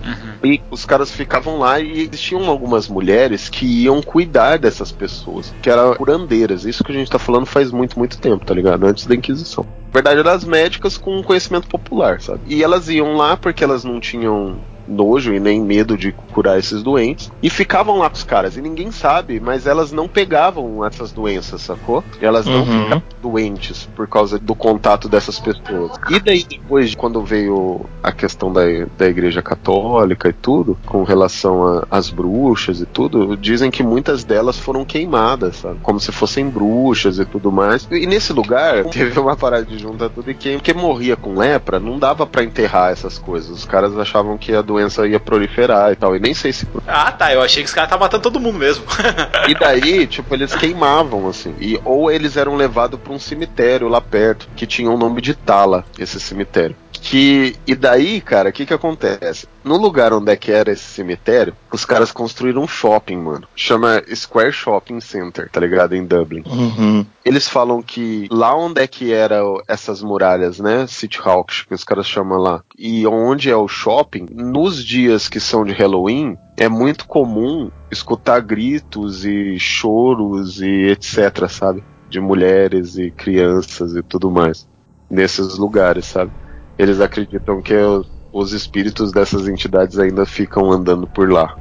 E 0.43 0.61
os 0.69 0.85
caras 0.85 1.11
ficavam 1.11 1.59
lá 1.59 1.79
e 1.79 2.01
existiam 2.01 2.49
algumas 2.49 2.87
mulheres 2.87 3.49
que 3.49 3.65
iam 3.65 4.01
cuidar 4.01 4.57
dessas 4.57 4.91
pessoas, 4.91 5.53
que 5.61 5.69
eram 5.69 5.95
curandeiras. 5.95 6.65
Isso 6.65 6.83
que 6.83 6.91
a 6.91 6.95
gente 6.95 7.09
tá 7.09 7.19
falando 7.19 7.45
faz 7.45 7.71
muito, 7.71 7.97
muito 7.97 8.17
tempo, 8.17 8.45
tá 8.45 8.53
ligado? 8.53 8.85
Antes 8.85 9.05
da 9.05 9.15
Inquisição. 9.15 9.65
Na 9.87 9.93
verdade, 9.93 10.19
eram 10.19 10.31
as 10.31 10.43
médicas 10.43 10.97
com 10.97 11.23
conhecimento 11.23 11.67
popular, 11.67 12.21
sabe? 12.21 12.41
E 12.47 12.63
elas 12.63 12.89
iam 12.89 13.15
lá 13.15 13.37
porque 13.37 13.63
elas 13.63 13.83
não 13.83 13.99
tinham 13.99 14.57
nojo 14.87 15.33
e 15.33 15.39
nem 15.39 15.61
medo 15.61 15.97
de 15.97 16.11
curar 16.11 16.57
esses 16.59 16.83
doentes 16.83 17.31
e 17.41 17.49
ficavam 17.49 17.97
lá 17.97 18.09
com 18.09 18.15
os 18.15 18.23
caras 18.23 18.55
e 18.57 18.61
ninguém 18.61 18.91
sabe, 18.91 19.39
mas 19.39 19.65
elas 19.67 19.91
não 19.91 20.07
pegavam 20.07 20.85
essas 20.85 21.11
doenças, 21.11 21.61
sacou? 21.61 22.03
Elas 22.21 22.45
não 22.45 22.55
Uhum. 22.59 22.65
ficavam 22.83 23.03
doentes 23.21 23.87
por 23.95 24.07
causa 24.07 24.37
do 24.39 24.53
contato 24.55 25.07
dessas 25.09 25.39
pessoas. 25.39 25.91
E 26.09 26.19
daí 26.19 26.43
depois, 26.43 26.93
quando 26.95 27.21
veio 27.23 27.81
a 28.03 28.11
questão 28.11 28.51
da, 28.53 28.61
da 28.97 29.07
igreja 29.07 29.41
católica 29.41 30.29
e 30.29 30.33
tudo, 30.33 30.77
com 30.85 31.03
relação 31.03 31.83
às 31.89 32.09
bruxas 32.09 32.79
e 32.81 32.85
tudo, 32.85 33.35
dizem 33.35 33.71
que 33.71 33.81
muitas 33.83 34.23
delas 34.23 34.57
foram 34.59 34.85
queimadas, 34.85 35.57
sabe? 35.57 35.79
Como 35.81 35.99
se 35.99 36.11
fossem 36.11 36.47
bruxas 36.47 37.17
e 37.19 37.25
tudo 37.25 37.51
mais. 37.51 37.87
E 37.91 38.05
nesse 38.05 38.31
lugar, 38.33 38.83
teve 38.89 39.19
uma 39.19 39.35
parada 39.35 39.65
de 39.65 39.77
junta 39.77 40.09
tudo 40.09 40.29
e 40.31 40.33
quem, 40.35 40.59
quem 40.59 40.73
morria 40.73 41.15
com 41.15 41.37
lepra, 41.37 41.79
não 41.79 41.97
dava 41.97 42.25
pra 42.25 42.43
enterrar 42.43 42.91
essas 42.91 43.17
coisas. 43.17 43.49
Os 43.49 43.65
caras 43.65 43.97
achavam 43.97 44.37
que 44.37 44.53
a 44.53 44.61
doença 44.61 44.74
ia 44.79 45.19
proliferar 45.19 45.91
e 45.91 45.95
tal. 45.95 46.15
E 46.15 46.19
nem 46.19 46.33
sei 46.33 46.51
se 46.51 46.67
Ah, 46.87 47.11
tá. 47.11 47.33
Eu 47.33 47.41
achei 47.41 47.63
que 47.63 47.67
os 47.67 47.73
caras 47.73 47.87
estavam 47.87 48.05
matando 48.05 48.23
todo 48.23 48.39
mundo 48.39 48.59
mesmo. 48.59 48.83
e 49.47 49.53
daí, 49.53 50.07
tipo, 50.07 50.33
eles 50.33 50.53
queimavam, 50.55 51.27
assim. 51.27 51.55
E, 51.59 51.79
ou 51.83 52.11
eles 52.11 52.37
eram 52.37 52.55
levados 52.55 52.99
pra 52.99 53.13
um 53.13 53.19
cemitério 53.19 53.87
lá 53.87 54.01
perto, 54.01 54.47
que 54.55 54.65
tinha 54.65 54.89
o 54.89 54.97
nome 54.97 55.21
de 55.21 55.33
Tala, 55.33 55.85
esse 55.97 56.19
cemitério. 56.19 56.75
Que, 57.05 57.55
e 57.67 57.75
daí, 57.75 58.19
cara, 58.19 58.49
o 58.49 58.51
que 58.51 58.65
que 58.65 58.73
acontece? 58.73 59.47
No 59.63 59.77
lugar 59.77 60.11
onde 60.11 60.31
é 60.31 60.35
que 60.35 60.51
era 60.51 60.71
esse 60.71 60.85
cemitério, 60.85 61.55
os 61.71 61.85
caras 61.85 62.11
construíram 62.11 62.63
um 62.63 62.67
shopping, 62.67 63.17
mano. 63.17 63.47
Chama 63.55 64.01
Square 64.13 64.51
Shopping 64.51 64.99
Center, 64.99 65.47
tá 65.47 65.59
ligado? 65.59 65.93
Em 65.93 66.03
Dublin. 66.03 66.41
Uhum. 66.47 67.05
Eles 67.23 67.47
falam 67.47 67.83
que 67.83 68.27
lá 68.31 68.57
onde 68.57 68.81
é 68.81 68.87
que 68.87 69.13
eram 69.13 69.61
essas 69.67 70.01
muralhas, 70.01 70.59
né? 70.59 70.87
City 70.87 71.19
Hawks, 71.23 71.61
que 71.61 71.75
os 71.75 71.83
caras 71.83 72.07
chamam 72.07 72.39
lá. 72.39 72.63
E 72.75 73.05
onde 73.05 73.51
é 73.51 73.55
o 73.55 73.67
shopping, 73.67 74.25
nos 74.31 74.83
dias 74.83 75.29
que 75.29 75.39
são 75.39 75.63
de 75.63 75.73
Halloween, 75.73 76.35
é 76.57 76.67
muito 76.67 77.05
comum 77.05 77.69
escutar 77.91 78.41
gritos 78.41 79.23
e 79.23 79.59
choros 79.59 80.59
e 80.59 80.89
etc, 80.89 81.47
sabe? 81.49 81.83
De 82.09 82.19
mulheres 82.19 82.97
e 82.97 83.11
crianças 83.11 83.95
e 83.95 84.01
tudo 84.01 84.31
mais. 84.31 84.67
Nesses 85.07 85.55
lugares, 85.59 86.05
sabe? 86.07 86.31
Eles 86.77 86.99
acreditam 86.99 87.61
que 87.61 87.75
os, 87.75 88.07
os 88.31 88.51
espíritos 88.51 89.11
dessas 89.11 89.47
entidades 89.47 89.97
ainda 89.97 90.25
ficam 90.25 90.71
andando 90.71 91.07
por 91.07 91.31
lá. 91.31 91.55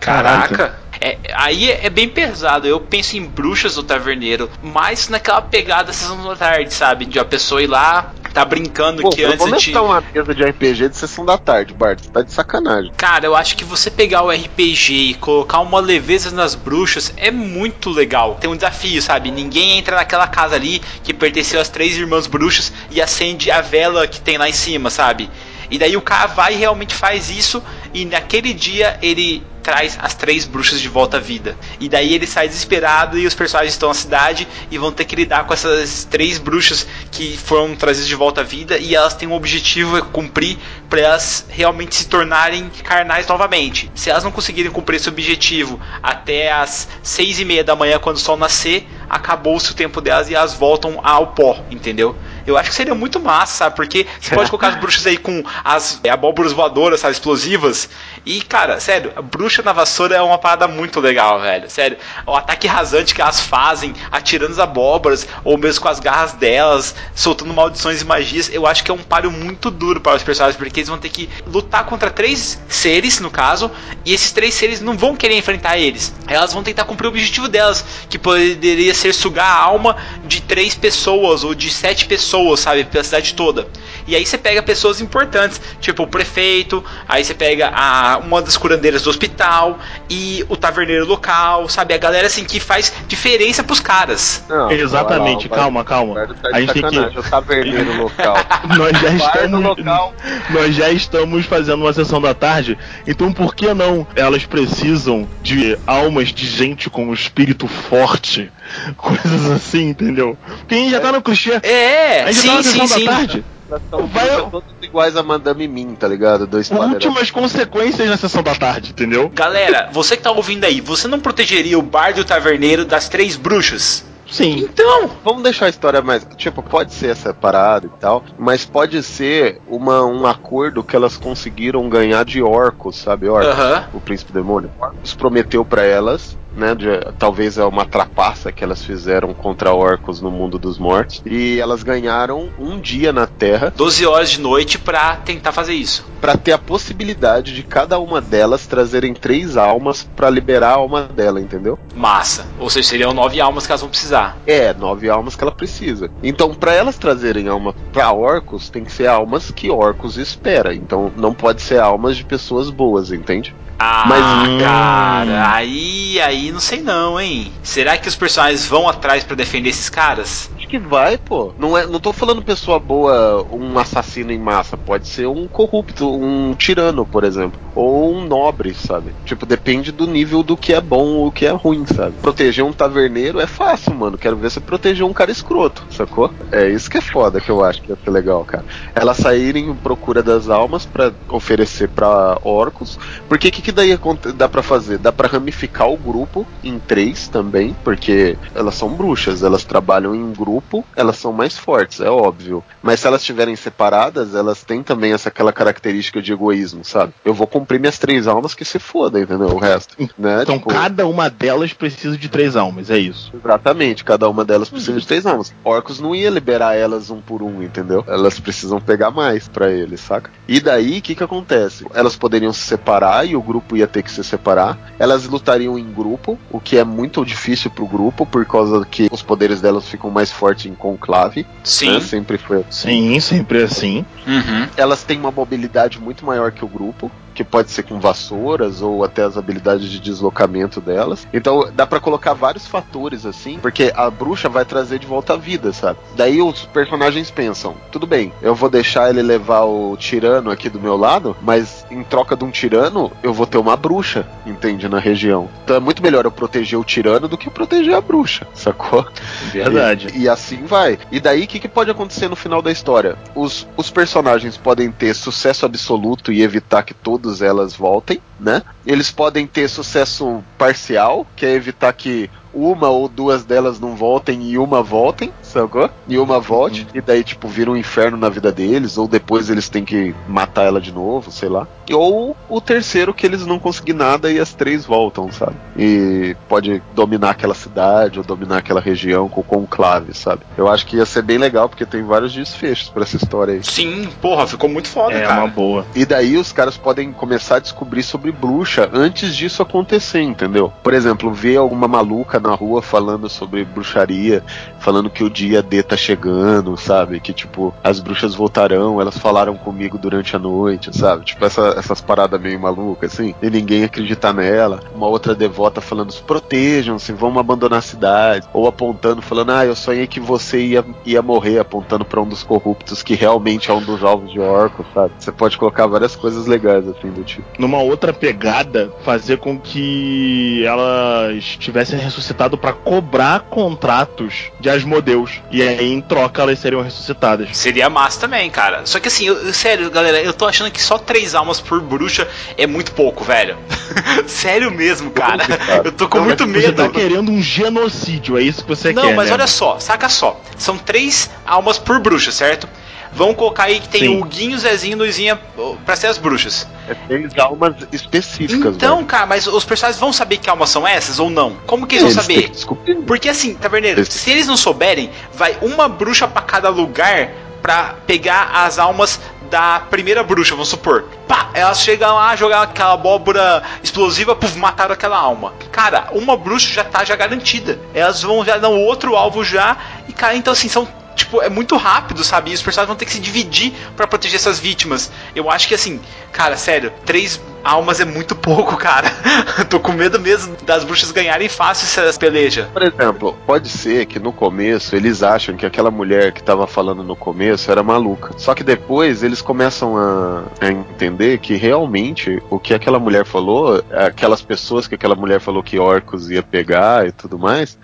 Caraca! 0.00 0.76
É, 1.00 1.18
aí 1.34 1.70
é 1.70 1.88
bem 1.90 2.08
pesado. 2.08 2.66
Eu 2.66 2.80
penso 2.80 3.16
em 3.16 3.24
bruxas 3.24 3.74
do 3.74 3.82
taverneiro, 3.82 4.50
mais 4.62 5.08
naquela 5.08 5.40
pegada 5.40 5.92
sessão 5.92 6.26
da 6.26 6.36
tarde, 6.36 6.72
sabe? 6.72 7.04
De 7.04 7.18
a 7.18 7.24
pessoa 7.24 7.62
ir 7.62 7.66
lá, 7.66 8.12
tá 8.32 8.44
brincando 8.44 9.02
Pô, 9.02 9.10
que 9.10 9.20
eu 9.20 9.28
antes 9.28 9.38
vou 9.38 9.56
de. 9.56 9.70
montar 9.72 9.82
uma 9.82 10.04
mesa 10.14 10.34
de 10.34 10.44
RPG 10.44 10.88
de 10.88 10.96
sessão 10.96 11.24
da 11.24 11.38
tarde, 11.38 11.74
Bart. 11.74 12.00
Você 12.00 12.10
tá 12.10 12.22
de 12.22 12.32
sacanagem. 12.32 12.92
Cara, 12.96 13.26
eu 13.26 13.34
acho 13.34 13.56
que 13.56 13.64
você 13.64 13.90
pegar 13.90 14.22
o 14.22 14.30
RPG 14.30 14.92
e 14.92 15.14
colocar 15.14 15.60
uma 15.60 15.80
leveza 15.80 16.30
nas 16.30 16.54
bruxas 16.54 17.12
é 17.16 17.30
muito 17.30 17.90
legal. 17.90 18.36
Tem 18.40 18.50
um 18.50 18.56
desafio, 18.56 19.00
sabe? 19.02 19.30
Ninguém 19.30 19.78
entra 19.78 19.96
naquela 19.96 20.26
casa 20.26 20.54
ali 20.54 20.80
que 21.02 21.14
pertenceu 21.14 21.60
às 21.60 21.68
três 21.68 21.96
irmãs 21.96 22.26
bruxas 22.26 22.72
e 22.90 23.00
acende 23.00 23.50
a 23.50 23.60
vela 23.60 24.06
que 24.06 24.20
tem 24.20 24.38
lá 24.38 24.48
em 24.48 24.52
cima, 24.52 24.90
sabe? 24.90 25.30
E 25.70 25.78
daí 25.78 25.96
o 25.96 26.02
cara 26.02 26.26
vai 26.26 26.54
e 26.54 26.56
realmente 26.56 26.94
faz 26.94 27.30
isso 27.30 27.62
e 27.92 28.04
naquele 28.04 28.52
dia 28.52 28.98
ele 29.02 29.42
traz 29.68 29.98
as 30.00 30.14
três 30.14 30.46
bruxas 30.46 30.80
de 30.80 30.88
volta 30.88 31.18
à 31.18 31.20
vida. 31.20 31.54
E 31.78 31.90
daí 31.90 32.14
ele 32.14 32.26
sai 32.26 32.48
desesperado 32.48 33.18
e 33.18 33.26
os 33.26 33.34
personagens 33.34 33.74
estão 33.74 33.90
na 33.90 33.94
cidade 33.94 34.48
e 34.70 34.78
vão 34.78 34.90
ter 34.90 35.04
que 35.04 35.14
lidar 35.14 35.44
com 35.44 35.52
essas 35.52 36.04
três 36.04 36.38
bruxas 36.38 36.86
que 37.10 37.36
foram 37.36 37.76
trazidas 37.76 38.08
de 38.08 38.14
volta 38.14 38.40
à 38.40 38.44
vida 38.44 38.78
e 38.78 38.94
elas 38.94 39.12
têm 39.12 39.28
um 39.28 39.34
objetivo 39.34 39.98
a 39.98 40.00
cumprir 40.00 40.56
para 40.88 41.00
elas 41.00 41.44
realmente 41.50 41.94
se 41.96 42.08
tornarem 42.08 42.70
carnais 42.82 43.26
novamente. 43.26 43.90
Se 43.94 44.08
elas 44.08 44.24
não 44.24 44.32
conseguirem 44.32 44.72
cumprir 44.72 44.96
esse 44.96 45.08
objetivo 45.10 45.78
até 46.02 46.50
as 46.50 46.88
seis 47.02 47.38
e 47.38 47.44
meia 47.44 47.62
da 47.62 47.76
manhã 47.76 47.98
quando 47.98 48.16
o 48.16 48.20
sol 48.20 48.38
nascer, 48.38 48.88
acabou-se 49.10 49.70
o 49.70 49.74
tempo 49.74 50.00
delas 50.00 50.30
e 50.30 50.34
elas 50.34 50.54
voltam 50.54 50.98
ao 51.02 51.28
pó, 51.28 51.62
entendeu? 51.70 52.16
Eu 52.48 52.56
acho 52.56 52.70
que 52.70 52.76
seria 52.76 52.94
muito 52.94 53.20
massa, 53.20 53.58
sabe? 53.58 53.76
Porque 53.76 54.06
você 54.20 54.34
pode 54.34 54.48
colocar 54.50 54.68
as 54.68 54.76
bruxas 54.76 55.06
aí 55.06 55.18
com 55.18 55.44
as 55.62 56.00
abóboras 56.10 56.52
voadoras, 56.52 57.00
sabe? 57.00 57.12
Explosivas. 57.12 57.90
E, 58.28 58.42
cara, 58.42 58.78
sério, 58.78 59.10
a 59.16 59.22
bruxa 59.22 59.62
na 59.62 59.72
vassoura 59.72 60.14
é 60.14 60.20
uma 60.20 60.36
parada 60.36 60.68
muito 60.68 61.00
legal, 61.00 61.40
velho. 61.40 61.70
Sério. 61.70 61.96
O 62.26 62.34
ataque 62.34 62.66
rasante 62.66 63.14
que 63.14 63.22
elas 63.22 63.40
fazem, 63.40 63.94
atirando 64.12 64.52
as 64.52 64.58
abóboras, 64.58 65.26
ou 65.42 65.56
mesmo 65.56 65.80
com 65.80 65.88
as 65.88 65.98
garras 65.98 66.34
delas, 66.34 66.94
soltando 67.14 67.54
maldições 67.54 68.02
e 68.02 68.04
magias, 68.04 68.50
eu 68.52 68.66
acho 68.66 68.84
que 68.84 68.90
é 68.90 68.94
um 68.94 68.98
páreo 68.98 69.30
muito 69.30 69.70
duro 69.70 69.98
para 70.02 70.14
os 70.14 70.22
personagens, 70.22 70.58
porque 70.58 70.80
eles 70.80 70.90
vão 70.90 70.98
ter 70.98 71.08
que 71.08 71.26
lutar 71.46 71.86
contra 71.86 72.10
três 72.10 72.60
seres, 72.68 73.18
no 73.18 73.30
caso, 73.30 73.70
e 74.04 74.12
esses 74.12 74.30
três 74.30 74.52
seres 74.52 74.82
não 74.82 74.94
vão 74.94 75.16
querer 75.16 75.38
enfrentar 75.38 75.78
eles. 75.78 76.14
Elas 76.26 76.52
vão 76.52 76.62
tentar 76.62 76.84
cumprir 76.84 77.06
o 77.06 77.10
objetivo 77.10 77.48
delas, 77.48 77.82
que 78.10 78.18
poderia 78.18 78.92
ser 78.92 79.14
sugar 79.14 79.46
a 79.46 79.62
alma 79.62 79.96
de 80.26 80.42
três 80.42 80.74
pessoas 80.74 81.44
ou 81.44 81.54
de 81.54 81.70
sete 81.70 82.04
pessoas, 82.04 82.60
sabe, 82.60 82.84
pela 82.84 83.02
cidade 83.02 83.32
toda. 83.32 83.66
E 84.08 84.16
aí 84.16 84.24
você 84.24 84.38
pega 84.38 84.62
pessoas 84.62 85.02
importantes, 85.02 85.60
tipo 85.80 86.02
o 86.02 86.06
prefeito, 86.06 86.82
aí 87.06 87.22
você 87.22 87.34
pega 87.34 87.70
a, 87.74 88.16
uma 88.18 88.40
das 88.40 88.56
curandeiras 88.56 89.02
do 89.02 89.10
hospital 89.10 89.78
e 90.08 90.44
o 90.48 90.56
taverneiro 90.56 91.04
local, 91.06 91.68
sabe? 91.68 91.92
A 91.92 91.98
galera 91.98 92.26
assim 92.26 92.42
que 92.44 92.58
faz 92.58 92.90
diferença 93.06 93.62
pros 93.62 93.80
caras. 93.80 94.42
Não, 94.48 94.70
Exatamente, 94.72 95.46
lá, 95.48 95.56
calma, 95.56 95.80
o 95.82 95.84
calma. 95.84 96.26
Tá 96.26 96.48
A 96.54 96.60
gente 96.60 96.72
tem 96.72 96.82
que- 96.88 97.18
O 97.18 97.22
taverneiro 97.22 98.02
local. 98.02 98.34
Nós 98.78 98.98
já 98.98 99.12
estamos. 99.12 99.62
local. 99.62 100.14
Nós 100.50 100.74
já 100.74 100.90
estamos 100.90 101.44
fazendo 101.44 101.82
uma 101.82 101.92
sessão 101.92 102.20
da 102.20 102.32
tarde, 102.32 102.78
então 103.06 103.30
por 103.30 103.54
que 103.54 103.74
não? 103.74 104.06
Elas 104.16 104.46
precisam 104.46 105.28
de 105.42 105.78
almas 105.86 106.28
de 106.32 106.46
gente 106.46 106.88
com 106.88 107.06
um 107.08 107.12
espírito 107.12 107.68
forte, 107.68 108.50
coisas 108.96 109.50
assim, 109.50 109.90
entendeu? 109.90 110.38
Porque 110.60 110.74
a 110.74 110.78
gente 110.78 110.90
já 110.92 111.00
tá 111.00 111.12
no 111.12 111.20
clichê. 111.20 111.60
É, 111.62 112.22
A 112.22 112.32
gente 112.32 112.46
tá 112.46 112.50
sim, 112.50 112.56
na 112.56 112.62
sim, 112.62 112.70
sessão 112.80 112.98
sim. 112.98 113.04
da 113.04 113.12
tarde. 113.12 113.44
Elas 113.68 113.82
são 113.90 114.06
Vai- 114.06 114.50
todas 114.50 114.70
iguais 114.82 115.16
a 115.16 115.22
Madame 115.22 115.68
Mim, 115.68 115.94
tá 115.94 116.08
ligado? 116.08 116.46
Dois. 116.46 116.70
Últimas 116.70 117.30
consequências 117.30 118.08
na 118.08 118.16
sessão 118.16 118.42
da 118.42 118.54
tarde, 118.54 118.90
entendeu? 118.90 119.28
Galera, 119.34 119.88
você 119.92 120.16
que 120.16 120.22
tá 120.22 120.30
ouvindo 120.30 120.64
aí, 120.64 120.80
você 120.80 121.06
não 121.06 121.20
protegeria 121.20 121.78
o 121.78 121.82
bardo 121.82 122.18
e 122.18 122.20
o 122.22 122.24
taverneiro 122.24 122.84
das 122.84 123.08
três 123.08 123.36
bruxas? 123.36 124.04
Sim. 124.30 124.58
Então, 124.58 125.10
Vamos 125.24 125.42
deixar 125.42 125.66
a 125.66 125.68
história 125.70 126.02
mais. 126.02 126.26
Tipo, 126.36 126.62
pode 126.62 126.92
ser 126.92 127.16
separado 127.16 127.86
e 127.86 128.00
tal, 128.00 128.22
mas 128.38 128.64
pode 128.64 129.02
ser 129.02 129.58
uma, 129.66 130.04
um 130.04 130.26
acordo 130.26 130.82
que 130.84 130.94
elas 130.94 131.16
conseguiram 131.16 131.88
ganhar 131.88 132.24
de 132.26 132.42
Orcos, 132.42 132.96
sabe? 132.96 133.26
Orcos, 133.28 133.48
Aham. 133.52 133.84
o 133.94 134.00
príncipe 134.00 134.30
demônio. 134.32 134.70
Orcos 134.78 135.14
prometeu 135.14 135.64
pra 135.64 135.82
elas, 135.82 136.36
né? 136.58 136.74
de- 136.74 137.00
talvez 137.18 137.56
é 137.56 137.64
uma 137.64 137.86
trapaça 137.86 138.50
que 138.52 138.62
elas 138.64 138.84
fizeram 138.84 139.32
contra 139.32 139.72
Orcos 139.72 140.20
no 140.20 140.30
mundo 140.30 140.58
dos 140.58 140.78
mortos. 140.78 141.22
E 141.24 141.58
elas 141.60 141.82
ganharam 141.82 142.50
um 142.58 142.78
dia 142.80 143.12
na 143.12 143.26
Terra 143.26 143.72
12 143.74 144.04
horas 144.06 144.30
de 144.30 144.40
noite 144.40 144.78
pra 144.78 145.16
tentar 145.16 145.52
fazer 145.52 145.74
isso. 145.74 146.04
pra 146.20 146.36
ter 146.36 146.50
a 146.52 146.58
possibilidade 146.58 147.54
de 147.54 147.62
cada 147.62 147.98
uma 148.00 148.20
delas 148.20 148.66
trazerem 148.66 149.14
três 149.14 149.56
almas 149.56 150.02
pra 150.16 150.28
liberar 150.28 150.70
a 150.70 150.74
alma 150.74 151.02
dela, 151.04 151.40
entendeu? 151.40 151.78
Massa. 151.94 152.44
Ou 152.58 152.68
seja, 152.68 152.88
seriam 152.88 153.12
nove 153.14 153.40
almas 153.40 153.66
que 153.66 153.72
elas 153.72 153.82
vão 153.82 153.90
precisar. 153.90 154.36
É, 154.44 154.74
nove 154.74 155.08
almas 155.08 155.36
que 155.36 155.44
ela 155.44 155.52
precisa. 155.52 156.10
Então, 156.22 156.52
pra 156.54 156.74
elas 156.74 156.98
trazerem 156.98 157.46
alma 157.46 157.72
pra 157.92 158.10
orcos, 158.12 158.68
tem 158.68 158.82
que 158.84 158.90
ser 158.90 159.06
almas 159.06 159.52
que 159.52 159.70
orcos 159.70 160.16
espera. 160.18 160.74
Então, 160.74 161.12
não 161.16 161.32
pode 161.32 161.62
ser 161.62 161.78
almas 161.78 162.16
de 162.16 162.24
pessoas 162.24 162.68
boas, 162.68 163.12
entende? 163.12 163.54
Ah, 163.80 164.04
Mas- 164.08 164.60
cara, 164.62 165.54
aí, 165.54 166.20
aí 166.20 166.50
não 166.50 166.58
sei 166.58 166.82
não, 166.82 167.20
hein? 167.20 167.52
Será 167.62 167.96
que 167.96 168.08
os 168.08 168.16
personagens 168.16 168.66
vão 168.66 168.88
atrás 168.88 169.22
pra 169.22 169.36
defender 169.36 169.68
esses 169.70 169.88
caras? 169.88 170.50
Acho 170.56 170.66
que 170.66 170.78
vai, 170.80 171.16
pô. 171.16 171.54
Não, 171.56 171.78
é, 171.78 171.86
não 171.86 172.00
tô 172.00 172.12
falando 172.12 172.42
pessoa 172.42 172.80
boa, 172.80 173.46
um 173.52 173.78
assassino 173.78 174.32
em 174.32 174.38
massa. 174.38 174.76
Pode 174.76 175.06
ser 175.06 175.28
um 175.28 175.46
corrupto, 175.46 176.10
um 176.12 176.54
tirano, 176.54 177.06
por 177.06 177.22
exemplo. 177.22 177.60
Ou 177.74 178.12
um 178.16 178.26
nobre, 178.26 178.74
sabe? 178.74 179.14
Tipo, 179.24 179.46
depende 179.46 179.92
do 179.92 180.06
nível 180.08 180.42
do 180.42 180.56
que 180.56 180.74
é 180.74 180.80
bom 180.80 181.06
ou 181.10 181.28
o 181.28 181.32
que 181.32 181.46
é 181.46 181.50
ruim, 181.50 181.86
sabe? 181.86 182.16
Proteger 182.20 182.64
um 182.64 182.72
taverneiro 182.72 183.38
é 183.38 183.46
fácil, 183.46 183.94
mano. 183.94 184.18
Quero 184.18 184.36
ver 184.36 184.50
você 184.50 184.58
proteger 184.58 185.04
um 185.06 185.12
cara 185.12 185.30
escroto, 185.30 185.84
sacou? 185.90 186.34
É 186.50 186.68
isso 186.68 186.90
que 186.90 186.98
é 186.98 187.00
foda 187.00 187.40
que 187.40 187.50
eu 187.50 187.62
acho 187.64 187.80
que 187.80 187.92
ia 187.92 187.98
ser 188.04 188.10
legal, 188.10 188.44
cara. 188.44 188.64
Elas 188.94 189.18
saírem 189.18 189.68
em 189.68 189.74
procura 189.76 190.22
das 190.24 190.48
almas 190.50 190.84
pra 190.84 191.12
oferecer 191.28 191.88
pra 191.88 192.36
orcos. 192.42 192.98
Porque 193.28 193.46
o 193.48 193.52
que, 193.52 193.67
que 193.68 193.72
daí 193.72 193.98
dá 194.34 194.48
pra 194.48 194.62
fazer? 194.62 194.96
Dá 194.96 195.12
pra 195.12 195.28
ramificar 195.28 195.90
o 195.90 195.96
grupo 195.96 196.46
em 196.64 196.78
três 196.78 197.28
também, 197.28 197.76
porque 197.84 198.38
elas 198.54 198.74
são 198.74 198.88
bruxas, 198.88 199.42
elas 199.42 199.62
trabalham 199.62 200.14
em 200.14 200.32
grupo, 200.32 200.82
elas 200.96 201.18
são 201.18 201.34
mais 201.34 201.58
fortes, 201.58 202.00
é 202.00 202.08
óbvio. 202.08 202.64
Mas 202.82 203.00
se 203.00 203.06
elas 203.06 203.20
estiverem 203.20 203.54
separadas, 203.56 204.34
elas 204.34 204.64
têm 204.64 204.82
também 204.82 205.12
essa 205.12 205.28
aquela 205.28 205.52
característica 205.52 206.22
de 206.22 206.32
egoísmo, 206.32 206.82
sabe? 206.82 207.12
Eu 207.22 207.34
vou 207.34 207.46
cumprir 207.46 207.78
minhas 207.78 207.98
três 207.98 208.26
almas 208.26 208.54
que 208.54 208.64
se 208.64 208.78
foda, 208.78 209.20
entendeu? 209.20 209.48
O 209.48 209.58
resto. 209.58 209.94
Né? 210.18 210.42
Então 210.42 210.56
Tipo, 210.56 210.70
cada 210.70 211.06
uma 211.06 211.28
delas 211.28 211.74
precisa 211.74 212.16
de 212.16 212.28
três 212.30 212.56
almas, 212.56 212.88
é 212.88 212.96
isso. 212.96 213.30
Exatamente, 213.34 214.02
cada 214.02 214.30
uma 214.30 214.46
delas 214.46 214.70
precisa 214.70 214.98
de 214.98 215.06
três 215.06 215.26
almas. 215.26 215.52
Orcos 215.62 216.00
não 216.00 216.14
ia 216.14 216.30
liberar 216.30 216.74
elas 216.74 217.10
um 217.10 217.20
por 217.20 217.42
um, 217.42 217.62
entendeu? 217.62 218.02
Elas 218.06 218.40
precisam 218.40 218.80
pegar 218.80 219.10
mais 219.10 219.46
pra 219.46 219.70
eles, 219.70 220.00
saca? 220.00 220.30
E 220.48 220.58
daí, 220.58 220.98
o 220.98 221.02
que 221.02 221.14
que 221.14 221.24
acontece? 221.24 221.84
Elas 221.92 222.16
poderiam 222.16 222.52
se 222.52 222.60
separar 222.60 223.28
e 223.28 223.36
o 223.36 223.42
grupo 223.42 223.57
ia 223.72 223.86
ter 223.86 224.02
que 224.02 224.10
se 224.10 224.22
separar. 224.24 224.78
Elas 224.98 225.24
lutariam 225.24 225.78
em 225.78 225.92
grupo, 225.92 226.38
o 226.50 226.60
que 226.60 226.76
é 226.76 226.84
muito 226.84 227.24
difícil 227.24 227.70
pro 227.70 227.86
grupo, 227.86 228.26
por 228.26 228.44
causa 228.44 228.84
que 228.84 229.08
os 229.10 229.22
poderes 229.22 229.60
delas 229.60 229.88
ficam 229.88 230.10
mais 230.10 230.30
fortes 230.30 230.66
em 230.66 230.74
conclave. 230.74 231.46
Sim. 231.62 231.94
Né? 231.94 232.00
Sempre 232.00 232.38
foi 232.38 232.64
Sim, 232.70 233.20
sempre 233.20 233.62
assim. 233.62 234.04
Uhum. 234.26 234.68
elas 234.76 235.02
têm 235.02 235.18
uma 235.18 235.30
mobilidade 235.30 236.00
muito 236.00 236.24
maior 236.24 236.52
que 236.52 236.64
o 236.64 236.68
grupo, 236.68 237.10
que 237.38 237.44
pode 237.44 237.70
ser 237.70 237.84
com 237.84 238.00
vassouras 238.00 238.82
ou 238.82 239.04
até 239.04 239.22
as 239.22 239.36
habilidades 239.36 239.88
de 239.88 240.00
deslocamento 240.00 240.80
delas. 240.80 241.24
Então 241.32 241.70
dá 241.72 241.86
pra 241.86 242.00
colocar 242.00 242.34
vários 242.34 242.66
fatores 242.66 243.24
assim, 243.24 243.60
porque 243.60 243.92
a 243.94 244.10
bruxa 244.10 244.48
vai 244.48 244.64
trazer 244.64 244.98
de 244.98 245.06
volta 245.06 245.34
a 245.34 245.36
vida, 245.36 245.72
sabe? 245.72 246.00
Daí 246.16 246.42
os 246.42 246.66
personagens 246.66 247.30
pensam: 247.30 247.76
tudo 247.92 248.08
bem, 248.08 248.32
eu 248.42 248.56
vou 248.56 248.68
deixar 248.68 249.08
ele 249.08 249.22
levar 249.22 249.62
o 249.62 249.96
tirano 249.96 250.50
aqui 250.50 250.68
do 250.68 250.80
meu 250.80 250.96
lado, 250.96 251.36
mas 251.40 251.86
em 251.92 252.02
troca 252.02 252.34
de 252.34 252.44
um 252.44 252.50
tirano, 252.50 253.12
eu 253.22 253.32
vou 253.32 253.46
ter 253.46 253.58
uma 253.58 253.76
bruxa, 253.76 254.26
entende? 254.44 254.88
Na 254.88 254.98
região. 254.98 255.48
Então 255.62 255.76
é 255.76 255.80
muito 255.80 256.02
melhor 256.02 256.24
eu 256.24 256.32
proteger 256.32 256.76
o 256.76 256.82
tirano 256.82 257.28
do 257.28 257.38
que 257.38 257.48
proteger 257.48 257.94
a 257.94 258.00
bruxa, 258.00 258.48
sacou? 258.52 259.06
Verdade. 259.52 260.08
E, 260.12 260.22
e 260.22 260.28
assim 260.28 260.64
vai. 260.64 260.98
E 261.12 261.20
daí, 261.20 261.44
o 261.44 261.46
que, 261.46 261.60
que 261.60 261.68
pode 261.68 261.88
acontecer 261.88 262.28
no 262.28 262.34
final 262.34 262.60
da 262.60 262.72
história? 262.72 263.16
Os, 263.32 263.64
os 263.76 263.90
personagens 263.90 264.56
podem 264.56 264.90
ter 264.90 265.14
sucesso 265.14 265.64
absoluto 265.64 266.32
e 266.32 266.42
evitar 266.42 266.82
que 266.82 266.94
todas 267.28 267.42
elas 267.42 267.76
voltem, 267.76 268.22
né? 268.38 268.62
Eles 268.86 269.10
podem 269.10 269.46
ter 269.46 269.68
sucesso 269.68 270.42
parcial, 270.56 271.26
que 271.36 271.44
é 271.46 271.52
evitar 271.52 271.92
que 271.92 272.30
uma 272.52 272.88
ou 272.88 273.08
duas 273.08 273.44
delas 273.44 273.78
não 273.78 273.94
voltem 273.94 274.42
e 274.42 274.58
uma 274.58 274.82
voltem, 274.82 275.30
sacou? 275.42 275.88
E 276.08 276.18
uma 276.18 276.40
volte, 276.40 276.86
e 276.94 277.00
daí, 277.00 277.22
tipo, 277.22 277.46
vira 277.46 277.70
um 277.70 277.76
inferno 277.76 278.16
na 278.16 278.28
vida 278.28 278.50
deles, 278.50 278.96
ou 278.96 279.06
depois 279.06 279.50
eles 279.50 279.68
têm 279.68 279.84
que 279.84 280.14
matar 280.26 280.64
ela 280.64 280.80
de 280.80 280.90
novo, 280.90 281.30
sei 281.30 281.48
lá. 281.48 281.68
Ou 281.92 282.34
o 282.48 282.60
terceiro, 282.60 283.12
que 283.14 283.26
eles 283.26 283.46
não 283.46 283.58
conseguem 283.58 283.94
nada 283.94 284.30
e 284.32 284.40
as 284.40 284.54
três 284.54 284.84
voltam, 284.84 285.30
sabe? 285.30 285.54
E 285.76 286.34
pode 286.48 286.82
dominar 286.94 287.30
aquela 287.30 287.54
cidade 287.54 288.18
ou 288.18 288.24
dominar 288.24 288.58
aquela 288.58 288.80
região 288.80 289.28
com 289.28 289.42
o 289.42 289.44
conclave, 289.44 290.14
sabe? 290.14 290.42
Eu 290.56 290.68
acho 290.68 290.86
que 290.86 290.96
ia 290.96 291.06
ser 291.06 291.22
bem 291.22 291.38
legal, 291.38 291.68
porque 291.68 291.84
tem 291.86 292.02
vários 292.02 292.32
desfechos 292.32 292.88
pra 292.88 293.02
essa 293.02 293.16
história 293.16 293.54
aí. 293.54 293.60
Sim, 293.62 294.08
porra, 294.20 294.46
ficou 294.46 294.68
muito 294.68 294.88
foda, 294.88 295.14
É 295.14 295.26
cara. 295.26 295.42
uma 295.42 295.48
boa. 295.48 295.86
E 295.94 296.04
daí 296.04 296.36
os 296.36 296.50
caras 296.50 296.76
podem 296.76 297.12
começar 297.12 297.56
a 297.56 297.60
descobrir 297.60 298.02
sobre 298.02 298.27
bruxa 298.32 298.88
antes 298.92 299.34
disso 299.36 299.62
acontecer, 299.62 300.20
entendeu? 300.22 300.72
Por 300.82 300.94
exemplo, 300.94 301.32
ver 301.32 301.56
alguma 301.56 301.88
maluca 301.88 302.38
na 302.40 302.54
rua 302.54 302.82
falando 302.82 303.28
sobre 303.28 303.64
bruxaria, 303.64 304.42
falando 304.78 305.10
que 305.10 305.24
o 305.24 305.30
dia 305.30 305.62
D 305.62 305.82
tá 305.82 305.96
chegando, 305.96 306.76
sabe? 306.76 307.20
Que 307.20 307.32
tipo, 307.32 307.74
as 307.82 308.00
bruxas 308.00 308.34
voltarão, 308.34 309.00
elas 309.00 309.18
falaram 309.18 309.56
comigo 309.56 309.98
durante 309.98 310.34
a 310.34 310.38
noite, 310.38 310.96
sabe? 310.96 311.24
Tipo, 311.24 311.44
essa- 311.44 311.74
essas 311.76 312.00
paradas 312.00 312.40
meio 312.40 312.58
malucas, 312.60 313.12
assim, 313.12 313.34
e 313.42 313.50
ninguém 313.50 313.84
acreditar 313.84 314.32
nela. 314.32 314.80
Uma 314.94 315.06
outra 315.06 315.34
devota 315.34 315.80
falando, 315.80 316.12
protejam-se, 316.26 317.12
vamos 317.12 317.38
abandonar 317.38 317.78
a 317.78 317.82
cidade. 317.82 318.46
Ou 318.52 318.66
apontando, 318.66 319.20
falando, 319.22 319.50
ah, 319.52 319.64
eu 319.66 319.74
sonhei 319.74 320.06
que 320.06 320.20
você 320.20 320.60
ia, 320.64 320.84
ia 321.04 321.22
morrer, 321.22 321.58
apontando 321.58 322.04
pra 322.04 322.20
um 322.20 322.28
dos 322.28 322.42
corruptos 322.42 323.02
que 323.02 323.14
realmente 323.14 323.70
é 323.70 323.74
um 323.74 323.82
dos 323.82 324.02
alvos 324.02 324.30
de 324.30 324.40
orco, 324.40 324.84
sabe? 324.94 325.12
Você 325.18 325.32
pode 325.32 325.56
colocar 325.58 325.86
várias 325.86 326.14
coisas 326.16 326.46
legais, 326.46 326.86
assim, 326.88 327.10
do 327.10 327.22
tipo. 327.24 327.46
Numa 327.58 327.78
outra 327.78 328.12
pegada, 328.20 328.92
fazer 329.04 329.38
com 329.38 329.58
que 329.58 330.64
elas 330.64 331.44
tivessem 331.58 331.98
ressuscitado 331.98 332.56
pra 332.58 332.72
cobrar 332.72 333.40
contratos 333.40 334.50
de 334.60 334.68
Asmodeus. 334.68 335.40
E 335.50 335.62
aí, 335.62 335.92
em 335.92 336.00
troca, 336.00 336.42
elas 336.42 336.58
seriam 336.58 336.82
ressuscitadas. 336.82 337.56
Seria 337.56 337.88
massa 337.88 338.20
também, 338.20 338.48
cara. 338.50 338.82
Só 338.84 338.98
que 339.00 339.08
assim, 339.08 339.26
eu- 339.26 339.52
sério, 339.52 339.90
galera, 339.90 340.20
eu 340.20 340.32
tô 340.32 340.46
achando 340.46 340.70
que 340.70 340.80
só 340.82 340.98
três 340.98 341.34
almas 341.34 341.60
por 341.60 341.80
bruxa 341.80 342.26
é 342.56 342.66
muito 342.66 342.92
pouco, 342.92 343.24
velho. 343.24 343.56
sério 344.26 344.70
mesmo, 344.70 345.10
cara. 345.10 345.44
Eu 345.84 345.92
tô 345.92 346.08
com 346.08 346.20
muito 346.20 346.44
Você 346.46 346.50
medo. 346.68 346.82
tá 346.82 346.88
querendo 346.88 347.30
um 347.30 347.40
genocídio, 347.42 348.36
é 348.38 348.42
isso 348.42 348.62
que 348.62 348.68
você 348.68 348.92
Não, 348.92 349.02
quer, 349.02 349.14
mas 349.16 349.28
né? 349.28 349.34
olha 349.34 349.46
só, 349.46 349.78
saca 349.78 350.08
só. 350.08 350.40
São 350.56 350.76
três 350.76 351.30
almas 351.46 351.78
por 351.78 351.98
bruxa, 352.00 352.32
certo? 352.32 352.68
Vamos 353.12 353.36
colocar 353.36 353.64
aí 353.64 353.80
que 353.80 353.88
tem 353.88 354.00
Sim. 354.02 354.20
o 354.20 354.24
Guinho, 354.24 354.58
Zezinho 354.58 354.92
e 354.92 354.98
Luizinha 354.98 355.38
pra 355.84 355.96
ser 355.96 356.06
as 356.08 356.18
bruxas. 356.18 356.66
É 356.88 356.94
três 356.94 357.36
almas 357.38 357.74
específicas, 357.92 358.74
Então, 358.76 358.96
velho. 358.96 359.06
cara, 359.06 359.26
mas 359.26 359.46
os 359.46 359.64
personagens 359.64 360.00
vão 360.00 360.12
saber 360.12 360.38
que 360.38 360.48
almas 360.48 360.70
são 360.70 360.86
essas 360.86 361.18
ou 361.18 361.28
não? 361.30 361.56
Como 361.66 361.86
que 361.86 361.96
eles 361.96 362.02
vão 362.04 362.12
Eles 362.12 362.22
saber? 362.22 362.34
têm 362.34 362.42
que 362.44 362.50
descobrir. 362.50 362.94
Porque 362.96 363.28
assim, 363.28 363.54
taverneiro, 363.54 364.00
Eles- 364.00 364.12
se 364.12 364.30
eles 364.30 364.46
não 364.46 364.56
souberem, 364.56 365.10
vai 365.34 365.56
uma 365.62 365.88
bruxa 365.88 366.26
pra 366.28 366.42
cada 366.42 366.68
lugar 366.68 367.30
pra 367.62 367.94
pegar 368.06 368.50
as 368.64 368.78
almas 368.78 369.20
da 369.50 369.80
primeira 369.80 370.22
bruxa, 370.22 370.50
vamos 370.54 370.68
supor. 370.68 371.04
Pá, 371.26 371.48
elas 371.54 371.80
chegam 371.82 372.14
lá, 372.14 372.36
jogam 372.36 372.60
aquela 372.60 372.92
abóbora 372.92 373.62
explosiva, 373.82 374.36
puf, 374.36 374.56
mataram 374.58 374.92
aquela 374.92 375.16
alma. 375.16 375.54
Cara, 375.72 376.08
uma 376.12 376.36
bruxa 376.36 376.68
já 376.72 376.84
tá 376.84 377.02
já 377.04 377.16
garantida. 377.16 377.78
Elas 377.94 378.22
vão 378.22 378.44
já 378.44 378.58
dar 378.58 378.68
outro 378.68 379.16
alvo 379.16 379.42
já. 379.42 379.76
E, 380.06 380.12
cara, 380.12 380.36
então 380.36 380.52
assim, 380.52 380.68
são. 380.68 380.86
Tipo, 381.18 381.42
é 381.42 381.48
muito 381.48 381.76
rápido, 381.76 382.22
sabe? 382.22 382.52
E 382.52 382.54
os 382.54 382.62
personagens 382.62 382.86
vão 382.86 382.96
ter 382.96 383.04
que 383.04 383.10
se 383.10 383.18
dividir 383.18 383.72
pra 383.96 384.06
proteger 384.06 384.36
essas 384.36 384.60
vítimas. 384.60 385.10
Eu 385.34 385.50
acho 385.50 385.66
que 385.66 385.74
assim, 385.74 386.00
cara, 386.30 386.56
sério, 386.56 386.92
três 387.04 387.40
almas 387.64 387.98
é 387.98 388.04
muito 388.04 388.36
pouco, 388.36 388.76
cara. 388.76 389.10
Tô 389.68 389.80
com 389.80 389.90
medo 389.92 390.20
mesmo 390.20 390.56
das 390.64 390.84
bruxas 390.84 391.10
ganharem 391.10 391.48
fácil 391.48 391.86
essas 391.86 392.16
pelejas. 392.16 392.68
Por 392.68 392.82
exemplo, 392.82 393.36
pode 393.44 393.68
ser 393.68 394.06
que 394.06 394.20
no 394.20 394.32
começo 394.32 394.94
eles 394.94 395.22
acham 395.22 395.56
que 395.56 395.66
aquela 395.66 395.90
mulher 395.90 396.30
que 396.30 396.40
tava 396.40 396.68
falando 396.68 397.02
no 397.02 397.16
começo 397.16 397.68
era 397.68 397.82
maluca. 397.82 398.32
Só 398.38 398.54
que 398.54 398.62
depois 398.62 399.24
eles 399.24 399.42
começam 399.42 399.96
a, 399.96 400.44
a 400.60 400.68
entender 400.68 401.38
que 401.38 401.56
realmente 401.56 402.40
o 402.48 402.60
que 402.60 402.72
aquela 402.72 403.00
mulher 403.00 403.26
falou, 403.26 403.82
aquelas 403.90 404.40
pessoas 404.40 404.86
que 404.86 404.94
aquela 404.94 405.16
mulher 405.16 405.40
falou 405.40 405.64
que 405.64 405.80
orcos 405.80 406.30
ia 406.30 406.44
pegar 406.44 407.08
e 407.08 407.12
tudo 407.12 407.36
mais, 407.36 407.76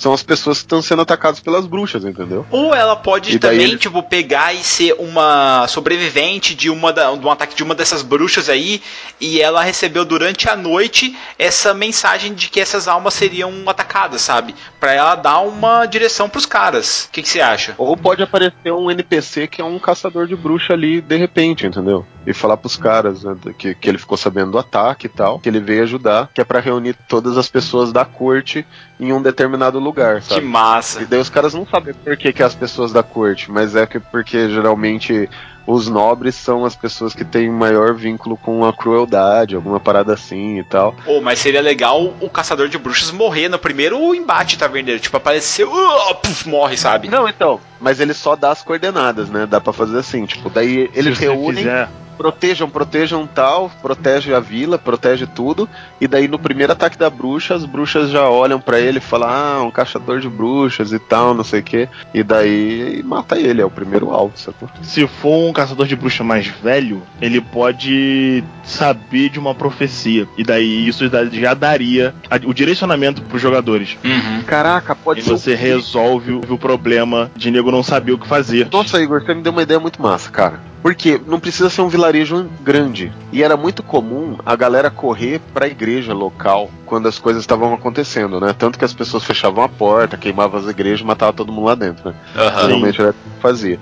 são 0.00 0.12
as 0.14 0.22
pessoas 0.22 0.58
que 0.58 0.64
estão 0.64 0.80
sendo 0.80 1.02
atacadas 1.02 1.40
pelas 1.40 1.66
bruxas, 1.66 2.04
entendeu? 2.04 2.46
Ou 2.50 2.74
ela 2.74 2.96
pode 2.96 3.34
E 3.36 3.38
também, 3.38 3.60
ele- 3.60 3.76
tipo, 3.78 4.02
pegar 4.02 4.54
e 4.54 4.64
ser 4.64 4.94
uma 4.98 5.66
sobrevivente 5.68 6.54
de 6.54 6.70
uma 6.70 6.92
da, 6.92 7.14
de 7.14 7.26
um 7.26 7.30
ataque 7.30 7.54
de 7.54 7.62
uma 7.62 7.74
dessas 7.74 8.02
bruxas 8.02 8.48
aí, 8.48 8.80
e 9.20 9.40
ela 9.40 9.62
recebeu 9.62 10.04
durante 10.04 10.48
a 10.48 10.56
noite 10.56 11.14
essa 11.38 11.74
mensagem 11.74 12.32
de 12.32 12.48
que 12.48 12.58
essas 12.60 12.88
almas 12.88 13.12
seriam 13.14 13.52
atacadas, 13.66 14.22
sabe? 14.22 14.54
Pra 14.78 14.92
ela 14.94 15.14
dar 15.16 15.40
uma 15.40 15.84
direção 15.84 16.28
pros 16.28 16.46
caras. 16.46 17.06
O 17.08 17.12
que 17.12 17.22
que 17.22 17.28
você 17.28 17.40
acha? 17.40 17.74
Ou 17.76 17.96
pode 17.96 18.22
aparecer 18.22 18.72
um 18.72 18.90
NPC 18.90 19.46
que 19.48 19.60
é 19.60 19.64
um 19.64 19.78
caçador 19.78 20.26
de 20.26 20.34
bruxa 20.34 20.72
ali 20.72 21.00
de 21.02 21.16
repente, 21.16 21.66
entendeu? 21.66 22.06
E 22.26 22.34
falar 22.34 22.58
pros 22.58 22.76
caras 22.76 23.24
né, 23.24 23.34
que, 23.56 23.74
que 23.74 23.88
ele 23.88 23.96
ficou 23.96 24.16
sabendo 24.16 24.50
do 24.52 24.58
ataque 24.58 25.06
e 25.06 25.08
tal, 25.08 25.38
que 25.38 25.48
ele 25.48 25.58
veio 25.58 25.82
ajudar, 25.84 26.28
que 26.34 26.40
é 26.40 26.44
pra 26.44 26.60
reunir 26.60 26.94
todas 27.08 27.38
as 27.38 27.48
pessoas 27.48 27.92
da 27.92 28.04
corte 28.04 28.66
em 28.98 29.10
um 29.12 29.22
determinado 29.22 29.78
lugar, 29.78 30.20
Que 30.20 30.34
sabe? 30.34 30.44
massa. 30.46 31.00
E 31.02 31.06
daí 31.06 31.18
os 31.18 31.30
caras 31.30 31.54
não 31.54 31.66
sabem 31.66 31.94
por 31.94 32.14
que, 32.18 32.32
que 32.32 32.42
é 32.42 32.46
as 32.46 32.54
pessoas 32.54 32.92
da 32.92 33.02
corte, 33.02 33.50
mas 33.50 33.74
é 33.74 33.86
que 33.86 33.98
porque 33.98 34.50
geralmente 34.50 35.30
os 35.66 35.88
nobres 35.88 36.34
são 36.34 36.64
as 36.66 36.74
pessoas 36.76 37.14
que 37.14 37.24
têm 37.24 37.48
maior 37.50 37.94
vínculo 37.94 38.36
com 38.36 38.66
a 38.66 38.72
crueldade, 38.72 39.54
alguma 39.54 39.80
parada 39.80 40.12
assim 40.12 40.58
e 40.58 40.64
tal. 40.64 40.94
Ou, 41.06 41.22
mas 41.22 41.38
seria 41.38 41.60
legal 41.62 42.12
o 42.20 42.28
caçador 42.28 42.68
de 42.68 42.76
bruxas 42.76 43.10
morrer 43.12 43.48
no 43.48 43.58
primeiro 43.58 44.14
embate, 44.14 44.58
taverneiro. 44.58 45.00
Tipo, 45.00 45.16
apareceu, 45.16 45.70
uh, 45.72 46.14
puf, 46.16 46.46
morre, 46.48 46.76
sabe? 46.76 47.08
Não, 47.08 47.26
então, 47.28 47.60
mas 47.80 47.98
ele 48.00 48.12
só 48.12 48.36
dá 48.36 48.50
as 48.50 48.62
coordenadas, 48.62 49.30
né? 49.30 49.46
Dá 49.46 49.60
pra 49.60 49.72
fazer 49.72 49.98
assim, 49.98 50.26
tipo, 50.26 50.50
daí 50.50 50.90
eles 50.92 51.16
reúnem 51.18 51.56
fizer- 51.64 51.88
protejam, 52.20 52.68
protejam 52.68 53.26
tal, 53.26 53.70
protege 53.80 54.34
a 54.34 54.40
vila, 54.40 54.76
protege 54.78 55.26
tudo, 55.26 55.66
e 55.98 56.06
daí 56.06 56.28
no 56.28 56.38
primeiro 56.38 56.70
ataque 56.74 56.98
da 56.98 57.08
bruxa, 57.08 57.54
as 57.54 57.64
bruxas 57.64 58.10
já 58.10 58.28
olham 58.28 58.60
pra 58.60 58.78
ele 58.78 58.98
e 58.98 59.00
falam, 59.00 59.30
ah, 59.30 59.62
um 59.62 59.70
caçador 59.70 60.20
de 60.20 60.28
bruxas 60.28 60.92
e 60.92 60.98
tal, 60.98 61.32
não 61.32 61.42
sei 61.42 61.60
o 61.60 61.62
que, 61.62 61.88
e 62.12 62.22
daí 62.22 63.02
mata 63.06 63.38
ele, 63.38 63.62
é 63.62 63.64
o 63.64 63.70
primeiro 63.70 64.10
alvo, 64.10 64.34
sacou? 64.36 64.68
Se 64.82 65.06
for 65.06 65.48
um 65.48 65.52
caçador 65.52 65.86
de 65.86 65.96
bruxa 65.96 66.22
mais 66.22 66.46
velho, 66.46 67.00
ele 67.22 67.40
pode 67.40 68.44
saber 68.64 69.30
de 69.30 69.38
uma 69.38 69.54
profecia. 69.54 70.28
E 70.36 70.44
daí 70.44 70.86
isso 70.86 71.04
já 71.32 71.54
daria 71.54 72.14
o 72.44 72.52
direcionamento 72.52 73.22
pros 73.22 73.40
jogadores. 73.40 73.96
Uhum. 74.04 74.42
Caraca, 74.42 74.94
pode 74.94 75.20
E 75.20 75.22
ser. 75.22 75.30
você 75.30 75.54
resolve 75.54 76.32
o, 76.32 76.40
o 76.50 76.58
problema 76.58 77.30
de 77.34 77.50
nego 77.50 77.70
não 77.70 77.82
saber 77.82 78.12
o 78.12 78.18
que 78.18 78.28
fazer. 78.28 78.68
Nossa, 78.70 79.00
Igor, 79.00 79.22
você 79.22 79.32
me 79.32 79.40
deu 79.42 79.52
uma 79.52 79.62
ideia 79.62 79.80
muito 79.80 80.02
massa, 80.02 80.30
cara. 80.30 80.60
Porque 80.82 81.20
não 81.26 81.38
precisa 81.38 81.68
ser 81.68 81.82
um 81.82 81.88
vilarejo 81.88 82.48
grande. 82.62 83.12
E 83.32 83.42
era 83.42 83.56
muito 83.56 83.82
comum 83.82 84.38
a 84.44 84.56
galera 84.56 84.90
correr 84.90 85.40
pra 85.52 85.66
igreja 85.66 86.14
local 86.14 86.70
quando 86.86 87.06
as 87.06 87.18
coisas 87.18 87.42
estavam 87.42 87.74
acontecendo, 87.74 88.40
né? 88.40 88.54
Tanto 88.56 88.78
que 88.78 88.84
as 88.84 88.94
pessoas 88.94 89.24
fechavam 89.24 89.62
a 89.62 89.68
porta, 89.68 90.16
queimavam 90.16 90.58
as 90.58 90.66
igrejas, 90.66 91.02
matavam 91.02 91.34
todo 91.34 91.52
mundo 91.52 91.66
lá 91.66 91.74
dentro, 91.74 92.10
né? 92.10 92.16
Aham. 92.34 92.62
Geralmente 92.62 93.00
era 93.00 93.10
o 93.10 93.12
que 93.12 93.40
fazia. 93.40 93.78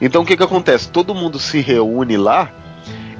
Então 0.00 0.22
o 0.22 0.26
que 0.26 0.36
que 0.36 0.42
acontece? 0.42 0.88
Todo 0.88 1.14
mundo 1.14 1.38
se 1.38 1.60
reúne 1.60 2.16
lá 2.16 2.50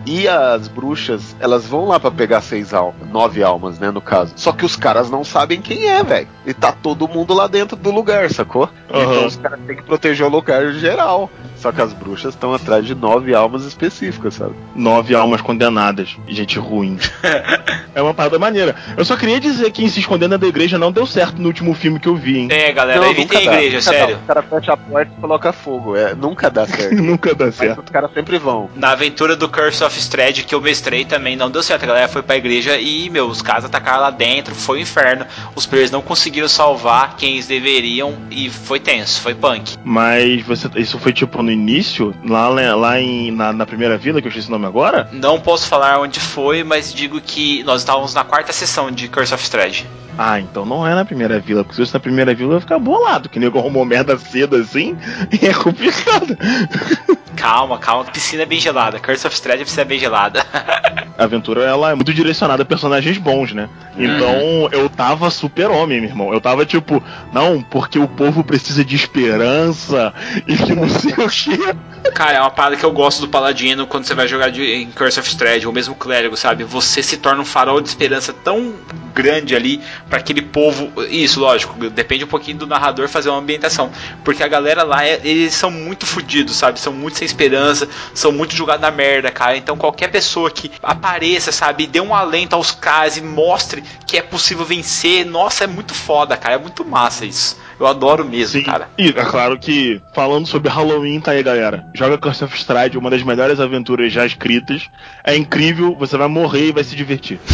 e 0.06 0.26
as 0.28 0.68
bruxas, 0.68 1.34
elas 1.40 1.66
vão 1.66 1.86
lá 1.86 1.98
pra 2.00 2.10
pegar 2.10 2.40
seis 2.40 2.72
almas, 2.74 3.08
nove 3.10 3.42
almas, 3.42 3.78
né, 3.78 3.90
no 3.90 4.00
caso. 4.00 4.32
Só 4.36 4.52
que 4.52 4.64
os 4.64 4.76
caras 4.76 5.10
não 5.10 5.24
sabem 5.24 5.60
quem 5.60 5.88
é, 5.88 6.02
velho. 6.02 6.28
E 6.46 6.52
tá 6.52 6.72
todo 6.72 7.06
mundo 7.08 7.32
lá 7.34 7.46
dentro 7.46 7.76
do 7.76 7.90
lugar, 7.90 8.30
sacou? 8.30 8.68
Aham. 8.92 9.02
Então 9.12 9.26
os 9.26 9.36
caras 9.36 9.60
têm 9.66 9.76
que 9.76 9.82
proteger 9.82 10.26
o 10.26 10.30
lugar 10.30 10.72
geral. 10.72 11.30
Só 11.56 11.70
que 11.70 11.80
as 11.80 11.92
bruxas 11.92 12.34
estão 12.34 12.52
atrás 12.52 12.84
de 12.84 12.92
nove 12.92 13.32
almas 13.32 13.64
específicas, 13.64 14.34
sabe? 14.34 14.54
Nove 14.74 15.14
almas 15.14 15.40
condenadas. 15.40 16.16
Gente 16.26 16.58
ruim. 16.58 16.98
É 17.94 18.00
uma 18.00 18.14
parada 18.14 18.38
maneira. 18.38 18.74
Eu 18.96 19.04
só 19.04 19.18
queria 19.18 19.38
dizer 19.38 19.70
que 19.70 19.84
em 19.84 19.88
se 19.90 20.00
esconder 20.00 20.26
dentro 20.26 20.38
da 20.40 20.46
igreja 20.46 20.78
não 20.78 20.90
deu 20.90 21.06
certo 21.06 21.36
no 21.42 21.46
último 21.48 21.74
filme 21.74 22.00
que 22.00 22.08
eu 22.08 22.16
vi, 22.16 22.38
hein? 22.38 22.48
É, 22.50 22.72
galera, 22.72 22.98
Não, 23.02 23.10
evitem 23.10 23.36
a 23.36 23.40
nunca 23.40 23.50
dá, 23.50 23.62
igreja, 23.62 23.76
nunca 23.76 23.90
dá. 23.92 23.98
sério. 23.98 24.16
O 24.16 24.26
cara 24.26 24.42
fecha 24.42 24.72
a 24.72 24.76
porta 24.78 25.12
e 25.14 25.20
coloca 25.20 25.52
fogo. 25.52 25.94
É, 25.94 26.14
nunca 26.14 26.50
dá 26.50 26.64
certo. 26.66 26.94
Nunca 26.94 27.34
dá 27.34 27.44
Mas 27.46 27.54
certo. 27.56 27.82
os 27.84 27.90
caras 27.90 28.10
sempre 28.14 28.38
vão. 28.38 28.70
Na 28.74 28.92
aventura 28.92 29.36
do 29.36 29.46
Curse 29.46 29.84
of 29.84 29.91
Strahd 29.98 30.44
que 30.44 30.54
eu 30.54 30.60
mestrei 30.60 31.04
também 31.04 31.36
não 31.36 31.50
deu 31.50 31.62
certo. 31.62 31.84
A 31.84 31.86
galera 31.86 32.08
foi 32.08 32.22
pra 32.22 32.36
igreja 32.36 32.78
e, 32.78 33.08
meu, 33.10 33.26
os 33.26 33.42
caras 33.42 33.64
atacaram 33.64 34.02
lá 34.02 34.10
dentro, 34.10 34.54
foi 34.54 34.78
um 34.78 34.82
inferno. 34.82 35.26
Os 35.54 35.66
players 35.66 35.90
não 35.90 36.02
conseguiram 36.02 36.48
salvar 36.48 37.16
quem 37.16 37.34
eles 37.34 37.46
deveriam 37.46 38.16
e 38.30 38.50
foi 38.50 38.80
tenso, 38.80 39.20
foi 39.20 39.34
punk. 39.34 39.76
Mas 39.84 40.42
você, 40.42 40.68
isso 40.76 40.98
foi 40.98 41.12
tipo 41.12 41.42
no 41.42 41.50
início, 41.50 42.14
lá, 42.24 42.48
lá 42.48 43.00
em, 43.00 43.30
na, 43.30 43.52
na 43.52 43.66
primeira 43.66 43.96
vila, 43.96 44.20
que 44.20 44.26
eu 44.26 44.30
esqueci 44.30 44.48
o 44.48 44.50
nome 44.50 44.66
agora? 44.66 45.08
Não 45.12 45.40
posso 45.40 45.66
falar 45.66 46.00
onde 46.00 46.20
foi, 46.20 46.62
mas 46.62 46.92
digo 46.92 47.20
que 47.20 47.62
nós 47.64 47.82
estávamos 47.82 48.14
na 48.14 48.24
quarta 48.24 48.52
sessão 48.52 48.90
de 48.90 49.08
Curse 49.08 49.34
of 49.34 49.42
Strahd. 49.42 49.86
Ah, 50.16 50.38
então 50.38 50.66
não 50.66 50.86
é 50.86 50.94
na 50.94 51.04
primeira 51.04 51.40
vila, 51.40 51.64
porque 51.64 51.74
se 51.74 51.82
fosse 51.82 51.94
na 51.94 52.00
primeira 52.00 52.34
vila 52.34 52.52
eu 52.52 52.54
ia 52.56 52.60
ficar 52.60 52.78
bolado, 52.78 53.28
que 53.28 53.38
nego 53.38 53.58
arrumou 53.58 53.84
merda 53.84 54.18
cedo 54.18 54.56
assim, 54.56 54.96
e 55.40 55.46
é 55.46 55.54
complicado. 55.54 56.36
Calma, 57.36 57.78
calma, 57.78 58.04
piscina 58.04 58.42
é 58.42 58.46
bem 58.46 58.60
gelada. 58.60 58.98
Curse 58.98 59.26
of 59.26 59.34
Strahd, 59.34 59.64
piscina 59.64 59.82
é 59.82 59.84
bem 59.84 59.98
gelada. 59.98 60.44
A 61.18 61.24
aventura 61.24 61.62
ela 61.62 61.90
é 61.90 61.94
muito 61.94 62.12
direcionada 62.12 62.62
a 62.62 62.66
personagens 62.66 63.18
bons, 63.18 63.52
né? 63.52 63.68
Então 63.96 64.68
eu 64.72 64.88
tava 64.88 65.30
super 65.30 65.70
homem, 65.70 66.00
meu 66.00 66.10
irmão. 66.10 66.32
Eu 66.32 66.40
tava 66.40 66.64
tipo, 66.64 67.02
não, 67.32 67.62
porque 67.62 67.98
o 67.98 68.08
povo 68.08 68.42
precisa 68.42 68.84
de 68.84 68.96
esperança 68.96 70.12
e 70.46 70.56
que 70.56 70.74
não 70.74 70.88
sei 70.88 71.12
o 71.12 71.28
quê. 71.28 71.76
Cara, 72.10 72.38
é 72.38 72.40
uma 72.40 72.50
parada 72.50 72.76
que 72.76 72.84
eu 72.84 72.90
gosto 72.90 73.20
do 73.20 73.28
Paladino 73.28 73.86
quando 73.86 74.04
você 74.04 74.14
vai 74.14 74.26
jogar 74.26 74.50
de, 74.50 74.62
em 74.74 74.90
Curse 74.90 75.20
of 75.20 75.28
Strahd, 75.28 75.64
ou 75.66 75.72
mesmo 75.72 75.94
Clérigo, 75.94 76.36
sabe? 76.36 76.64
Você 76.64 77.00
se 77.02 77.16
torna 77.16 77.42
um 77.42 77.44
farol 77.44 77.80
de 77.80 77.88
esperança 77.88 78.32
tão 78.32 78.74
grande 79.14 79.54
ali 79.54 79.80
para 80.08 80.18
aquele 80.18 80.42
povo. 80.42 80.92
Isso, 81.08 81.38
lógico, 81.38 81.74
depende 81.90 82.24
um 82.24 82.28
pouquinho 82.28 82.58
do 82.58 82.66
narrador 82.66 83.08
fazer 83.08 83.28
uma 83.30 83.38
ambientação. 83.38 83.90
Porque 84.24 84.42
a 84.42 84.48
galera 84.48 84.82
lá, 84.82 85.04
é- 85.06 85.20
eles 85.22 85.54
são 85.54 85.70
muito 85.70 86.04
fodidos, 86.04 86.56
sabe? 86.56 86.80
São 86.80 86.92
muito 86.92 87.18
sem 87.18 87.24
esperança, 87.26 87.88
são 88.12 88.32
muito 88.32 88.54
jogados 88.56 88.82
na 88.82 88.90
merda, 88.90 89.30
cara. 89.30 89.56
Então 89.56 89.76
qualquer 89.76 90.08
pessoa 90.08 90.50
que 90.50 90.72
apareça, 90.82 91.52
sabe, 91.52 91.86
dê 91.86 92.00
um 92.00 92.14
alento 92.14 92.56
aos 92.56 92.72
caras 92.72 93.16
e 93.16 93.22
mostre 93.22 93.82
que 94.06 94.16
é 94.16 94.22
possível 94.22 94.64
vencer, 94.64 95.24
nossa, 95.24 95.64
é 95.64 95.66
muito 95.68 95.94
foda, 95.94 96.36
cara. 96.36 96.56
É 96.56 96.58
muito 96.58 96.84
massa 96.84 97.24
isso. 97.24 97.56
Eu 97.78 97.86
adoro 97.86 98.24
mesmo, 98.24 98.62
cara. 98.64 98.88
E 98.98 99.08
é 99.08 99.24
claro 99.24 99.58
que, 99.58 100.00
falando 100.14 100.46
sobre 100.46 100.68
Halloween, 100.68 101.20
tá 101.20 101.32
aí, 101.32 101.42
galera. 101.42 101.86
Joga 101.94 102.18
Curse 102.18 102.44
of 102.44 102.56
Stride, 102.56 102.98
uma 102.98 103.10
das 103.10 103.22
melhores 103.22 103.60
aventuras 103.60 104.12
já 104.12 104.24
escritas. 104.24 104.88
É 105.24 105.36
incrível, 105.36 105.96
você 105.98 106.16
vai 106.16 106.28
morrer 106.28 106.68
e 106.68 106.72
vai 106.72 106.84
se 106.84 106.96
divertir. 106.96 107.38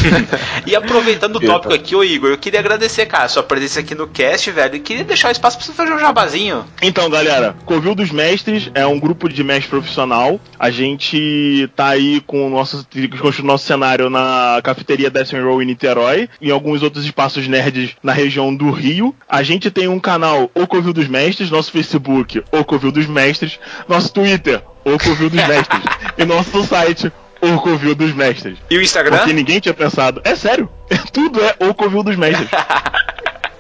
E 0.66 0.74
aproveitando 0.76 1.36
o 1.36 1.40
tópico 1.40 1.72
aqui, 1.72 1.94
ô 1.94 2.04
Igor, 2.04 2.30
eu 2.30 2.38
queria 2.38 2.60
agradecer, 2.60 3.06
cara, 3.06 3.24
a 3.24 3.28
sua 3.28 3.42
presença 3.42 3.80
aqui 3.80 3.94
no 3.94 4.06
cast, 4.06 4.50
velho. 4.50 4.76
E 4.76 4.80
queria 4.80 5.04
deixar 5.04 5.28
o 5.28 5.30
espaço 5.30 5.56
pra 5.56 5.66
você 5.66 5.72
fazer 5.72 5.92
um 5.92 5.98
jabazinho. 5.98 6.64
Então, 6.82 7.08
galera, 7.08 7.56
Covil 7.64 7.94
dos 7.94 8.10
Mestres 8.10 8.70
é 8.74 8.86
um 8.86 8.98
grupo 8.98 9.28
de 9.28 9.42
mestre 9.42 9.70
profissional. 9.70 10.40
A 10.58 10.70
gente 10.70 11.68
tá 11.74 11.88
aí 11.88 12.20
com 12.26 12.46
o 12.46 12.50
nosso, 12.50 12.86
com 13.20 13.28
o 13.28 13.46
nosso 13.46 13.66
cenário 13.66 14.10
na 14.10 14.60
cafeteria 14.62 15.10
Death 15.10 15.32
Roll 15.32 15.62
em 15.62 15.66
Niterói, 15.66 16.28
em 16.40 16.50
alguns 16.50 16.82
outros 16.82 17.04
espaços 17.04 17.46
nerds 17.48 17.96
na 18.02 18.12
região 18.12 18.54
do 18.54 18.70
Rio. 18.70 19.14
A 19.28 19.42
gente 19.42 19.70
tem 19.70 19.88
um 19.88 20.00
canal 20.08 20.50
O 20.54 20.66
Covil 20.66 20.94
dos 20.94 21.06
Mestres, 21.06 21.50
nosso 21.50 21.70
Facebook 21.70 22.42
O 22.50 22.64
Covil 22.64 22.90
dos 22.90 23.06
Mestres, 23.06 23.60
nosso 23.86 24.10
Twitter 24.10 24.62
O 24.82 24.98
Covil 24.98 25.28
dos 25.28 25.46
Mestres 25.46 25.82
e 26.16 26.24
nosso 26.24 26.64
site 26.64 27.12
O 27.42 27.58
Covil 27.58 27.94
dos 27.94 28.14
Mestres. 28.14 28.58
E 28.70 28.78
o 28.78 28.82
Instagram? 28.82 29.18
Porque 29.18 29.34
ninguém 29.34 29.60
tinha 29.60 29.74
pensado. 29.74 30.22
É 30.24 30.34
sério, 30.34 30.68
tudo 31.12 31.40
é 31.44 31.54
O 31.68 31.74
Covil 31.74 32.02
dos 32.02 32.16
Mestres. 32.16 32.48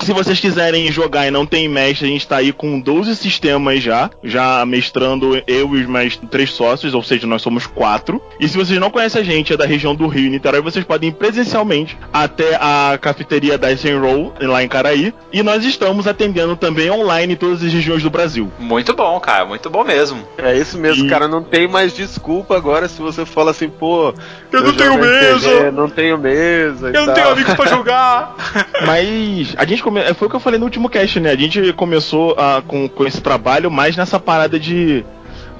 Se 0.00 0.12
vocês 0.12 0.40
quiserem 0.40 0.90
jogar 0.90 1.26
e 1.26 1.30
não 1.30 1.44
tem 1.44 1.68
mestre, 1.68 2.06
a 2.06 2.10
gente 2.10 2.26
tá 2.26 2.36
aí 2.38 2.52
com 2.52 2.80
12 2.80 3.14
sistemas 3.16 3.82
já, 3.82 4.08
já 4.24 4.64
mestrando 4.64 5.42
eu 5.46 5.76
e 5.76 5.82
os 5.82 5.86
mais 5.86 6.16
três 6.30 6.50
sócios, 6.50 6.94
ou 6.94 7.02
seja, 7.02 7.26
nós 7.26 7.42
somos 7.42 7.66
quatro. 7.66 8.22
E 8.40 8.48
se 8.48 8.56
vocês 8.56 8.78
não 8.80 8.90
conhecem 8.90 9.20
a 9.20 9.24
gente, 9.24 9.52
é 9.52 9.56
da 9.56 9.66
região 9.66 9.94
do 9.94 10.06
Rio 10.06 10.26
e 10.26 10.30
Niterói, 10.30 10.62
vocês 10.62 10.84
podem 10.84 11.10
ir 11.10 11.12
presencialmente 11.12 11.98
até 12.12 12.54
a 12.56 12.96
cafeteria 13.00 13.58
Dice 13.58 13.90
and 13.90 14.00
Roll, 14.00 14.32
lá 14.40 14.62
em 14.62 14.68
Caraí. 14.68 15.12
E 15.32 15.42
nós 15.42 15.64
estamos 15.64 16.06
atendendo 16.06 16.56
também 16.56 16.90
online 16.90 17.34
em 17.34 17.36
todas 17.36 17.62
as 17.62 17.72
regiões 17.72 18.02
do 18.02 18.08
Brasil. 18.08 18.50
Muito 18.58 18.94
bom, 18.94 19.18
cara, 19.20 19.44
muito 19.44 19.68
bom 19.68 19.84
mesmo. 19.84 20.26
É 20.38 20.56
isso 20.56 20.78
mesmo, 20.78 21.04
E- 21.06 21.10
cara. 21.10 21.28
Não 21.28 21.42
tem 21.42 21.68
mais 21.68 21.92
desculpa 21.94 22.56
agora 22.56 22.88
se 22.88 23.00
você 23.02 23.26
fala 23.26 23.50
assim, 23.50 23.68
pô. 23.68 24.14
Eu 24.50 24.62
não 24.62 24.72
tenho 24.74 24.96
mesa. 24.98 25.50
RPG, 25.50 25.70
Não 25.72 25.90
tenho 25.90 26.16
mesa. 26.16 26.90
e 26.90 26.94
Eu 26.94 27.00
não 27.00 27.06
tal. 27.06 27.14
tenho 27.14 27.28
amigos 27.30 27.54
pra 27.54 27.66
jogar. 27.66 28.34
Mas 28.86 29.54
a 29.58 29.64
gente 29.66 29.82
come... 29.88 30.14
foi 30.14 30.26
o 30.26 30.30
que 30.30 30.36
eu 30.36 30.40
falei 30.40 30.58
no 30.58 30.66
último 30.66 30.88
cast, 30.88 31.18
né? 31.18 31.30
A 31.30 31.36
gente 31.36 31.72
começou 31.72 32.34
ah, 32.38 32.62
com, 32.66 32.88
com 32.88 33.06
esse 33.06 33.20
trabalho 33.20 33.70
mais 33.70 33.96
nessa 33.96 34.20
parada 34.20 34.58
de. 34.58 35.04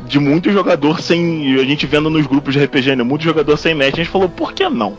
De 0.07 0.19
muito 0.19 0.51
jogador 0.51 1.01
sem. 1.01 1.59
A 1.59 1.65
gente 1.65 1.87
vendo 1.87 2.09
nos 2.09 2.27
grupos 2.27 2.55
de 2.55 2.65
RPG, 2.65 2.97
né? 2.97 3.03
Muito 3.03 3.25
jogador 3.25 3.57
sem 3.57 3.75
mestre. 3.75 4.01
A 4.01 4.05
gente 4.05 4.13
falou, 4.13 4.29
por 4.29 4.53
que 4.53 4.69
não? 4.69 4.97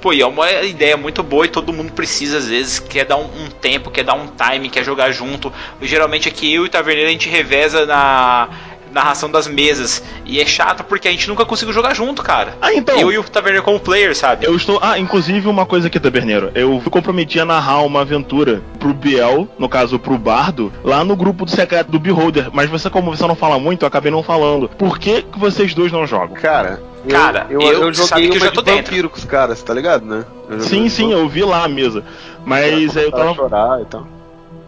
Pô, 0.00 0.12
e 0.12 0.20
é 0.20 0.26
uma 0.26 0.50
ideia 0.62 0.96
muito 0.96 1.22
boa 1.22 1.44
e 1.44 1.48
todo 1.48 1.72
mundo 1.72 1.92
precisa, 1.92 2.38
às 2.38 2.48
vezes, 2.48 2.78
quer 2.78 3.04
dar 3.04 3.16
um, 3.16 3.24
um 3.24 3.48
tempo, 3.60 3.90
quer 3.90 4.04
dar 4.04 4.14
um 4.14 4.26
time, 4.28 4.68
quer 4.68 4.84
jogar 4.84 5.10
junto. 5.10 5.52
Geralmente 5.82 6.28
aqui 6.28 6.54
eu 6.54 6.64
e 6.64 6.66
o 6.66 6.70
Taverneiro 6.70 7.08
a 7.08 7.12
gente 7.12 7.28
reveza 7.28 7.84
na 7.84 8.48
narração 8.92 9.30
das 9.30 9.46
mesas. 9.46 10.02
E 10.24 10.40
é 10.40 10.46
chato 10.46 10.84
porque 10.84 11.08
a 11.08 11.10
gente 11.10 11.28
nunca 11.28 11.44
conseguiu 11.44 11.72
jogar 11.74 11.94
junto, 11.94 12.22
cara. 12.22 12.56
Ah, 12.60 12.72
então. 12.72 12.98
Eu 12.98 13.12
e 13.12 13.18
o 13.18 13.22
Taverneiro 13.24 13.64
como 13.64 13.78
player, 13.80 14.14
sabe? 14.16 14.46
Eu 14.46 14.54
estou. 14.56 14.78
Ah, 14.82 14.98
inclusive 14.98 15.48
uma 15.48 15.66
coisa 15.66 15.88
aqui, 15.88 15.98
Taberneiro. 16.00 16.50
Eu 16.54 16.74
me 16.74 16.80
comprometi 16.90 17.38
a 17.40 17.44
narrar 17.44 17.82
uma 17.82 18.00
aventura 18.02 18.62
pro 18.78 18.92
Biel, 18.94 19.48
no 19.58 19.68
caso 19.68 19.98
pro 19.98 20.16
Bardo, 20.18 20.72
lá 20.84 21.04
no 21.04 21.14
grupo 21.16 21.44
do 21.44 21.50
secreto 21.50 21.90
do 21.90 21.98
Beholder. 21.98 22.48
Mas 22.52 22.68
você, 22.70 22.88
como 22.90 23.14
você 23.14 23.26
não 23.26 23.34
fala 23.34 23.58
muito, 23.58 23.82
eu 23.82 23.88
acabei 23.88 24.10
não 24.10 24.22
falando. 24.22 24.68
Por 24.68 24.98
que, 24.98 25.22
que 25.22 25.38
vocês 25.38 25.74
dois 25.74 25.92
não 25.92 26.06
jogam? 26.06 26.34
Cara, 26.36 26.80
eu, 27.04 27.10
Cara, 27.10 27.46
eu, 27.50 27.60
eu- 27.60 27.82
eu 27.88 27.94
sabe 27.94 28.22
joguei 28.22 28.30
que 28.30 28.36
eu 28.36 28.40
já 28.40 28.50
tô 28.50 28.60
de 28.62 28.66
dentro. 28.70 28.84
vampiro 28.84 29.10
com 29.10 29.16
os 29.16 29.24
caras, 29.24 29.62
tá 29.62 29.72
ligado, 29.72 30.04
né? 30.04 30.24
Eu 30.50 30.60
Sim, 30.60 30.88
sim, 30.88 31.12
eu 31.12 31.28
vi 31.28 31.42
lá 31.44 31.64
a 31.64 31.68
mesa. 31.68 32.02
Mas 32.44 32.86
vampiro, 32.94 33.00
eu 33.06 33.10
tava, 33.12 33.34
chorar 33.34 33.80
e 33.82 33.84
tal. 33.86 34.06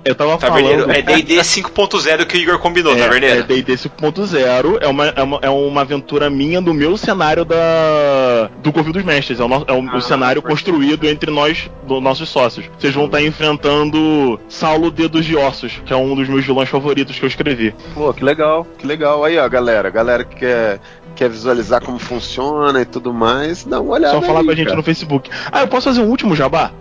Eu 0.05 0.15
tava 0.15 0.39
Taverneiro, 0.39 0.83
falando. 0.83 0.97
é 0.97 1.03
D&D 1.03 1.35
5.0 1.41 2.27
que 2.27 2.37
o 2.37 2.41
Igor 2.41 2.59
combinou, 2.59 2.95
É, 2.95 2.99
Taverneiro. 3.03 3.41
é 3.41 3.43
D&D 3.43 3.73
5.0, 3.77 4.79
é 4.81 4.87
uma, 4.89 5.07
é, 5.09 5.23
uma, 5.23 5.39
é 5.43 5.51
uma 5.51 5.81
aventura 5.83 6.31
minha 6.31 6.61
do 6.61 6.73
meu 6.73 6.97
cenário 6.97 7.45
da 7.45 8.51
do 8.63 8.73
Covil 8.73 8.93
dos 8.93 9.03
Mestres. 9.05 9.41
É 9.41 9.45
o, 9.45 9.49
no- 9.49 9.65
é 9.67 9.73
o- 9.73 9.81
o 9.85 9.97
Ah, 9.97 10.01
cenário 10.01 10.41
pode 10.43 10.55
construído 10.55 11.07
entre 11.07 11.31
nós, 11.31 11.71
do, 11.87 12.01
nossos 12.01 12.29
sócios. 12.29 12.67
Vocês 12.79 12.95
vão 12.95 13.07
estar 13.07 13.21
enfrentando 13.23 14.41
Saulo 14.49 14.91
Dedos 14.91 15.25
de 15.25 15.37
Ossos, 15.37 15.81
que 15.85 15.93
é 15.93 15.97
um 15.97 16.15
dos 16.15 16.29
meus 16.29 16.45
vilões 16.45 16.69
favoritos 16.69 17.19
que 17.19 17.25
eu 17.25 17.29
escrevi. 17.29 17.75
Pô, 17.95 18.13
que 18.13 18.25
legal, 18.25 18.67
que 18.79 18.87
legal. 18.87 19.25
Aí, 19.25 19.39
ó, 19.39 19.49
galera, 19.49 19.91
galera 19.91 20.25
que 20.25 20.37
quer, 20.37 20.81
quer 21.15 21.29
visualizar 21.29 21.83
como 21.83 21.99
funciona 21.99 22.81
e 22.81 22.85
tudo 22.85 23.13
mais, 23.13 23.65
dá 23.65 23.81
uma 23.81 23.93
olhada 23.95 24.15
Só 24.15 24.23
falar 24.23 24.41
aí, 24.41 24.47
com 24.47 24.53
a 24.53 24.55
gente 24.55 24.67
cara. 24.67 24.77
no 24.77 24.83
Facebook. 24.83 25.31
Ah, 25.53 25.61
eu 25.61 25.69
posso 25.69 25.85
fazer 25.89 26.01
um 26.01 26.09
último 26.09 26.35
jabá? 26.35 26.73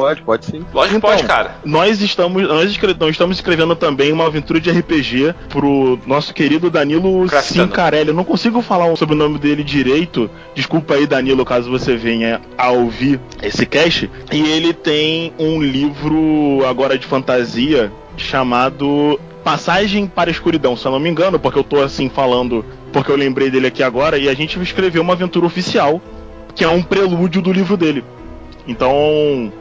Pode, 0.00 0.22
pode 0.22 0.46
sim. 0.46 0.64
Lógico 0.72 0.90
que 0.92 0.96
Então, 1.06 1.10
pode, 1.10 1.22
cara. 1.24 1.56
Nós 1.64 2.00
estamos, 2.00 2.42
nós, 2.48 2.70
escre- 2.70 2.96
nós 2.98 3.10
estamos 3.10 3.36
escrevendo 3.36 3.76
também 3.76 4.12
uma 4.12 4.26
aventura 4.26 4.60
de 4.60 4.70
RPG 4.70 5.34
pro 5.48 5.98
nosso 6.06 6.34
querido 6.34 6.68
Danilo 6.70 7.26
Craftano. 7.28 7.66
Cincarelli. 7.68 8.08
Eu 8.08 8.14
não 8.14 8.24
consigo 8.24 8.60
falar 8.60 8.86
o 8.86 8.96
sobrenome 8.96 9.38
dele 9.38 9.62
direito. 9.62 10.28
Desculpa 10.54 10.94
aí, 10.94 11.06
Danilo, 11.06 11.44
caso 11.44 11.70
você 11.70 11.96
venha 11.96 12.40
a 12.58 12.70
ouvir 12.70 13.20
esse 13.42 13.64
cast. 13.66 14.10
E 14.32 14.40
ele 14.50 14.72
tem 14.72 15.32
um 15.38 15.62
livro 15.62 16.64
agora 16.68 16.98
de 16.98 17.06
fantasia 17.06 17.92
chamado 18.16 19.18
Passagem 19.44 20.06
para 20.06 20.30
a 20.30 20.32
Escuridão, 20.32 20.76
se 20.76 20.86
eu 20.86 20.92
não 20.92 20.98
me 20.98 21.08
engano, 21.10 21.38
porque 21.38 21.58
eu 21.58 21.64
tô 21.64 21.82
assim 21.82 22.08
falando, 22.08 22.64
porque 22.92 23.10
eu 23.12 23.16
lembrei 23.16 23.50
dele 23.50 23.66
aqui 23.66 23.82
agora, 23.82 24.16
e 24.18 24.28
a 24.28 24.34
gente 24.34 24.58
escreveu 24.62 25.02
uma 25.02 25.12
aventura 25.12 25.44
oficial, 25.44 26.00
que 26.54 26.64
é 26.64 26.68
um 26.68 26.82
prelúdio 26.82 27.42
do 27.42 27.52
livro 27.52 27.76
dele. 27.76 28.02
Então, 28.66 29.52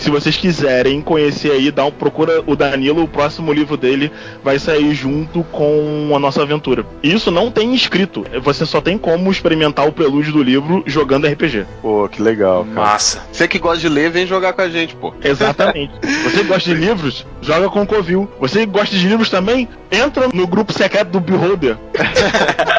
se 0.00 0.10
vocês 0.10 0.36
quiserem 0.36 1.00
conhecer 1.02 1.52
aí, 1.52 1.70
dá 1.70 1.84
um, 1.84 1.90
procura 1.90 2.42
o 2.46 2.56
Danilo, 2.56 3.02
o 3.04 3.08
próximo 3.08 3.52
livro 3.52 3.76
dele 3.76 4.10
vai 4.42 4.58
sair 4.58 4.94
junto 4.94 5.44
com 5.44 6.10
a 6.14 6.18
nossa 6.18 6.42
aventura. 6.42 6.86
E 7.02 7.12
Isso 7.12 7.30
não 7.30 7.50
tem 7.50 7.74
escrito, 7.74 8.24
você 8.42 8.64
só 8.64 8.80
tem 8.80 8.96
como 8.96 9.30
experimentar 9.30 9.86
o 9.86 9.92
prelúdio 9.92 10.32
do 10.32 10.42
livro 10.42 10.82
jogando 10.86 11.26
RPG. 11.26 11.66
Pô, 11.82 12.08
que 12.08 12.22
legal, 12.22 12.64
cara. 12.64 12.80
Massa. 12.80 13.22
Você 13.30 13.46
que 13.46 13.58
gosta 13.58 13.78
de 13.78 13.88
ler, 13.88 14.10
vem 14.10 14.26
jogar 14.26 14.54
com 14.54 14.62
a 14.62 14.68
gente, 14.68 14.96
pô. 14.96 15.12
Exatamente. 15.22 15.92
Você 16.24 16.44
gosta 16.44 16.70
de 16.70 16.74
livros? 16.74 17.26
Joga 17.42 17.68
com 17.68 17.82
o 17.82 17.86
Covil. 17.86 18.30
Você 18.40 18.64
gosta 18.64 18.96
de 18.96 19.06
livros 19.06 19.28
também? 19.28 19.68
Entra 19.90 20.28
no 20.32 20.46
grupo 20.46 20.72
secreto 20.72 21.10
do 21.10 21.20
Beholder. 21.20 21.76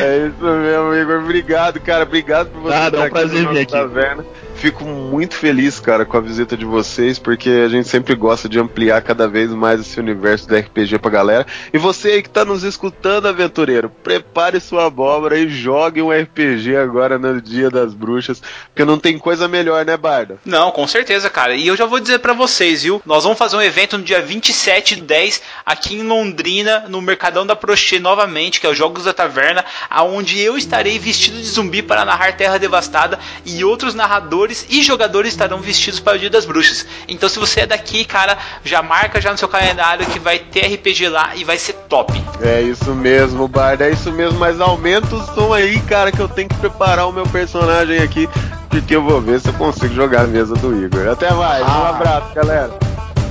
É 0.00 0.26
isso 0.26 0.44
mesmo, 0.44 0.94
Igor. 0.94 1.22
Obrigado, 1.22 1.80
cara. 1.80 2.04
Obrigado 2.04 2.48
por 2.48 2.62
você 2.62 2.74
Nada, 2.74 2.96
é 2.96 3.00
um 3.00 3.04
estar 3.04 3.18
aqui 3.20 3.28
prazer 3.28 3.48
vir 3.48 3.58
aqui. 3.60 3.72
Taverna. 3.72 4.24
Fico 4.62 4.84
muito 4.84 5.34
feliz, 5.34 5.80
cara, 5.80 6.04
com 6.04 6.16
a 6.16 6.20
visita 6.20 6.56
de 6.56 6.64
vocês, 6.64 7.18
porque 7.18 7.50
a 7.50 7.68
gente 7.68 7.88
sempre 7.88 8.14
gosta 8.14 8.48
de 8.48 8.60
ampliar 8.60 9.02
cada 9.02 9.26
vez 9.26 9.50
mais 9.50 9.80
esse 9.80 9.98
universo 9.98 10.46
do 10.46 10.56
RPG 10.56 11.00
pra 11.00 11.10
galera. 11.10 11.46
E 11.72 11.78
você 11.78 12.12
aí 12.12 12.22
que 12.22 12.30
tá 12.30 12.44
nos 12.44 12.62
escutando, 12.62 13.26
aventureiro, 13.26 13.90
prepare 13.90 14.60
sua 14.60 14.86
abóbora 14.86 15.36
e 15.36 15.48
jogue 15.48 16.00
um 16.00 16.12
RPG 16.12 16.76
agora 16.76 17.18
no 17.18 17.42
Dia 17.42 17.70
das 17.70 17.92
Bruxas, 17.92 18.40
porque 18.68 18.84
não 18.84 19.00
tem 19.00 19.18
coisa 19.18 19.48
melhor, 19.48 19.84
né, 19.84 19.96
Barda? 19.96 20.38
Não, 20.44 20.70
com 20.70 20.86
certeza, 20.86 21.28
cara. 21.28 21.56
E 21.56 21.66
eu 21.66 21.76
já 21.76 21.84
vou 21.84 21.98
dizer 21.98 22.20
pra 22.20 22.32
vocês, 22.32 22.84
viu? 22.84 23.02
Nós 23.04 23.24
vamos 23.24 23.38
fazer 23.38 23.56
um 23.56 23.62
evento 23.62 23.98
no 23.98 24.04
dia 24.04 24.22
27 24.22 24.94
de 24.94 25.02
10 25.02 25.42
aqui 25.66 25.96
em 25.96 26.04
Londrina, 26.04 26.84
no 26.88 27.02
Mercadão 27.02 27.44
da 27.44 27.56
Prochê 27.56 27.98
novamente, 27.98 28.60
que 28.60 28.66
é 28.68 28.70
o 28.70 28.74
Jogos 28.76 29.06
da 29.06 29.12
Taverna, 29.12 29.64
aonde 29.90 30.38
eu 30.38 30.56
estarei 30.56 31.00
vestido 31.00 31.38
de 31.38 31.48
zumbi 31.48 31.82
para 31.82 32.04
narrar 32.04 32.36
Terra 32.36 32.58
Devastada 32.58 33.18
e 33.44 33.64
outros 33.64 33.92
narradores 33.92 34.51
e 34.68 34.82
jogadores 34.82 35.32
estarão 35.32 35.58
vestidos 35.58 36.00
para 36.00 36.16
o 36.16 36.18
Dia 36.18 36.30
das 36.30 36.44
Bruxas. 36.44 36.86
Então 37.08 37.28
se 37.28 37.38
você 37.38 37.60
é 37.60 37.66
daqui, 37.66 38.04
cara, 38.04 38.36
já 38.64 38.82
marca 38.82 39.20
já 39.20 39.32
no 39.32 39.38
seu 39.38 39.48
calendário 39.48 40.04
que 40.06 40.18
vai 40.18 40.38
ter 40.38 40.74
RPG 40.74 41.08
lá 41.08 41.34
e 41.34 41.44
vai 41.44 41.58
ser 41.58 41.74
top. 41.88 42.12
É 42.40 42.60
isso 42.60 42.94
mesmo, 42.94 43.48
Barda, 43.48 43.86
é 43.86 43.90
isso 43.90 44.10
mesmo, 44.12 44.38
mas 44.38 44.60
aumenta 44.60 45.14
o 45.14 45.24
som 45.34 45.52
aí, 45.52 45.80
cara, 45.80 46.12
que 46.12 46.20
eu 46.20 46.28
tenho 46.28 46.48
que 46.48 46.56
preparar 46.56 47.08
o 47.08 47.12
meu 47.12 47.26
personagem 47.26 47.98
aqui, 47.98 48.28
porque 48.68 48.96
eu 48.96 49.02
vou 49.02 49.20
ver 49.20 49.40
se 49.40 49.48
eu 49.48 49.54
consigo 49.54 49.94
jogar 49.94 50.22
a 50.22 50.26
mesa 50.26 50.54
do 50.54 50.84
Igor. 50.84 51.08
Até 51.08 51.32
mais, 51.32 51.62
um 51.62 51.86
abraço, 51.86 52.34
galera. 52.34 52.70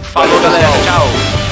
Falou, 0.03 0.41
galera. 0.41 0.67
Tchau. 0.85 1.50